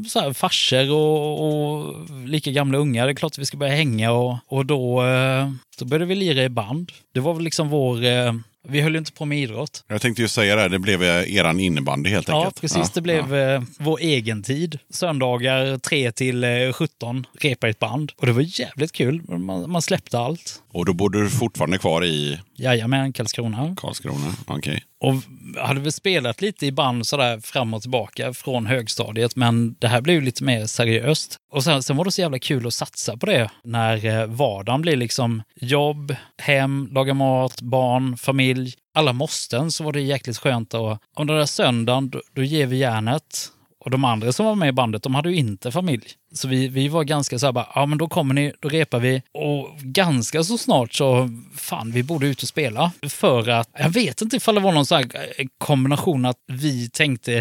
så 0.09 0.21
här 0.21 0.33
farsor 0.33 0.91
och, 0.93 1.49
och 1.49 1.95
lika 2.27 2.51
gamla 2.51 2.79
ungar, 2.79 3.07
det 3.07 3.13
är 3.13 3.15
klart 3.15 3.33
att 3.33 3.39
vi 3.39 3.47
ska 3.47 3.57
börja 3.57 3.75
hänga 3.77 4.11
och, 4.13 4.39
och 4.47 4.67
då, 4.67 5.05
eh, 5.07 5.51
då 5.79 5.85
började 5.85 6.05
vi 6.07 6.15
lira 6.15 6.45
i 6.45 6.49
band. 6.49 6.93
Det 7.15 7.21
var 7.21 7.35
väl 7.35 7.45
liksom 7.45 7.69
vår, 7.69 8.05
eh, 8.05 8.33
vi 8.69 8.81
höll 8.81 8.93
ju 8.93 8.99
inte 8.99 9.13
på 9.13 9.25
med 9.25 9.39
idrott. 9.39 9.85
Jag 9.89 10.01
tänkte 10.01 10.23
ju 10.23 10.29
säga 10.29 10.57
det, 10.57 10.69
det 10.69 10.79
blev 10.79 11.03
eh, 11.03 11.35
eran 11.37 11.61
innebandy 11.61 12.11
helt 12.11 12.29
Ja, 12.29 12.39
enkelt. 12.39 12.61
precis. 12.61 12.91
Det 12.91 13.01
blev 13.01 13.35
eh, 13.35 13.63
vår 13.79 13.99
egen 14.01 14.43
tid. 14.43 14.79
Söndagar 14.91 15.79
3 15.79 16.13
till 16.13 16.45
eh, 16.45 16.73
17, 16.73 17.27
repa 17.41 17.67
i 17.67 17.71
ett 17.71 17.79
band. 17.79 18.13
Och 18.17 18.27
det 18.27 18.33
var 18.33 18.61
jävligt 18.61 18.93
kul. 18.93 19.23
Man, 19.39 19.71
man 19.71 19.83
släppte 19.83 20.19
allt. 20.19 20.63
Och 20.73 20.85
då 20.85 20.93
bodde 20.93 21.23
du 21.23 21.31
fortfarande 21.31 21.79
kvar 21.79 22.05
i 22.05 22.41
Jajamän, 22.57 23.13
Karlskrona. 23.13 23.75
Karlskrona? 23.81 24.35
Okej. 24.47 24.83
Och 25.01 25.15
hade 25.63 25.81
väl 25.81 25.93
spelat 25.93 26.41
lite 26.41 26.67
i 26.67 26.73
band 26.73 27.07
sådär 27.07 27.41
fram 27.41 27.75
och 27.75 27.83
tillbaka 27.83 28.33
från 28.33 28.67
högstadiet, 28.67 29.37
men 29.37 29.75
det 29.79 29.89
här 29.89 30.01
blev 30.01 30.17
ju 30.17 30.21
lite 30.21 30.45
mer 30.45 30.67
seriöst. 30.67 31.37
Och 31.53 31.65
sen, 31.65 31.83
sen 31.83 31.97
var 31.97 32.05
det 32.05 32.11
så 32.11 32.21
jävla 32.21 32.39
kul 32.39 32.67
att 32.67 32.75
satsa 32.75 33.17
på 33.17 33.27
det 33.27 33.51
när 33.65 34.07
eh, 34.07 34.27
vardagen 34.27 34.83
blir 34.83 34.97
liksom 34.97 35.43
jobb, 35.57 36.17
hem, 36.39 36.89
laga 36.93 37.15
mat, 37.15 37.63
barn, 37.63 38.17
familj. 38.17 38.75
Alla 38.95 39.13
måsten 39.13 39.71
så 39.71 39.85
var 39.85 39.93
det 39.93 40.01
jäkligt 40.01 40.39
skönt 40.39 40.75
att 40.75 41.01
om 41.17 41.27
den 41.27 41.37
där 41.37 41.47
söndagen, 41.47 42.11
då, 42.11 42.21
då 42.33 42.43
ger 42.43 42.67
vi 42.67 42.77
järnet. 42.77 43.53
Och 43.87 43.91
de 43.91 44.05
andra 44.05 44.33
som 44.33 44.47
var 44.47 44.55
med 44.55 44.69
i 44.69 44.73
bandet, 44.73 45.03
de 45.03 45.15
hade 45.15 45.31
ju 45.31 45.37
inte 45.37 45.73
familj. 45.73 46.05
Så 46.35 46.49
vi, 46.49 46.69
vi 46.69 46.89
var 46.89 47.05
ganska 47.05 47.39
så 47.39 47.47
här 47.47 47.53
bara, 47.53 47.69
ja 47.75 47.87
men 47.87 47.99
då 47.99 48.09
kommer 48.09 48.35
ni, 48.35 48.53
då 48.61 48.69
repar 48.69 48.99
vi. 48.99 49.23
Och 49.33 49.79
ganska 49.79 50.45
så 50.45 50.59
snart 50.59 50.95
så, 50.95 51.31
fan 51.57 51.91
vi 51.91 52.03
borde 52.03 52.27
ut 52.27 52.43
och 52.43 52.49
spela. 52.49 52.93
För 53.09 53.49
att, 53.49 53.69
jag 53.79 53.89
vet 53.89 54.23
inte 54.23 54.37
ifall 54.37 54.55
det 54.55 54.61
var 54.61 54.73
någon 54.73 54.87
sån 54.87 54.99
här 54.99 55.05
eh, 55.39 55.47
kombination 55.59 56.25
att 56.25 56.37
vi 56.47 56.89
tänkte, 56.89 57.33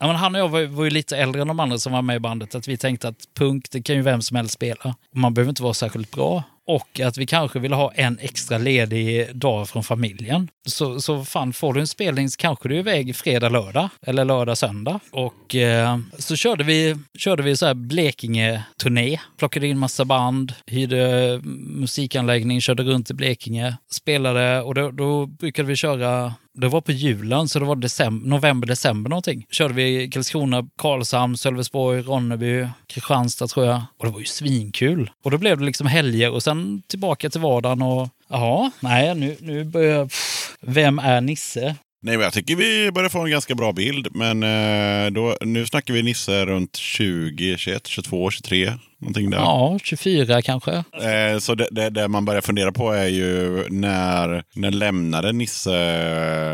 ja 0.00 0.06
men 0.06 0.16
han 0.16 0.34
och 0.34 0.40
jag 0.40 0.48
var, 0.48 0.66
var 0.66 0.84
ju 0.84 0.90
lite 0.90 1.16
äldre 1.16 1.42
än 1.42 1.48
de 1.48 1.60
andra 1.60 1.78
som 1.78 1.92
var 1.92 2.02
med 2.02 2.16
i 2.16 2.20
bandet, 2.20 2.54
att 2.54 2.68
vi 2.68 2.76
tänkte 2.76 3.08
att 3.08 3.28
punk, 3.34 3.70
det 3.70 3.82
kan 3.82 3.96
ju 3.96 4.02
vem 4.02 4.22
som 4.22 4.36
helst 4.36 4.54
spela. 4.54 4.94
Man 5.14 5.34
behöver 5.34 5.50
inte 5.50 5.62
vara 5.62 5.74
särskilt 5.74 6.10
bra. 6.10 6.42
Och 6.66 7.00
att 7.00 7.18
vi 7.18 7.26
kanske 7.26 7.58
ville 7.58 7.74
ha 7.74 7.92
en 7.92 8.18
extra 8.18 8.58
ledig 8.58 9.36
dag 9.36 9.68
från 9.68 9.84
familjen. 9.84 10.48
Så, 10.66 11.00
så 11.00 11.24
fan, 11.24 11.52
får 11.52 11.74
du 11.74 11.80
en 11.80 11.86
spelning 11.86 12.30
så 12.30 12.36
kanske 12.36 12.68
du 12.68 12.74
är 12.74 12.78
iväg 12.78 13.16
fredag, 13.16 13.48
lördag. 13.48 13.88
Eller 14.06 14.24
lördag, 14.24 14.58
söndag. 14.58 15.00
Och 15.10 15.54
eh, 15.54 15.98
så 16.18 16.36
körde 16.36 16.64
vi, 16.64 16.96
körde 17.18 17.42
vi 17.42 17.56
så 17.56 17.66
här 17.66 17.74
Blekinge-turné. 17.74 19.20
Plockade 19.38 19.66
in 19.66 19.78
massa 19.78 20.04
band, 20.04 20.52
hyrde 20.66 21.40
musikanläggning, 21.44 22.60
körde 22.60 22.82
runt 22.82 23.10
i 23.10 23.14
Blekinge. 23.14 23.76
Spelade 23.90 24.60
och 24.60 24.74
då, 24.74 24.90
då 24.90 25.26
brukade 25.26 25.68
vi 25.68 25.76
köra 25.76 26.34
det 26.54 26.68
var 26.68 26.80
på 26.80 26.92
julen, 26.92 27.48
så 27.48 27.58
det 27.58 27.64
var 27.64 27.76
december, 27.76 28.28
november, 28.28 28.68
december 28.68 29.10
någonting. 29.10 29.46
Körde 29.50 29.74
vi 29.74 30.10
Karlskrona, 30.10 30.68
Karlshamn, 30.78 31.36
Sölvesborg, 31.36 32.02
Ronneby, 32.02 32.68
Kristianstad 32.86 33.46
tror 33.46 33.66
jag. 33.66 33.82
Och 33.98 34.06
det 34.06 34.12
var 34.12 34.20
ju 34.20 34.26
svinkul. 34.26 35.10
Och 35.24 35.30
då 35.30 35.38
blev 35.38 35.58
det 35.58 35.64
liksom 35.64 35.86
helger 35.86 36.30
och 36.30 36.42
sen 36.42 36.82
tillbaka 36.86 37.30
till 37.30 37.40
vardagen 37.40 37.82
och 37.82 38.08
jaha, 38.28 38.70
nej, 38.80 39.14
nu, 39.14 39.36
nu 39.40 39.64
börjar... 39.64 40.04
Pff, 40.04 40.56
vem 40.60 40.98
är 40.98 41.20
Nisse? 41.20 41.76
Nej, 42.04 42.16
men 42.16 42.24
jag 42.24 42.32
tycker 42.32 42.56
vi 42.56 42.90
börjar 42.90 43.08
få 43.08 43.20
en 43.24 43.30
ganska 43.30 43.54
bra 43.54 43.72
bild. 43.72 44.08
Men 44.10 44.42
eh, 44.42 45.10
då, 45.10 45.36
nu 45.40 45.66
snackar 45.66 45.94
vi 45.94 46.02
Nisse 46.02 46.46
runt 46.46 46.76
20, 46.76 47.56
21, 47.58 47.86
22, 47.86 48.30
23. 48.30 48.72
Någonting 48.98 49.30
där. 49.30 49.38
Ja, 49.38 49.78
24 49.82 50.42
kanske. 50.42 50.72
Eh, 50.72 51.38
så 51.40 51.54
det, 51.54 51.68
det, 51.70 51.90
det 51.90 52.08
man 52.08 52.24
börjar 52.24 52.40
fundera 52.40 52.72
på 52.72 52.92
är 52.92 53.06
ju 53.08 53.64
när, 53.70 54.44
när 54.54 54.70
lämnade 54.70 55.32
Nisse 55.32 55.76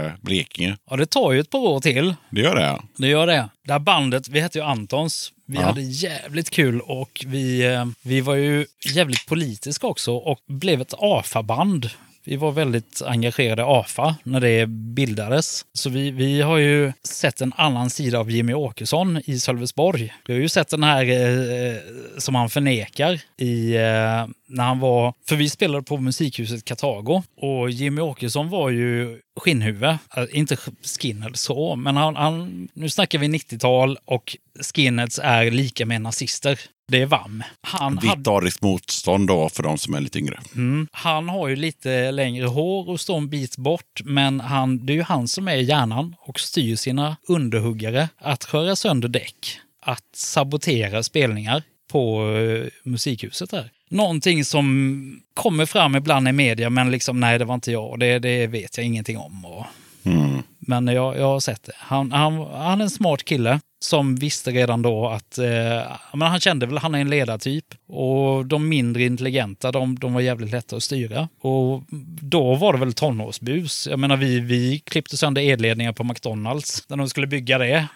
eh, 0.06 0.12
Blekinge? 0.24 0.76
Ja, 0.90 0.96
det 0.96 1.06
tar 1.06 1.32
ju 1.32 1.40
ett 1.40 1.50
par 1.50 1.58
år 1.58 1.80
till. 1.80 2.14
Det 2.30 2.40
gör 2.40 2.54
det. 2.56 2.78
Det 2.96 3.08
gör 3.08 3.26
det. 3.26 3.48
Det 3.66 3.72
här 3.72 3.80
bandet, 3.80 4.28
vi 4.28 4.40
hette 4.40 4.58
ju 4.58 4.64
Antons. 4.64 5.32
Vi 5.46 5.56
Ja. 5.56 5.62
hade 5.62 5.82
jävligt 5.82 6.50
kul 6.50 6.80
och 6.80 7.24
vi, 7.26 7.64
vi 8.02 8.20
var 8.20 8.34
ju 8.34 8.66
jävligt 8.94 9.26
politiska 9.26 9.86
också 9.86 10.12
och 10.12 10.38
blev 10.48 10.80
ett 10.80 10.94
AFA-band. 10.98 11.90
Vi 12.24 12.36
var 12.36 12.52
väldigt 12.52 13.02
engagerade 13.02 13.62
i 13.62 13.64
AFA 13.68 14.16
när 14.22 14.40
det 14.40 14.66
bildades. 14.68 15.66
Så 15.72 15.90
vi, 15.90 16.10
vi 16.10 16.40
har 16.40 16.58
ju 16.58 16.92
sett 17.02 17.40
en 17.40 17.52
annan 17.56 17.90
sida 17.90 18.18
av 18.18 18.30
Jimmy 18.30 18.54
Åkesson 18.54 19.20
i 19.24 19.38
Sölvesborg. 19.38 20.14
Vi 20.26 20.32
har 20.32 20.40
ju 20.40 20.48
sett 20.48 20.68
den 20.68 20.82
här 20.82 21.04
eh, 21.04 21.76
som 22.18 22.34
han 22.34 22.50
förnekar 22.50 23.20
i 23.36 23.74
eh, 23.74 24.26
när 24.46 24.64
han 24.64 24.80
var... 24.80 25.14
För 25.28 25.36
vi 25.36 25.48
spelade 25.48 25.82
på 25.82 25.96
musikhuset 25.96 26.64
Katago 26.64 27.22
och 27.36 27.70
Jimmy 27.70 28.00
Åkesson 28.00 28.48
var 28.48 28.70
ju 28.70 29.20
skinnhuvud. 29.40 29.96
Alltså, 30.08 30.36
Inte 30.36 30.56
skinhead 31.00 31.34
så, 31.34 31.76
men 31.76 31.96
han, 31.96 32.16
han, 32.16 32.68
nu 32.74 32.90
snackar 32.90 33.18
vi 33.18 33.26
90-tal 33.26 33.98
och 34.04 34.36
skinheads 34.74 35.20
är 35.22 35.50
lika 35.50 35.86
med 35.86 36.02
nazister. 36.02 36.60
Det 36.90 37.02
är 37.02 37.06
VAM. 37.06 37.42
Han, 37.60 37.96
Vitt 37.96 38.26
ariskt 38.26 38.62
motstånd 38.62 39.28
då 39.28 39.48
för 39.48 39.62
de 39.62 39.78
som 39.78 39.94
är 39.94 40.00
lite 40.00 40.18
yngre. 40.18 40.40
mm, 40.54 40.88
han 40.92 41.28
har 41.28 41.48
ju 41.48 41.56
lite 41.56 42.10
längre 42.10 42.46
hår 42.46 42.88
och 42.88 43.00
står 43.00 43.16
en 43.16 43.28
bit 43.28 43.56
bort, 43.56 44.00
men 44.04 44.40
han, 44.40 44.86
det 44.86 44.92
är 44.92 44.94
ju 44.94 45.02
han 45.02 45.28
som 45.28 45.48
är 45.48 45.54
hjärnan 45.56 46.14
och 46.18 46.40
styr 46.40 46.76
sina 46.76 47.16
underhuggare 47.28 48.08
att 48.18 48.44
sköra 48.44 48.76
sönder 48.76 49.08
däck, 49.08 49.58
att 49.82 50.04
sabotera 50.14 51.02
spelningar 51.02 51.62
på 51.92 52.32
eh, 52.36 52.66
musikhuset 52.84 53.50
där. 53.50 53.70
Någonting 53.90 54.44
som 54.44 55.20
kommer 55.34 55.66
fram 55.66 55.96
ibland 55.96 56.28
i 56.28 56.32
media, 56.32 56.70
men 56.70 56.90
liksom 56.90 57.20
nej, 57.20 57.38
det 57.38 57.44
var 57.44 57.54
inte 57.54 57.72
jag. 57.72 57.98
Det, 58.00 58.18
det 58.18 58.46
vet 58.46 58.76
jag 58.76 58.86
ingenting 58.86 59.18
om. 59.18 59.44
Och, 59.44 59.66
Mm. 60.04 60.42
men 60.58 60.86
jag, 60.86 61.16
jag 61.18 61.26
har 61.26 61.40
sett 61.40 61.62
det. 61.62 61.72
Han, 61.76 62.12
han, 62.12 62.34
han 62.52 62.80
är 62.80 62.84
en 62.84 62.90
smart 62.90 63.24
kille 63.24 63.60
som 63.80 64.16
visste 64.16 64.50
redan 64.50 64.82
då 64.82 65.08
att... 65.08 65.38
Eh, 65.38 65.92
men 66.14 66.28
han 66.28 66.40
kände 66.40 66.66
väl 66.66 66.78
han 66.78 66.94
är 66.94 66.98
en 66.98 67.10
ledartyp. 67.10 67.64
Och 67.88 68.46
de 68.46 68.68
mindre 68.68 69.02
intelligenta, 69.02 69.72
de, 69.72 69.98
de 69.98 70.14
var 70.14 70.20
jävligt 70.20 70.50
lätta 70.50 70.76
att 70.76 70.82
styra. 70.82 71.28
Och 71.40 71.82
då 72.20 72.54
var 72.54 72.72
det 72.72 72.78
väl 72.78 72.92
tonårsbus. 72.92 73.86
Jag 73.90 73.98
menar, 73.98 74.16
vi, 74.16 74.40
vi 74.40 74.78
klippte 74.78 75.16
sönder 75.16 75.42
elledningar 75.42 75.92
på 75.92 76.04
McDonalds 76.04 76.84
när 76.88 76.96
de 76.96 77.08
skulle 77.08 77.26
bygga 77.26 77.58
det. 77.58 77.86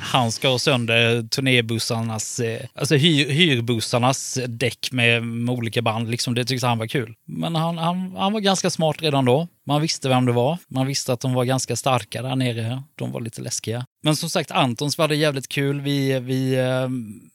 Han 0.00 0.32
skar 0.32 0.58
sönder 0.58 1.22
turnébussarnas, 1.22 2.40
eh, 2.40 2.66
alltså 2.74 2.94
hyr, 2.94 3.30
hyrbussarnas 3.30 4.38
däck 4.48 4.92
med, 4.92 5.22
med 5.22 5.54
olika 5.54 5.82
band. 5.82 6.10
Liksom, 6.10 6.34
det 6.34 6.44
tyckte 6.44 6.66
han 6.66 6.78
var 6.78 6.86
kul. 6.86 7.14
Men 7.26 7.54
han, 7.54 7.78
han, 7.78 8.16
han 8.16 8.32
var 8.32 8.40
ganska 8.40 8.70
smart 8.70 9.02
redan 9.02 9.24
då. 9.24 9.48
Man 9.66 9.80
visste 9.80 10.08
vem 10.08 10.26
det 10.26 10.32
var. 10.32 10.58
Man 10.68 10.86
visste 10.86 11.12
att 11.12 11.20
de 11.20 11.34
var 11.34 11.44
ganska 11.44 11.76
starka 11.76 12.22
där 12.22 12.36
nere. 12.36 12.82
De 12.94 13.12
var 13.12 13.20
lite 13.20 13.40
läskiga. 13.40 13.86
Men 14.02 14.16
som 14.16 14.30
sagt, 14.30 14.50
Antons 14.50 14.98
var 14.98 15.08
det 15.08 15.16
jävligt 15.16 15.48
kul. 15.48 15.80
Vi, 15.80 16.20
vi 16.20 16.54
eh, 16.54 16.88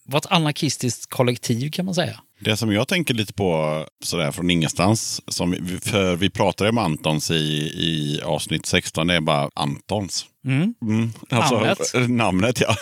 var 0.08 0.20
ett 0.20 0.32
anarkistiskt 0.32 1.10
kollektiv 1.10 1.72
kan 1.72 1.86
man 1.86 1.95
säga. 1.95 2.20
Det 2.39 2.58
som 2.58 2.72
jag 2.72 2.88
tänker 2.88 3.14
lite 3.14 3.34
på 3.34 3.86
sådär 4.03 4.32
från 4.32 4.49
ingenstans, 4.49 5.22
som 5.28 5.51
vi, 5.51 5.78
för 5.80 6.16
vi 6.16 6.30
pratade 6.30 6.70
om 6.70 6.78
Antons 6.78 7.32
i, 7.32 7.36
i 7.76 8.22
avsnitt 8.26 8.66
16, 8.66 9.08
det 9.08 9.16
är 9.16 9.22
bara 9.22 9.49
Antons. 9.55 10.26
Mm. 10.45 10.74
Mm, 10.82 11.14
alltså, 11.30 11.55
Namnet. 11.55 12.10
Namnet 12.10 12.62
ja. 12.62 12.76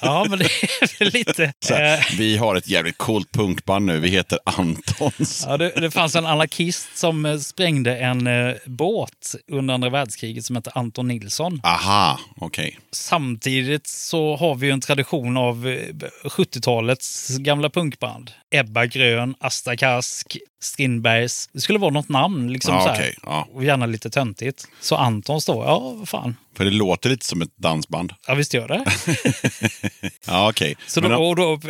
Ja, 0.00 0.26
men 0.30 0.38
det 0.38 0.44
är 0.44 1.10
lite... 1.12 1.52
Så 1.60 1.74
eh, 1.74 1.80
här, 1.80 2.16
vi 2.18 2.36
har 2.36 2.56
ett 2.56 2.68
jävligt 2.68 2.98
coolt 2.98 3.32
punkband 3.32 3.86
nu, 3.86 4.00
vi 4.00 4.08
heter 4.08 4.38
Antons. 4.44 5.44
Ja, 5.48 5.56
det, 5.56 5.70
det 5.70 5.90
fanns 5.90 6.16
en 6.16 6.26
anarkist 6.26 6.98
som 6.98 7.26
eh, 7.26 7.38
sprängde 7.38 7.96
en 7.96 8.26
eh, 8.26 8.54
båt 8.66 9.34
under 9.50 9.74
andra 9.74 9.90
världskriget 9.90 10.44
som 10.44 10.56
hette 10.56 10.70
Anton 10.74 11.08
Nilsson. 11.08 11.60
Aha, 11.64 12.20
okej. 12.36 12.78
Samtidigt 12.92 13.86
så 13.86 14.36
har 14.36 14.54
vi 14.54 14.66
ju 14.66 14.72
en 14.72 14.80
tradition 14.80 15.36
av 15.36 15.68
eh, 15.68 16.30
70-talets 16.58 17.38
gamla 17.38 17.70
punkband. 17.70 18.30
Ebba 18.50 18.86
Grön, 18.86 19.34
Asta 19.38 19.76
Kask, 19.76 20.36
Strindbergs. 20.60 21.48
Det 21.52 21.60
skulle 21.60 21.78
vara 21.78 21.90
något 21.90 22.08
namn 22.08 22.52
liksom 22.52 22.74
Ja, 22.74 22.84
så 22.84 22.90
okej, 22.90 23.14
ja. 23.22 23.48
Och 23.52 23.64
gärna 23.64 23.86
lite 23.86 24.10
töntigt. 24.10 24.64
Så 24.80 24.96
Antons 24.96 25.46
då, 25.46 25.52
ja 25.66 26.06
fan. 26.06 26.36
För 26.56 26.64
det 26.64 26.70
låter 26.70 27.10
lite 27.10 27.26
som 27.26 27.42
ett 27.42 27.56
dansband. 27.56 28.12
Ja 28.26 28.34
visst 28.34 28.54
gör 28.54 28.68
det. 28.68 28.84
Ja, 30.26 30.48
okej. 30.50 30.76
Så 30.86 31.00
Men 31.00 31.10
då, 31.10 31.16
och 31.28 31.36
då, 31.36 31.60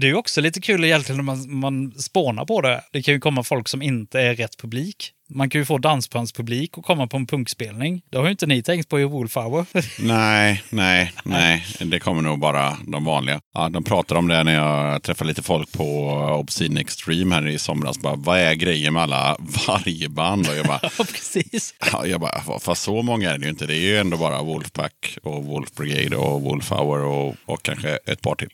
det 0.00 0.08
är 0.08 0.14
också 0.14 0.40
lite 0.40 0.60
kul 0.60 0.84
egentligen 0.84 1.16
när 1.16 1.24
man, 1.24 1.54
man 1.54 1.92
spånar 1.92 2.44
på 2.44 2.60
det. 2.60 2.82
Det 2.92 3.02
kan 3.02 3.14
ju 3.14 3.20
komma 3.20 3.42
folk 3.42 3.68
som 3.68 3.82
inte 3.82 4.20
är 4.20 4.34
rätt 4.34 4.56
publik. 4.56 5.12
Man 5.30 5.50
kan 5.50 5.60
ju 5.60 5.64
få 5.64 5.78
dansbandspublik 5.78 6.78
och 6.78 6.84
komma 6.84 7.06
på 7.06 7.16
en 7.16 7.26
punkspelning. 7.26 8.02
Det 8.10 8.18
har 8.18 8.24
ju 8.24 8.30
inte 8.30 8.46
ni 8.46 8.62
tänkt 8.62 8.88
på 8.88 9.00
i 9.00 9.04
Wolfhour. 9.04 9.66
Nej, 10.06 10.62
nej, 10.70 11.12
nej. 11.24 11.66
Det 11.80 12.00
kommer 12.00 12.22
nog 12.22 12.38
bara 12.38 12.76
de 12.86 13.04
vanliga. 13.04 13.40
Ja, 13.54 13.68
de 13.68 13.84
pratar 13.84 14.16
om 14.16 14.28
det 14.28 14.44
när 14.44 14.54
jag 14.54 15.02
träffar 15.02 15.24
lite 15.24 15.42
folk 15.42 15.72
på 15.72 16.08
Obscene 16.40 16.80
Extreme 16.80 17.34
här 17.34 17.46
i 17.46 17.58
somras. 17.58 17.98
Bara, 17.98 18.16
vad 18.28 18.38
är 18.40 18.54
grejen 18.54 18.92
med 18.94 19.02
alla 19.02 19.36
vargband? 19.38 20.48
Och 20.48 20.56
jag 20.56 20.66
bara, 20.66 20.80
ja, 20.98 21.04
precis. 21.04 21.74
ja, 21.92 22.06
jag 22.06 22.20
bara, 22.20 22.42
"Va- 22.46 22.58
fast 22.60 22.82
så 22.82 23.02
många 23.02 23.30
är 23.30 23.38
det 23.38 23.44
ju 23.44 23.50
inte. 23.50 23.66
Det 23.66 23.74
är 23.76 23.80
ju 23.80 23.98
ändå 23.98 24.16
bara 24.16 24.42
Wolfpack 24.42 25.18
och 25.22 25.44
Wolf 25.44 25.72
Brigade 25.72 26.16
och 26.16 26.40
Wolf 26.42 26.70
Hour 26.70 27.04
och, 27.04 27.34
och 27.44 27.62
kanske 27.62 27.98
ett 28.06 28.20
par 28.22 28.34
till. 28.34 28.48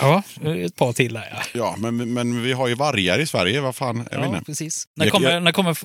Ja, 0.00 0.22
ett 0.66 0.76
par 0.76 0.92
till 0.92 1.14
där 1.14 1.28
ja. 1.32 1.42
Ja, 1.54 1.74
men, 1.78 2.12
men 2.12 2.42
vi 2.42 2.52
har 2.52 2.68
ju 2.68 2.74
vargar 2.74 3.18
i 3.18 3.26
Sverige. 3.26 3.60
Vad 3.60 3.76
fan, 3.76 4.08
jag 4.12 4.24
Ja, 4.24 4.40
precis. 4.46 4.84
När 4.96 5.10
kommer, 5.10 5.30
jag- 5.30 5.42
när 5.42 5.52
kommer 5.52 5.76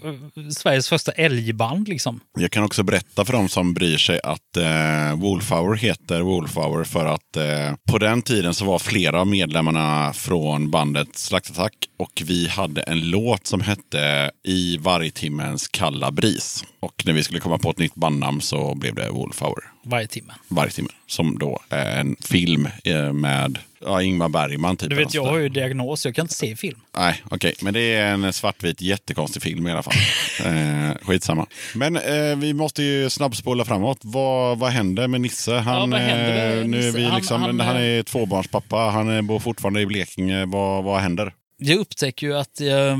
Sveriges 0.53 0.89
första 0.89 1.11
älgband 1.11 1.87
liksom? 1.87 2.19
Jag 2.39 2.51
kan 2.51 2.63
också 2.63 2.83
berätta 2.83 3.25
för 3.25 3.33
de 3.33 3.49
som 3.49 3.73
bryr 3.73 3.97
sig 3.97 4.19
att 4.23 4.57
eh, 4.57 5.15
Wolfhour 5.21 5.75
heter 5.75 6.21
Wolfhour 6.21 6.83
för 6.83 7.05
att 7.05 7.37
eh, 7.37 7.75
på 7.91 7.97
den 7.97 8.21
tiden 8.21 8.53
så 8.53 8.65
var 8.65 8.79
flera 8.79 9.19
av 9.19 9.27
medlemmarna 9.27 10.13
från 10.13 10.71
bandet 10.71 11.07
Slaktattack 11.17 11.73
och 11.99 12.21
vi 12.25 12.47
hade 12.47 12.81
en 12.81 13.09
låt 13.09 13.24
som 13.43 13.61
hette 13.61 14.31
I 14.43 14.77
vargtimmens 14.77 15.67
kalla 15.67 16.11
bris. 16.11 16.63
Och 16.79 17.03
när 17.05 17.13
vi 17.13 17.23
skulle 17.23 17.39
komma 17.39 17.57
på 17.57 17.69
ett 17.69 17.77
nytt 17.79 17.95
bandnamn 17.95 18.41
så 18.41 18.75
blev 18.75 18.95
det 18.95 19.09
Wolfhour. 19.09 19.71
Varje 20.47 20.71
timme. 20.71 20.89
Som 21.07 21.39
då 21.39 21.59
är 21.69 21.99
en 21.99 22.15
film 22.21 22.67
eh, 22.83 23.13
med 23.13 23.59
ja, 23.81 24.01
Ingmar 24.01 24.29
Bergman. 24.29 24.77
Typ 24.77 24.89
Du 24.89 24.95
vet, 24.95 25.13
jag 25.13 25.25
har 25.25 25.37
ju 25.37 25.49
diagnos, 25.49 26.05
jag 26.05 26.15
kan 26.15 26.23
inte 26.23 26.33
se 26.33 26.55
film. 26.55 26.79
Nej, 26.97 27.21
okej. 27.29 27.53
Men 27.61 27.73
det 27.73 27.79
är 27.93 28.13
en 28.13 28.33
svartvit 28.33 28.81
jättekonstig 28.81 29.41
film 29.43 29.67
i 29.67 29.71
alla 29.71 29.83
fall. 29.83 29.93
eh, 30.45 30.95
skitsamma. 31.01 31.45
Men 31.75 31.95
eh, 31.95 32.35
vi 32.37 32.53
måste 32.53 32.83
ju 32.83 33.09
snabbspola 33.09 33.65
framåt. 33.65 33.97
Vad, 34.01 34.59
vad 34.59 34.71
händer 34.71 35.07
med 35.07 35.21
Nisse? 35.21 35.55
Han, 35.55 35.89
vad 35.89 35.99
händer 35.99 36.33
med 36.33 36.59
eh, 36.59 36.65
nu 36.67 36.77
är 36.77 36.83
Nisse? 36.85 36.97
vi 36.97 37.05
Han- 37.05 37.15
liksom, 37.15 37.41
han, 37.41 37.59
han, 37.59 37.75
eh, 37.75 37.81
är 37.81 38.03
tvåbarnspappa. 38.03 38.77
Han 38.77 39.15
eh, 39.15 39.21
bor 39.21 39.39
fortfarande 39.39 39.81
i 39.81 39.85
Blekinge. 39.85 40.45
Vad, 40.45 40.83
vad 40.83 40.99
händer? 41.01 41.33
Jag 41.57 41.79
upptäcker 41.79 42.27
ju 42.27 42.37
att... 42.37 42.61
Eh, 42.61 42.97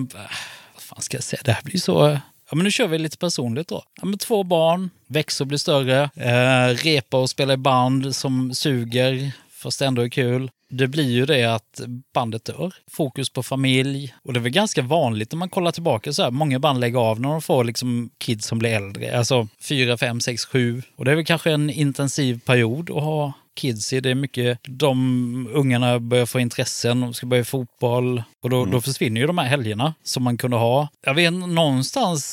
vad 0.74 0.84
fan 0.84 1.01
ska 1.01 1.18
jag 1.18 1.24
säga? 1.24 1.41
Det 1.45 1.51
här 1.51 1.64
blir 1.64 1.80
så... 1.80 2.20
Ja, 2.49 2.56
men 2.56 2.64
nu 2.64 2.72
kör 2.72 2.88
vi 2.88 2.97
lite 2.97 3.18
personligt 3.18 3.68
då. 3.68 3.84
Ja, 4.01 4.06
men 4.06 4.18
två 4.18 4.43
barn, 4.43 4.89
växer 5.08 5.43
och 5.43 5.47
blir 5.47 5.58
större, 5.58 6.10
eh, 6.16 6.76
repa 6.76 7.18
och 7.18 7.30
spela 7.30 7.53
i 7.53 7.58
band 7.58 8.16
som 8.16 8.53
suger, 8.53 9.32
fast 9.49 9.82
ändå 9.82 10.01
är 10.01 10.10
kul. 10.10 10.51
Det 10.70 10.88
blir 10.88 11.12
ju 11.12 11.26
det 11.26 11.43
att 11.43 11.82
bandet 12.14 12.45
dör. 12.45 12.74
Fokus 12.91 13.30
på 13.30 13.43
familj. 13.43 14.16
Och 14.24 14.34
det 14.34 14.39
är 14.39 14.41
väl 14.41 14.51
ganska 14.51 14.82
vanligt 14.82 15.32
när 15.32 15.38
man 15.38 15.49
kollar 15.49 15.72
tillbaka 15.72 16.14
så 16.14 16.24
här. 16.24 16.32
Många 16.32 16.60
band 16.60 16.80
lägger 16.80 16.99
av 16.99 17.22
när 17.22 17.30
de 17.30 17.41
får 17.41 17.64
liksom 17.64 18.10
kids 18.18 18.47
som 18.47 18.60
blir 18.60 18.70
äldre. 18.70 19.18
Alltså 19.18 19.47
fyra, 19.62 19.97
fem, 19.97 20.22
sex, 20.22 20.45
sju. 20.45 20.82
Och 20.95 21.06
det 21.06 21.12
är 21.12 21.16
väl 21.16 21.26
kanske 21.26 21.51
en 21.51 21.70
intensiv 21.70 22.39
period 22.45 22.89
att 22.89 23.03
ha 23.03 23.34
kids 23.56 23.93
i. 23.93 23.99
Det 23.99 24.10
är 24.10 24.16
mycket, 24.16 24.60
de 24.64 25.49
ungarna 25.53 25.99
börjar 25.99 26.26
få 26.26 26.39
intressen, 26.39 27.01
de 27.01 27.14
ska 27.14 27.26
börja 27.26 27.41
i 27.41 27.45
fotboll. 27.45 28.24
Och 28.43 28.49
då, 28.49 28.66
då 28.66 28.82
försvinner 28.82 29.22
ju 29.22 29.28
de 29.28 29.38
här 29.38 29.45
helgerna 29.45 29.93
som 30.03 30.24
man 30.24 30.38
kunde 30.38 30.58
ha. 30.58 30.88
Jag 31.06 31.14
vet 31.14 31.34
någonstans 31.34 32.24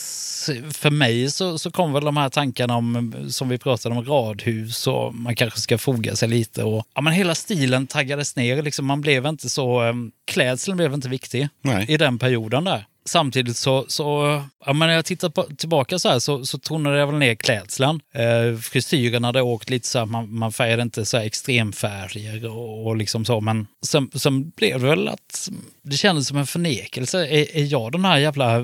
för 0.73 0.91
mig 0.91 1.31
så, 1.31 1.59
så 1.59 1.71
kom 1.71 1.93
väl 1.93 2.05
de 2.05 2.17
här 2.17 2.29
tankarna 2.29 2.77
om, 2.77 3.15
som 3.29 3.49
vi 3.49 3.59
pratade 3.59 3.95
om, 3.95 4.05
radhus 4.05 4.87
och 4.87 5.15
man 5.15 5.37
kanske 5.37 5.61
ska 5.61 5.79
foga 5.79 6.17
sig 6.17 6.29
lite. 6.29 6.65
Och, 6.65 6.87
ja, 6.95 7.01
men 7.01 7.13
hela 7.13 7.35
stilen 7.35 7.87
taggades 7.87 8.37
ner, 8.37 8.63
liksom, 8.63 8.87
man 8.87 9.01
blev 9.01 9.27
inte 9.27 9.51
så, 9.51 9.85
eh, 9.85 9.95
klädseln 10.25 10.77
blev 10.77 10.95
inte 10.95 11.09
viktig 11.09 11.49
Nej. 11.63 11.87
i 11.89 11.97
den 11.97 12.19
perioden 12.19 12.65
där. 12.65 12.87
Samtidigt 13.05 13.57
så, 13.57 13.85
så 13.89 14.43
ja, 14.67 14.73
men 14.73 14.89
när 14.89 14.95
jag 14.95 15.05
tittar 15.05 15.29
på, 15.29 15.43
tillbaka 15.43 15.99
så 15.99 16.09
här 16.09 16.19
så, 16.19 16.45
så 16.45 16.59
tonade 16.59 16.99
jag 16.99 17.07
väl 17.07 17.19
ner 17.19 17.35
klädseln. 17.35 18.01
Eh, 18.15 18.59
frisyren 18.59 19.25
hade 19.25 19.43
åkt 19.43 19.71
lite 19.71 19.89
så 19.89 19.99
här, 19.99 20.07
man, 20.07 20.35
man 20.35 20.53
färgade 20.53 20.83
inte 20.83 21.05
så 21.05 21.17
här 21.17 21.25
extremfärger 21.25 22.47
och, 22.51 22.87
och 22.87 22.97
liksom 22.97 23.25
så. 23.25 23.41
Men 23.41 23.67
sen, 23.87 24.11
sen 24.15 24.51
blev 24.51 24.81
det 24.81 24.87
väl 24.87 25.09
att 25.09 25.49
det 25.83 25.97
kändes 25.97 26.29
som 26.29 26.37
en 26.37 26.47
förnekelse. 26.47 27.27
Är, 27.27 27.57
är 27.57 27.65
jag 27.65 27.93
den 27.93 28.05
här 28.05 28.19
jävla 28.19 28.61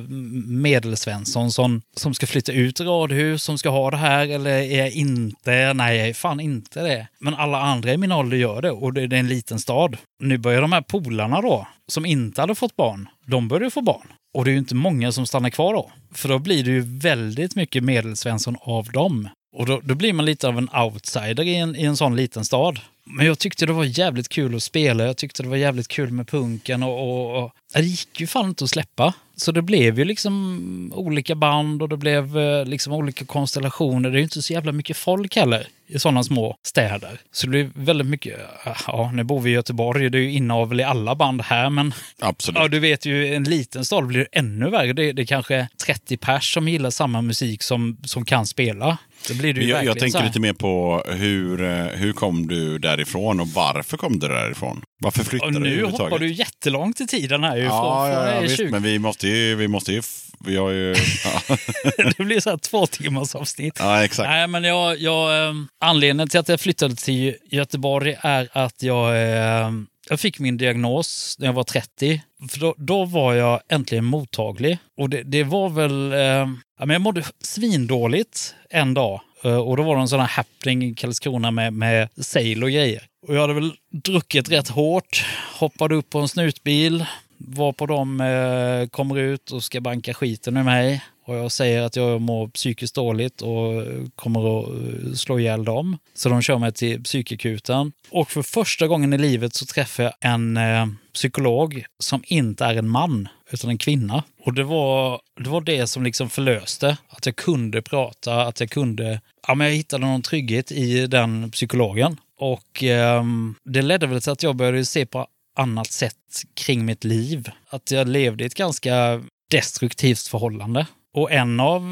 medelsvensson 0.46 1.52
som, 1.52 1.82
som 1.96 2.14
ska 2.14 2.26
flytta 2.26 2.52
ut 2.52 2.80
i 2.80 2.84
radhus, 2.84 3.42
som 3.42 3.58
ska 3.58 3.68
ha 3.68 3.90
det 3.90 3.96
här 3.96 4.28
eller 4.28 4.50
är 4.50 4.78
jag 4.78 4.90
inte? 4.90 5.72
Nej, 5.72 5.98
jag 5.98 6.08
är 6.08 6.14
fan 6.14 6.40
inte 6.40 6.82
det. 6.82 7.08
Men 7.18 7.34
alla 7.34 7.60
andra 7.60 7.92
i 7.92 7.96
min 7.96 8.12
ålder 8.12 8.36
gör 8.36 8.62
det 8.62 8.70
och 8.70 8.92
det, 8.92 9.06
det 9.06 9.16
är 9.16 9.20
en 9.20 9.28
liten 9.28 9.58
stad. 9.58 9.96
Nu 10.20 10.38
börjar 10.38 10.60
de 10.60 10.72
här 10.72 10.82
polarna 10.82 11.40
då, 11.40 11.66
som 11.88 12.06
inte 12.06 12.40
hade 12.40 12.54
fått 12.54 12.76
barn, 12.76 13.08
de 13.26 13.48
började 13.48 13.70
få 13.70 13.82
barn. 13.82 14.12
Och 14.34 14.44
det 14.44 14.50
är 14.50 14.52
ju 14.52 14.58
inte 14.58 14.74
många 14.74 15.12
som 15.12 15.26
stannar 15.26 15.50
kvar 15.50 15.74
då. 15.74 15.90
För 16.14 16.28
då 16.28 16.38
blir 16.38 16.64
det 16.64 16.70
ju 16.70 16.98
väldigt 16.98 17.56
mycket 17.56 17.84
medelsvensson 17.84 18.56
av 18.60 18.86
dem. 18.86 19.28
Och 19.52 19.66
då, 19.66 19.80
då 19.84 19.94
blir 19.94 20.12
man 20.12 20.24
lite 20.24 20.48
av 20.48 20.58
en 20.58 20.68
outsider 20.68 21.44
i 21.44 21.56
en, 21.56 21.76
i 21.76 21.84
en 21.84 21.96
sån 21.96 22.16
liten 22.16 22.44
stad. 22.44 22.80
Men 23.04 23.26
jag 23.26 23.38
tyckte 23.38 23.66
det 23.66 23.72
var 23.72 23.84
jävligt 23.84 24.28
kul 24.28 24.54
att 24.54 24.62
spela. 24.62 25.04
Jag 25.04 25.16
tyckte 25.16 25.42
det 25.42 25.48
var 25.48 25.56
jävligt 25.56 25.88
kul 25.88 26.10
med 26.10 26.28
punken 26.28 26.82
och, 26.82 27.00
och, 27.00 27.44
och 27.44 27.52
det 27.74 27.80
gick 27.82 28.20
ju 28.20 28.26
fan 28.26 28.48
inte 28.48 28.64
att 28.64 28.70
släppa. 28.70 29.14
Så 29.36 29.52
det 29.52 29.62
blev 29.62 29.98
ju 29.98 30.04
liksom 30.04 30.92
olika 30.94 31.34
band 31.34 31.82
och 31.82 31.88
det 31.88 31.96
blev 31.96 32.38
eh, 32.38 32.64
liksom 32.64 32.92
olika 32.92 33.24
konstellationer. 33.24 34.10
Det 34.10 34.16
är 34.16 34.18
ju 34.18 34.24
inte 34.24 34.42
så 34.42 34.52
jävla 34.52 34.72
mycket 34.72 34.96
folk 34.96 35.36
heller 35.36 35.66
i 35.86 35.98
sådana 35.98 36.24
små 36.24 36.56
städer. 36.62 37.20
Så 37.32 37.46
det 37.46 37.50
blir 37.50 37.70
väldigt 37.74 38.06
mycket, 38.06 38.38
ja 38.86 39.10
nu 39.14 39.24
bor 39.24 39.40
vi 39.40 39.50
i 39.50 39.54
Göteborg, 39.54 40.10
det 40.10 40.18
är 40.18 40.22
ju 40.22 40.32
inavel 40.32 40.80
i 40.80 40.82
alla 40.82 41.14
band 41.14 41.42
här 41.42 41.70
men 41.70 41.94
Absolut. 42.18 42.58
Ja, 42.62 42.68
du 42.68 42.78
vet 42.78 43.06
ju, 43.06 43.34
en 43.34 43.44
liten 43.44 43.84
stad 43.84 44.06
blir 44.06 44.18
det 44.18 44.38
ännu 44.38 44.70
värre. 44.70 44.92
Det, 44.92 45.12
det 45.12 45.22
är 45.22 45.26
kanske 45.26 45.68
30 45.86 46.16
pers 46.16 46.54
som 46.54 46.68
gillar 46.68 46.90
samma 46.90 47.22
musik 47.22 47.62
som, 47.62 47.96
som 48.04 48.24
kan 48.24 48.46
spela. 48.46 48.98
Jag, 49.28 49.84
jag 49.84 49.98
tänker 49.98 50.24
lite 50.24 50.40
mer 50.40 50.52
på 50.52 51.04
hur, 51.08 51.62
eh, 51.62 51.86
hur 51.86 52.12
kom 52.12 52.48
du 52.48 52.78
därifrån 52.78 53.40
och 53.40 53.48
varför 53.48 53.96
kom 53.96 54.18
du 54.18 54.28
därifrån? 54.28 54.82
Varför 55.00 55.24
flyttade 55.24 55.56
Och 55.56 55.62
du 55.62 55.70
nu 55.70 55.84
hoppar 55.84 56.18
du 56.18 56.32
jättelångt 56.32 57.00
i 57.00 57.06
tiden 57.06 57.44
här 57.44 57.56
ju. 57.56 57.62
Ja, 57.62 58.10
ja, 58.12 58.30
ja 58.30 58.40
visst, 58.40 58.56
20. 58.56 58.70
men 58.70 58.82
vi 58.82 58.98
måste 58.98 59.28
ju... 59.28 59.54
Vi 59.54 59.68
måste 59.68 59.92
ju 59.92 60.02
vi 60.44 60.56
har 60.56 60.70
ju 60.70 60.96
ja. 61.24 61.56
det 62.16 62.24
blir 62.24 62.40
så 62.40 62.50
här 62.50 62.56
två 62.56 62.86
timmars 62.86 63.34
avsnitt. 63.34 63.76
ja, 63.78 64.04
exakt. 64.04 64.28
Nej, 64.28 64.46
men 64.46 64.64
jag, 64.64 64.98
jag, 65.00 65.48
eh, 65.48 65.54
anledningen 65.80 66.28
till 66.28 66.40
att 66.40 66.48
jag 66.48 66.60
flyttade 66.60 66.94
till 66.94 67.36
Göteborg 67.50 68.16
är 68.20 68.48
att 68.52 68.82
jag, 68.82 69.22
eh, 69.22 69.70
jag 70.10 70.20
fick 70.20 70.38
min 70.38 70.56
diagnos 70.56 71.36
när 71.38 71.46
jag 71.46 71.52
var 71.52 71.64
30. 71.64 72.22
För 72.48 72.60
då, 72.60 72.74
då 72.78 73.04
var 73.04 73.34
jag 73.34 73.60
äntligen 73.68 74.04
mottaglig. 74.04 74.78
Och 74.96 75.10
det, 75.10 75.22
det 75.22 75.44
var 75.44 75.68
väl... 75.68 76.12
Eh, 76.12 76.48
jag 76.92 77.00
mådde 77.00 77.24
svindåligt 77.40 78.54
en 78.70 78.94
dag. 78.94 79.20
Eh, 79.44 79.56
och 79.56 79.76
då 79.76 79.82
var 79.82 79.94
det 79.96 80.00
en 80.00 80.08
sån 80.08 80.20
här 80.20 80.26
happening 80.26 80.82
i 80.84 80.94
Karlskrona 80.94 81.50
med, 81.50 81.72
med 81.72 82.08
sail 82.16 82.64
och 82.64 82.70
grejer. 82.70 83.02
Och 83.26 83.34
jag 83.34 83.40
hade 83.40 83.54
väl 83.54 83.72
druckit 83.92 84.50
rätt 84.50 84.68
hårt, 84.68 85.24
hoppade 85.58 85.94
upp 85.94 86.10
på 86.10 86.18
en 86.18 86.28
snutbil, 86.28 87.04
var 87.36 87.72
på 87.72 87.86
dem, 87.86 88.20
eh, 88.20 88.88
kommer 88.88 89.18
ut 89.18 89.50
och 89.50 89.64
ska 89.64 89.80
banka 89.80 90.14
skiten 90.14 90.56
ur 90.56 90.62
mig 90.62 91.04
och 91.28 91.36
jag 91.36 91.52
säger 91.52 91.82
att 91.82 91.96
jag 91.96 92.20
mår 92.20 92.48
psykiskt 92.48 92.94
dåligt 92.94 93.42
och 93.42 93.84
kommer 94.16 94.60
att 94.60 94.68
eh, 94.68 95.12
slå 95.12 95.38
ihjäl 95.38 95.64
dem. 95.64 95.98
Så 96.14 96.28
de 96.28 96.42
kör 96.42 96.58
mig 96.58 96.72
till 96.72 97.02
psykakuten. 97.02 97.92
Och 98.10 98.30
för 98.30 98.42
första 98.42 98.86
gången 98.86 99.12
i 99.12 99.18
livet 99.18 99.54
så 99.54 99.66
träffar 99.66 100.02
jag 100.02 100.12
en 100.20 100.56
eh, 100.56 100.86
psykolog 101.14 101.84
som 101.98 102.22
inte 102.26 102.64
är 102.64 102.74
en 102.74 102.88
man, 102.88 103.28
utan 103.50 103.70
en 103.70 103.78
kvinna. 103.78 104.22
Och 104.44 104.54
det 104.54 104.64
var 104.64 105.20
det, 105.44 105.50
var 105.50 105.60
det 105.60 105.86
som 105.86 106.04
liksom 106.04 106.30
förlöste. 106.30 106.96
Att 107.08 107.26
jag 107.26 107.36
kunde 107.36 107.82
prata, 107.82 108.42
att 108.42 108.60
jag 108.60 108.70
kunde... 108.70 109.20
Ja, 109.46 109.54
men 109.54 109.66
jag 109.66 109.74
hittade 109.74 110.06
någon 110.06 110.22
trygghet 110.22 110.72
i 110.72 111.06
den 111.06 111.50
psykologen. 111.50 112.16
Och 112.38 112.84
eh, 112.84 113.24
det 113.64 113.82
ledde 113.82 114.06
väl 114.06 114.22
till 114.22 114.32
att 114.32 114.42
jag 114.42 114.56
började 114.56 114.84
se 114.84 115.06
på 115.06 115.26
annat 115.56 115.92
sätt 115.92 116.14
kring 116.54 116.84
mitt 116.84 117.04
liv. 117.04 117.50
Att 117.70 117.90
jag 117.90 118.08
levde 118.08 118.44
i 118.44 118.46
ett 118.46 118.54
ganska 118.54 119.22
destruktivt 119.50 120.26
förhållande. 120.26 120.86
Och 121.14 121.32
en 121.32 121.60
av... 121.60 121.82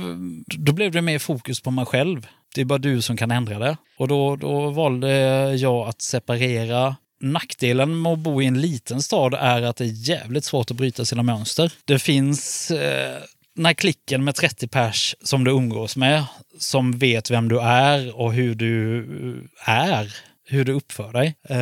Då 0.46 0.72
blev 0.72 0.92
det 0.92 1.02
mer 1.02 1.18
fokus 1.18 1.60
på 1.60 1.70
mig 1.70 1.86
själv. 1.86 2.26
Det 2.54 2.60
är 2.60 2.64
bara 2.64 2.78
du 2.78 3.02
som 3.02 3.16
kan 3.16 3.30
ändra 3.30 3.58
det. 3.58 3.76
Och 3.98 4.08
då, 4.08 4.36
då 4.36 4.70
valde 4.70 5.10
jag 5.54 5.88
att 5.88 6.02
separera. 6.02 6.96
Nackdelen 7.20 8.02
med 8.02 8.12
att 8.12 8.18
bo 8.18 8.42
i 8.42 8.46
en 8.46 8.60
liten 8.60 9.02
stad 9.02 9.34
är 9.34 9.62
att 9.62 9.76
det 9.76 9.84
är 9.84 10.08
jävligt 10.08 10.44
svårt 10.44 10.70
att 10.70 10.76
bryta 10.76 11.04
sina 11.04 11.22
mönster. 11.22 11.72
Det 11.84 11.98
finns 11.98 12.70
eh, 12.70 13.22
den 13.54 13.66
här 13.66 13.74
klicken 13.74 14.24
med 14.24 14.34
30 14.34 14.68
pers 14.68 15.14
som 15.22 15.44
du 15.44 15.50
umgås 15.50 15.96
med, 15.96 16.24
som 16.58 16.98
vet 16.98 17.30
vem 17.30 17.48
du 17.48 17.60
är 17.60 18.20
och 18.20 18.32
hur 18.32 18.54
du 18.54 19.06
är 19.66 20.14
hur 20.48 20.64
du 20.64 20.72
uppför 20.72 21.12
dig. 21.12 21.36
Eh, 21.48 21.58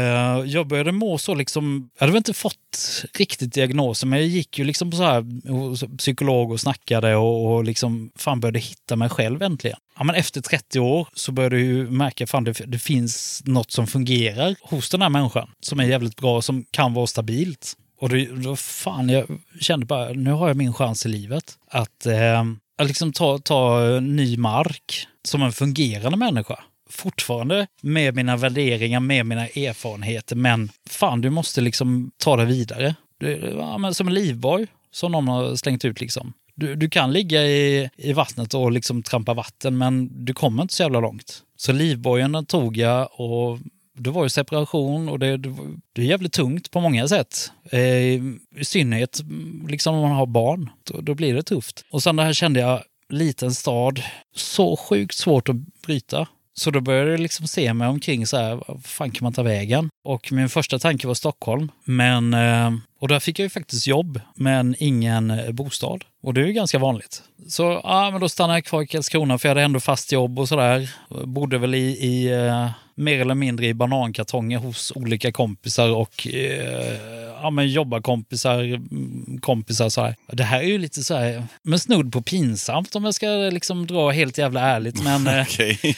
jag 0.46 0.66
började 0.66 0.92
må 0.92 1.18
så 1.18 1.34
liksom, 1.34 1.90
jag 1.94 2.00
hade 2.00 2.12
väl 2.12 2.18
inte 2.18 2.34
fått 2.34 3.04
riktigt 3.18 3.54
diagnoser, 3.54 4.06
men 4.06 4.18
jag 4.18 4.28
gick 4.28 4.58
ju 4.58 4.64
liksom 4.64 4.90
på 4.90 4.96
så 4.96 5.02
här 5.02 5.48
hos 5.50 5.84
psykolog 5.98 6.52
och 6.52 6.60
snackade 6.60 7.16
och, 7.16 7.54
och 7.54 7.64
liksom 7.64 8.10
fan 8.16 8.40
började 8.40 8.58
hitta 8.58 8.96
mig 8.96 9.08
själv 9.08 9.42
äntligen. 9.42 9.78
Ja, 9.98 10.04
men 10.04 10.14
efter 10.14 10.40
30 10.40 10.80
år 10.80 11.08
så 11.14 11.32
började 11.32 11.56
jag 11.56 11.64
ju 11.64 11.90
märka 11.90 12.26
fan 12.26 12.44
det, 12.44 12.52
det 12.66 12.78
finns 12.78 13.42
något 13.44 13.70
som 13.70 13.86
fungerar 13.86 14.56
hos 14.62 14.90
den 14.90 15.02
här 15.02 15.08
människan 15.08 15.50
som 15.60 15.80
är 15.80 15.84
jävligt 15.84 16.16
bra, 16.16 16.42
som 16.42 16.64
kan 16.70 16.94
vara 16.94 17.06
stabilt. 17.06 17.76
Och 18.00 18.08
då, 18.08 18.16
då 18.34 18.56
fan, 18.56 19.08
jag 19.08 19.26
kände 19.60 19.86
bara, 19.86 20.08
nu 20.08 20.30
har 20.30 20.48
jag 20.48 20.56
min 20.56 20.72
chans 20.72 21.06
i 21.06 21.08
livet. 21.08 21.58
Att, 21.70 22.06
eh, 22.06 22.44
liksom 22.82 23.12
ta, 23.12 23.38
ta 23.38 23.80
ny 24.00 24.36
mark 24.36 25.06
som 25.24 25.42
en 25.42 25.52
fungerande 25.52 26.16
människa 26.16 26.64
fortfarande 26.94 27.66
med 27.82 28.14
mina 28.14 28.36
värderingar, 28.36 29.00
med 29.00 29.26
mina 29.26 29.46
erfarenheter, 29.46 30.36
men 30.36 30.70
fan, 30.90 31.20
du 31.20 31.30
måste 31.30 31.60
liksom 31.60 32.10
ta 32.16 32.36
det 32.36 32.44
vidare. 32.44 32.94
Du, 33.18 33.54
ja, 33.58 33.78
men 33.78 33.94
som 33.94 34.08
en 34.08 34.14
livboj 34.14 34.66
som 34.90 35.12
någon 35.12 35.28
har 35.28 35.56
slängt 35.56 35.84
ut 35.84 36.00
liksom. 36.00 36.32
Du, 36.54 36.74
du 36.74 36.90
kan 36.90 37.12
ligga 37.12 37.42
i, 37.46 37.90
i 37.96 38.12
vattnet 38.12 38.54
och 38.54 38.72
liksom 38.72 39.02
trampa 39.02 39.34
vatten, 39.34 39.78
men 39.78 40.24
du 40.24 40.34
kommer 40.34 40.62
inte 40.62 40.74
så 40.74 40.82
jävla 40.82 41.00
långt. 41.00 41.42
Så 41.56 41.72
livbojen 41.72 42.46
tog 42.46 42.76
jag 42.76 43.08
och 43.20 43.58
det 43.96 44.10
var 44.10 44.22
ju 44.22 44.28
separation 44.28 45.08
och 45.08 45.18
det, 45.18 45.36
det, 45.36 45.54
det 45.92 46.02
är 46.02 46.06
jävligt 46.06 46.32
tungt 46.32 46.70
på 46.70 46.80
många 46.80 47.08
sätt. 47.08 47.52
Eh, 47.70 47.80
I 47.80 48.38
synnerhet 48.62 49.20
mm, 49.20 49.66
liksom 49.68 49.94
om 49.94 50.00
man 50.00 50.12
har 50.12 50.26
barn, 50.26 50.70
då, 50.84 51.00
då 51.00 51.14
blir 51.14 51.34
det 51.34 51.42
tufft. 51.42 51.84
Och 51.90 52.02
sen 52.02 52.16
det 52.16 52.22
här 52.22 52.32
kände 52.32 52.60
jag, 52.60 52.82
liten 53.08 53.54
stad, 53.54 54.02
så 54.34 54.76
sjukt 54.76 55.16
svårt 55.16 55.48
att 55.48 55.56
bryta. 55.56 56.28
Så 56.56 56.70
då 56.70 56.80
började 56.80 57.10
jag 57.10 57.20
liksom 57.20 57.46
se 57.46 57.74
mig 57.74 57.88
omkring 57.88 58.26
så 58.26 58.36
här, 58.36 58.60
vad 58.66 58.84
fan 58.84 59.10
kan 59.10 59.24
man 59.24 59.32
ta 59.32 59.42
vägen? 59.42 59.90
Och 60.04 60.32
min 60.32 60.48
första 60.48 60.78
tanke 60.78 61.06
var 61.06 61.14
Stockholm. 61.14 61.70
Men, 61.84 62.34
eh, 62.34 62.72
och 63.00 63.08
där 63.08 63.20
fick 63.20 63.38
jag 63.38 63.44
ju 63.44 63.50
faktiskt 63.50 63.86
jobb, 63.86 64.20
men 64.34 64.74
ingen 64.78 65.30
eh, 65.30 65.50
bostad. 65.50 66.04
Och 66.22 66.34
det 66.34 66.40
är 66.40 66.46
ju 66.46 66.52
ganska 66.52 66.78
vanligt. 66.78 67.22
Så 67.48 67.80
ja, 67.84 68.10
men 68.10 68.20
då 68.20 68.28
stannade 68.28 68.56
jag 68.56 68.64
kvar 68.64 68.82
i 68.82 68.86
Karlskrona 68.86 69.38
för 69.38 69.48
jag 69.48 69.50
hade 69.50 69.62
ändå 69.64 69.80
fast 69.80 70.12
jobb 70.12 70.38
och 70.38 70.48
sådär. 70.48 70.90
Bodde 71.24 71.58
väl 71.58 71.74
i, 71.74 71.78
i 72.06 72.32
eh, 72.32 72.70
mer 72.94 73.20
eller 73.20 73.34
mindre 73.34 73.66
i 73.66 73.74
banankartonger 73.74 74.58
hos 74.58 74.92
olika 74.94 75.32
kompisar 75.32 75.90
och 75.90 76.26
eh, 76.26 77.23
ja, 77.44 77.50
men 77.50 77.68
jobbarkompisar, 77.68 78.62
mm, 78.64 79.38
kompisar 79.40 79.88
så 79.88 80.02
här. 80.02 80.16
Det 80.26 80.44
här 80.44 80.58
är 80.58 80.66
ju 80.66 80.78
lite 80.78 81.04
så 81.04 81.14
här, 81.14 81.42
men 81.62 81.78
snudd 81.78 82.12
på 82.12 82.22
pinsamt 82.22 82.96
om 82.96 83.04
jag 83.04 83.14
ska 83.14 83.26
liksom 83.26 83.86
dra 83.86 84.10
helt 84.10 84.38
jävla 84.38 84.60
ärligt. 84.60 85.04
Men 85.04 85.26
eh, 85.38 85.42
Okej. 85.42 85.78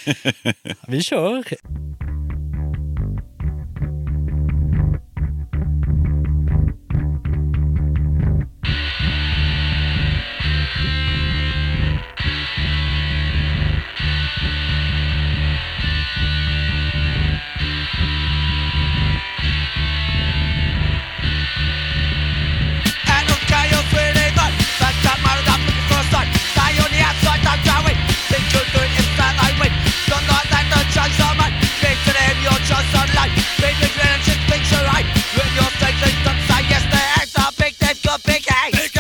vi 0.89 1.03
kör. 1.03 1.45
a 38.17 38.19
big 38.21 38.47
egg. 38.65 38.96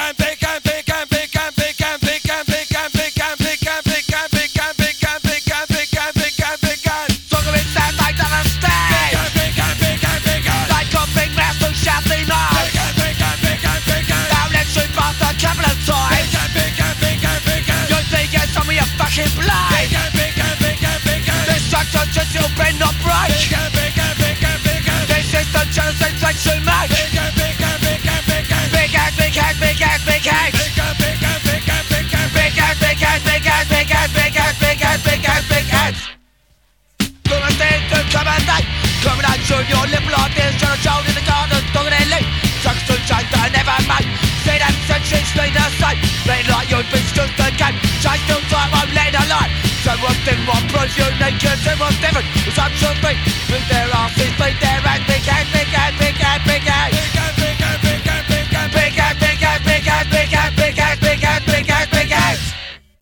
One 50.54 50.66
proves 50.72 50.94
unique 50.98 51.42
and 51.50 51.60
so 51.64 51.70
what's 51.80 51.96
different 52.02 52.26
It's 52.48 52.58
up 52.64 52.72
to 52.82 52.88
me 53.04 53.12
With 53.50 53.64
their 53.70 53.88
asses 54.02 54.32
beat 54.40 54.56
their 54.64 54.80
ass 54.92 55.02
Big 55.10 55.24
hand, 55.32 55.48
big 55.54 55.70
hand, 55.76 55.94
big 56.02 56.16
hand, 56.24 56.42
big 56.50 56.62
hand 56.62 56.96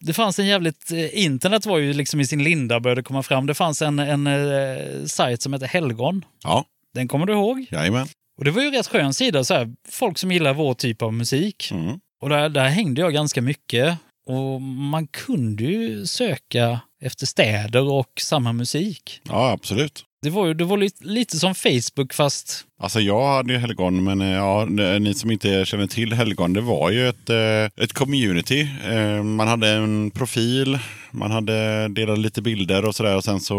Det 0.00 0.12
fanns 0.12 0.38
en 0.38 0.46
jävligt... 0.46 0.90
eh, 0.92 1.24
Internet 1.24 1.66
var 1.66 1.78
ju 1.78 1.92
liksom 1.92 2.20
i 2.20 2.26
sin 2.26 2.44
linda 2.44 2.80
började 2.80 3.02
komma 3.02 3.22
fram. 3.22 3.46
Det 3.46 3.54
fanns 3.54 3.82
en, 3.82 3.98
en 3.98 4.26
eh, 4.26 5.04
sajt 5.06 5.42
som 5.42 5.52
heter 5.52 5.66
Helgon. 5.66 6.24
Ja, 6.42 6.64
Den 6.94 7.08
kommer 7.08 7.26
du 7.26 7.32
ihåg? 7.32 7.66
jajamän. 7.70 8.06
Och 8.38 8.44
det 8.44 8.50
var 8.50 8.62
ju 8.62 8.70
rätt 8.70 8.86
skön 8.86 9.14
sida. 9.14 9.44
Så 9.44 9.54
här, 9.54 9.68
folk 9.88 10.18
som 10.18 10.32
gillar 10.32 10.54
vår 10.54 10.74
typ 10.74 11.02
av 11.02 11.12
musik. 11.12 11.70
Mm. 11.72 11.98
Och 12.22 12.28
där, 12.28 12.48
där 12.48 12.68
hängde 12.68 13.00
jag 13.00 13.12
ganska 13.12 13.42
mycket. 13.42 13.98
Och 14.26 14.62
man 14.62 15.06
kunde 15.06 15.64
ju 15.64 16.06
söka 16.06 16.80
efter 17.04 17.26
städer 17.26 17.82
och 17.92 18.20
samma 18.20 18.52
musik. 18.52 19.20
Ja, 19.28 19.50
absolut. 19.50 20.04
Det 20.22 20.30
var 20.30 20.46
ju 20.46 20.54
det 20.54 20.64
var 20.64 20.76
lite, 20.76 21.04
lite 21.04 21.38
som 21.38 21.54
Facebook 21.54 22.14
fast... 22.14 22.66
Alltså 22.78 23.00
jag 23.00 23.26
hade 23.36 23.52
ju 23.52 23.58
Helgon, 23.58 24.04
men 24.04 24.20
eh, 24.20 24.28
ja, 24.28 24.64
ni 24.98 25.14
som 25.14 25.30
inte 25.30 25.64
känner 25.64 25.86
till 25.86 26.12
Helgon, 26.12 26.52
det 26.52 26.60
var 26.60 26.90
ju 26.90 27.08
ett, 27.08 27.30
eh, 27.30 27.84
ett 27.84 27.92
community. 27.92 28.68
Eh, 28.90 29.22
Man 29.22 29.48
hade 29.48 29.68
en 29.68 30.10
profil, 30.10 30.78
man 31.10 31.30
hade 31.30 31.88
delade 31.88 32.20
lite 32.20 32.42
bilder 32.42 32.84
och 32.84 32.94
sådär 32.94 33.16
och 33.16 33.24
sen 33.24 33.40
så 33.40 33.54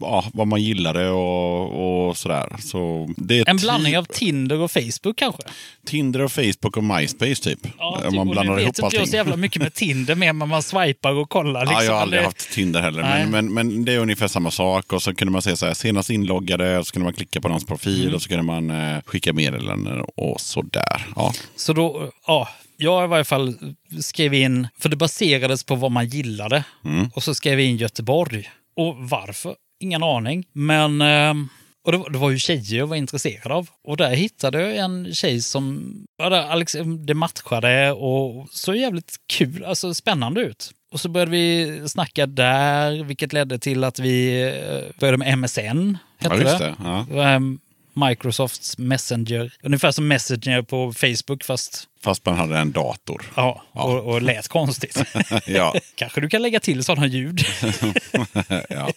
ja, 0.00 0.24
vad 0.32 0.46
man 0.46 0.62
gillade 0.62 1.10
och, 1.10 2.08
och 2.08 2.16
sådär. 2.16 2.56
Så 2.58 3.10
det 3.16 3.38
är 3.38 3.48
En 3.48 3.56
blandning 3.56 3.98
av 3.98 4.04
Tinder 4.04 4.60
och 4.60 4.70
Facebook 4.70 5.16
kanske? 5.16 5.42
Tinder 5.86 6.20
och 6.22 6.32
Facebook 6.32 6.76
och 6.76 6.84
MySpace 6.84 7.34
typ. 7.42 7.58
Ja, 7.78 8.00
typ, 8.04 8.12
man 8.14 8.28
blandar 8.30 8.54
nu 8.56 8.56
vet 8.56 8.62
ihop 8.64 8.68
inte 8.68 8.80
jag 8.82 8.86
allting. 8.86 9.06
så 9.06 9.16
jävla 9.16 9.36
mycket 9.36 9.62
med 9.62 9.74
Tinder 9.74 10.14
med, 10.14 10.34
men 10.34 10.48
man 10.48 10.62
swipar 10.62 11.12
och 11.12 11.28
kollar. 11.30 11.60
Liksom. 11.60 11.76
Ja, 11.78 11.84
jag 11.84 11.92
har 11.92 12.00
aldrig 12.00 12.22
haft 12.22 12.52
Tinder 12.52 12.80
heller. 12.80 13.02
Men, 13.02 13.30
men, 13.30 13.54
men 13.54 13.84
det 13.84 13.92
är 13.92 13.98
ungefär 13.98 14.28
samma 14.28 14.50
sak. 14.50 14.92
Och 14.92 15.02
så 15.02 15.14
kunde 15.14 15.32
man 15.32 15.42
säga 15.42 15.56
så 15.56 15.66
här, 15.66 15.74
senast 15.74 16.10
inloggade, 16.10 16.78
och 16.78 16.86
så 16.86 16.92
kunde 16.92 17.04
man 17.04 17.14
klicka 17.14 17.40
på 17.40 17.48
någons 17.48 17.66
profil 17.66 18.02
Mm. 18.02 18.14
och 18.14 18.22
så 18.22 18.28
kunde 18.32 18.42
man 18.52 18.70
eh, 18.70 19.02
skicka 19.06 19.32
meddelanden 19.32 20.00
och 20.16 20.40
sådär. 20.40 21.06
Ja. 21.16 21.32
Så 21.56 21.72
då, 21.72 22.10
ja, 22.26 22.48
jag 22.76 23.04
i 23.04 23.06
varje 23.06 23.24
fall 23.24 23.54
skrev 24.00 24.34
in, 24.34 24.68
för 24.78 24.88
det 24.88 24.96
baserades 24.96 25.64
på 25.64 25.74
vad 25.74 25.90
man 25.90 26.06
gillade. 26.06 26.64
Och 27.14 27.22
så 27.22 27.34
skrev 27.34 27.60
jag 27.60 27.68
in 27.68 27.76
Göteborg. 27.76 28.50
Och 28.76 28.96
varför? 28.98 29.54
Ingen 29.80 30.02
aning. 30.02 30.44
Men 30.52 31.00
eh, 31.00 31.34
och 31.84 31.92
det, 31.92 31.98
var- 31.98 32.10
det 32.10 32.18
var 32.18 32.30
ju 32.30 32.38
tjejer 32.38 32.78
jag 32.78 32.86
var 32.86 32.96
intresserad 32.96 33.52
av. 33.52 33.68
Och 33.88 33.96
där 33.96 34.10
hittade 34.10 34.60
jag 34.60 34.76
en 34.76 35.14
tjej 35.14 35.40
som, 35.42 35.94
ja, 36.18 36.28
det, 36.28 36.48
Alex, 36.50 36.76
det 37.06 37.14
matchade 37.14 37.92
och 37.92 38.46
så 38.50 38.74
jävligt 38.74 39.16
kul, 39.32 39.64
alltså 39.64 39.94
spännande 39.94 40.40
ut. 40.40 40.70
Och 40.92 41.00
så 41.00 41.08
började 41.08 41.30
vi 41.30 41.82
snacka 41.88 42.26
där, 42.26 43.04
vilket 43.04 43.32
ledde 43.32 43.58
till 43.58 43.84
att 43.84 43.98
vi 43.98 44.42
eh, 44.42 45.00
började 45.00 45.18
med 45.18 45.38
MSN. 45.38 45.96
Hette 46.18 46.34
Ja, 46.36 46.58
det. 46.58 46.58
det. 46.58 46.74
Ja. 46.84 47.40
Microsofts 47.94 48.78
Messenger. 48.78 49.52
Ungefär 49.62 49.90
som 49.90 50.08
Messenger 50.08 50.62
på 50.62 50.92
Facebook 50.92 51.44
fast 51.44 51.88
Fast 52.04 52.26
man 52.26 52.34
hade 52.34 52.58
en 52.58 52.72
dator. 52.72 53.24
ja, 53.36 53.62
Och, 53.72 53.98
och 53.98 54.22
lät 54.22 54.48
konstigt. 54.48 55.02
Ja. 55.46 55.74
Kanske 55.94 56.20
du 56.20 56.28
kan 56.28 56.42
lägga 56.42 56.60
till 56.60 56.84
sådana 56.84 57.06
ljud. 57.06 57.40
ja. 58.68 58.90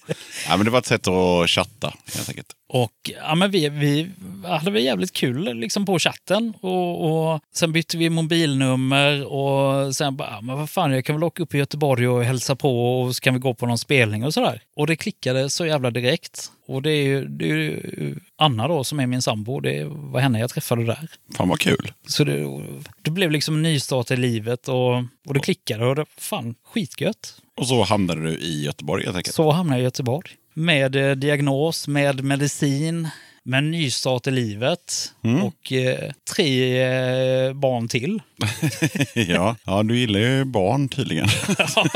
ja, 0.47 0.57
men 0.57 0.65
det 0.65 0.71
var 0.71 0.79
ett 0.79 0.85
sätt 0.85 1.07
att 1.07 1.49
chatta 1.49 1.93
helt 2.15 2.29
enkelt. 2.29 2.47
Och 2.69 2.91
ja, 3.21 3.35
men 3.35 3.51
vi, 3.51 3.69
vi 3.69 4.11
hade 4.45 4.71
väl 4.71 4.83
jävligt 4.83 5.13
kul 5.13 5.53
liksom 5.53 5.85
på 5.85 5.99
chatten. 5.99 6.53
Och, 6.61 7.33
och 7.33 7.39
sen 7.55 7.71
bytte 7.71 7.97
vi 7.97 8.09
mobilnummer 8.09 9.25
och 9.25 9.95
sen 9.95 10.15
bara, 10.15 10.29
ja, 10.29 10.41
men 10.41 10.57
vad 10.57 10.69
fan, 10.69 10.91
jag 10.91 11.05
kan 11.05 11.15
väl 11.15 11.23
åka 11.23 11.43
upp 11.43 11.53
i 11.53 11.57
Göteborg 11.57 12.07
och 12.07 12.23
hälsa 12.23 12.55
på 12.55 13.01
och 13.01 13.15
så 13.15 13.21
kan 13.21 13.33
vi 13.33 13.39
gå 13.39 13.53
på 13.53 13.65
någon 13.65 13.77
spelning 13.77 14.25
och 14.25 14.33
sådär. 14.33 14.61
Och 14.75 14.87
det 14.87 14.95
klickade 14.95 15.49
så 15.49 15.65
jävla 15.65 15.91
direkt. 15.91 16.51
Och 16.67 16.81
det 16.81 16.91
är 16.91 17.03
ju, 17.03 17.27
det 17.27 17.45
är 17.45 17.55
ju 17.55 18.15
Anna 18.35 18.67
då 18.67 18.83
som 18.83 18.99
är 18.99 19.07
min 19.07 19.21
sambo, 19.21 19.59
det 19.59 19.83
var 19.85 20.19
henne 20.19 20.39
jag 20.39 20.49
träffade 20.49 20.85
där. 20.85 21.09
Fan 21.35 21.49
vad 21.49 21.59
kul. 21.59 21.91
Så 22.07 22.23
det, 22.23 22.61
det 23.01 23.11
blev 23.11 23.31
liksom 23.31 23.55
en 23.55 23.61
nystart 23.61 24.11
i 24.11 24.17
livet 24.17 24.67
och, 24.67 24.95
och 25.25 25.33
det 25.33 25.39
klickade 25.39 25.85
och 25.85 25.95
det, 25.95 26.05
fan, 26.17 26.55
skitgött. 26.63 27.41
Och 27.55 27.67
så 27.67 27.83
hamnade 27.83 28.21
du 28.23 28.37
i 28.37 28.63
Göteborg 28.65 29.03
helt 29.05 29.17
enkelt. 29.17 29.35
Så 29.35 29.51
hamnade 29.51 29.79
jag 29.79 29.81
i 29.81 29.83
Göteborg. 29.83 30.29
Med 30.53 30.95
eh, 30.95 31.15
diagnos, 31.15 31.87
med 31.87 32.23
medicin, 32.23 33.09
med 33.45 33.63
nystart 33.63 34.27
i 34.27 34.31
livet 34.31 35.13
och 35.43 35.71
eh, 35.71 36.11
tre 36.35 36.81
eh, 36.81 37.53
barn 37.53 37.87
till. 37.87 38.21
ja. 39.13 39.55
ja, 39.63 39.83
du 39.83 39.99
gillar 39.99 40.19
ju 40.19 40.45
barn 40.45 40.89
tydligen. 40.89 41.27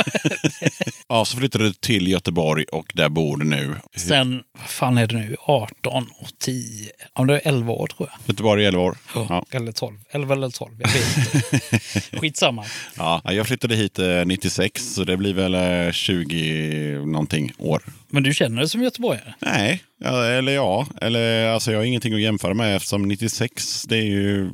ja, 1.08 1.26
så 1.26 1.38
flyttade 1.38 1.64
du 1.64 1.74
till 1.74 2.08
Göteborg 2.08 2.64
och 2.64 2.92
där 2.94 3.10
bor 3.10 3.38
du 3.38 3.46
nu. 3.46 3.76
Sen, 3.96 4.44
vad 4.60 4.70
fan 4.70 4.98
är 4.98 5.08
det 5.08 5.16
nu, 5.16 5.36
18 5.40 6.08
och 6.20 6.30
10, 6.40 6.92
ja 7.16 7.24
det 7.24 7.34
är 7.34 7.42
11 7.48 7.74
år 7.74 7.88
tror 7.88 8.10
jag. 8.12 8.30
Göteborg 8.30 8.64
i 8.64 8.66
11 8.66 8.82
år. 8.82 8.98
Ja. 9.16 9.46
Eller 9.52 9.72
12, 9.72 9.98
11 10.12 10.34
eller 10.34 10.50
12, 10.50 10.72
jag 10.80 10.90
vet 10.90 11.18
inte. 11.18 11.80
Skitsamma. 12.20 12.66
Ja, 12.98 13.22
jag 13.26 13.48
flyttade 13.48 13.76
hit 13.76 14.00
eh, 14.00 14.26
96, 14.26 14.94
så 14.94 15.04
det 15.04 15.18
blir 15.18 15.34
väl 15.34 15.56
eh, 15.56 15.92
20 15.92 17.06
någonting 17.06 17.52
år. 17.58 17.84
Men 18.12 18.24
du 18.24 18.34
känner 18.34 18.58
dig 18.58 18.70
som 18.70 18.84
göteborgare? 18.84 19.34
Nej, 19.40 19.84
eller 20.06 20.52
ja. 20.52 20.88
Eller, 21.02 21.48
alltså, 21.48 21.72
jag 21.72 21.80
har 21.80 21.86
ingenting 21.86 22.14
att 22.14 22.22
jämföra 22.22 22.54
med 22.54 22.76
eftersom 22.76 23.08
96, 23.08 23.84
det 23.88 23.98
är 23.98 24.04
ju 24.06 24.50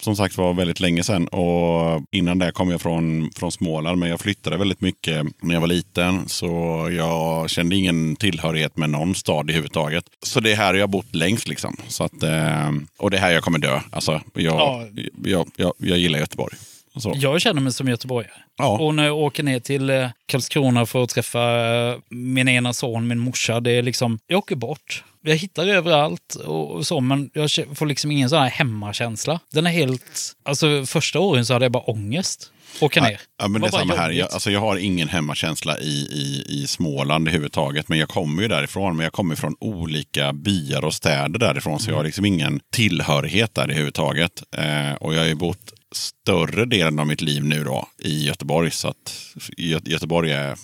som 0.00 0.16
sagt 0.16 0.36
var 0.38 0.54
väldigt 0.54 0.80
länge 0.80 1.04
sedan. 1.04 1.28
Och 1.28 2.04
innan 2.12 2.38
det 2.38 2.52
kom 2.52 2.70
jag 2.70 2.80
från, 2.80 3.30
från 3.36 3.52
Småland, 3.52 3.98
men 3.98 4.08
jag 4.08 4.20
flyttade 4.20 4.56
väldigt 4.56 4.80
mycket 4.80 5.26
när 5.42 5.54
jag 5.54 5.60
var 5.60 5.68
liten. 5.68 6.28
Så 6.28 6.46
jag 6.96 7.50
kände 7.50 7.76
ingen 7.76 8.16
tillhörighet 8.16 8.76
med 8.76 8.90
någon 8.90 9.14
stad 9.14 9.50
i 9.50 9.52
huvudtaget. 9.52 10.04
Så 10.22 10.40
det 10.40 10.52
är 10.52 10.56
här 10.56 10.74
jag 10.74 10.82
har 10.82 10.88
bott 10.88 11.14
längst 11.14 11.48
liksom. 11.48 11.76
Så 11.88 12.04
att, 12.04 12.22
eh, 12.22 12.70
och 12.98 13.10
det 13.10 13.16
är 13.16 13.20
här 13.20 13.32
jag 13.32 13.42
kommer 13.42 13.58
dö. 13.58 13.80
Alltså, 13.90 14.20
jag, 14.34 14.54
Ja. 14.54 14.86
jag, 15.24 15.48
jag, 15.56 15.72
jag 15.78 15.98
gillar 15.98 16.18
Göteborg. 16.18 16.56
Så. 16.96 17.12
Jag 17.16 17.40
känner 17.40 17.60
mig 17.60 17.72
som 17.72 17.88
göteborgare. 17.88 18.32
Ja. 18.58 18.78
Och 18.78 18.94
när 18.94 19.04
jag 19.04 19.16
åker 19.16 19.42
ner 19.42 19.60
till 19.60 19.90
eh, 19.90 20.08
Karlskrona 20.26 20.86
för 20.86 21.02
att 21.02 21.10
träffa 21.10 21.66
eh, 21.66 21.98
min 22.08 22.48
ena 22.48 22.72
son, 22.72 23.08
min 23.08 23.18
morsa, 23.18 23.60
det 23.60 23.70
är 23.70 23.82
liksom, 23.82 24.18
jag 24.26 24.38
åker 24.38 24.56
bort. 24.56 25.04
Jag 25.22 25.36
hittar 25.36 25.66
överallt 25.66 26.34
och 26.34 26.86
så, 26.86 27.00
men 27.00 27.30
jag 27.34 27.50
får 27.74 27.86
liksom 27.86 28.10
ingen 28.10 28.28
sån 28.28 28.38
här 28.38 28.50
hemmakänsla. 28.50 29.40
Den 29.52 29.66
är 29.66 29.70
helt, 29.70 30.32
alltså 30.42 30.86
första 30.86 31.20
åren 31.20 31.46
så 31.46 31.52
hade 31.52 31.64
jag 31.64 31.72
bara 31.72 31.82
ångest. 31.82 32.52
Åka 32.80 33.02
ner. 33.02 33.20
Ja, 33.38 33.48
men 33.48 33.60
det 33.60 33.66
är 33.66 33.70
samma 33.70 33.94
här. 33.94 34.10
Jag, 34.10 34.32
alltså, 34.32 34.50
jag 34.50 34.60
har 34.60 34.76
ingen 34.76 35.08
hemmakänsla 35.08 35.78
i, 35.78 36.08
i, 36.12 36.44
i 36.48 36.66
Småland 36.66 37.28
överhuvudtaget. 37.28 37.88
Men 37.88 37.98
jag 37.98 38.08
kommer 38.08 38.42
ju 38.42 38.48
därifrån. 38.48 38.96
Men 38.96 39.04
jag 39.04 39.12
kommer 39.12 39.34
från 39.36 39.56
olika 39.60 40.32
byar 40.32 40.84
och 40.84 40.94
städer 40.94 41.38
därifrån. 41.38 41.80
Så 41.80 41.90
jag 41.90 41.96
har 41.96 42.04
liksom 42.04 42.24
ingen 42.24 42.60
tillhörighet 42.72 43.54
där 43.54 43.62
överhuvudtaget. 43.62 44.42
Eh, 44.56 44.92
och 44.92 45.14
jag 45.14 45.20
har 45.20 45.26
ju 45.26 45.34
bott 45.34 45.72
större 45.96 46.64
delen 46.64 46.98
av 46.98 47.06
mitt 47.06 47.20
liv 47.20 47.44
nu 47.44 47.64
då 47.64 47.88
i 47.98 48.24
Göteborg. 48.26 48.70
Så 48.70 48.88
att 48.88 49.34
Gö 49.56 49.78
Göteborg 49.84 50.32
är, 50.32 50.56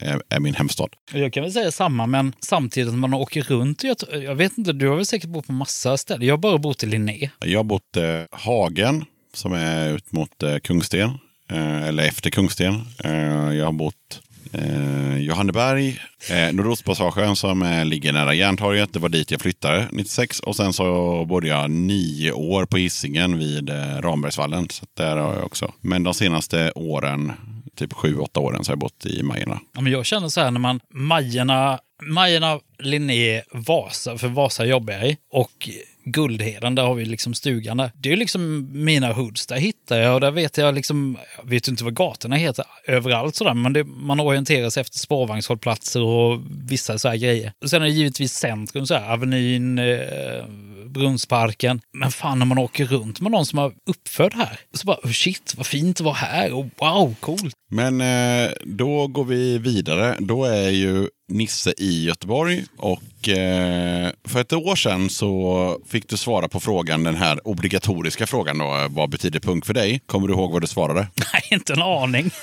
är, 0.00 0.22
är 0.28 0.40
min 0.40 0.54
hemstad. 0.54 0.88
Jag 1.12 1.32
kan 1.32 1.42
väl 1.42 1.52
säga 1.52 1.70
samma, 1.72 2.06
men 2.06 2.32
samtidigt 2.40 2.92
när 2.92 2.98
man 2.98 3.14
åker 3.14 3.42
runt 3.42 3.84
i 3.84 3.86
Göte- 3.86 4.16
Jag 4.16 4.34
vet 4.34 4.58
inte, 4.58 4.72
du 4.72 4.88
har 4.88 4.96
väl 4.96 5.06
säkert 5.06 5.30
bott 5.30 5.46
på 5.46 5.52
massa 5.52 5.96
ställen. 5.96 6.26
Jag 6.26 6.32
har 6.32 6.38
bara 6.38 6.58
bott 6.58 6.82
i 6.82 6.86
Linné. 6.86 7.30
Jag 7.44 7.58
har 7.58 7.64
bott 7.64 7.96
eh, 7.96 8.20
Hagen 8.32 9.04
som 9.34 9.52
är 9.52 9.94
ut 9.94 10.12
mot 10.12 10.42
eh, 10.42 10.56
Kungsten. 10.58 11.10
Eh, 11.50 11.82
eller 11.82 12.02
efter 12.08 12.30
Kungsten. 12.30 12.74
Eh, 13.04 13.12
jag 13.54 13.64
har 13.64 13.72
bott 13.72 14.22
eh, 14.58 15.18
Johanneberg. 15.18 16.00
Eh, 16.30 16.52
Nordostpassagen 16.52 17.36
som 17.36 17.62
eh, 17.62 17.84
ligger 17.84 18.12
nära 18.12 18.34
Järntorget. 18.34 18.92
Det 18.92 18.98
var 18.98 19.08
dit 19.08 19.30
jag 19.30 19.40
flyttade 19.40 19.88
96. 19.92 20.40
Och 20.40 20.56
sen 20.56 20.72
så 20.72 21.24
bodde 21.24 21.48
jag 21.48 21.70
nio 21.70 22.32
år 22.32 22.64
på 22.64 22.76
Hisingen 22.76 23.38
vid 23.38 23.70
eh, 23.70 24.00
Rambergsvallen. 24.00 24.68
Så 24.70 24.86
där 24.94 25.16
har 25.16 25.34
jag 25.34 25.44
också. 25.44 25.72
Men 25.80 26.02
de 26.02 26.14
senaste 26.14 26.72
åren, 26.74 27.32
typ 27.76 27.92
sju, 27.92 28.18
åtta 28.18 28.40
åren, 28.40 28.64
så 28.64 28.70
har 28.70 28.74
jag 28.74 28.80
bott 28.80 29.06
i 29.06 29.22
Majorna. 29.22 29.60
Ja, 29.74 29.80
men 29.80 29.92
jag 29.92 30.06
känner 30.06 30.28
så 30.28 30.40
här 30.40 30.50
när 30.50 30.60
man, 30.60 30.80
Majerna, 30.90 31.78
Majerna, 32.02 32.60
Linné, 32.78 33.42
Vasa, 33.52 34.18
för 34.18 34.28
Vasa 34.28 34.64
jobbar 34.64 34.94
jag 34.94 35.10
i, 35.10 35.16
och 35.32 35.68
Guldheden, 36.08 36.74
där 36.74 36.82
har 36.82 36.94
vi 36.94 37.04
liksom 37.04 37.34
stugan 37.34 37.76
där. 37.76 37.92
Det 37.94 38.08
är 38.08 38.10
ju 38.10 38.16
liksom 38.16 38.68
mina 38.72 39.12
hoods, 39.12 39.46
där 39.46 39.56
hittar 39.56 39.98
jag 39.98 40.14
och 40.14 40.20
där 40.20 40.30
vet 40.30 40.58
jag 40.58 40.74
liksom, 40.74 41.18
jag 41.38 41.50
vet 41.50 41.68
inte 41.68 41.84
vad 41.84 41.94
gatorna 41.94 42.36
heter 42.36 42.64
överallt 42.86 43.34
sådär, 43.34 43.54
men 43.54 43.72
det, 43.72 43.84
man 43.84 44.20
orienterar 44.20 44.70
sig 44.70 44.80
efter 44.80 44.98
spårvagnshållplatser 44.98 46.02
och 46.02 46.40
vissa 46.68 46.98
så 46.98 47.08
här 47.08 47.16
grejer. 47.16 47.52
Och 47.62 47.70
sen 47.70 47.82
är 47.82 47.86
det 47.86 47.92
givetvis 47.92 48.32
centrum, 48.32 48.86
så 48.86 48.94
här, 48.94 49.12
Avenyn, 49.12 49.78
eh, 49.78 50.44
Brunnsparken. 50.86 51.80
Men 51.92 52.10
fan 52.10 52.38
när 52.38 52.46
man 52.46 52.58
åker 52.58 52.84
runt 52.84 53.20
med 53.20 53.32
någon 53.32 53.46
som 53.46 53.58
har 53.58 53.72
uppfödd 53.86 54.34
här, 54.34 54.60
så 54.74 54.86
bara 54.86 54.96
oh 55.02 55.10
shit, 55.10 55.54
vad 55.56 55.66
fint 55.66 55.96
det 55.96 56.04
var 56.04 56.14
här 56.14 56.52
och 56.52 56.66
wow, 56.76 57.14
coolt. 57.20 57.54
Men 57.70 58.00
eh, 58.00 58.50
då 58.64 59.06
går 59.06 59.24
vi 59.24 59.58
vidare. 59.58 60.16
Då 60.18 60.44
är 60.44 60.70
ju 60.70 61.08
Nisse 61.28 61.74
i 61.78 62.04
Göteborg. 62.04 62.64
Och 62.76 63.28
eh, 63.28 64.10
för 64.24 64.40
ett 64.40 64.52
år 64.52 64.76
sedan 64.76 65.10
så 65.10 65.80
fick 65.88 66.08
du 66.08 66.16
svara 66.16 66.48
på 66.48 66.60
frågan, 66.60 67.04
den 67.04 67.14
här 67.14 67.48
obligatoriska 67.48 68.26
frågan 68.26 68.58
då. 68.58 68.86
Vad 68.90 69.10
betyder 69.10 69.40
punk 69.40 69.66
för 69.66 69.74
dig? 69.74 70.00
Kommer 70.06 70.28
du 70.28 70.34
ihåg 70.34 70.52
vad 70.52 70.62
du 70.62 70.66
svarade? 70.66 71.00
Nej, 71.32 71.42
inte 71.50 71.72
en 71.72 71.82
aning. 71.82 72.30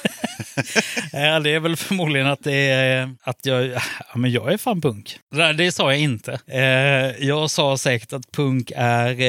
Eh, 1.13 1.39
det 1.39 1.49
är 1.49 1.59
väl 1.59 1.75
förmodligen 1.75 2.27
att 2.27 2.43
det 2.43 2.53
är 2.55 3.15
att 3.23 3.45
jag, 3.45 3.65
ja, 3.67 3.81
men 4.15 4.31
jag 4.31 4.53
är 4.53 4.57
fan 4.57 4.81
punk. 4.81 5.17
Nej, 5.31 5.53
det 5.53 5.71
sa 5.71 5.91
jag 5.93 6.01
inte. 6.01 6.39
Eh, 6.47 7.25
Jag 7.27 7.49
sa 7.51 7.77
säkert 7.77 8.13
att 8.13 8.31
punk 8.31 8.71
är 8.75 9.21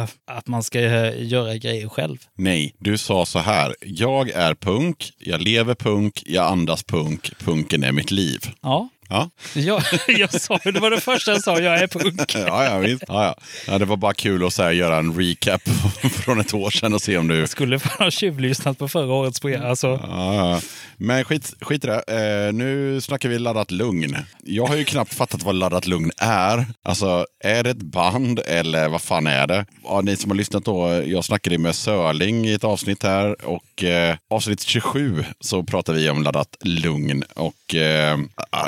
eh, 0.00 0.06
att 0.26 0.46
man 0.46 0.62
ska 0.62 0.80
eh, 0.80 1.26
göra 1.26 1.56
grejer 1.56 1.88
själv. 1.88 2.16
Nej, 2.36 2.74
du 2.78 2.98
sa 2.98 3.26
så 3.26 3.38
här. 3.38 3.74
Jag 3.80 4.30
är 4.30 4.54
punk, 4.54 5.10
jag 5.18 5.40
lever 5.40 5.74
punk, 5.74 6.22
jag 6.26 6.46
andas 6.46 6.82
punk, 6.82 7.30
punken 7.38 7.84
är 7.84 7.92
mitt 7.92 8.10
liv. 8.10 8.40
Ja, 8.62 8.88
Ja, 9.10 9.30
jag, 9.54 9.82
jag 10.08 10.40
sa, 10.40 10.58
det 10.64 10.80
var 10.80 10.90
det 10.90 11.00
första 11.00 11.30
jag 11.30 11.42
sa, 11.42 11.60
jag 11.60 11.78
är 11.78 11.86
punk. 11.86 12.34
ja, 12.34 12.64
ja, 12.64 12.78
visst. 12.78 13.04
Ja, 13.08 13.24
ja. 13.24 13.34
ja, 13.66 13.78
det 13.78 13.84
var 13.84 13.96
bara 13.96 14.14
kul 14.14 14.46
att 14.46 14.52
så 14.52 14.62
här, 14.62 14.70
göra 14.70 14.96
en 14.96 15.14
recap 15.20 15.62
från 16.24 16.40
ett 16.40 16.54
år 16.54 16.70
sedan 16.70 16.94
och 16.94 17.02
se 17.02 17.18
om 17.18 17.28
du 17.28 17.46
Skulle 17.46 17.78
fan 17.78 18.04
ha 18.04 18.10
tjuvlyssnat 18.10 18.78
på 18.78 18.88
förra 18.88 19.12
årets 19.12 19.40
program. 19.40 19.66
Alltså, 19.66 20.00
Ja, 20.02 20.34
ja. 20.34 20.60
Men 20.96 21.24
skit, 21.24 21.54
skit 21.60 21.84
i 21.84 21.86
det. 21.86 22.02
Eh, 22.46 22.52
nu 22.52 23.00
snackar 23.00 23.28
vi 23.28 23.38
laddat 23.38 23.70
lugn. 23.70 24.16
Jag 24.44 24.66
har 24.66 24.76
ju 24.76 24.84
knappt 24.84 25.14
fattat 25.14 25.42
vad 25.42 25.54
laddat 25.54 25.86
lugn 25.86 26.10
är. 26.18 26.66
Alltså, 26.82 27.26
är 27.44 27.64
det 27.64 27.70
ett 27.70 27.82
band 27.82 28.40
eller 28.46 28.88
vad 28.88 29.02
fan 29.02 29.26
är 29.26 29.46
det? 29.46 29.66
Ja, 29.84 30.00
ni 30.00 30.16
som 30.16 30.30
har 30.30 30.36
lyssnat 30.36 30.64
då, 30.64 31.02
jag 31.06 31.24
snackade 31.24 31.58
med 31.58 31.74
Sörling 31.74 32.46
i 32.46 32.52
ett 32.52 32.64
avsnitt 32.64 33.02
här 33.02 33.46
och 33.46 33.84
eh, 33.84 34.16
avsnitt 34.30 34.62
27 34.62 35.24
så 35.40 35.62
pratar 35.62 35.92
vi 35.92 36.10
om 36.10 36.22
laddat 36.22 36.56
lugn 36.60 37.24
och 37.34 37.74
eh, 37.74 38.18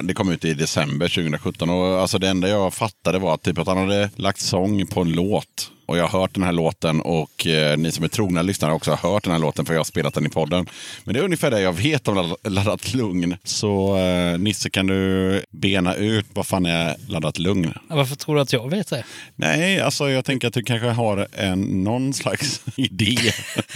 det 0.03 0.15
kom 0.31 0.35
ut 0.35 0.45
i 0.45 0.55
december 0.55 1.09
2017 1.09 1.71
och 1.71 2.01
alltså 2.01 2.19
det 2.19 2.29
enda 2.29 2.49
jag 2.49 2.75
fattade 2.75 3.19
var 3.19 3.37
typ 3.37 3.59
att 3.59 3.67
han 3.67 3.77
hade 3.77 4.11
lagt 4.17 4.41
sång 4.41 4.87
på 4.87 5.01
en 5.01 5.13
låt 5.13 5.73
och 5.91 5.99
jag 5.99 6.07
har 6.09 6.21
hört 6.21 6.35
den 6.35 6.43
här 6.45 6.53
låten 6.53 7.01
och 7.01 7.47
eh, 7.47 7.77
ni 7.79 7.93
som 7.93 8.05
är 8.05 8.09
trogna 8.09 8.43
lyssnare 8.43 8.69
har 8.71 8.77
också 8.77 8.95
hört 9.03 9.25
den 9.25 9.33
här 9.33 9.39
låten 9.41 9.65
för 9.67 9.75
jag 9.75 9.79
har 9.79 9.85
spelat 9.85 10.15
den 10.15 10.27
i 10.27 10.29
podden. 10.29 10.67
Men 11.05 11.15
det 11.15 11.21
är 11.21 11.25
ungefär 11.25 11.51
det 11.51 11.61
jag 11.61 11.73
vet 11.73 12.09
om 12.09 12.15
Laddat- 12.19 12.49
Laddat 12.51 12.95
Lugn. 12.95 13.37
Så 13.45 13.97
eh, 13.99 14.39
Nisse, 14.39 14.71
kan 14.71 14.87
du 14.87 15.43
bena 15.51 15.95
ut 15.95 16.27
vad 16.35 16.47
fan 16.47 16.67
är 16.67 16.97
Laddat 17.09 17.39
Lugn? 17.39 17.75
Varför 17.89 18.17
tror 18.17 18.35
du 18.35 18.41
att 18.41 18.53
jag 18.53 18.71
vet 18.71 18.91
det? 18.91 19.05
Nej, 19.37 19.81
alltså 19.81 20.11
jag 20.11 20.25
tänker 20.25 20.49
att 20.49 20.55
du 20.55 20.63
kanske 20.63 20.89
har 20.89 21.27
en, 21.33 21.61
någon 21.85 22.13
slags 22.13 22.63
idé. 22.77 23.17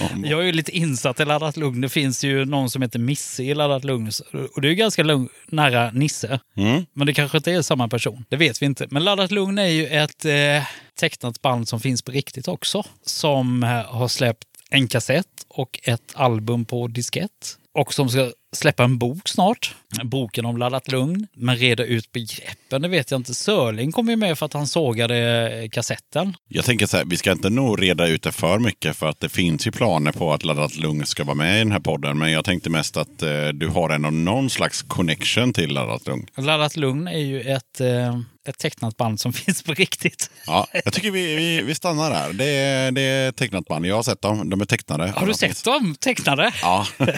Om, 0.01 0.25
Jag 0.25 0.41
är 0.41 0.45
ju 0.45 0.53
lite 0.53 0.77
insatt 0.77 1.21
i 1.21 1.25
Laddat 1.25 1.57
Lugn. 1.57 1.81
Det 1.81 1.89
finns 1.89 2.25
ju 2.25 2.45
någon 2.45 2.71
som 2.71 2.83
heter 2.83 2.99
Misse 2.99 3.43
i 3.43 3.55
Laddat 3.55 3.85
Lugn. 3.85 4.11
Och 4.55 4.61
det 4.61 4.69
är 4.69 4.71
ju 4.71 4.75
ganska 4.77 5.03
lugn, 5.03 5.29
nära 5.47 5.91
Nisse. 5.91 6.41
Mm. 6.57 6.87
Men 6.93 7.07
det 7.07 7.15
kanske 7.15 7.37
inte 7.39 7.53
är 7.53 7.63
samma 7.63 7.89
person. 7.89 8.25
Det 8.29 8.37
vet 8.37 8.63
vi 8.63 8.67
inte. 8.67 8.87
Men 8.91 9.05
Laddat 9.05 9.31
Lugn 9.31 9.59
är 9.59 9.67
ju 9.67 9.87
ett 9.87 10.25
eh, 10.25 10.63
tecknat 10.95 11.43
band 11.43 11.69
som 11.69 11.81
finns 11.81 12.03
på 12.03 12.13
riktigt 12.13 12.49
också. 12.49 12.83
Som 13.03 13.63
har 13.89 14.09
släppt 14.09 14.45
en 14.71 14.89
kassett 14.89 15.47
och 15.49 15.81
ett 15.83 16.13
album 16.15 16.65
på 16.65 16.87
diskett. 16.87 17.59
Och 17.73 17.95
som 17.95 18.09
ska 18.09 18.33
släppa 18.55 18.85
en 18.85 18.99
bok 18.99 19.29
snart. 19.29 19.75
Boken 20.05 20.45
om 20.45 20.57
Laddat 20.57 20.93
Lugn. 20.93 21.27
Men 21.35 21.57
reda 21.57 21.85
ut 21.85 22.13
begreppen, 22.13 22.83
det 22.83 22.89
vet 22.89 23.11
jag 23.11 23.21
inte. 23.21 23.35
Sörling 23.35 23.93
kom 23.93 24.09
ju 24.09 24.17
med 24.17 24.39
för 24.39 24.47
att 24.47 24.53
han 24.53 24.67
sågade 24.67 25.17
eh, 25.63 25.69
kassetten. 25.69 26.37
Jag 26.49 26.65
tänker 26.65 26.87
så 26.87 26.97
här, 26.97 27.05
vi 27.05 27.17
ska 27.17 27.33
inte 27.33 27.51
nog 27.51 27.83
reda 27.83 28.07
ut 28.07 28.23
det 28.23 28.33
för 28.33 28.59
mycket 28.59 28.97
för 28.97 29.09
att 29.09 29.21
det 29.21 29.29
finns 29.29 29.67
ju 29.67 29.71
planer 29.73 30.13
på 30.13 30.33
att 30.33 30.45
Laddat 30.45 30.77
Lugn 30.77 31.07
ska 31.07 31.25
vara 31.25 31.35
med 31.35 31.57
i 31.57 31.59
den 31.59 31.73
här 31.73 31.81
podden. 31.81 32.19
Men 32.19 32.33
jag 32.33 32.45
tänkte 32.45 32.71
mest 32.71 32.97
att 32.97 33.23
eh, 33.23 33.49
du 33.49 33.69
har 33.69 33.91
ändå 33.91 34.11
någon 34.11 34.51
slags 34.51 34.83
connection 34.83 35.53
till 35.53 35.71
Laddat 35.71 36.07
Lugn. 36.07 36.27
Laddat 36.37 36.77
Lugn 36.77 37.09
är 37.09 37.19
ju 37.19 37.41
ett, 37.41 37.81
eh, 37.81 38.19
ett 38.49 38.59
tecknat 38.59 38.97
band 38.97 39.21
som 39.21 39.33
finns 39.45 39.63
på 39.63 39.75
riktigt. 39.75 40.31
Ja, 40.47 40.67
jag 40.85 40.93
tycker 40.93 41.11
vi, 41.11 41.37
vi, 41.37 41.63
vi 41.63 41.75
stannar 41.75 42.11
där. 42.11 42.33
Det 42.33 42.45
är, 42.45 42.93
det 42.93 43.03
är 43.03 43.33
tecknat 43.33 43.67
band. 43.67 43.87
Jag 43.87 43.97
har 43.97 44.03
sett 44.03 44.23
dem. 44.23 44.51
De 44.51 44.61
är 44.61 44.65
tecknade. 44.65 45.13
Har 45.17 45.27
du 45.27 45.35
sett 45.35 45.65
dem 45.65 45.95
tecknade? 46.01 46.55
Ja. 46.63 46.87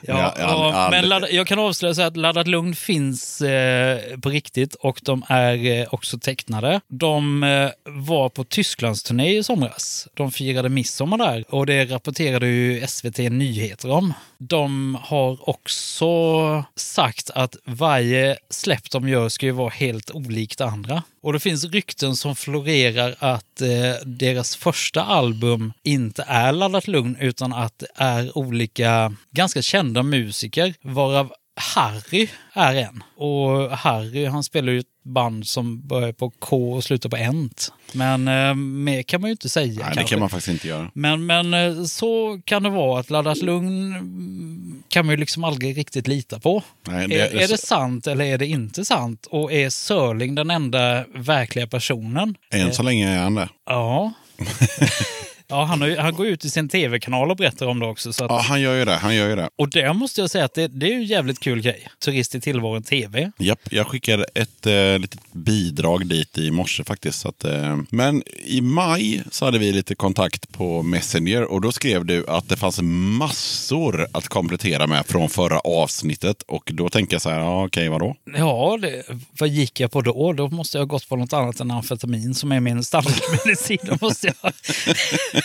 Ja, 0.00 0.34
ja, 0.42 0.72
aldrig- 0.74 1.00
men 1.02 1.08
ladd, 1.08 1.26
jag 1.30 1.46
kan 1.46 1.58
avslöja 1.58 1.94
så 1.94 2.02
att 2.02 2.16
Laddat 2.16 2.46
Lugn 2.46 2.74
finns 2.74 3.40
eh, 3.40 3.98
på 4.22 4.28
riktigt 4.28 4.74
och 4.74 5.00
de 5.02 5.22
är 5.28 5.80
eh, 5.80 5.86
också 5.90 6.18
tecknade. 6.18 6.80
De 6.88 7.42
eh, 7.42 7.70
var 7.84 8.28
på 8.28 8.44
Tysklandsturné 8.44 9.36
i 9.38 9.42
somras. 9.42 10.08
De 10.14 10.30
firade 10.30 10.68
midsommar 10.68 11.18
där 11.18 11.44
och 11.48 11.66
det 11.66 11.84
rapporterade 11.84 12.46
ju 12.46 12.86
SVT 12.86 13.18
Nyheter 13.18 13.90
om. 13.90 14.14
De 14.48 14.98
har 15.02 15.48
också 15.48 16.64
sagt 16.76 17.30
att 17.30 17.56
varje 17.64 18.36
släpp 18.50 18.90
de 18.90 19.08
gör 19.08 19.28
ska 19.28 19.46
ju 19.46 19.52
vara 19.52 19.68
helt 19.68 20.10
olikt 20.10 20.60
andra. 20.60 21.02
Och 21.22 21.32
det 21.32 21.40
finns 21.40 21.64
rykten 21.64 22.16
som 22.16 22.36
florerar 22.36 23.14
att 23.18 23.60
eh, 23.60 23.68
deras 24.06 24.56
första 24.56 25.02
album 25.02 25.72
inte 25.82 26.24
är 26.28 26.52
Laddat 26.52 26.88
Lugn 26.88 27.16
utan 27.20 27.52
att 27.52 27.78
det 27.78 27.86
är 27.94 28.38
olika 28.38 29.16
ganska 29.30 29.62
kända 29.62 30.02
musiker 30.02 30.74
varav 30.82 31.32
Harry 31.56 32.28
är 32.52 32.74
en. 32.74 33.02
Och 33.16 33.70
Harry 33.70 34.26
han 34.26 34.44
spelar 34.44 34.72
ju 34.72 34.82
band 35.02 35.46
som 35.46 35.86
börjar 35.86 36.12
på 36.12 36.30
K 36.30 36.72
och 36.72 36.84
slutar 36.84 37.08
på 37.08 37.16
Ent. 37.16 37.72
Men 37.92 38.28
eh, 38.28 38.54
mer 38.54 39.02
kan 39.02 39.20
man 39.20 39.28
ju 39.28 39.32
inte 39.32 39.48
säga 39.48 39.84
Nej, 39.86 39.94
det 39.96 40.04
kan 40.04 40.20
man 40.20 40.30
faktiskt 40.30 40.48
inte 40.48 40.68
göra. 40.68 40.90
Men, 40.94 41.26
men 41.26 41.54
eh, 41.54 41.84
så 41.84 42.40
kan 42.44 42.62
det 42.62 42.70
vara 42.70 43.00
att 43.00 43.10
Laddat 43.10 43.42
Lugn 43.42 44.82
kan 44.88 45.06
man 45.06 45.12
ju 45.12 45.16
liksom 45.16 45.44
aldrig 45.44 45.78
riktigt 45.78 46.08
lita 46.08 46.40
på. 46.40 46.62
Nej, 46.88 47.14
är, 47.14 47.36
är 47.36 47.48
det 47.48 47.58
sant 47.58 48.06
eller 48.06 48.24
är 48.24 48.38
det 48.38 48.46
inte 48.46 48.84
sant? 48.84 49.26
Och 49.30 49.52
är 49.52 49.70
Sörling 49.70 50.34
den 50.34 50.50
enda 50.50 51.04
verkliga 51.14 51.66
personen? 51.66 52.34
Än 52.50 52.72
så 52.72 52.82
länge 52.82 53.08
är 53.08 53.18
han 53.18 53.34
det. 53.34 53.48
Ja. 53.66 54.12
ja 55.52 55.64
han, 55.64 55.80
har, 55.80 55.96
han 55.96 56.14
går 56.14 56.26
ut 56.26 56.44
i 56.44 56.50
sin 56.50 56.68
tv-kanal 56.68 57.30
och 57.30 57.36
berättar 57.36 57.66
om 57.66 57.80
det 57.80 57.86
också. 57.86 58.12
Så 58.12 58.24
att, 58.24 58.30
Ja, 58.30 58.38
han 58.40 58.60
gör 58.60 58.74
ju 58.78 58.84
det. 58.84 58.96
Han 58.96 59.14
gör 59.14 59.28
ju 59.28 59.36
det. 59.36 59.48
Och 59.58 59.70
där 59.70 59.92
måste 59.92 60.20
jag 60.20 60.30
säga 60.30 60.44
att 60.44 60.54
det, 60.54 60.68
det 60.68 60.86
är 60.86 60.90
ju 60.90 60.96
en 60.96 61.04
jävligt 61.04 61.40
kul 61.40 61.60
grej. 61.60 61.88
Turist 62.04 62.34
i 62.34 62.40
tillvaron 62.40 62.82
TV. 62.82 63.32
Japp, 63.38 63.60
jag 63.70 63.86
skickade 63.86 64.24
ett 64.34 64.66
eh, 64.66 64.98
litet 64.98 65.20
bidrag 65.32 66.06
dit 66.06 66.38
i 66.38 66.50
morse 66.50 66.84
faktiskt. 66.84 67.20
Så 67.20 67.28
att, 67.28 67.44
eh, 67.44 67.78
men 67.90 68.22
i 68.44 68.60
maj 68.60 69.22
så 69.30 69.44
hade 69.44 69.58
vi 69.58 69.72
lite 69.72 69.94
kontakt 69.94 70.52
på 70.52 70.82
Messenger 70.82 71.42
och 71.42 71.60
då 71.60 71.72
skrev 71.72 72.04
du 72.04 72.24
att 72.28 72.48
det 72.48 72.56
fanns 72.56 72.80
massor 72.82 74.06
att 74.12 74.28
komplettera 74.28 74.86
med 74.86 75.06
från 75.06 75.28
förra 75.28 75.58
avsnittet. 75.58 76.42
Och 76.42 76.70
då 76.74 76.88
tänker 76.88 77.14
jag 77.14 77.22
så 77.22 77.30
här, 77.30 77.40
ja, 77.40 77.64
okej, 77.66 77.88
vadå? 77.88 78.16
Ja, 78.36 78.78
det, 78.82 79.02
vad 79.38 79.48
gick 79.48 79.80
jag 79.80 79.90
på 79.90 80.00
då? 80.00 80.32
Då 80.32 80.48
måste 80.48 80.78
jag 80.78 80.82
ha 80.82 80.86
gått 80.86 81.08
på 81.08 81.16
något 81.16 81.32
annat 81.32 81.60
än 81.60 81.70
amfetamin 81.70 82.34
som 82.34 82.52
är 82.52 82.60
min 82.60 82.84
standardmedicin. 82.84 83.78
Då 83.82 83.96
måste 84.06 84.26
jag... 84.42 84.52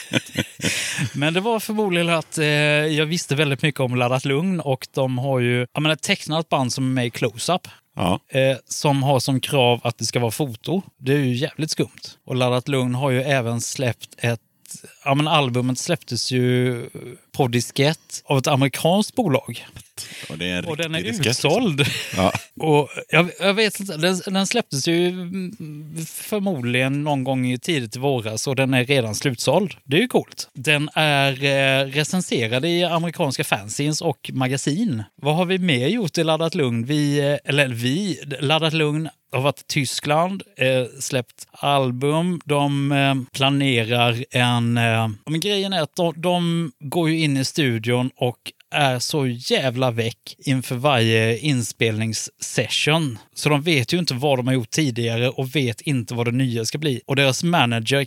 Men 1.13 1.33
det 1.33 1.39
var 1.39 1.59
förmodligen 1.59 2.09
att 2.09 2.37
eh, 2.37 2.45
jag 2.45 3.05
visste 3.05 3.35
väldigt 3.35 3.61
mycket 3.61 3.81
om 3.81 3.95
Laddat 3.95 4.25
Lugn 4.25 4.59
och 4.59 4.87
de 4.93 5.17
har 5.17 5.39
ju 5.39 5.67
jag 5.73 5.83
menar, 5.83 5.95
tecknat 5.95 6.49
band 6.49 6.73
som 6.73 6.83
är 6.83 6.93
med 6.93 7.05
i 7.05 7.09
Close-Up. 7.09 7.67
Ja, 7.95 8.19
Eh, 8.29 8.57
som 8.65 9.03
har 9.03 9.19
som 9.19 9.39
krav 9.39 9.79
att 9.83 9.97
det 9.97 10.05
ska 10.05 10.19
vara 10.19 10.31
foto. 10.31 10.81
Det 10.99 11.13
är 11.13 11.17
ju 11.17 11.35
jävligt 11.35 11.71
skumt. 11.71 12.17
Och 12.25 12.35
Laddat 12.35 12.67
Lugn 12.67 12.95
har 12.95 13.09
ju 13.09 13.21
även 13.21 13.61
släppt 13.61 14.15
ett 14.17 14.39
Ja, 15.05 15.13
men 15.15 15.27
albumet 15.27 15.79
släpptes 15.79 16.31
ju 16.31 16.83
på 17.31 17.47
diskett 17.47 18.21
av 18.25 18.37
ett 18.37 18.47
amerikanskt 18.47 19.15
bolag. 19.15 19.65
och 20.29 20.37
det 20.37 20.49
är 20.49 20.57
en 20.57 20.65
Och 20.65 20.77
den 20.77 20.95
är 20.95 21.01
diskett. 21.03 21.27
utsåld. 21.27 21.85
Ja. 22.15 22.33
Och 22.59 22.89
jag, 23.09 23.29
jag 23.39 23.53
vet 23.53 23.79
inte, 23.79 23.97
den, 23.97 24.21
den 24.27 24.47
släpptes 24.47 24.87
ju 24.87 25.13
förmodligen 26.05 27.03
någon 27.03 27.23
gång 27.23 27.45
i 27.47 27.57
tidigt 27.59 27.95
i 27.95 27.99
våras 27.99 28.47
och 28.47 28.55
den 28.55 28.73
är 28.73 28.85
redan 28.85 29.15
slutsåld. 29.15 29.73
Det 29.83 29.97
är 29.97 30.01
ju 30.01 30.07
coolt. 30.07 30.49
Den 30.53 30.89
är 30.93 31.43
eh, 31.43 31.85
recenserad 31.85 32.65
i 32.65 32.83
amerikanska 32.83 33.43
fanzines 33.43 34.01
och 34.01 34.29
magasin. 34.33 35.03
Vad 35.15 35.35
har 35.35 35.45
vi 35.45 35.57
mer 35.57 35.87
gjort 35.87 36.17
i 36.17 36.23
Laddat 36.23 36.55
Lugn? 36.55 36.85
Vi, 36.85 37.19
eh, 37.19 37.37
eller 37.51 37.67
vi, 37.67 38.19
Laddat 38.39 38.73
Lugn 38.73 39.09
har 39.31 39.41
varit 39.41 39.61
i 39.61 39.63
Tyskland, 39.67 40.43
eh, 40.57 40.99
släppt 40.99 41.47
album. 41.51 42.41
De 42.45 42.91
eh, 42.91 43.15
planerar 43.33 44.25
en... 44.31 44.77
Eh, 44.77 45.09
men 45.25 45.39
grejen 45.39 45.73
är 45.73 45.81
att 45.81 45.95
de, 45.95 46.13
de 46.17 46.71
går 46.79 47.09
ju 47.09 47.19
in 47.19 47.37
i 47.37 47.45
studion 47.45 48.11
och 48.15 48.37
är 48.71 48.99
så 48.99 49.27
jävla 49.27 49.91
väck 49.91 50.35
inför 50.37 50.75
varje 50.75 51.37
inspelningssession. 51.37 53.19
Så 53.33 53.49
de 53.49 53.61
vet 53.61 53.93
ju 53.93 53.97
inte 53.97 54.13
vad 54.13 54.39
de 54.39 54.47
har 54.47 54.53
gjort 54.53 54.69
tidigare 54.69 55.29
och 55.29 55.55
vet 55.55 55.81
inte 55.81 56.13
vad 56.13 56.27
det 56.27 56.31
nya 56.31 56.65
ska 56.65 56.77
bli. 56.77 57.01
Och 57.05 57.15
deras 57.15 57.43
manager 57.43 58.03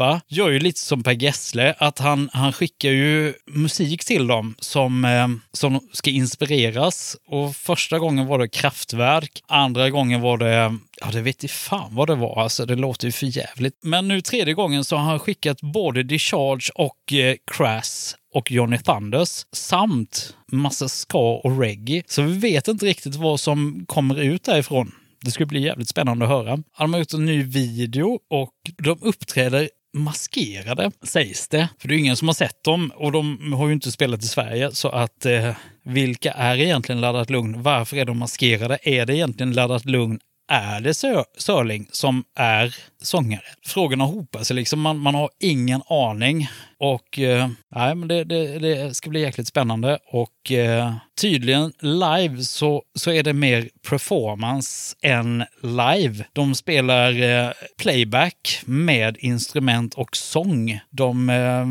pappa 0.00 0.20
gör 0.28 0.50
ju 0.50 0.58
lite 0.58 0.80
som 0.80 1.02
Per 1.02 1.22
Gessle, 1.22 1.74
att 1.78 1.98
han, 1.98 2.30
han 2.32 2.52
skickar 2.52 2.90
ju 2.90 3.34
musik 3.46 4.04
till 4.04 4.26
dem 4.26 4.54
som, 4.58 5.04
eh, 5.04 5.28
som 5.52 5.80
ska 5.92 6.10
inspireras. 6.10 7.16
Och 7.26 7.56
första 7.56 7.98
gången 7.98 8.26
var 8.26 8.38
det 8.38 8.48
Kraftwerk, 8.48 9.42
andra 9.48 9.90
gången 9.90 10.20
var 10.20 10.38
det 10.38 10.76
Ja, 11.02 11.10
det 11.12 11.20
vet 11.20 11.44
i 11.44 11.48
fan 11.48 11.94
vad 11.94 12.08
det 12.08 12.14
var. 12.14 12.42
Alltså, 12.42 12.66
det 12.66 12.76
låter 12.76 13.06
ju 13.06 13.12
för 13.12 13.26
jävligt. 13.26 13.74
Men 13.82 14.08
nu 14.08 14.20
tredje 14.20 14.54
gången 14.54 14.84
så 14.84 14.96
har 14.96 15.04
han 15.04 15.18
skickat 15.18 15.60
både 15.60 16.02
Discharge 16.02 16.70
och 16.74 17.12
eh, 17.12 17.36
Crass 17.56 18.16
och 18.34 18.50
Johnny 18.50 18.78
Thunders 18.78 19.44
samt 19.52 20.34
massa 20.52 20.88
ska 20.88 21.40
och 21.44 21.58
reggae. 21.58 22.02
Så 22.06 22.22
vi 22.22 22.38
vet 22.38 22.68
inte 22.68 22.86
riktigt 22.86 23.16
vad 23.16 23.40
som 23.40 23.84
kommer 23.86 24.20
ut 24.20 24.44
därifrån. 24.44 24.92
Det 25.24 25.30
skulle 25.30 25.46
bli 25.46 25.60
jävligt 25.60 25.88
spännande 25.88 26.24
att 26.24 26.30
höra. 26.30 26.58
De 26.78 26.92
har 26.92 27.00
gjort 27.00 27.12
en 27.12 27.24
ny 27.24 27.42
video 27.42 28.18
och 28.30 28.54
de 28.78 28.98
uppträder 29.02 29.68
maskerade, 29.92 30.90
sägs 31.02 31.48
det. 31.48 31.68
För 31.78 31.88
det 31.88 31.94
är 31.94 31.98
ingen 31.98 32.16
som 32.16 32.28
har 32.28 32.34
sett 32.34 32.64
dem 32.64 32.92
och 32.94 33.12
de 33.12 33.52
har 33.52 33.66
ju 33.66 33.72
inte 33.72 33.92
spelat 33.92 34.22
i 34.22 34.26
Sverige. 34.26 34.70
Så 34.72 34.88
att 34.88 35.26
eh, 35.26 35.56
vilka 35.84 36.32
är 36.32 36.56
egentligen 36.56 37.00
Laddat 37.00 37.30
Lugn? 37.30 37.62
Varför 37.62 37.96
är 37.96 38.04
de 38.04 38.18
maskerade? 38.18 38.78
Är 38.82 39.06
det 39.06 39.16
egentligen 39.16 39.52
Laddat 39.52 39.84
Lugn? 39.84 40.18
Är 40.52 40.80
det 40.80 40.94
Sör 40.94 41.24
Sörling 41.36 41.88
som 41.92 42.24
är 42.36 42.76
sångare? 43.02 43.42
Frågorna 43.66 44.04
hopar 44.04 44.42
sig 44.42 44.56
liksom. 44.56 44.80
Man, 44.80 44.98
man 44.98 45.14
har 45.14 45.30
ingen 45.40 45.82
aning. 45.88 46.48
Och 46.78 47.18
eh, 47.18 47.48
nej, 47.74 47.94
men 47.94 48.08
det, 48.08 48.24
det, 48.24 48.58
det 48.58 48.94
ska 48.94 49.10
bli 49.10 49.20
jäkligt 49.20 49.48
spännande. 49.48 49.98
Och 50.06 50.52
eh, 50.52 50.94
tydligen 51.20 51.72
live 51.80 52.42
så, 52.42 52.82
så 52.94 53.10
är 53.10 53.22
det 53.22 53.32
mer 53.32 53.68
performance 53.88 54.96
än 55.02 55.44
live. 55.62 56.24
De 56.32 56.54
spelar 56.54 57.22
eh, 57.22 57.50
playback 57.78 58.62
med 58.64 59.16
instrument 59.20 59.94
och 59.94 60.16
sång. 60.16 60.80
De 60.90 61.30
eh, 61.30 61.66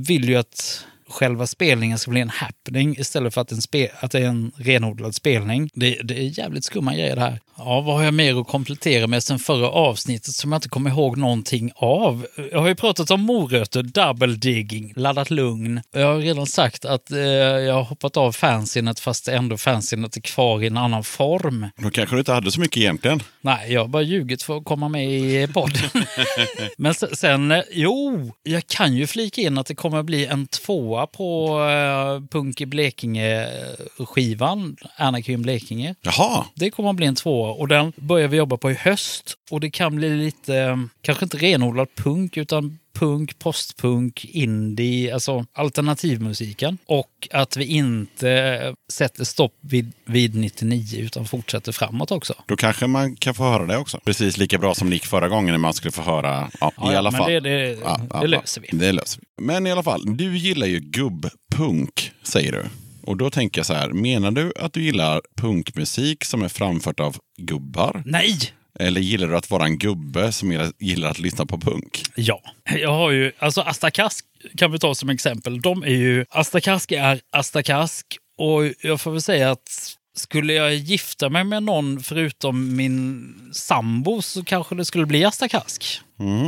vill 0.00 0.28
ju 0.28 0.36
att 0.36 0.86
själva 1.08 1.46
spelningen 1.46 1.98
ska 1.98 2.10
bli 2.10 2.20
en 2.20 2.28
happening 2.28 2.96
istället 2.98 3.34
för 3.34 3.40
att, 3.40 3.52
en 3.52 3.62
spe, 3.62 3.90
att 4.00 4.10
det 4.10 4.18
är 4.18 4.26
en 4.26 4.52
renodlad 4.56 5.14
spelning. 5.14 5.70
Det, 5.74 5.98
det 6.02 6.18
är 6.18 6.38
jävligt 6.38 6.64
skumma 6.64 6.94
grejer 6.94 7.16
det 7.16 7.22
här. 7.22 7.40
Ja, 7.64 7.80
vad 7.80 7.96
har 7.96 8.02
jag 8.02 8.14
mer 8.14 8.40
att 8.40 8.48
komplettera 8.48 9.06
med 9.06 9.22
sen 9.22 9.38
förra 9.38 9.68
avsnittet 9.68 10.34
som 10.34 10.52
jag 10.52 10.58
inte 10.58 10.68
kommer 10.68 10.90
ihåg 10.90 11.16
någonting 11.16 11.70
av? 11.76 12.26
Jag 12.52 12.60
har 12.60 12.68
ju 12.68 12.74
pratat 12.74 13.10
om 13.10 13.20
morötter, 13.20 13.82
double 13.82 14.34
digging, 14.34 14.92
laddat 14.96 15.30
lugn. 15.30 15.80
Jag 15.92 16.06
har 16.06 16.18
redan 16.18 16.46
sagt 16.46 16.84
att 16.84 17.10
eh, 17.10 17.18
jag 17.18 17.74
har 17.74 17.82
hoppat 17.82 18.16
av 18.16 18.32
fansinet 18.32 19.00
fast 19.00 19.28
ändå 19.28 19.56
fansinet 19.56 20.16
är 20.16 20.20
kvar 20.20 20.62
i 20.62 20.66
en 20.66 20.76
annan 20.76 21.04
form. 21.04 21.66
Då 21.76 21.90
kanske 21.90 22.16
du 22.16 22.18
inte 22.18 22.32
hade 22.32 22.52
så 22.52 22.60
mycket 22.60 22.76
egentligen. 22.76 23.22
Nej, 23.40 23.72
jag 23.72 23.80
har 23.80 23.88
bara 23.88 24.02
ljugit 24.02 24.42
för 24.42 24.56
att 24.56 24.64
komma 24.64 24.88
med 24.88 25.10
i 25.10 25.48
podden. 25.54 25.90
Men 26.76 26.94
sen, 26.94 27.52
eh, 27.52 27.62
jo, 27.72 28.32
jag 28.42 28.66
kan 28.66 28.96
ju 28.96 29.06
flika 29.06 29.40
in 29.40 29.58
att 29.58 29.66
det 29.66 29.74
kommer 29.74 30.02
bli 30.02 30.26
en 30.26 30.46
tvåa 30.46 31.06
på 31.06 31.58
eh, 31.60 32.20
Punk 32.30 32.60
i 32.60 32.66
Blekinge-skivan, 32.66 34.76
Anarchy 34.96 35.36
Blekinge. 35.36 35.94
Jaha, 36.02 36.44
Det 36.54 36.70
kommer 36.70 36.92
bli 36.92 37.06
en 37.06 37.14
tvåa 37.14 37.51
och 37.60 37.68
den 37.68 37.92
börjar 37.96 38.28
vi 38.28 38.36
jobba 38.36 38.56
på 38.56 38.70
i 38.70 38.74
höst. 38.74 39.34
Och 39.50 39.60
det 39.60 39.70
kan 39.70 39.96
bli 39.96 40.16
lite, 40.16 40.56
eh, 40.56 40.76
kanske 41.02 41.24
inte 41.24 41.36
renodlad 41.36 41.88
punk, 41.96 42.36
utan 42.36 42.78
punk, 42.94 43.38
postpunk, 43.38 44.24
indie, 44.24 45.14
alltså 45.14 45.46
alternativmusiken. 45.52 46.78
Och 46.86 47.28
att 47.30 47.56
vi 47.56 47.64
inte 47.64 48.74
sätter 48.92 49.24
stopp 49.24 49.54
vid, 49.60 49.92
vid 50.04 50.34
99 50.34 50.98
utan 51.00 51.24
fortsätter 51.26 51.72
framåt 51.72 52.10
också. 52.10 52.34
då 52.46 52.56
kanske 52.56 52.86
man 52.86 53.16
kan 53.16 53.34
få 53.34 53.42
höra 53.44 53.66
det 53.66 53.76
också. 53.76 54.00
Precis 54.04 54.38
lika 54.38 54.58
bra 54.58 54.74
som 54.74 54.92
gick 54.92 55.06
förra 55.06 55.28
gången 55.28 55.50
när 55.52 55.58
man 55.58 55.74
skulle 55.74 55.92
få 55.92 56.02
höra. 56.02 56.50
Ja, 56.60 56.72
Ja, 56.76 56.92
i 56.92 56.96
alla 56.96 57.10
men 57.10 57.18
fall. 57.18 57.30
det- 57.32 57.40
det- 57.40 57.78
ja, 57.84 57.96
det 57.98 58.06
ja. 58.12 58.22
löser 58.22 58.60
vi. 58.60 58.78
Det 58.78 58.92
löser 58.92 59.20
vi. 59.20 59.44
Men 59.44 59.66
i 59.66 59.72
alla 59.72 59.82
fall, 59.82 60.16
du 60.16 60.36
gillar 60.38 60.66
ju 60.66 60.80
gubbpunk, 60.80 62.12
säger 62.22 62.52
du. 62.52 62.64
Och 63.02 63.16
då 63.16 63.30
tänker 63.30 63.58
jag 63.58 63.66
så 63.66 63.74
här, 63.74 63.88
menar 63.88 64.30
du 64.30 64.52
att 64.60 64.72
du 64.72 64.82
gillar 64.82 65.20
punkmusik 65.36 66.24
som 66.24 66.42
är 66.42 66.48
framfört 66.48 67.00
av 67.00 67.16
gubbar? 67.38 68.02
Nej! 68.06 68.38
Eller 68.80 69.00
gillar 69.00 69.28
du 69.28 69.36
att 69.36 69.50
vara 69.50 69.64
en 69.64 69.78
gubbe 69.78 70.32
som 70.32 70.72
gillar- 70.78 71.10
att 71.10 71.18
lyssna 71.18 71.46
på 71.46 71.58
punk? 71.58 72.02
Ja, 72.16 72.42
jag 72.78 72.92
har 72.92 73.10
ju, 73.10 73.32
alltså 73.38 73.60
Asta 73.60 73.90
Kask 73.90 74.24
kan 74.56 74.72
vi 74.72 74.78
ta 74.78 74.94
som 74.94 75.08
exempel. 75.08 75.60
De 75.60 75.82
är 75.82 75.88
ju, 75.88 76.24
Asta 76.30 76.60
Kask 76.60 76.92
är 76.92 77.20
Asta 77.30 77.62
Kask 77.62 78.06
och 78.38 78.62
jag 78.82 79.00
får 79.00 79.10
väl 79.10 79.22
säga 79.22 79.50
att 79.50 79.96
skulle 80.14 80.52
jag 80.52 80.74
gifta 80.74 81.28
mig 81.28 81.44
med 81.44 81.62
någon 81.62 82.02
förutom 82.02 82.76
min 82.76 83.34
sambo 83.52 84.22
så 84.22 84.44
kanske 84.44 84.74
det 84.74 84.84
skulle 84.84 85.06
bli 85.06 85.24
Asta 85.24 85.48
Kask. 85.48 86.00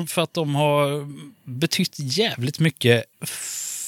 För 0.09 0.23
att 0.23 0.35
de 0.35 0.55
har 0.55 1.09
betytt 1.51 1.95
jävligt 1.99 2.59
mycket 2.59 3.05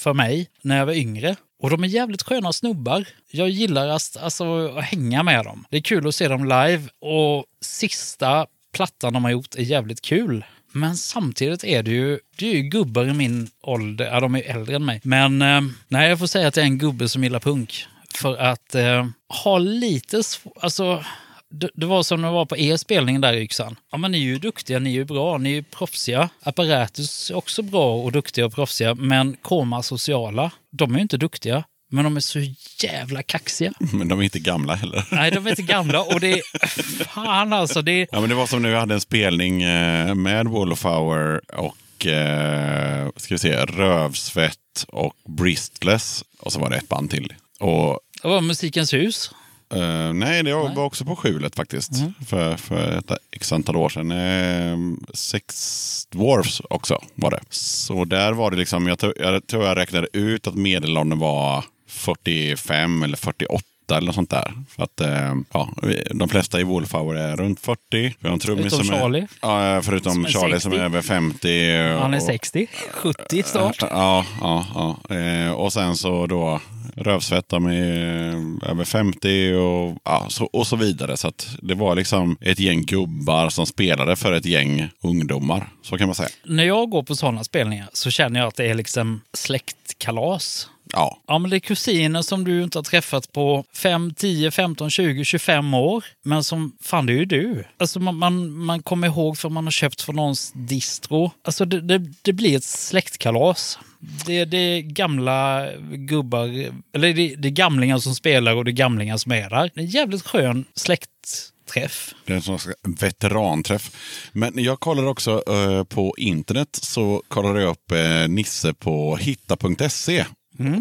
för 0.02 0.14
mig 0.14 0.48
när 0.62 0.78
jag 0.78 0.86
var 0.86 0.93
yngre. 0.93 1.36
Och 1.59 1.70
de 1.70 1.85
är 1.85 1.89
jävligt 1.89 2.23
sköna 2.23 2.53
snubbar. 2.53 3.09
Jag 3.31 3.49
gillar 3.49 3.89
att, 3.89 4.16
alltså, 4.20 4.69
att 4.69 4.85
hänga 4.85 5.23
med 5.23 5.45
dem. 5.45 5.65
Det 5.70 5.77
är 5.77 5.81
kul 5.81 6.09
att 6.09 6.15
se 6.15 6.28
dem 6.28 6.45
live 6.45 6.83
och 7.01 7.45
sista 7.61 8.47
plattan 8.73 9.12
de 9.12 9.24
har 9.24 9.31
gjort 9.31 9.55
är 9.55 9.62
jävligt 9.62 10.01
kul. 10.01 10.45
Men 10.73 10.97
samtidigt 10.97 11.65
är 11.65 11.83
det 11.83 11.91
ju, 11.91 12.19
det 12.37 12.51
är 12.51 12.55
ju 12.55 12.62
gubbar 12.62 13.05
i 13.05 13.12
min 13.12 13.49
ålder, 13.62 14.07
ja 14.07 14.20
de 14.20 14.35
är 14.35 14.39
ju 14.39 14.45
äldre 14.45 14.77
än 14.77 14.85
mig. 14.85 15.01
Men 15.05 15.43
eh, 15.43 15.61
nej, 15.89 16.09
jag 16.09 16.19
får 16.19 16.27
säga 16.27 16.49
att 16.49 16.57
jag 16.57 16.62
är 16.62 16.66
en 16.66 16.78
gubbe 16.78 17.09
som 17.09 17.24
gillar 17.24 17.41
punk. 17.41 17.87
För 18.15 18.37
att 18.37 18.74
eh, 18.74 19.07
ha 19.45 19.59
lite, 19.59 20.23
svårt, 20.23 20.57
alltså 20.61 21.05
det, 21.51 21.70
det 21.74 21.86
var 21.86 22.02
som 22.02 22.23
det 22.23 22.31
var 22.31 22.47
på 22.47 22.56
er 22.56 22.77
spelning 22.77 23.20
där 23.20 23.32
i 23.32 23.43
Yxan. 23.43 23.77
Ja, 23.93 23.98
men 23.98 24.12
ni 24.12 24.18
är 24.18 24.23
ju 24.23 24.39
duktiga, 24.39 24.78
ni 24.78 24.90
är 24.90 24.94
ju 24.94 25.05
bra, 25.05 25.39
ni 25.39 25.51
är 25.51 25.55
ju 25.55 25.62
proffsiga. 25.62 26.28
Apparatus 26.43 27.31
är 27.31 27.36
också 27.36 27.62
bra 27.62 27.94
och 27.94 28.12
duktiga 28.12 28.47
och 28.47 28.55
proffsiga, 28.55 28.94
men 28.94 29.36
Koma 29.43 29.82
sociala, 29.82 30.51
de 30.73 30.93
är 30.93 30.97
ju 30.97 31.02
inte 31.02 31.16
duktiga. 31.16 31.64
Men 31.90 32.05
de 32.05 32.16
är 32.16 32.20
så 32.20 32.40
jävla 32.78 33.23
kaxiga. 33.23 33.73
Men 33.93 34.09
de 34.09 34.18
är 34.18 34.23
inte 34.23 34.39
gamla 34.39 34.74
heller. 34.74 35.05
Nej, 35.10 35.31
de 35.31 35.47
är 35.47 35.51
inte 35.51 35.62
gamla 35.62 36.02
och 36.02 36.20
det 36.20 36.32
är... 36.32 37.05
Fan 37.05 37.52
alltså, 37.52 37.82
det 37.82 37.93
är... 37.93 38.09
Ja, 38.12 38.20
men 38.20 38.28
det 38.28 38.35
var 38.35 38.47
som 38.47 38.62
när 38.62 38.68
vi 38.68 38.77
hade 38.77 38.94
en 38.94 39.01
spelning 39.01 39.62
eh, 39.62 40.14
med 40.14 40.47
Wallflower 40.47 41.40
och 41.55 42.06
eh, 42.06 43.09
ska 43.16 43.35
vi 43.35 43.39
se, 43.39 43.56
Rövsvett 43.56 44.56
och 44.89 45.12
Bristless. 45.28 46.24
Och 46.40 46.52
så 46.52 46.60
var 46.60 46.70
det 46.70 46.77
ett 46.77 46.89
band 46.89 47.10
till. 47.10 47.32
Och 47.60 48.01
Det 48.23 48.28
var 48.28 48.40
Musikens 48.40 48.94
hus. 48.94 49.31
Eh, 49.74 50.12
nej, 50.12 50.43
det 50.43 50.55
var 50.55 50.78
också 50.84 51.05
på 51.05 51.16
skjulet 51.16 51.56
faktiskt. 51.56 51.93
För, 52.26 52.56
för 52.56 52.98
ett 52.98 53.10
x 53.30 53.52
antal 53.52 53.76
år 53.76 53.88
sedan. 53.88 54.10
Eh, 54.10 54.97
Sex 55.14 56.06
Dwarfs 56.10 56.62
också 56.70 57.02
var 57.14 57.30
det. 57.30 57.40
Så 57.51 58.05
där 58.05 58.32
var 58.32 58.51
det 58.51 58.56
liksom, 58.56 58.86
jag 58.86 58.98
tror 58.98 59.12
jag, 59.16 59.47
tror 59.47 59.64
jag 59.64 59.76
räknade 59.76 60.09
ut 60.12 60.47
att 60.47 60.55
medelåldern 60.55 61.18
var 61.18 61.64
45 61.88 63.02
eller 63.02 63.16
48 63.16 63.62
eller 63.95 64.07
något 64.07 64.15
sånt 64.15 64.31
där. 64.31 64.53
För 64.69 64.83
att, 64.83 65.01
eh, 65.01 65.35
ja, 65.53 65.69
de 66.15 66.29
flesta 66.29 66.61
i 66.61 66.65
Wallflower 66.65 67.15
är 67.15 67.37
runt 67.37 67.61
40. 67.61 67.81
Vi 67.91 68.29
har 68.29 68.33
en 68.33 68.39
trummis 68.39 68.63
Förutom 68.65 68.87
som 68.87 68.95
är, 68.95 69.01
Charlie. 69.01 69.27
Ja, 69.43 69.83
förutom 69.83 70.13
Som 70.13 70.25
är 70.25 70.29
Charlie 70.29 70.61
som 70.61 70.73
60. 70.73 70.79
är 70.81 70.85
över 70.85 71.03
50. 71.03 71.99
Han 72.01 72.15
är 72.15 72.19
och- 72.19 72.23
60, 72.23 72.67
70 72.91 73.43
snart. 73.47 73.77
Ja, 73.81 74.25
ja, 74.41 74.67
ja. 75.09 75.17
Eh, 75.17 75.51
och 75.53 75.73
sen 75.73 75.97
så 75.97 76.27
då 76.27 76.61
Rövsvett, 76.99 77.49
de 77.49 77.67
är 77.67 78.29
eh, 78.63 78.71
över 78.71 78.85
50 78.85 79.53
och, 79.55 79.97
ja, 80.05 80.27
så, 80.29 80.45
och 80.45 80.67
så 80.67 80.77
vidare. 80.77 81.17
Så 81.17 81.33
det 81.63 81.75
var 81.75 81.95
liksom 81.95 82.37
ett 82.41 82.59
gäng 82.59 82.83
gubbar 82.83 83.49
som 83.49 83.67
spelade 83.67 84.17
för 84.17 84.33
ett 84.33 84.45
gäng 84.45 84.89
ungdomar. 85.03 85.69
Så 85.83 85.99
kan 85.99 86.09
man 86.09 86.15
säga. 86.15 86.29
När 86.45 86.65
jag 86.65 86.91
går 86.91 87.03
på 87.03 87.17
sådana 87.17 87.45
spelningar 87.45 87.89
så 87.93 88.11
känner 88.11 88.41
jag 88.41 88.47
att 88.49 88.57
det 88.57 88.65
är 88.71 88.75
liksom 88.75 89.21
släktkalas. 89.33 90.69
Ja, 90.93 91.23
Ja, 91.27 91.39
men 91.39 91.51
det 91.51 91.57
är 91.57 91.61
kusiner 91.61 92.23
som 92.23 92.45
du 92.45 92.63
inte 92.63 92.79
har 92.79 92.83
träffat 92.83 93.33
på 93.33 93.65
5, 93.75 94.15
10, 94.15 94.51
15, 94.51 94.91
20, 94.91 95.25
25 95.25 95.75
år. 95.75 96.05
Men 96.25 96.45
som, 96.45 96.77
fan 96.83 97.07
det 97.07 97.13
är 97.13 97.17
ju 97.17 97.25
du. 97.25 97.65
Alltså 97.79 98.01
man, 98.01 98.17
man, 98.17 98.51
man 98.53 98.83
kommer 98.83 99.07
ihåg 99.07 99.39
för 99.39 99.49
man 99.49 99.65
har 99.65 99.71
köpt 99.71 100.03
från 100.03 100.17
någons 100.17 100.53
distro. 100.55 101.31
Alltså 101.45 101.65
det, 101.65 101.81
det, 101.81 102.13
det 102.23 102.33
blir 102.33 102.57
ett 102.57 102.65
släktkalas. 102.65 103.79
Det, 104.27 104.45
det 104.45 104.57
är 104.57 104.81
gamla 104.81 105.69
gubbar, 105.93 106.47
eller 106.95 107.15
det, 107.15 107.37
det 107.37 107.49
är 107.49 107.53
gamlingar 107.53 107.99
som 107.99 108.15
spelar 108.15 108.55
och 108.55 108.65
det 108.65 108.71
är 108.71 108.73
gamlingar 108.73 109.17
som 109.17 109.33
är 109.33 109.51
där. 109.51 109.71
Det 109.75 109.81
är 109.81 109.85
en 109.85 109.91
jävligt 109.91 110.27
skön 110.27 110.65
släktträff. 110.75 112.15
det 112.25 112.33
är 112.33 112.37
en 112.37 112.43
sån 112.43 112.59
veteranträff. 113.01 113.91
Men 114.33 114.53
jag 114.57 114.81
kollar 114.81 115.07
också 115.07 115.43
eh, 115.49 115.85
på 115.85 116.15
internet 116.19 116.69
så 116.73 117.23
kollade 117.29 117.61
jag 117.61 117.71
upp 117.71 117.93
eh, 117.93 118.29
Nisse 118.29 118.75
på 118.75 119.17
hitta.se. 119.17 120.25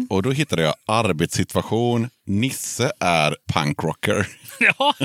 Och 0.08 0.22
då 0.22 0.30
hittade 0.30 0.62
jag 0.62 0.74
arbetssituation. 0.86 2.10
Nisse 2.26 2.92
är 3.00 3.36
punkrocker. 3.52 4.28
Ja. 4.60 4.94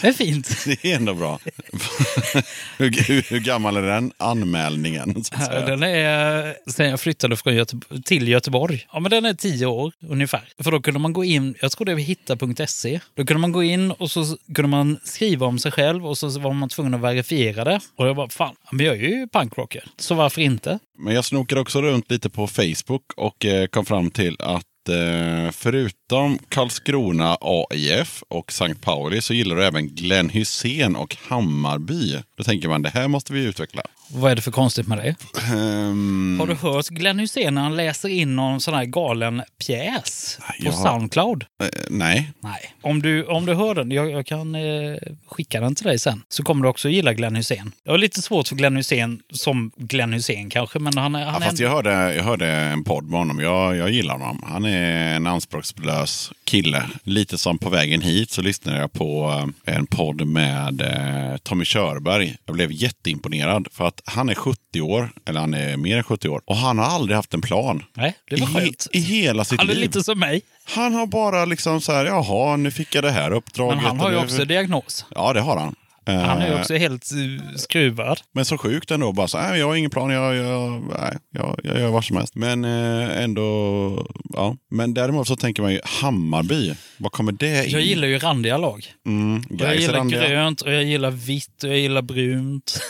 det 0.00 0.08
är 0.08 0.12
fint. 0.12 0.64
Det 0.64 0.92
är 0.92 0.96
ändå 0.96 1.14
bra. 1.14 1.38
hur, 2.78 3.08
hur, 3.08 3.22
hur 3.30 3.40
gammal 3.40 3.76
är 3.76 3.82
den 3.82 4.12
anmälningen? 4.16 5.24
Säga? 5.24 5.66
Den 5.66 5.82
är 5.82 6.54
sen 6.70 6.90
jag 6.90 7.00
flyttade 7.00 7.36
från 7.36 7.54
Göte 7.54 7.80
till 8.04 8.28
Göteborg. 8.28 8.86
Ja, 8.92 9.00
men 9.00 9.10
den 9.10 9.24
är 9.24 9.34
tio 9.34 9.66
år 9.66 9.92
ungefär. 10.08 10.42
För 10.62 10.70
då 10.70 10.80
kunde 10.80 11.00
man 11.00 11.12
gå 11.12 11.24
in, 11.24 11.54
jag 11.60 11.72
tror 11.72 11.84
det 11.84 11.94
var 11.94 12.00
hitta.se. 12.00 13.00
Då 13.14 13.26
kunde 13.26 13.40
man 13.40 13.52
gå 13.52 13.62
in 13.62 13.90
och 13.90 14.10
så 14.10 14.36
kunde 14.54 14.68
man 14.68 14.98
skriva 15.04 15.46
om 15.46 15.58
sig 15.58 15.72
själv 15.72 16.06
och 16.06 16.18
så 16.18 16.28
var 16.38 16.52
man 16.52 16.68
tvungen 16.68 16.94
att 16.94 17.00
verifiera 17.00 17.64
det. 17.64 17.80
Och 17.96 18.08
jag 18.08 18.16
bara, 18.16 18.28
fan, 18.28 18.54
men 18.70 18.86
jag 18.86 18.96
är 18.96 19.00
ju 19.00 19.28
punkrocker. 19.28 19.84
Så 19.96 20.14
varför 20.14 20.40
inte? 20.40 20.78
Men 20.98 21.14
jag 21.14 21.24
snokade 21.24 21.60
också 21.60 21.82
runt 21.82 22.10
lite 22.10 22.30
på 22.30 22.46
Facebook 22.46 23.12
och 23.16 23.44
eh, 23.44 23.66
kom 23.66 23.86
fram 23.86 24.10
till 24.10 24.36
att 24.38 24.46
eh, 24.46 24.75
Eh, 24.88 25.50
förutom 25.50 26.38
Karlskrona 26.48 27.38
AIF 27.40 28.22
och 28.28 28.52
Sankt 28.52 28.80
Pauli 28.80 29.20
så 29.20 29.34
gillar 29.34 29.56
du 29.56 29.64
även 29.64 29.88
Glenn 29.88 30.28
Hussein 30.28 30.96
och 30.96 31.16
Hammarby. 31.28 32.22
Då 32.36 32.44
tänker 32.44 32.68
man 32.68 32.82
det 32.82 32.88
här 32.88 33.08
måste 33.08 33.32
vi 33.32 33.44
utveckla. 33.44 33.82
Vad 34.08 34.30
är 34.30 34.36
det 34.36 34.42
för 34.42 34.50
konstigt 34.50 34.86
med 34.88 34.98
det? 34.98 35.14
Ehm, 35.52 36.36
Har 36.40 36.46
du 36.46 36.54
hört 36.54 36.86
Glenn 36.88 37.18
Hysén 37.18 37.54
när 37.54 37.62
han 37.62 37.76
läser 37.76 38.08
in 38.08 38.36
någon 38.36 38.60
sån 38.60 38.74
här 38.74 38.84
galen 38.84 39.42
pjäs 39.66 40.38
på 40.40 40.54
jag 40.58 40.72
har- 40.72 40.84
Soundcloud? 40.86 41.44
eh, 41.62 41.68
nej, 41.90 42.32
Nej. 42.40 42.74
Om 42.82 43.02
du, 43.02 43.24
om 43.24 43.46
du 43.46 43.54
hör 43.54 43.74
den, 43.74 43.90
jag, 43.90 44.10
jag 44.10 44.26
kan 44.26 44.54
eh, 44.54 44.96
skicka 45.28 45.60
den 45.60 45.74
till 45.74 45.86
dig 45.86 45.98
sen, 45.98 46.22
så 46.28 46.42
kommer 46.42 46.62
du 46.62 46.68
också 46.68 46.88
gilla 46.88 47.12
Glenn 47.12 47.34
Hysén. 47.36 47.72
Jag 47.84 47.92
har 47.92 47.98
lite 47.98 48.22
svårt 48.22 48.48
för 48.48 48.56
Glenn 48.56 48.76
Hysén 48.76 49.20
som 49.32 49.70
Glenn 49.76 50.12
Hysén 50.12 50.50
kanske, 50.50 50.78
men 50.78 50.96
han. 50.98 51.14
Han 51.14 51.22
ja, 51.22 51.36
är 51.36 51.40
fast 51.40 51.58
jag 51.58 51.70
hörde, 51.70 52.14
jag 52.14 52.24
hörde 52.24 52.46
en 52.52 52.84
podd 52.84 53.04
med 53.04 53.18
honom. 53.18 53.40
Jag, 53.40 53.76
jag 53.76 53.90
gillar 53.90 54.14
honom. 54.18 54.42
Han 54.48 54.64
är 54.64 55.16
en 55.16 55.26
anspråkslös 55.26 56.32
kille. 56.44 56.82
Lite 57.02 57.38
som 57.38 57.58
på 57.58 57.70
vägen 57.70 58.00
hit 58.02 58.30
så 58.30 58.42
lyssnade 58.42 58.78
jag 58.78 58.92
på 58.92 59.32
eh, 59.66 59.76
en 59.76 59.86
podd 59.86 60.26
med 60.26 60.80
eh, 60.80 61.36
Tommy 61.36 61.64
Körberg. 61.64 62.36
Jag 62.46 62.54
blev 62.54 62.72
jätteimponerad 62.72 63.68
för 63.72 63.86
att 63.88 63.95
han 64.04 64.28
är 64.28 64.34
70 64.34 64.80
år, 64.80 65.10
eller 65.28 65.40
han 65.40 65.54
är 65.54 65.76
mer 65.76 65.96
än 65.96 66.02
70 66.04 66.28
år, 66.28 66.40
och 66.46 66.56
han 66.56 66.78
har 66.78 66.84
aldrig 66.86 67.16
haft 67.16 67.34
en 67.34 67.40
plan. 67.40 67.82
Nej, 67.94 68.14
det 68.30 68.40
var 68.40 68.48
I, 68.48 68.52
skönt. 68.54 68.86
I 68.92 68.98
hela 69.00 69.44
sitt 69.44 69.60
Han 69.60 69.70
är 69.70 69.74
liv. 69.74 69.82
lite 69.82 70.02
som 70.02 70.18
mig, 70.18 70.42
Han 70.74 70.94
har 70.94 71.06
bara 71.06 71.44
liksom 71.44 71.80
så 71.80 71.92
här, 71.92 72.04
jaha, 72.04 72.56
nu 72.56 72.70
fick 72.70 72.94
jag 72.94 73.04
det 73.04 73.10
här 73.10 73.30
uppdraget. 73.32 73.76
men 73.76 73.84
han 73.86 74.00
har 74.00 74.10
ju 74.10 74.16
också 74.16 74.44
diagnos. 74.44 75.04
Ja, 75.14 75.32
det 75.32 75.40
har 75.40 75.56
han. 75.56 75.74
Han 76.08 76.38
är 76.42 76.46
ju 76.46 76.52
Eh, 76.54 76.60
också 76.60 76.74
helt 76.76 77.10
eh, 77.12 77.56
skruvad. 77.56 78.20
Men 78.32 78.44
så 78.44 78.58
sjukt 78.58 78.90
ändå. 78.90 79.12
Bara 79.12 79.28
så, 79.28 79.38
nej, 79.38 79.58
jag 79.58 79.66
har 79.66 79.74
ingen 79.76 79.90
plan, 79.90 80.10
jag, 80.10 80.34
jag, 80.36 80.82
nej, 81.00 81.16
jag, 81.30 81.60
jag 81.64 81.78
gör 81.80 81.88
vad 81.90 82.04
som 82.04 82.16
helst. 82.16 82.34
Men 82.34 82.64
eh, 82.64 83.22
ändå, 83.24 84.06
ja. 84.34 84.56
Men 84.70 84.94
däremot 84.94 85.26
så 85.28 85.36
tänker 85.36 85.62
man 85.62 85.72
ju 85.72 85.80
Hammarby, 85.84 86.74
vad 86.98 87.12
kommer 87.12 87.32
det 87.32 87.64
in? 87.66 87.70
Jag 87.70 87.80
gillar 87.82 88.08
ju 88.08 88.18
randiga 88.18 88.56
lag. 88.58 88.86
mm, 89.06 89.42
Jag 89.50 89.76
gillar 89.76 89.94
randiga. 89.94 90.28
grönt 90.28 90.60
och 90.60 90.72
jag 90.72 90.84
gillar 90.84 91.10
vitt 91.10 91.62
och 91.64 91.70
jag 91.70 91.78
gillar 91.78 92.02
brunt. 92.02 92.80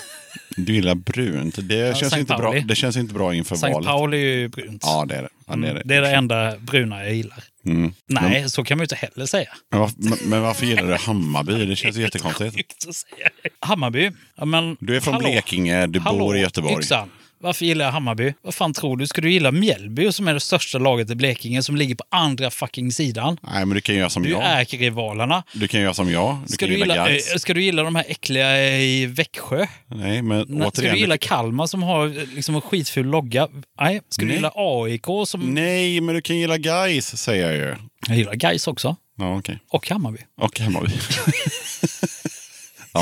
Du 0.56 0.74
gillar 0.74 0.94
brunt. 0.94 1.68
Det, 1.68 1.96
känns 1.96 2.10
Sankt 2.10 2.20
inte 2.20 2.34
bra, 2.36 2.54
det 2.64 2.74
känns 2.74 2.96
inte 2.96 3.14
bra 3.14 3.34
inför 3.34 3.56
Sankt 3.56 3.74
valet. 3.74 3.88
Pauli 3.88 4.16
är 4.16 4.36
ju 4.36 4.48
brunt. 4.48 4.82
Ja, 4.84 5.04
det 5.08 5.14
är 5.14 5.22
det. 5.22 5.28
Ja, 5.46 5.56
det, 5.56 5.68
är 5.68 5.74
det. 5.74 5.82
Det 5.84 5.94
är 5.94 6.00
det 6.00 6.10
enda 6.10 6.58
bruna 6.58 7.04
jag 7.04 7.14
gillar. 7.14 7.44
Mm. 7.66 7.92
Nej, 8.06 8.50
så 8.50 8.64
kan 8.64 8.78
man 8.78 8.82
ju 8.82 8.84
inte 8.84 8.94
heller 8.94 9.26
säga. 9.26 9.48
Men, 9.70 9.80
varför, 9.80 9.96
men, 9.98 10.18
men 10.24 10.42
varför 10.42 10.66
gillar 10.66 10.86
du 10.86 10.94
Hammarby? 10.94 11.64
Det 11.64 11.76
känns 11.76 11.96
ju 11.96 12.02
jättekonstigt. 12.02 12.86
Hammarby. 13.60 14.10
Ja, 14.36 14.44
men, 14.44 14.76
Du 14.80 14.96
är 14.96 15.00
från 15.00 15.14
hallå. 15.14 15.28
Blekinge, 15.28 15.86
du 15.86 16.00
Hallå, 16.00 16.18
bor 16.18 16.36
i 16.36 16.40
Göteborg. 16.40 16.78
Yxan. 16.78 17.10
Varför 17.40 17.64
gillar 17.66 17.84
jag 17.84 17.92
Hammarby? 17.92 18.34
Vad 18.42 18.54
fan 18.54 18.72
tror 18.72 18.96
du? 18.96 19.06
Ska 19.06 19.20
du 19.20 19.32
gilla 19.32 19.52
Mjällby 19.52 20.12
som 20.12 20.28
är 20.28 20.34
det 20.34 20.40
största 20.40 20.78
laget 20.78 21.10
i 21.10 21.14
Blekinge 21.14 21.62
som 21.62 21.76
ligger 21.76 21.94
på 21.94 22.04
andra 22.08 22.50
fucking 22.50 22.92
sidan? 22.92 23.36
Nej, 23.42 23.66
men 23.66 23.74
du 23.74 23.80
kan 23.80 23.94
göra 23.94 24.10
som 24.10 24.22
Du 24.22 24.30
jag. 24.30 24.42
är 24.42 24.60
ärkerivalerna. 24.60 25.42
Du 25.52 25.68
kan 25.68 25.80
göra 25.80 25.94
som 25.94 26.10
jag. 26.10 26.38
Du 26.46 26.52
Ska 26.52 26.66
du, 26.66 26.72
gilla, 26.72 26.94
gilla, 26.94 27.08
Gais. 27.08 27.32
eh, 27.32 27.38
ska 27.38 27.54
du 27.54 27.62
gilla 27.62 27.82
de 27.82 27.94
här 27.96 28.04
äckliga 28.08 28.78
i 28.80 29.06
Växjö? 29.06 29.66
Nej, 29.86 30.22
men 30.22 30.46
Nej, 30.48 30.58
Ska 30.60 30.68
återigen. 30.68 30.94
du 30.94 31.00
gilla 31.00 31.18
Kalmar 31.18 31.66
som 31.66 31.82
har 31.82 32.06
eh, 32.06 32.12
liksom 32.34 32.54
en 32.54 32.60
skitful 32.60 33.06
logga? 33.06 33.48
Nej. 33.80 34.00
Ska 34.08 34.22
du 34.22 34.26
Nej. 34.26 34.36
gilla 34.36 34.52
AIK 34.54 35.04
som... 35.26 35.40
Nej, 35.54 36.00
men 36.00 36.14
du 36.14 36.20
kan 36.22 36.36
gilla 36.36 36.58
Gais 36.58 37.16
säger 37.22 37.46
jag 37.46 37.54
ju. 37.56 37.76
Jag 38.08 38.16
gillar 38.18 38.34
Gais 38.34 38.66
också. 38.68 38.96
Ja, 39.18 39.38
okej. 39.38 39.58
Och 39.70 39.88
Hammarby. 39.90 40.18
Och 40.40 40.60
Hammarby. 40.60 40.92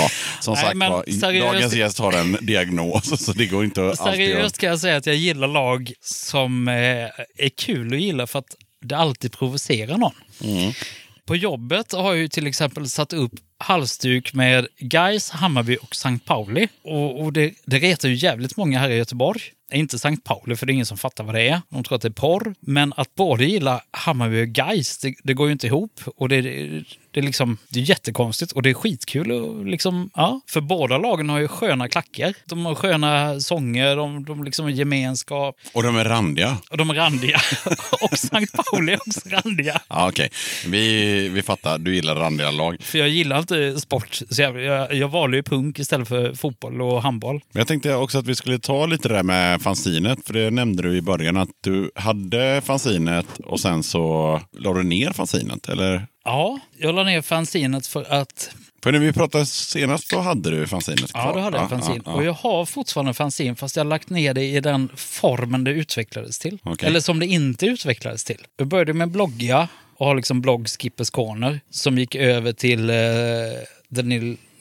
ja, 0.00 0.10
som 0.40 0.54
Nej, 0.54 0.62
sagt 0.62 0.76
men 0.76 0.92
var, 0.92 1.04
seriöst- 1.06 1.52
dagens 1.52 1.74
gäst 1.74 1.98
har 1.98 2.12
en 2.12 2.38
diagnos, 2.40 3.24
så 3.24 3.32
det 3.32 3.46
går 3.46 3.64
inte 3.64 3.88
att. 3.88 3.98
Seriöst 3.98 4.58
kan 4.58 4.68
jag 4.68 4.80
säga 4.80 4.96
att 4.96 5.06
jag 5.06 5.16
gillar 5.16 5.48
lag 5.48 5.92
som 6.00 6.68
eh, 6.68 6.74
är 6.74 7.48
kul 7.56 7.94
att 7.94 8.00
gilla 8.00 8.26
för 8.26 8.38
att 8.38 8.56
det 8.80 8.96
alltid 8.96 9.32
provocerar 9.32 9.98
någon. 9.98 10.14
Mm. 10.44 10.72
På 11.26 11.36
jobbet 11.36 11.92
har 11.92 12.14
jag 12.14 12.30
till 12.30 12.46
exempel 12.46 12.88
satt 12.88 13.12
upp 13.12 13.32
halsduk 13.58 14.34
med 14.34 14.66
Gais, 14.78 15.30
Hammarby 15.30 15.76
och 15.82 15.96
Sankt 15.96 16.24
Pauli. 16.24 16.68
Och, 16.84 17.20
och 17.22 17.32
det, 17.32 17.54
det 17.66 17.78
retar 17.78 18.08
ju 18.08 18.14
jävligt 18.14 18.56
många 18.56 18.78
här 18.78 18.90
i 18.90 18.96
Göteborg. 18.96 19.40
Inte 19.72 19.98
Sankt 19.98 20.24
Pauli, 20.24 20.56
för 20.56 20.66
det 20.66 20.72
är 20.72 20.74
ingen 20.74 20.86
som 20.86 20.98
fattar 20.98 21.24
vad 21.24 21.34
det 21.34 21.48
är. 21.48 21.60
De 21.68 21.84
tror 21.84 21.96
att 21.96 22.02
det 22.02 22.08
är 22.08 22.12
porr. 22.12 22.54
Men 22.60 22.92
att 22.96 23.14
både 23.14 23.44
gilla 23.44 23.82
Hammarby 23.90 24.42
och 24.42 24.48
Gais, 24.48 24.98
det, 24.98 25.14
det 25.22 25.34
går 25.34 25.46
ju 25.46 25.52
inte 25.52 25.66
ihop. 25.66 26.00
Och 26.16 26.28
det, 26.28 26.40
det, 27.14 27.20
är 27.20 27.22
liksom, 27.22 27.56
det 27.68 27.80
är 27.80 27.84
jättekonstigt 27.84 28.52
och 28.52 28.62
det 28.62 28.70
är 28.70 28.74
skitkul. 28.74 29.32
Och 29.32 29.66
liksom, 29.66 30.10
ja. 30.14 30.40
För 30.46 30.60
båda 30.60 30.98
lagen 30.98 31.28
har 31.28 31.38
ju 31.38 31.48
sköna 31.48 31.88
klackar. 31.88 32.34
De 32.46 32.66
har 32.66 32.74
sköna 32.74 33.40
sånger, 33.40 33.96
de, 33.96 34.24
de 34.24 34.44
liksom 34.44 34.64
har 34.64 34.70
gemenskap. 34.70 35.56
Och 35.72 35.82
de 35.82 35.96
är 35.96 36.04
randiga. 36.04 36.56
Och 36.70 36.76
de 36.76 36.90
är 36.90 36.94
randiga. 36.94 37.40
och 38.00 38.18
Sankt 38.18 38.52
Pauli 38.52 38.92
är 38.92 38.98
också 39.08 39.20
randiga. 39.24 39.80
Ja, 39.88 40.08
okej. 40.08 40.30
Vi, 40.66 41.28
vi 41.28 41.42
fattar, 41.42 41.78
du 41.78 41.94
gillar 41.94 42.14
randiga 42.14 42.50
lag. 42.50 42.76
För 42.80 42.98
jag 42.98 43.08
gillar 43.08 43.38
inte 43.38 43.80
sport. 43.80 44.20
Så 44.30 44.42
jag, 44.42 44.60
jag, 44.60 44.94
jag 44.94 45.08
valde 45.08 45.36
ju 45.36 45.42
punk 45.42 45.78
istället 45.78 46.08
för 46.08 46.34
fotboll 46.34 46.82
och 46.82 47.02
handboll. 47.02 47.40
Jag 47.52 47.66
tänkte 47.66 47.94
också 47.94 48.18
att 48.18 48.26
vi 48.26 48.34
skulle 48.34 48.58
ta 48.58 48.86
lite 48.86 49.08
det 49.08 49.14
där 49.14 49.22
med 49.22 49.62
fanzinet, 49.62 50.18
för 50.26 50.32
det 50.32 50.50
nämnde 50.50 50.82
du 50.82 50.96
i 50.96 51.02
början 51.02 51.36
att 51.36 51.50
du 51.60 51.90
hade 51.94 52.62
fanzinet 52.64 53.26
och 53.44 53.60
sen 53.60 53.82
så 53.82 54.40
la 54.58 54.72
du 54.72 54.82
ner 54.82 55.12
fanzinet, 55.12 55.68
eller? 55.68 56.06
Ja, 56.24 56.60
jag 56.78 56.94
la 56.94 57.04
ner 57.04 57.22
fanzinet 57.22 57.86
för 57.86 58.12
att... 58.12 58.50
För 58.82 58.92
när 58.92 58.98
vi 58.98 59.12
pratade 59.12 59.46
senast 59.46 60.08
så 60.08 60.20
hade 60.20 60.50
du 60.50 60.66
fanzinet 60.66 61.12
kvar. 61.12 61.26
Ja, 61.26 61.32
då 61.32 61.40
hade 61.40 61.56
jag 61.56 61.70
fanzin. 61.70 62.02
ja, 62.04 62.12
Och 62.12 62.22
ja. 62.22 62.26
jag 62.26 62.32
har 62.32 62.66
fortfarande 62.66 63.14
fanzin 63.14 63.56
fast 63.56 63.76
jag 63.76 63.84
har 63.84 63.88
lagt 63.88 64.10
ner 64.10 64.34
det 64.34 64.44
i 64.44 64.60
den 64.60 64.88
formen 64.96 65.64
det 65.64 65.70
utvecklades 65.70 66.38
till. 66.38 66.58
Okej. 66.62 66.88
Eller 66.88 67.00
som 67.00 67.20
det 67.20 67.26
inte 67.26 67.66
utvecklades 67.66 68.24
till. 68.24 68.46
Jag 68.56 68.66
började 68.66 68.92
med 68.92 69.10
blogga 69.10 69.68
och 69.96 70.06
har 70.06 70.14
liksom 70.14 70.40
blogg 70.40 70.68
Skippers 70.68 71.10
Corner 71.10 71.60
som 71.70 71.98
gick 71.98 72.14
över 72.14 72.52
till 72.52 72.90
eh, 72.90 72.96
The 73.94 74.02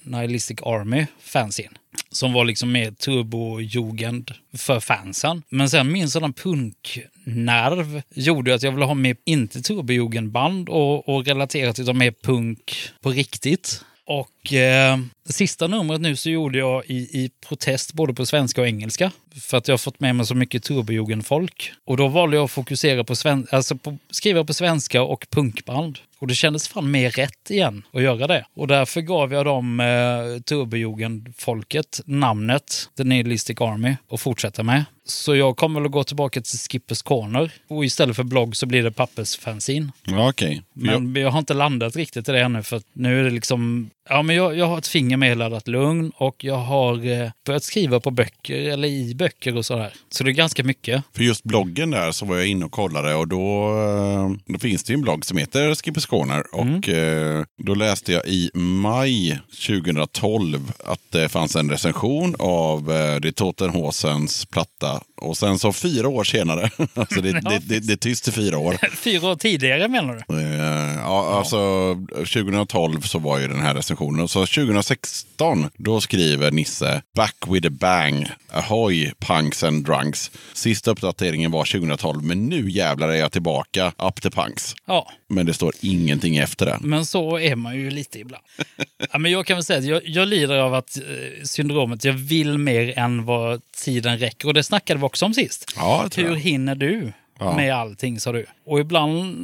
Nihilistic 0.03 0.59
Army 0.61 1.05
fanzine. 1.19 1.69
Som 2.13 2.33
var 2.33 2.45
liksom 2.45 2.71
mer 2.71 2.91
turbojugend 2.91 4.31
för 4.57 4.79
fansen. 4.79 5.43
Men 5.49 5.69
sen 5.69 5.91
min 5.91 6.09
sådan 6.09 6.33
punknerv 6.33 8.01
gjorde 8.15 8.55
att 8.55 8.63
jag 8.63 8.71
ville 8.71 8.85
ha 8.85 8.93
mer, 8.93 9.15
inte 9.25 9.61
turbojugendband 9.61 10.69
och, 10.69 11.09
och 11.09 11.25
relaterat 11.25 11.75
till 11.75 11.93
mer 11.93 12.13
punk 12.23 12.75
på 13.01 13.09
riktigt. 13.09 13.85
Och 14.05 14.29
eh, 14.51 14.97
sista 15.29 15.67
numret 15.67 16.01
nu 16.01 16.15
så 16.15 16.29
gjorde 16.29 16.57
jag 16.57 16.83
i, 16.85 16.95
i 16.95 17.31
protest 17.47 17.93
både 17.93 18.13
på 18.13 18.25
svenska 18.25 18.61
och 18.61 18.67
engelska. 18.67 19.11
För 19.41 19.57
att 19.57 19.67
jag 19.67 19.73
har 19.73 19.77
fått 19.77 19.99
med 19.99 20.15
mig 20.15 20.25
så 20.25 20.35
mycket 20.35 20.63
turbojugendfolk. 20.63 21.71
Och 21.85 21.97
då 21.97 22.07
valde 22.07 22.37
jag 22.37 22.43
att 22.43 22.51
fokusera 22.51 23.03
på, 23.03 23.15
sven- 23.15 23.47
alltså 23.51 23.75
på 23.75 23.97
skriva 24.09 24.43
på 24.43 24.53
svenska 24.53 25.01
och 25.01 25.25
punkband. 25.31 25.99
Och 26.19 26.27
det 26.27 26.35
kändes 26.35 26.67
fan 26.67 26.91
mer 26.91 27.11
rätt 27.11 27.49
igen 27.51 27.83
att 27.93 28.01
göra 28.01 28.27
det. 28.27 28.45
Och 28.55 28.67
därför 28.67 29.01
gav 29.01 29.33
jag 29.33 29.45
dem 29.45 29.79
eh, 29.79 30.41
turbojugendfolket 30.41 32.01
namnet 32.05 32.89
The 32.97 33.03
Nihilistic 33.03 33.61
Army 33.61 33.95
och 34.07 34.21
fortsätta 34.21 34.63
med. 34.63 34.85
Så 35.05 35.35
jag 35.35 35.57
kommer 35.57 35.79
väl 35.79 35.85
att 35.87 35.91
gå 35.91 36.03
tillbaka 36.03 36.41
till 36.41 36.59
Skippers 36.59 37.01
Corner. 37.01 37.51
Och 37.67 37.85
istället 37.85 38.15
för 38.15 38.23
blogg 38.23 38.55
så 38.55 38.65
blir 38.65 38.83
det 38.83 38.91
pappersfanzine. 38.91 39.91
Ja, 40.05 40.29
okej. 40.29 40.61
Men 40.73 41.15
jag 41.15 41.31
har 41.31 41.39
inte 41.39 41.53
landat 41.53 41.95
riktigt 41.95 42.29
i 42.29 42.31
det 42.31 42.41
ännu 42.41 42.63
för 42.63 42.81
nu 42.93 43.19
är 43.19 43.23
det 43.23 43.29
liksom... 43.29 43.89
Ja, 44.09 44.21
men 44.21 44.35
jag, 44.35 44.57
jag 44.57 44.65
har 44.65 44.77
ett 44.77 44.87
finger 44.87 45.17
med 45.17 45.37
laddat 45.37 45.67
lugn 45.67 46.11
och 46.15 46.43
jag 46.43 46.55
har 46.57 47.07
eh, 47.11 47.29
börjat 47.45 47.63
skriva 47.63 47.99
på 47.99 48.11
böcker 48.11 48.69
eller 48.69 48.87
i 48.87 49.15
böcker 49.15 49.57
och 49.57 49.65
sådär. 49.65 49.93
Så 50.09 50.23
det 50.23 50.31
är 50.31 50.33
ganska 50.33 50.63
mycket. 50.63 51.03
För 51.15 51.23
just 51.23 51.43
bloggen 51.43 51.91
där 51.91 52.11
så 52.11 52.25
var 52.25 52.35
jag 52.35 52.47
inne 52.47 52.65
och 52.65 52.71
kollade 52.71 53.15
och 53.15 53.27
då, 53.27 53.67
eh, 53.69 54.53
då 54.53 54.59
finns 54.59 54.83
det 54.83 54.93
ju 54.93 54.95
en 54.95 55.01
blogg 55.01 55.25
som 55.25 55.37
heter 55.37 55.75
Skippers 55.75 56.05
Corner. 56.05 56.43
Och 56.55 56.89
eh, 56.89 57.43
då 57.63 57.75
läste 57.75 58.13
jag 58.13 58.25
i 58.25 58.51
maj 58.53 59.39
2012 59.67 60.71
att 60.85 61.01
det 61.09 61.29
fanns 61.29 61.55
en 61.55 61.69
recension 61.69 62.35
av 62.39 62.91
eh, 62.91 63.15
Det 63.15 63.31
Totenhosens 63.31 64.45
platta. 64.45 65.01
Och 65.21 65.37
sen 65.37 65.59
så 65.59 65.73
fyra 65.73 66.07
år 66.07 66.23
senare, 66.23 66.69
alltså 66.93 67.21
det, 67.21 67.31
det, 67.41 67.59
det, 67.67 67.79
det 67.79 67.93
är 67.93 67.97
tyst 67.97 68.27
i 68.27 68.31
fyra 68.31 68.57
år. 68.57 68.77
Fyra 68.95 69.27
år 69.27 69.35
tidigare 69.35 69.87
menar 69.87 70.23
du? 70.27 70.35
Eh, 70.39 70.95
ja, 70.95 71.37
alltså 71.37 71.57
2012 72.17 73.01
så 73.01 73.19
var 73.19 73.39
ju 73.39 73.47
den 73.47 73.61
här 73.61 73.75
recensionen. 73.75 73.92
Så 74.27 74.45
2016, 74.45 75.69
då 75.77 76.01
skriver 76.01 76.51
Nisse 76.51 77.01
Back 77.15 77.35
with 77.47 77.67
a 77.67 77.71
bang. 77.71 78.27
Ahoy, 78.51 79.11
punks 79.19 79.63
and 79.63 79.85
drunks. 79.85 80.31
Sista 80.53 80.91
uppdateringen 80.91 81.51
var 81.51 81.65
2012, 81.65 82.23
men 82.23 82.45
nu 82.49 82.69
jävlar 82.69 83.09
är 83.09 83.15
jag 83.15 83.31
tillbaka. 83.31 83.87
Up 83.87 84.21
to 84.21 84.29
punks. 84.29 84.75
Ja, 84.85 85.11
Men 85.29 85.45
det 85.45 85.53
står 85.53 85.73
ingenting 85.81 86.37
efter 86.37 86.65
det. 86.65 86.77
men 86.81 87.05
så 87.05 87.39
är 87.39 87.55
man 87.55 87.75
ju 87.75 87.89
lite 87.91 88.19
ibland. 88.19 88.43
ja, 89.11 89.19
men 89.19 89.31
jag 89.31 89.45
kan 89.45 89.57
väl 89.57 89.63
säga 89.63 89.79
att 89.79 89.85
jag, 89.85 90.01
jag 90.07 90.27
lider 90.27 90.57
av 90.57 90.73
att 90.73 90.97
eh, 90.97 91.43
syndromet, 91.43 92.03
jag 92.03 92.13
vill 92.13 92.57
mer 92.57 92.99
än 92.99 93.25
vad 93.25 93.61
tiden 93.83 94.17
räcker. 94.17 94.47
Och 94.47 94.53
det 94.53 94.63
snackade 94.63 94.99
vi 94.99 95.05
också 95.05 95.25
om 95.25 95.33
sist. 95.33 95.73
Ja, 95.75 96.09
Hur 96.15 96.35
hinner 96.35 96.75
du 96.75 97.13
Ja. 97.39 97.55
med 97.55 97.75
allting, 97.75 98.19
sa 98.19 98.31
du. 98.31 98.45
Och 98.65 98.79
ibland 98.79 99.35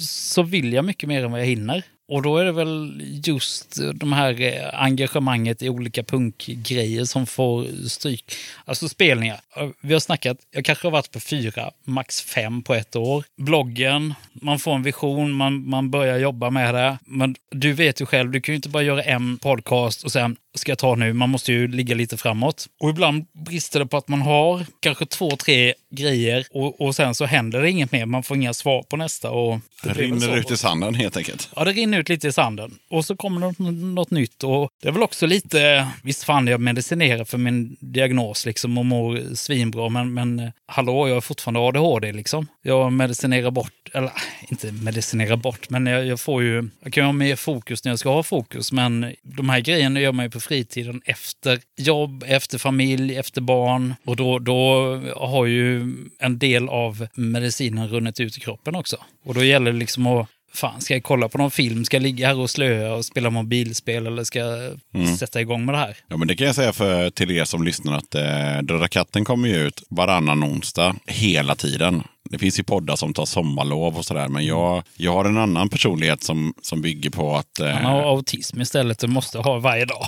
så 0.00 0.42
vill 0.42 0.72
jag 0.72 0.84
mycket 0.84 1.08
mer 1.08 1.24
än 1.24 1.30
vad 1.32 1.40
jag 1.40 1.46
hinner. 1.46 1.82
Och 2.12 2.22
då 2.22 2.36
är 2.38 2.44
det 2.44 2.52
väl 2.52 3.02
just 3.24 3.78
de 3.94 4.12
här 4.12 4.40
eh, 4.40 4.82
engagemanget 4.82 5.62
i 5.62 5.68
olika 5.68 6.02
punkgrejer 6.02 7.04
som 7.04 7.26
får 7.26 7.88
stryk. 7.88 8.34
Alltså 8.64 8.88
spelningar. 8.88 9.40
Eh, 9.56 9.68
Vi 9.80 9.92
har 9.92 10.00
snackat, 10.00 10.36
jag 10.50 10.64
kanske 10.64 10.86
har 10.86 10.92
varit 10.92 11.10
på 11.10 11.20
fyra, 11.20 11.70
max 11.84 12.22
fem 12.22 12.62
på 12.62 12.74
ett 12.74 12.96
år. 12.96 13.24
Bloggen, 13.36 14.14
man 14.32 14.58
får 14.58 14.74
en 14.74 14.82
vision, 14.82 15.32
man, 15.32 15.68
man 15.68 15.90
börjar 15.90 16.18
jobba 16.18 16.50
med 16.50 16.74
det. 16.74 16.98
Men 17.06 17.34
du 17.50 17.72
vet 17.72 18.00
ju 18.00 18.06
själv, 18.06 18.30
du 18.30 18.40
kan 18.40 18.52
ju 18.52 18.56
inte 18.56 18.68
bara 18.68 18.82
göra 18.82 19.02
en 19.02 19.38
podcast 19.38 20.04
och 20.04 20.12
sen 20.12 20.36
ska 20.54 20.70
jag 20.70 20.78
ta 20.78 20.94
nu, 20.94 21.12
man 21.12 21.30
måste 21.30 21.52
ju 21.52 21.68
ligga 21.68 21.94
lite 21.94 22.16
framåt. 22.16 22.66
Och 22.80 22.90
ibland 22.90 23.24
brister 23.46 23.80
det 23.80 23.86
på 23.86 23.96
att 23.96 24.08
man 24.08 24.22
har 24.22 24.66
kanske 24.80 25.06
två, 25.06 25.30
tre 25.30 25.74
grejer 25.90 26.46
och, 26.50 26.80
och 26.80 26.96
sen 26.96 27.14
så 27.14 27.24
händer 27.24 27.62
det 27.62 27.70
inget 27.70 27.92
mer. 27.92 28.06
Man 28.06 28.22
får 28.22 28.36
inga 28.36 28.54
svar 28.54 28.82
på 28.82 28.96
nästa. 28.96 29.30
Och 29.30 29.60
Det 29.82 29.92
rinner 29.92 30.36
ut 30.36 30.50
i 30.50 30.56
sanden 30.56 30.94
helt 30.94 31.16
enkelt. 31.16 31.50
Ja, 31.56 31.64
det 31.64 31.72
rinner 31.72 31.98
ut 32.02 32.08
lite 32.08 32.28
i 32.28 32.32
sanden. 32.32 32.78
Och 32.90 33.04
så 33.04 33.16
kommer 33.16 33.40
något, 33.40 33.58
något 33.94 34.10
nytt. 34.10 34.44
Och 34.44 34.70
det 34.82 34.88
är 34.88 34.92
väl 34.92 35.02
också 35.02 35.26
lite... 35.26 35.88
Visst 36.02 36.24
fan, 36.24 36.46
jag 36.46 36.60
medicinerar 36.60 37.24
för 37.24 37.38
min 37.38 37.76
diagnos 37.80 38.46
liksom 38.46 38.78
och 38.78 38.86
mår 38.86 39.34
svinbra. 39.34 39.88
Men, 39.88 40.14
men 40.14 40.38
eh, 40.38 40.50
hallå, 40.66 41.08
jag 41.08 41.16
är 41.16 41.20
fortfarande 41.20 41.60
ADHD 41.60 42.12
liksom. 42.12 42.46
Jag 42.62 42.92
medicinerar 42.92 43.50
bort, 43.50 43.90
eller 43.94 44.12
inte 44.48 44.72
medicinerar 44.72 45.36
bort, 45.36 45.70
men 45.70 45.86
jag, 45.86 46.06
jag 46.06 46.20
får 46.20 46.42
ju... 46.42 46.68
Jag 46.82 46.92
kan 46.92 47.02
ju 47.02 47.06
ha 47.06 47.12
mer 47.12 47.36
fokus 47.36 47.84
när 47.84 47.92
jag 47.92 47.98
ska 47.98 48.08
ha 48.10 48.22
fokus. 48.22 48.72
Men 48.72 49.14
de 49.22 49.48
här 49.48 49.60
grejerna 49.60 50.00
gör 50.00 50.12
man 50.12 50.24
ju 50.24 50.30
på 50.30 50.40
fritiden 50.40 51.02
efter 51.04 51.60
jobb, 51.76 52.24
efter 52.26 52.58
familj, 52.58 53.16
efter 53.16 53.40
barn. 53.40 53.94
Och 54.04 54.16
då, 54.16 54.38
då 54.38 55.00
har 55.16 55.46
ju 55.46 55.94
en 56.18 56.38
del 56.38 56.68
av 56.68 57.06
medicinen 57.14 57.88
runnit 57.88 58.20
ut 58.20 58.36
i 58.36 58.40
kroppen 58.40 58.74
också. 58.74 58.96
Och 59.24 59.34
då 59.34 59.44
gäller 59.44 59.72
det 59.72 59.78
liksom 59.78 60.06
att 60.06 60.28
fan 60.54 60.80
ska 60.80 60.94
jag 60.94 61.02
kolla 61.02 61.28
på 61.28 61.38
någon 61.38 61.50
film? 61.50 61.84
Ska 61.84 61.96
jag 61.96 62.02
ligga 62.02 62.26
här 62.26 62.38
och 62.38 62.50
slöa 62.50 62.94
och 62.94 63.04
spela 63.04 63.30
mobilspel 63.30 64.06
eller 64.06 64.24
ska 64.24 64.38
jag 64.38 64.80
Mm. 64.94 65.16
sätta 65.16 65.40
igång 65.40 65.64
med 65.64 65.74
det 65.74 65.78
här? 65.78 65.96
Ja, 66.08 66.16
men 66.16 66.28
det 66.28 66.36
kan 66.36 66.46
jag 66.46 66.56
säga 66.56 66.72
för, 66.72 67.10
till 67.10 67.30
er 67.30 67.44
som 67.44 67.62
lyssnar 67.64 67.96
att 67.98 68.14
eh, 68.14 68.62
Döda 68.62 68.88
katten 68.88 69.24
kommer 69.24 69.48
ju 69.48 69.54
ut 69.56 69.82
varannan 69.88 70.44
onsdag 70.44 70.96
hela 71.06 71.54
tiden. 71.54 72.02
Det 72.30 72.38
finns 72.38 72.58
ju 72.58 72.62
poddar 72.64 72.96
som 72.96 73.14
tar 73.14 73.24
sommarlov 73.24 73.96
och 73.96 74.04
sådär, 74.04 74.28
men 74.28 74.46
jag, 74.46 74.82
jag 74.96 75.12
har 75.12 75.24
en 75.24 75.38
annan 75.38 75.68
personlighet 75.68 76.22
som, 76.22 76.54
som 76.62 76.82
bygger 76.82 77.10
på 77.10 77.36
att... 77.36 77.60
Eh, 77.60 77.66
Han 77.68 77.84
har 77.84 78.02
autism 78.02 78.60
istället 78.60 79.02
och 79.02 79.08
måste 79.08 79.38
ha 79.38 79.58
varje 79.58 79.84
dag. 79.84 80.06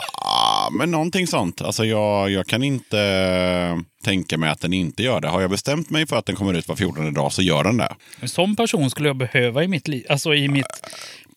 Ja, 0.65 0.71
men 0.71 0.91
någonting 0.91 1.27
sånt. 1.27 1.63
Alltså 1.63 1.85
jag, 1.85 2.31
jag 2.31 2.47
kan 2.47 2.63
inte 2.63 3.01
eh, 3.01 3.79
tänka 4.05 4.39
mig 4.39 4.51
att 4.51 4.61
den 4.61 4.73
inte 4.73 5.03
gör 5.03 5.21
det. 5.21 5.29
Har 5.29 5.41
jag 5.41 5.51
bestämt 5.51 5.91
mig 5.91 6.07
för 6.07 6.17
att 6.17 6.27
den 6.27 6.37
kommer 6.37 6.55
ut 6.55 6.69
var 6.69 6.77
14 6.77 7.15
dag 7.15 7.33
så 7.33 7.43
gör 7.43 7.65
den 7.65 7.77
det. 7.77 7.95
En 8.21 8.29
sån 8.29 8.57
person 8.57 8.91
skulle 8.91 9.09
jag 9.09 9.17
behöva 9.17 9.65
i 9.65 9.69
mitt 9.69 9.89
liv, 9.89 10.07
alltså 10.09 10.35
i 10.35 10.49
mitt 10.49 10.67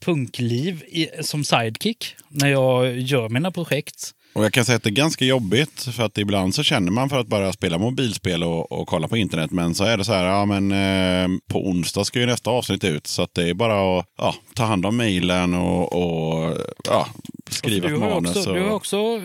punkliv 0.05 0.83
i, 0.87 1.07
som 1.21 1.43
sidekick 1.43 2.15
när 2.29 2.47
jag 2.47 2.99
gör 2.99 3.29
mina 3.29 3.51
projekt. 3.51 4.11
Och 4.37 4.45
jag 4.45 4.53
kan 4.53 4.65
säga 4.65 4.75
att 4.75 4.83
det 4.83 4.89
är 4.89 4.91
ganska 4.91 5.25
jobbigt 5.25 5.83
för 5.83 6.03
att 6.03 6.17
ibland 6.17 6.55
så 6.55 6.63
känner 6.63 6.91
man 6.91 7.09
för 7.09 7.19
att 7.19 7.27
bara 7.27 7.53
spela 7.53 7.77
mobilspel 7.77 8.43
och, 8.43 8.71
och 8.71 8.87
kolla 8.87 9.07
på 9.07 9.17
internet. 9.17 9.51
Men 9.51 9.75
så 9.75 9.83
är 9.83 9.97
det 9.97 10.05
så 10.05 10.13
här, 10.13 10.25
ja 10.25 10.45
men 10.45 10.71
eh, 10.71 11.39
på 11.47 11.67
onsdag 11.67 12.03
ska 12.03 12.19
ju 12.19 12.25
nästa 12.25 12.49
avsnitt 12.49 12.83
ut. 12.83 13.07
Så 13.07 13.27
det 13.33 13.49
är 13.49 13.53
bara 13.53 13.99
att 13.99 14.05
ja, 14.17 14.35
ta 14.53 14.63
hand 14.63 14.85
om 14.85 14.97
mejlen 14.97 15.53
och, 15.53 15.93
och 15.93 16.57
ja, 16.85 17.07
skriva 17.49 17.89
ett 17.89 17.99
manus. 17.99 18.37
också, 18.37 18.49
och, 18.49 18.55
du 18.55 18.61
har 18.61 18.71
också, 18.71 19.21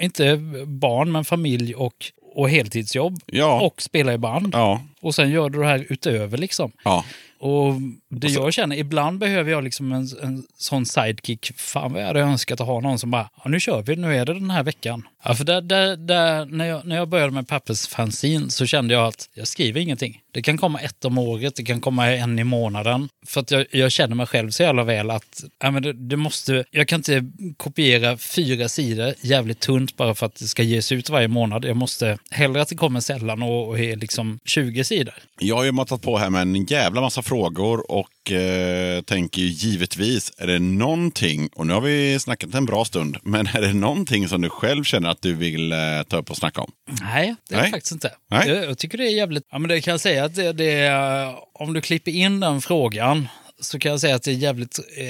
inte 0.00 0.36
barn, 0.66 1.12
men 1.12 1.24
familj 1.24 1.74
och, 1.74 1.94
och 2.34 2.50
heltidsjobb. 2.50 3.20
Ja. 3.26 3.60
Och 3.60 3.82
spelar 3.82 4.12
i 4.12 4.18
band. 4.18 4.54
Ja, 4.54 4.82
Och 5.00 5.14
sen 5.14 5.30
gör 5.30 5.50
du 5.50 5.58
det 5.58 5.66
här 5.66 5.86
utöver 5.88 6.38
liksom. 6.38 6.72
ja. 6.84 7.04
Och 7.38 7.74
det 8.20 8.28
jag 8.28 8.52
känner, 8.52 8.76
ibland 8.76 9.18
behöver 9.18 9.50
jag 9.50 9.64
liksom 9.64 9.92
en, 9.92 10.08
en 10.22 10.46
sån 10.58 10.86
sidekick. 10.86 11.52
Fan 11.56 11.92
vad 11.92 12.02
jag 12.02 12.06
hade 12.06 12.20
önskat 12.20 12.60
att 12.60 12.66
ha 12.66 12.80
någon 12.80 12.98
som 12.98 13.10
bara, 13.10 13.28
ja, 13.44 13.50
nu 13.50 13.60
kör 13.60 13.82
vi, 13.82 13.96
nu 13.96 14.16
är 14.16 14.26
det 14.26 14.34
den 14.34 14.50
här 14.50 14.62
veckan. 14.62 15.02
Ja, 15.24 15.34
för 15.34 15.44
där, 15.44 15.60
där, 15.60 15.96
där, 15.96 16.46
när, 16.46 16.66
jag, 16.66 16.86
när 16.86 16.96
jag 16.96 17.08
började 17.08 17.32
med 17.32 17.48
pappersfanzin 17.48 18.50
så 18.50 18.66
kände 18.66 18.94
jag 18.94 19.06
att 19.06 19.28
jag 19.34 19.48
skriver 19.48 19.80
ingenting. 19.80 20.20
Det 20.32 20.42
kan 20.42 20.58
komma 20.58 20.80
ett 20.80 21.04
om 21.04 21.18
året, 21.18 21.56
det 21.56 21.64
kan 21.64 21.80
komma 21.80 22.12
en 22.12 22.38
i 22.38 22.44
månaden. 22.44 23.08
För 23.26 23.40
att 23.40 23.50
jag, 23.50 23.66
jag 23.70 23.92
känner 23.92 24.14
mig 24.14 24.26
själv 24.26 24.50
så 24.50 24.62
jävla 24.62 24.84
väl 24.84 25.10
att 25.10 25.44
ja, 25.58 25.70
men 25.70 25.82
det, 25.82 25.92
det 25.92 26.16
måste, 26.16 26.64
jag 26.70 26.88
kan 26.88 26.98
inte 26.98 27.30
kopiera 27.56 28.16
fyra 28.16 28.68
sidor 28.68 29.14
jävligt 29.20 29.60
tunt 29.60 29.96
bara 29.96 30.14
för 30.14 30.26
att 30.26 30.34
det 30.34 30.46
ska 30.46 30.62
ges 30.62 30.92
ut 30.92 31.10
varje 31.10 31.28
månad. 31.28 31.64
Jag 31.64 31.76
måste 31.76 32.18
hellre 32.30 32.62
att 32.62 32.68
det 32.68 32.76
kommer 32.76 33.00
sällan 33.00 33.42
och, 33.42 33.68
och 33.68 33.78
är 33.78 33.96
liksom 33.96 34.38
20 34.44 34.84
sidor. 34.84 35.14
Jag 35.38 35.56
har 35.56 35.64
ju 35.64 35.72
matat 35.72 36.02
på 36.02 36.18
här 36.18 36.30
med 36.30 36.42
en 36.42 36.64
jävla 36.64 37.00
massa 37.00 37.22
frågor 37.22 37.90
och 37.90 38.01
eh, 38.30 39.02
tänker 39.02 39.42
ju 39.42 39.48
givetvis, 39.48 40.32
är 40.38 40.46
det 40.46 40.58
någonting, 40.58 41.48
och 41.54 41.66
nu 41.66 41.72
har 41.72 41.80
vi 41.80 42.18
snackat 42.18 42.54
en 42.54 42.66
bra 42.66 42.84
stund, 42.84 43.16
men 43.22 43.46
är 43.46 43.60
det 43.60 43.72
någonting 43.72 44.28
som 44.28 44.40
du 44.40 44.50
själv 44.50 44.84
känner 44.84 45.08
att 45.10 45.22
du 45.22 45.34
vill 45.34 45.72
eh, 45.72 45.78
ta 46.08 46.16
upp 46.16 46.30
och 46.30 46.36
snacka 46.36 46.60
om? 46.60 46.70
Nej, 47.02 47.34
det 47.48 47.54
är 47.54 47.60
Nej. 47.60 47.70
faktiskt 47.70 47.92
inte. 47.92 48.10
Nej. 48.30 48.48
Jag, 48.48 48.64
jag 48.64 48.78
tycker 48.78 48.98
det 48.98 49.04
är 49.04 49.16
jävligt... 49.16 49.46
Ja, 49.50 49.58
men 49.58 49.68
det 49.68 49.80
kan 49.80 49.90
jag 49.90 50.00
säga 50.00 50.24
att 50.24 50.34
det, 50.34 50.52
det 50.52 50.72
är... 50.72 51.34
Om 51.54 51.72
du 51.72 51.80
klipper 51.80 52.10
in 52.10 52.40
den 52.40 52.60
frågan 52.60 53.28
så 53.60 53.78
kan 53.78 53.90
jag 53.90 54.00
säga 54.00 54.14
att 54.14 54.22
det 54.22 54.30
är 54.30 54.34
jävligt... 54.34 54.78
Eh, 54.98 55.06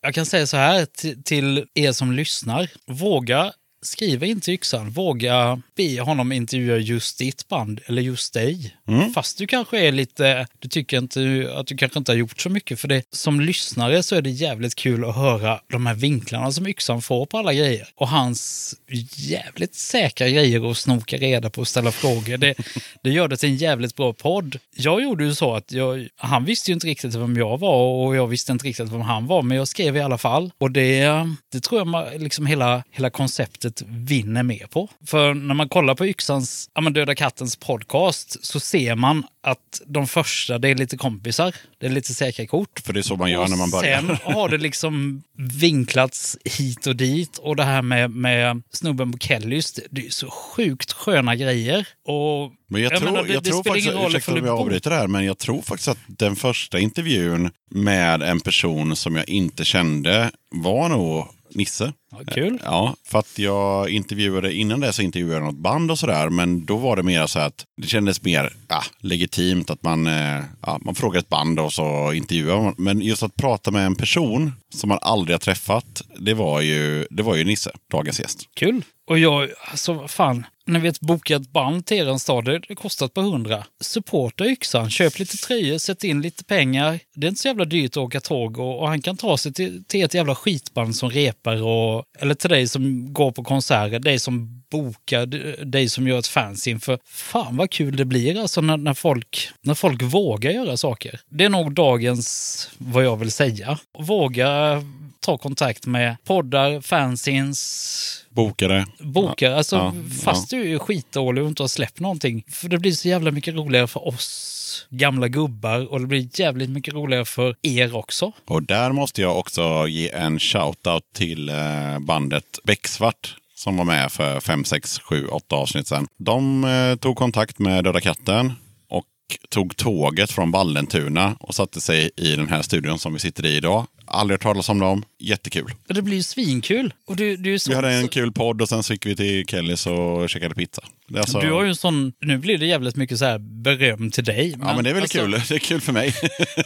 jag 0.00 0.14
kan 0.14 0.26
säga 0.26 0.46
så 0.46 0.56
här 0.56 0.84
till, 0.84 1.22
till 1.22 1.64
er 1.74 1.92
som 1.92 2.12
lyssnar. 2.12 2.68
Våga 2.86 3.52
skriva 3.82 4.26
in 4.26 4.40
till 4.40 4.54
yxan. 4.54 4.90
Våga 4.90 5.62
be 5.76 6.00
honom 6.00 6.32
intervjua 6.32 6.76
just 6.76 7.18
ditt 7.18 7.48
band 7.48 7.80
eller 7.86 8.02
just 8.02 8.34
dig. 8.34 8.76
Fast 9.14 9.38
du 9.38 9.46
kanske 9.46 9.80
är 9.80 9.92
lite... 9.92 10.46
Du 10.58 10.68
tycker 10.68 10.98
inte 10.98 11.50
att 11.54 11.66
du 11.66 11.76
kanske 11.76 11.98
inte 11.98 12.12
har 12.12 12.16
gjort 12.16 12.40
så 12.40 12.50
mycket 12.50 12.80
för 12.80 12.88
det. 12.88 13.04
Som 13.10 13.40
lyssnare 13.40 14.02
så 14.02 14.16
är 14.16 14.22
det 14.22 14.30
jävligt 14.30 14.74
kul 14.74 15.04
att 15.04 15.16
höra 15.16 15.60
de 15.66 15.86
här 15.86 15.94
vinklarna 15.94 16.52
som 16.52 16.66
yxan 16.66 17.02
får 17.02 17.26
på 17.26 17.38
alla 17.38 17.54
grejer. 17.54 17.88
Och 17.94 18.08
hans 18.08 18.74
jävligt 19.14 19.74
säkra 19.74 20.28
grejer 20.28 20.70
att 20.70 20.76
snoka 20.76 21.16
reda 21.16 21.50
på 21.50 21.60
och 21.60 21.68
ställa 21.68 21.92
frågor. 21.92 22.36
Det, 22.36 22.54
det 23.02 23.10
gör 23.10 23.28
det 23.28 23.36
till 23.36 23.48
en 23.48 23.56
jävligt 23.56 23.96
bra 23.96 24.12
podd. 24.12 24.58
Jag 24.76 25.02
gjorde 25.02 25.24
ju 25.24 25.34
så 25.34 25.54
att 25.54 25.72
jag, 25.72 26.08
han 26.16 26.44
visste 26.44 26.70
ju 26.70 26.74
inte 26.74 26.86
riktigt 26.86 27.14
vem 27.14 27.36
jag 27.36 27.58
var 27.58 28.06
och 28.06 28.16
jag 28.16 28.26
visste 28.26 28.52
inte 28.52 28.66
riktigt 28.66 28.92
vem 28.92 29.00
han 29.00 29.26
var. 29.26 29.42
Men 29.42 29.56
jag 29.56 29.68
skrev 29.68 29.96
i 29.96 30.00
alla 30.00 30.18
fall. 30.18 30.50
Och 30.58 30.70
det, 30.70 31.08
det 31.52 31.60
tror 31.60 31.80
jag 31.80 32.20
liksom 32.22 32.46
hela, 32.46 32.82
hela 32.90 33.10
konceptet 33.10 33.69
vinner 33.86 34.42
med 34.42 34.70
på. 34.70 34.88
För 35.06 35.34
när 35.34 35.54
man 35.54 35.68
kollar 35.68 35.94
på 35.94 36.06
Yxans, 36.06 36.70
ja 36.74 36.80
men 36.80 36.92
Döda 36.92 37.14
kattens 37.14 37.56
podcast 37.56 38.44
så 38.46 38.60
ser 38.60 38.94
man 38.94 39.24
att 39.42 39.80
de 39.86 40.06
första, 40.06 40.58
det 40.58 40.68
är 40.68 40.74
lite 40.74 40.96
kompisar. 40.96 41.54
Det 41.78 41.86
är 41.86 41.90
lite 41.90 42.14
säkra 42.14 42.46
kort. 42.46 42.80
För 42.84 42.92
det 42.92 43.00
är 43.00 43.02
så 43.02 43.16
man 43.16 43.30
gör 43.30 43.48
när 43.48 43.56
man 43.56 43.70
börjar. 43.70 43.96
Sen 44.00 44.34
har 44.34 44.48
det 44.48 44.58
liksom 44.58 45.22
vinklats 45.36 46.36
hit 46.44 46.86
och 46.86 46.96
dit. 46.96 47.38
Och 47.38 47.56
det 47.56 47.64
här 47.64 47.82
med, 47.82 48.10
med 48.10 48.62
snubben 48.72 49.12
på 49.12 49.18
Kellys, 49.18 49.72
det, 49.90 50.06
är 50.06 50.10
så 50.10 50.30
sjukt 50.30 50.92
sköna 50.92 51.36
grejer. 51.36 51.88
Och 52.06 52.52
Men 52.68 52.82
jag, 52.82 52.92
jag 52.92 53.00
tror, 53.00 53.10
menar, 53.10 53.24
det- 53.26 53.32
jag 53.34 53.42
det 53.42 53.50
tror 53.50 53.64
faktiskt, 53.64 53.88
ursäkta 54.06 54.32
om 54.32 54.46
jag 54.46 54.58
avbryter 54.60 54.90
det 54.90 54.96
här, 54.96 55.06
men 55.08 55.24
jag 55.24 55.38
tror 55.38 55.62
faktiskt 55.62 55.88
att 55.88 55.98
den 56.06 56.36
första 56.36 56.78
intervjun 56.78 57.50
med 57.70 58.22
en 58.22 58.40
person 58.40 58.96
som 58.96 59.16
jag 59.16 59.28
inte 59.28 59.64
kände 59.64 60.30
var 60.54 60.88
nog 60.88 61.28
Nisse. 61.54 61.92
Ja, 62.10 62.18
kul. 62.34 62.58
Ja, 62.64 62.94
för 63.04 63.18
att 63.18 63.38
jag 63.38 63.90
intervjuade, 63.90 64.52
innan 64.52 64.80
det 64.80 64.92
så 64.92 65.02
intervjuade 65.02 65.34
jag 65.34 65.44
något 65.44 65.62
band 65.62 65.90
och 65.90 65.98
sådär, 65.98 66.30
men 66.30 66.64
då 66.64 66.76
var 66.76 66.96
det 66.96 67.02
mer 67.02 67.26
så 67.26 67.38
att 67.38 67.64
det 67.82 67.88
kändes 67.88 68.22
mer 68.22 68.52
ja, 68.68 68.82
legitimt 69.00 69.70
att 69.70 69.82
man, 69.82 70.06
eh, 70.06 70.42
ja, 70.62 70.78
man 70.80 70.94
frågar 70.94 71.20
ett 71.20 71.28
band 71.28 71.60
och 71.60 71.72
så 71.72 72.12
intervjuar 72.12 72.62
man. 72.62 72.74
Men 72.78 73.00
just 73.00 73.22
att 73.22 73.36
prata 73.36 73.70
med 73.70 73.86
en 73.86 73.94
person 73.94 74.52
som 74.74 74.88
man 74.88 74.98
aldrig 75.02 75.34
har 75.34 75.40
träffat, 75.40 76.02
det 76.18 76.34
var 76.34 76.60
ju, 76.60 77.06
det 77.10 77.22
var 77.22 77.36
ju 77.36 77.44
Nisse, 77.44 77.70
dagens 77.90 78.20
gäst. 78.20 78.48
Kul. 78.56 78.84
Och 79.10 79.18
jag, 79.18 79.48
alltså 79.70 79.94
fan, 79.94 80.08
fan, 80.08 80.46
när 80.66 80.80
vi 80.80 80.88
ett 80.88 81.00
bokat 81.00 81.42
band 81.42 81.86
till 81.86 81.96
er 81.96 82.18
stad, 82.18 82.44
det 82.44 82.74
kostar 82.74 83.06
ett 83.06 83.14
par 83.14 83.22
hundra. 83.22 83.64
Supporta 83.80 84.46
yxan, 84.46 84.90
köp 84.90 85.18
lite 85.18 85.36
tröjor, 85.36 85.78
sätt 85.78 86.04
in 86.04 86.22
lite 86.22 86.44
pengar. 86.44 86.98
Det 87.14 87.26
är 87.26 87.28
inte 87.28 87.40
så 87.40 87.48
jävla 87.48 87.64
dyrt 87.64 87.90
att 87.90 87.96
åka 87.96 88.20
tåg 88.20 88.58
och, 88.58 88.80
och 88.80 88.88
han 88.88 89.02
kan 89.02 89.16
ta 89.16 89.36
sig 89.36 89.52
till, 89.52 89.84
till 89.84 90.04
ett 90.04 90.14
jävla 90.14 90.34
skitband 90.34 90.96
som 90.96 91.10
repar 91.10 91.62
och, 91.62 92.04
eller 92.18 92.34
till 92.34 92.50
dig 92.50 92.68
som 92.68 93.12
går 93.12 93.32
på 93.32 93.44
konserter, 93.44 93.98
dig 93.98 94.18
som 94.18 94.62
bokar, 94.70 95.26
dig 95.64 95.88
som 95.88 96.08
gör 96.08 96.18
ett 96.18 96.26
fanzine. 96.26 96.80
För 96.80 96.98
fan 97.06 97.56
vad 97.56 97.70
kul 97.70 97.96
det 97.96 98.04
blir 98.04 98.40
alltså 98.40 98.60
när, 98.60 98.76
när, 98.76 98.94
folk, 98.94 99.50
när 99.62 99.74
folk 99.74 100.02
vågar 100.02 100.50
göra 100.50 100.76
saker. 100.76 101.20
Det 101.28 101.44
är 101.44 101.48
nog 101.48 101.74
dagens, 101.74 102.70
vad 102.78 103.04
jag 103.04 103.16
vill 103.16 103.32
säga. 103.32 103.78
Våga 103.98 104.82
ta 105.20 105.38
kontakt 105.38 105.86
med 105.86 106.16
poddar, 106.24 106.80
fanzines, 106.80 108.19
Bokade. 108.34 108.86
bokar. 108.98 109.50
Alltså, 109.50 109.76
Ja, 109.76 109.94
fast 110.24 110.50
du 110.50 110.74
är 110.74 110.78
skitdålig 110.78 111.44
och 111.44 111.48
inte 111.48 111.62
har 111.62 111.68
släppt 111.68 112.00
någonting. 112.00 112.44
För 112.48 112.68
det 112.68 112.78
blir 112.78 112.92
så 112.92 113.08
jävla 113.08 113.30
mycket 113.30 113.54
roligare 113.54 113.86
för 113.86 114.08
oss 114.08 114.86
gamla 114.90 115.28
gubbar 115.28 115.92
och 115.92 116.00
det 116.00 116.06
blir 116.06 116.40
jävligt 116.40 116.70
mycket 116.70 116.94
roligare 116.94 117.24
för 117.24 117.56
er 117.62 117.96
också. 117.96 118.32
Och 118.44 118.62
där 118.62 118.92
måste 118.92 119.22
jag 119.22 119.38
också 119.38 119.86
ge 119.88 120.10
en 120.10 120.38
shout-out 120.38 121.02
till 121.14 121.48
eh, 121.48 121.98
bandet 122.00 122.58
Becksvart 122.64 123.36
som 123.54 123.76
var 123.76 123.84
med 123.84 124.12
för 124.12 124.40
5, 124.40 124.64
6, 124.64 124.98
7, 124.98 125.26
8 125.26 125.56
avsnitt 125.56 125.86
sedan. 125.86 126.06
De 126.18 126.64
eh, 126.64 126.96
tog 126.96 127.16
kontakt 127.16 127.58
med 127.58 127.84
Döda 127.84 128.00
katten 128.00 128.52
och 128.88 129.04
tog 129.48 129.76
tåget 129.76 130.30
från 130.30 130.50
Vallentuna 130.50 131.36
och 131.40 131.54
satte 131.54 131.80
sig 131.80 132.10
i 132.16 132.36
den 132.36 132.48
här 132.48 132.62
studion 132.62 132.98
som 132.98 133.12
vi 133.12 133.18
sitter 133.18 133.46
i 133.46 133.56
idag. 133.56 133.86
Aldrig 134.12 134.34
hört 134.34 134.42
talas 134.42 134.68
om 134.68 134.78
dem. 134.78 135.04
Jättekul. 135.18 135.72
Och 135.88 135.94
det 135.94 136.02
blir 136.02 136.16
ju 136.16 136.22
svinkul. 136.22 136.94
Och 137.06 137.16
du, 137.16 137.36
du, 137.36 137.54
är 137.54 137.58
så, 137.58 137.70
Vi 137.70 137.76
hade 137.76 137.92
en 137.92 138.08
kul 138.08 138.32
podd 138.32 138.62
och 138.62 138.68
sen 138.68 138.82
så 138.82 138.92
gick 138.92 139.06
vi 139.06 139.16
till 139.16 139.46
Kellys 139.46 139.86
och 139.86 140.30
käkade 140.30 140.54
pizza. 140.54 140.82
Alltså- 141.16 141.40
du 141.40 141.52
har 141.52 141.62
ju 141.62 141.68
en 141.68 141.76
sån... 141.76 142.12
Nu 142.20 142.38
blir 142.38 142.58
det 142.58 142.66
jävligt 142.66 142.96
mycket 142.96 143.18
så 143.18 143.24
här 143.24 143.38
beröm 143.38 144.10
till 144.10 144.24
dig. 144.24 144.56
Ja, 144.60 144.74
men 144.74 144.84
det 144.84 144.90
är 144.90 144.94
väl 144.94 145.02
alltså, 145.02 145.18
kul. 145.18 145.30
Det 145.48 145.54
är 145.54 145.58
kul 145.58 145.80
för 145.80 145.92
mig. 145.92 146.14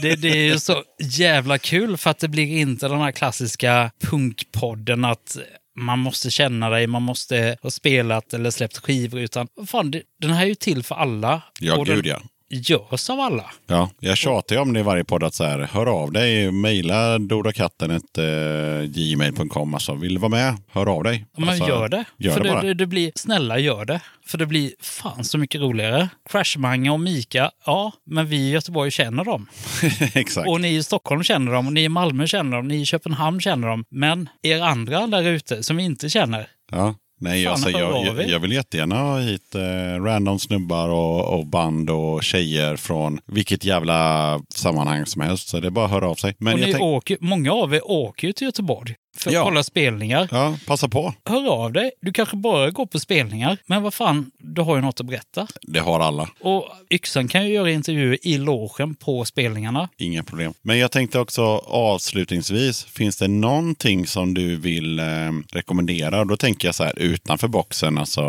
Det, 0.03 0.17
det 0.17 0.29
är 0.29 0.53
ju 0.53 0.59
så 0.59 0.83
jävla 1.03 1.59
kul 1.59 1.97
för 1.97 2.11
att 2.11 2.19
det 2.19 2.29
blir 2.29 2.47
inte 2.47 2.89
den 2.89 3.01
här 3.01 3.13
klassiska 3.13 3.91
punkpodden 4.01 5.05
att 5.05 5.37
man 5.79 5.99
måste 5.99 6.31
känna 6.31 6.71
dig, 6.71 6.87
man 6.87 7.03
måste 7.03 7.57
ha 7.63 7.71
spelat 7.71 8.35
eller 8.35 8.51
släppt 8.51 8.79
skivor. 8.79 9.21
Utan 9.21 9.49
fan, 9.67 9.91
den 10.21 10.31
här 10.31 10.43
är 10.43 10.49
ju 10.49 10.55
till 10.55 10.83
för 10.83 10.95
alla. 10.95 11.43
Ja, 11.61 11.77
och 11.77 11.87
den 11.87 11.97
gud 11.97 12.07
ja. 12.07 12.23
Görs 12.51 13.11
av 13.11 13.21
alla. 13.21 13.51
Ja, 13.67 13.91
jag 14.01 14.17
tjatar 14.17 14.57
ju 14.57 14.63
om 14.63 14.73
det 14.73 14.81
i 14.81 14.83
varje 14.83 15.05
podd 15.05 15.23
att 15.23 15.35
så 15.35 15.45
här, 15.45 15.69
hör 15.73 15.87
av 15.87 16.13
dig, 16.13 16.53
mejla 16.53 17.19
dodakatten.gmail.com. 17.19 19.75
Alltså, 19.75 19.95
vill 19.95 20.15
du 20.15 20.21
vara 20.21 20.31
med, 20.31 20.57
hör 20.73 20.87
av 20.87 21.03
dig. 21.03 21.27
Men 21.37 21.49
alltså, 21.49 21.69
gör 21.69 21.89
det. 21.89 22.05
Gör 22.19 22.33
för 22.33 22.45
det 22.45 22.61
det, 22.61 22.75
det 22.75 22.87
blir, 22.87 23.13
snälla 23.15 23.59
gör 23.59 23.85
det. 23.85 24.01
För 24.27 24.39
det 24.39 24.47
blir 24.47 24.73
fan 24.81 25.25
så 25.25 25.39
mycket 25.39 25.61
roligare. 25.61 26.09
Crashmanga 26.31 26.93
och 26.93 27.01
Mika, 27.01 27.51
ja, 27.67 27.93
men 28.07 28.27
vi 28.27 28.37
i 28.37 28.51
Göteborg 28.51 28.91
känner 28.91 29.25
dem. 29.25 29.47
Exakt. 30.15 30.49
Och 30.49 30.61
ni 30.61 30.77
i 30.77 30.83
Stockholm 30.83 31.23
känner 31.23 31.53
dem, 31.53 31.67
och 31.67 31.73
ni 31.73 31.85
i 31.85 31.89
Malmö 31.89 32.27
känner 32.27 32.57
dem, 32.57 32.69
ni 32.69 32.81
i 32.81 32.87
Köpenhamn 32.87 33.41
känner 33.41 33.69
dem. 33.69 33.85
Men 33.91 34.29
er 34.43 34.63
andra 34.63 35.07
där 35.07 35.23
ute 35.23 35.63
som 35.63 35.77
vi 35.77 35.83
inte 35.83 36.09
känner, 36.09 36.47
Ja. 36.73 36.95
Nej, 37.21 37.47
alltså, 37.47 37.71
jag, 37.71 38.07
jag, 38.07 38.29
jag 38.29 38.39
vill 38.39 38.53
jättegärna 38.53 38.97
ha 38.97 39.19
hit 39.19 39.55
eh, 39.55 40.03
random 40.03 40.39
snubbar 40.39 40.89
och, 40.89 41.39
och 41.39 41.47
band 41.47 41.91
och 41.91 42.23
tjejer 42.23 42.77
från 42.77 43.21
vilket 43.27 43.65
jävla 43.65 44.41
sammanhang 44.49 45.07
som 45.07 45.23
helst. 45.23 45.49
Så 45.49 45.61
det 45.61 45.67
är 45.67 45.71
bara 45.71 45.85
att 45.85 45.91
höra 45.91 46.09
av 46.09 46.15
sig. 46.15 46.35
Men 46.39 46.55
och 46.55 46.61
jag 46.61 46.71
tänk, 46.71 46.83
åker, 46.83 47.17
många 47.21 47.53
av 47.53 47.75
er 47.75 47.91
åker 47.91 48.27
ju 48.27 48.33
till 48.33 48.45
Göteborg 48.47 48.95
för 49.19 49.31
att 49.31 49.35
Ja. 49.35 49.45
kolla 49.45 49.63
spelningar. 49.63 50.29
ja, 50.31 50.57
passa 50.67 50.89
på. 50.89 51.15
Hör 51.25 51.49
av 51.49 51.73
dig. 51.73 51.91
Du 52.01 52.13
kanske 52.13 52.37
bara 52.37 52.71
går 52.71 52.87
på 52.87 53.01
spelningar. 53.01 53.59
Men 53.67 53.83
vad 53.83 53.95
fan, 53.95 54.31
du 54.39 54.63
har 54.63 54.77
ju 54.77 54.83
något 54.83 55.01
att 55.01 55.07
berätta. 55.07 55.47
Det 55.63 55.79
har 55.81 56.01
alla. 56.01 56.29
Och 56.41 56.69
Yxan 56.91 57.29
kan 57.29 57.47
ju 57.47 57.55
göra 57.55 57.71
intervjuer 57.71 58.19
i 58.23 58.39
logen 58.39 58.95
på 58.95 59.25
spelningarna. 59.25 59.89
Inga 59.99 60.23
problem. 60.25 60.55
Men 60.63 60.79
jag 60.79 60.91
tänkte 60.93 61.19
också 61.19 61.43
avslutningsvis, 61.67 62.85
finns 62.85 63.17
det 63.17 63.29
någonting 63.29 64.07
som 64.07 64.35
du 64.35 64.57
vill 64.57 64.99
eh, 64.99 65.05
rekommendera? 65.53 66.25
Då 66.25 66.37
tänker 66.37 66.69
jag 66.69 66.75
så 66.75 66.85
här 66.85 66.99
utanför 66.99 67.49
boxen, 67.49 67.99
alltså 67.99 68.23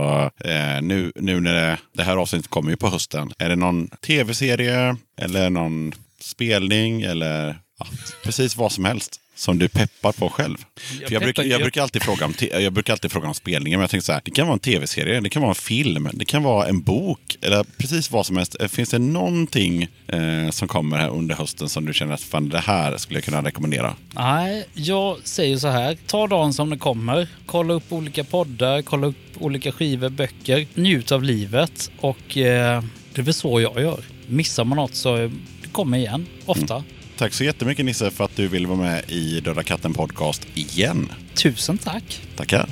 eh, 0.46 0.82
nu, 0.82 1.12
nu 1.16 1.40
när 1.40 1.54
det, 1.54 1.78
det 1.94 2.04
här 2.04 2.18
avsnittet 2.18 2.48
kommer 2.50 2.70
ju 2.72 2.78
på 2.78 2.88
hösten. 2.90 3.32
Är 3.38 3.50
det 3.50 3.56
någon 3.56 3.88
tv-serie 3.88 4.96
eller 5.22 5.50
någon 5.50 5.92
spelning 6.20 7.02
eller 7.02 7.58
ja, 7.80 7.86
precis 8.24 8.58
vad 8.58 8.72
som 8.72 8.86
helst 8.86 9.20
som 9.36 9.60
du 9.60 9.68
peppar 9.68 10.12
på 10.12 10.30
själv? 10.30 10.58
Jag 11.00 11.08
För 11.08 11.14
jag, 11.14 11.24
brukar, 11.24 11.44
jag, 11.44 11.62
brukar 11.62 11.82
alltid 11.82 12.04
fråga 12.04 12.26
om 12.26 12.34
jag 12.40 12.74
brukar 12.74 12.94
alltid 12.94 13.12
fråga 13.12 13.28
om 13.28 13.34
spelningar, 13.34 13.78
men 13.78 13.82
jag 13.82 13.90
tänkte 13.90 14.06
så 14.06 14.12
här, 14.12 14.22
det 14.26 14.32
kan 14.32 14.48
vara 14.48 14.54
en 14.54 14.60
tv-serie, 14.60 15.20
det 15.20 15.30
kan 15.30 15.42
vara 15.42 15.50
en 15.50 15.56
film, 15.56 16.10
det 16.14 16.26
kan 16.26 16.44
vara 16.44 16.68
en 16.68 16.82
bok, 16.82 17.38
eller 17.42 17.64
precis 17.78 18.12
vad 18.12 18.26
som 18.26 18.38
helst. 18.38 18.56
Eh, 18.60 18.68
Finns 18.68 18.90
det 18.90 19.00
någonting 19.00 19.88
eh, 20.08 20.50
som 20.50 20.68
kommer 20.68 20.98
här 20.98 21.10
under 21.10 21.36
hösten 21.36 21.70
som 21.70 21.86
du 21.86 21.94
känner 21.94 22.14
att 22.14 22.22
fan, 22.22 22.50
det 22.50 22.60
här 22.60 22.98
skulle 22.98 23.18
jag 23.18 23.24
kunna 23.24 23.42
rekommendera? 23.44 23.96
Nej, 24.16 24.66
jag 24.74 25.18
säger 25.24 25.58
så 25.58 25.68
här. 25.68 25.98
Ta 26.08 26.28
dagen 26.28 26.54
som 26.54 26.70
det 26.70 26.78
kommer. 26.78 27.28
Kolla 27.46 27.74
upp 27.74 27.92
olika 27.94 28.24
poddar, 28.24 28.82
kolla 28.82 29.08
upp 29.08 29.16
olika 29.40 29.72
skivor, 29.72 30.10
böcker. 30.10 30.68
Njut 30.74 31.12
av 31.12 31.24
livet 31.24 31.92
och 32.00 32.38
eh, 32.38 32.84
det 33.14 33.22
är 33.22 33.24
väl 33.24 33.34
så 33.34 33.62
jag 33.62 33.82
gör. 33.82 34.00
Missar 34.28 34.64
man 34.64 34.76
något 34.76 34.96
så 34.96 35.32
kommer 35.72 35.98
igen, 35.98 36.28
ofta. 36.46 36.84
Tack 37.18 37.34
så 37.34 37.44
jättemycket 37.44 37.86
Nisse 37.86 38.12
för 38.12 38.24
att 38.24 38.36
du 38.36 38.48
ville 38.48 38.68
vara 38.68 38.78
med 38.78 39.04
i 39.08 39.40
Döda 39.40 39.64
katten 39.64 39.94
podcast 39.94 40.48
igen. 40.54 41.14
Tusen 41.36 41.78
tack! 41.78 42.22
Tackar! 42.36 42.68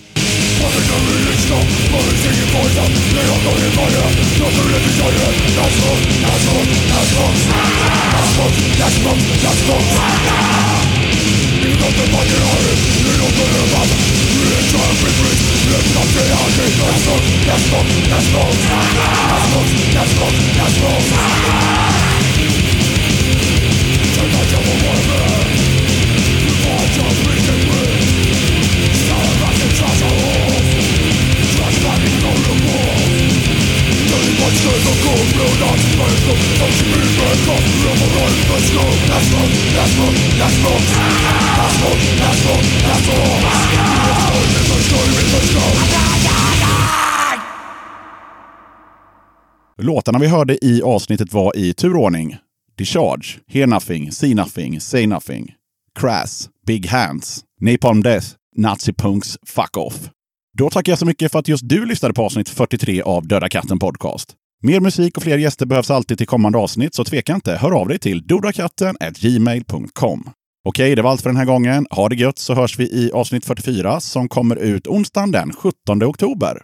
Låtarna 49.77 50.19
vi 50.19 50.27
hörde 50.27 50.65
i 50.65 50.81
avsnittet 50.81 51.33
var 51.33 51.57
i 51.57 51.73
turordning. 51.73 52.37
Discharge, 52.77 53.39
Hear 53.47 53.67
Nothing, 53.67 54.11
See 54.11 54.33
Nothing, 54.33 54.81
Say 54.81 55.07
Nothing, 55.07 55.53
Crass, 55.99 56.49
Big 56.67 56.87
Hands, 56.87 57.43
Napalm 57.61 58.03
Death, 58.03 58.27
Nazi 58.55 58.93
Punks 58.93 59.37
Fuck 59.47 59.77
Off. 59.77 60.09
Då 60.57 60.69
tackar 60.69 60.91
jag 60.91 60.99
så 60.99 61.05
mycket 61.05 61.31
för 61.31 61.39
att 61.39 61.47
just 61.47 61.69
du 61.69 61.85
lyssnade 61.85 62.13
på 62.13 62.23
avsnitt 62.23 62.49
43 62.49 63.01
av 63.01 63.27
Döda 63.27 63.49
katten 63.49 63.79
Podcast. 63.79 64.33
Mer 64.61 64.79
musik 64.79 65.17
och 65.17 65.23
fler 65.23 65.37
gäster 65.37 65.65
behövs 65.65 65.91
alltid 65.91 66.17
till 66.17 66.27
kommande 66.27 66.57
avsnitt, 66.57 66.95
så 66.95 67.03
tveka 67.03 67.35
inte. 67.35 67.55
Hör 67.55 67.71
av 67.71 67.87
dig 67.87 67.99
till 67.99 68.27
dodakatten.gmail.com. 68.27 70.29
Okej, 70.65 70.95
det 70.95 71.01
var 71.01 71.11
allt 71.11 71.21
för 71.21 71.29
den 71.29 71.37
här 71.37 71.45
gången. 71.45 71.87
Ha 71.89 72.09
det 72.09 72.15
gött 72.15 72.37
så 72.37 72.53
hörs 72.53 72.79
vi 72.79 72.83
i 72.83 73.11
avsnitt 73.13 73.45
44 73.45 73.99
som 73.99 74.29
kommer 74.29 74.55
ut 74.55 74.87
onsdagen 74.87 75.31
den 75.31 75.53
17 75.53 76.03
oktober. 76.03 76.61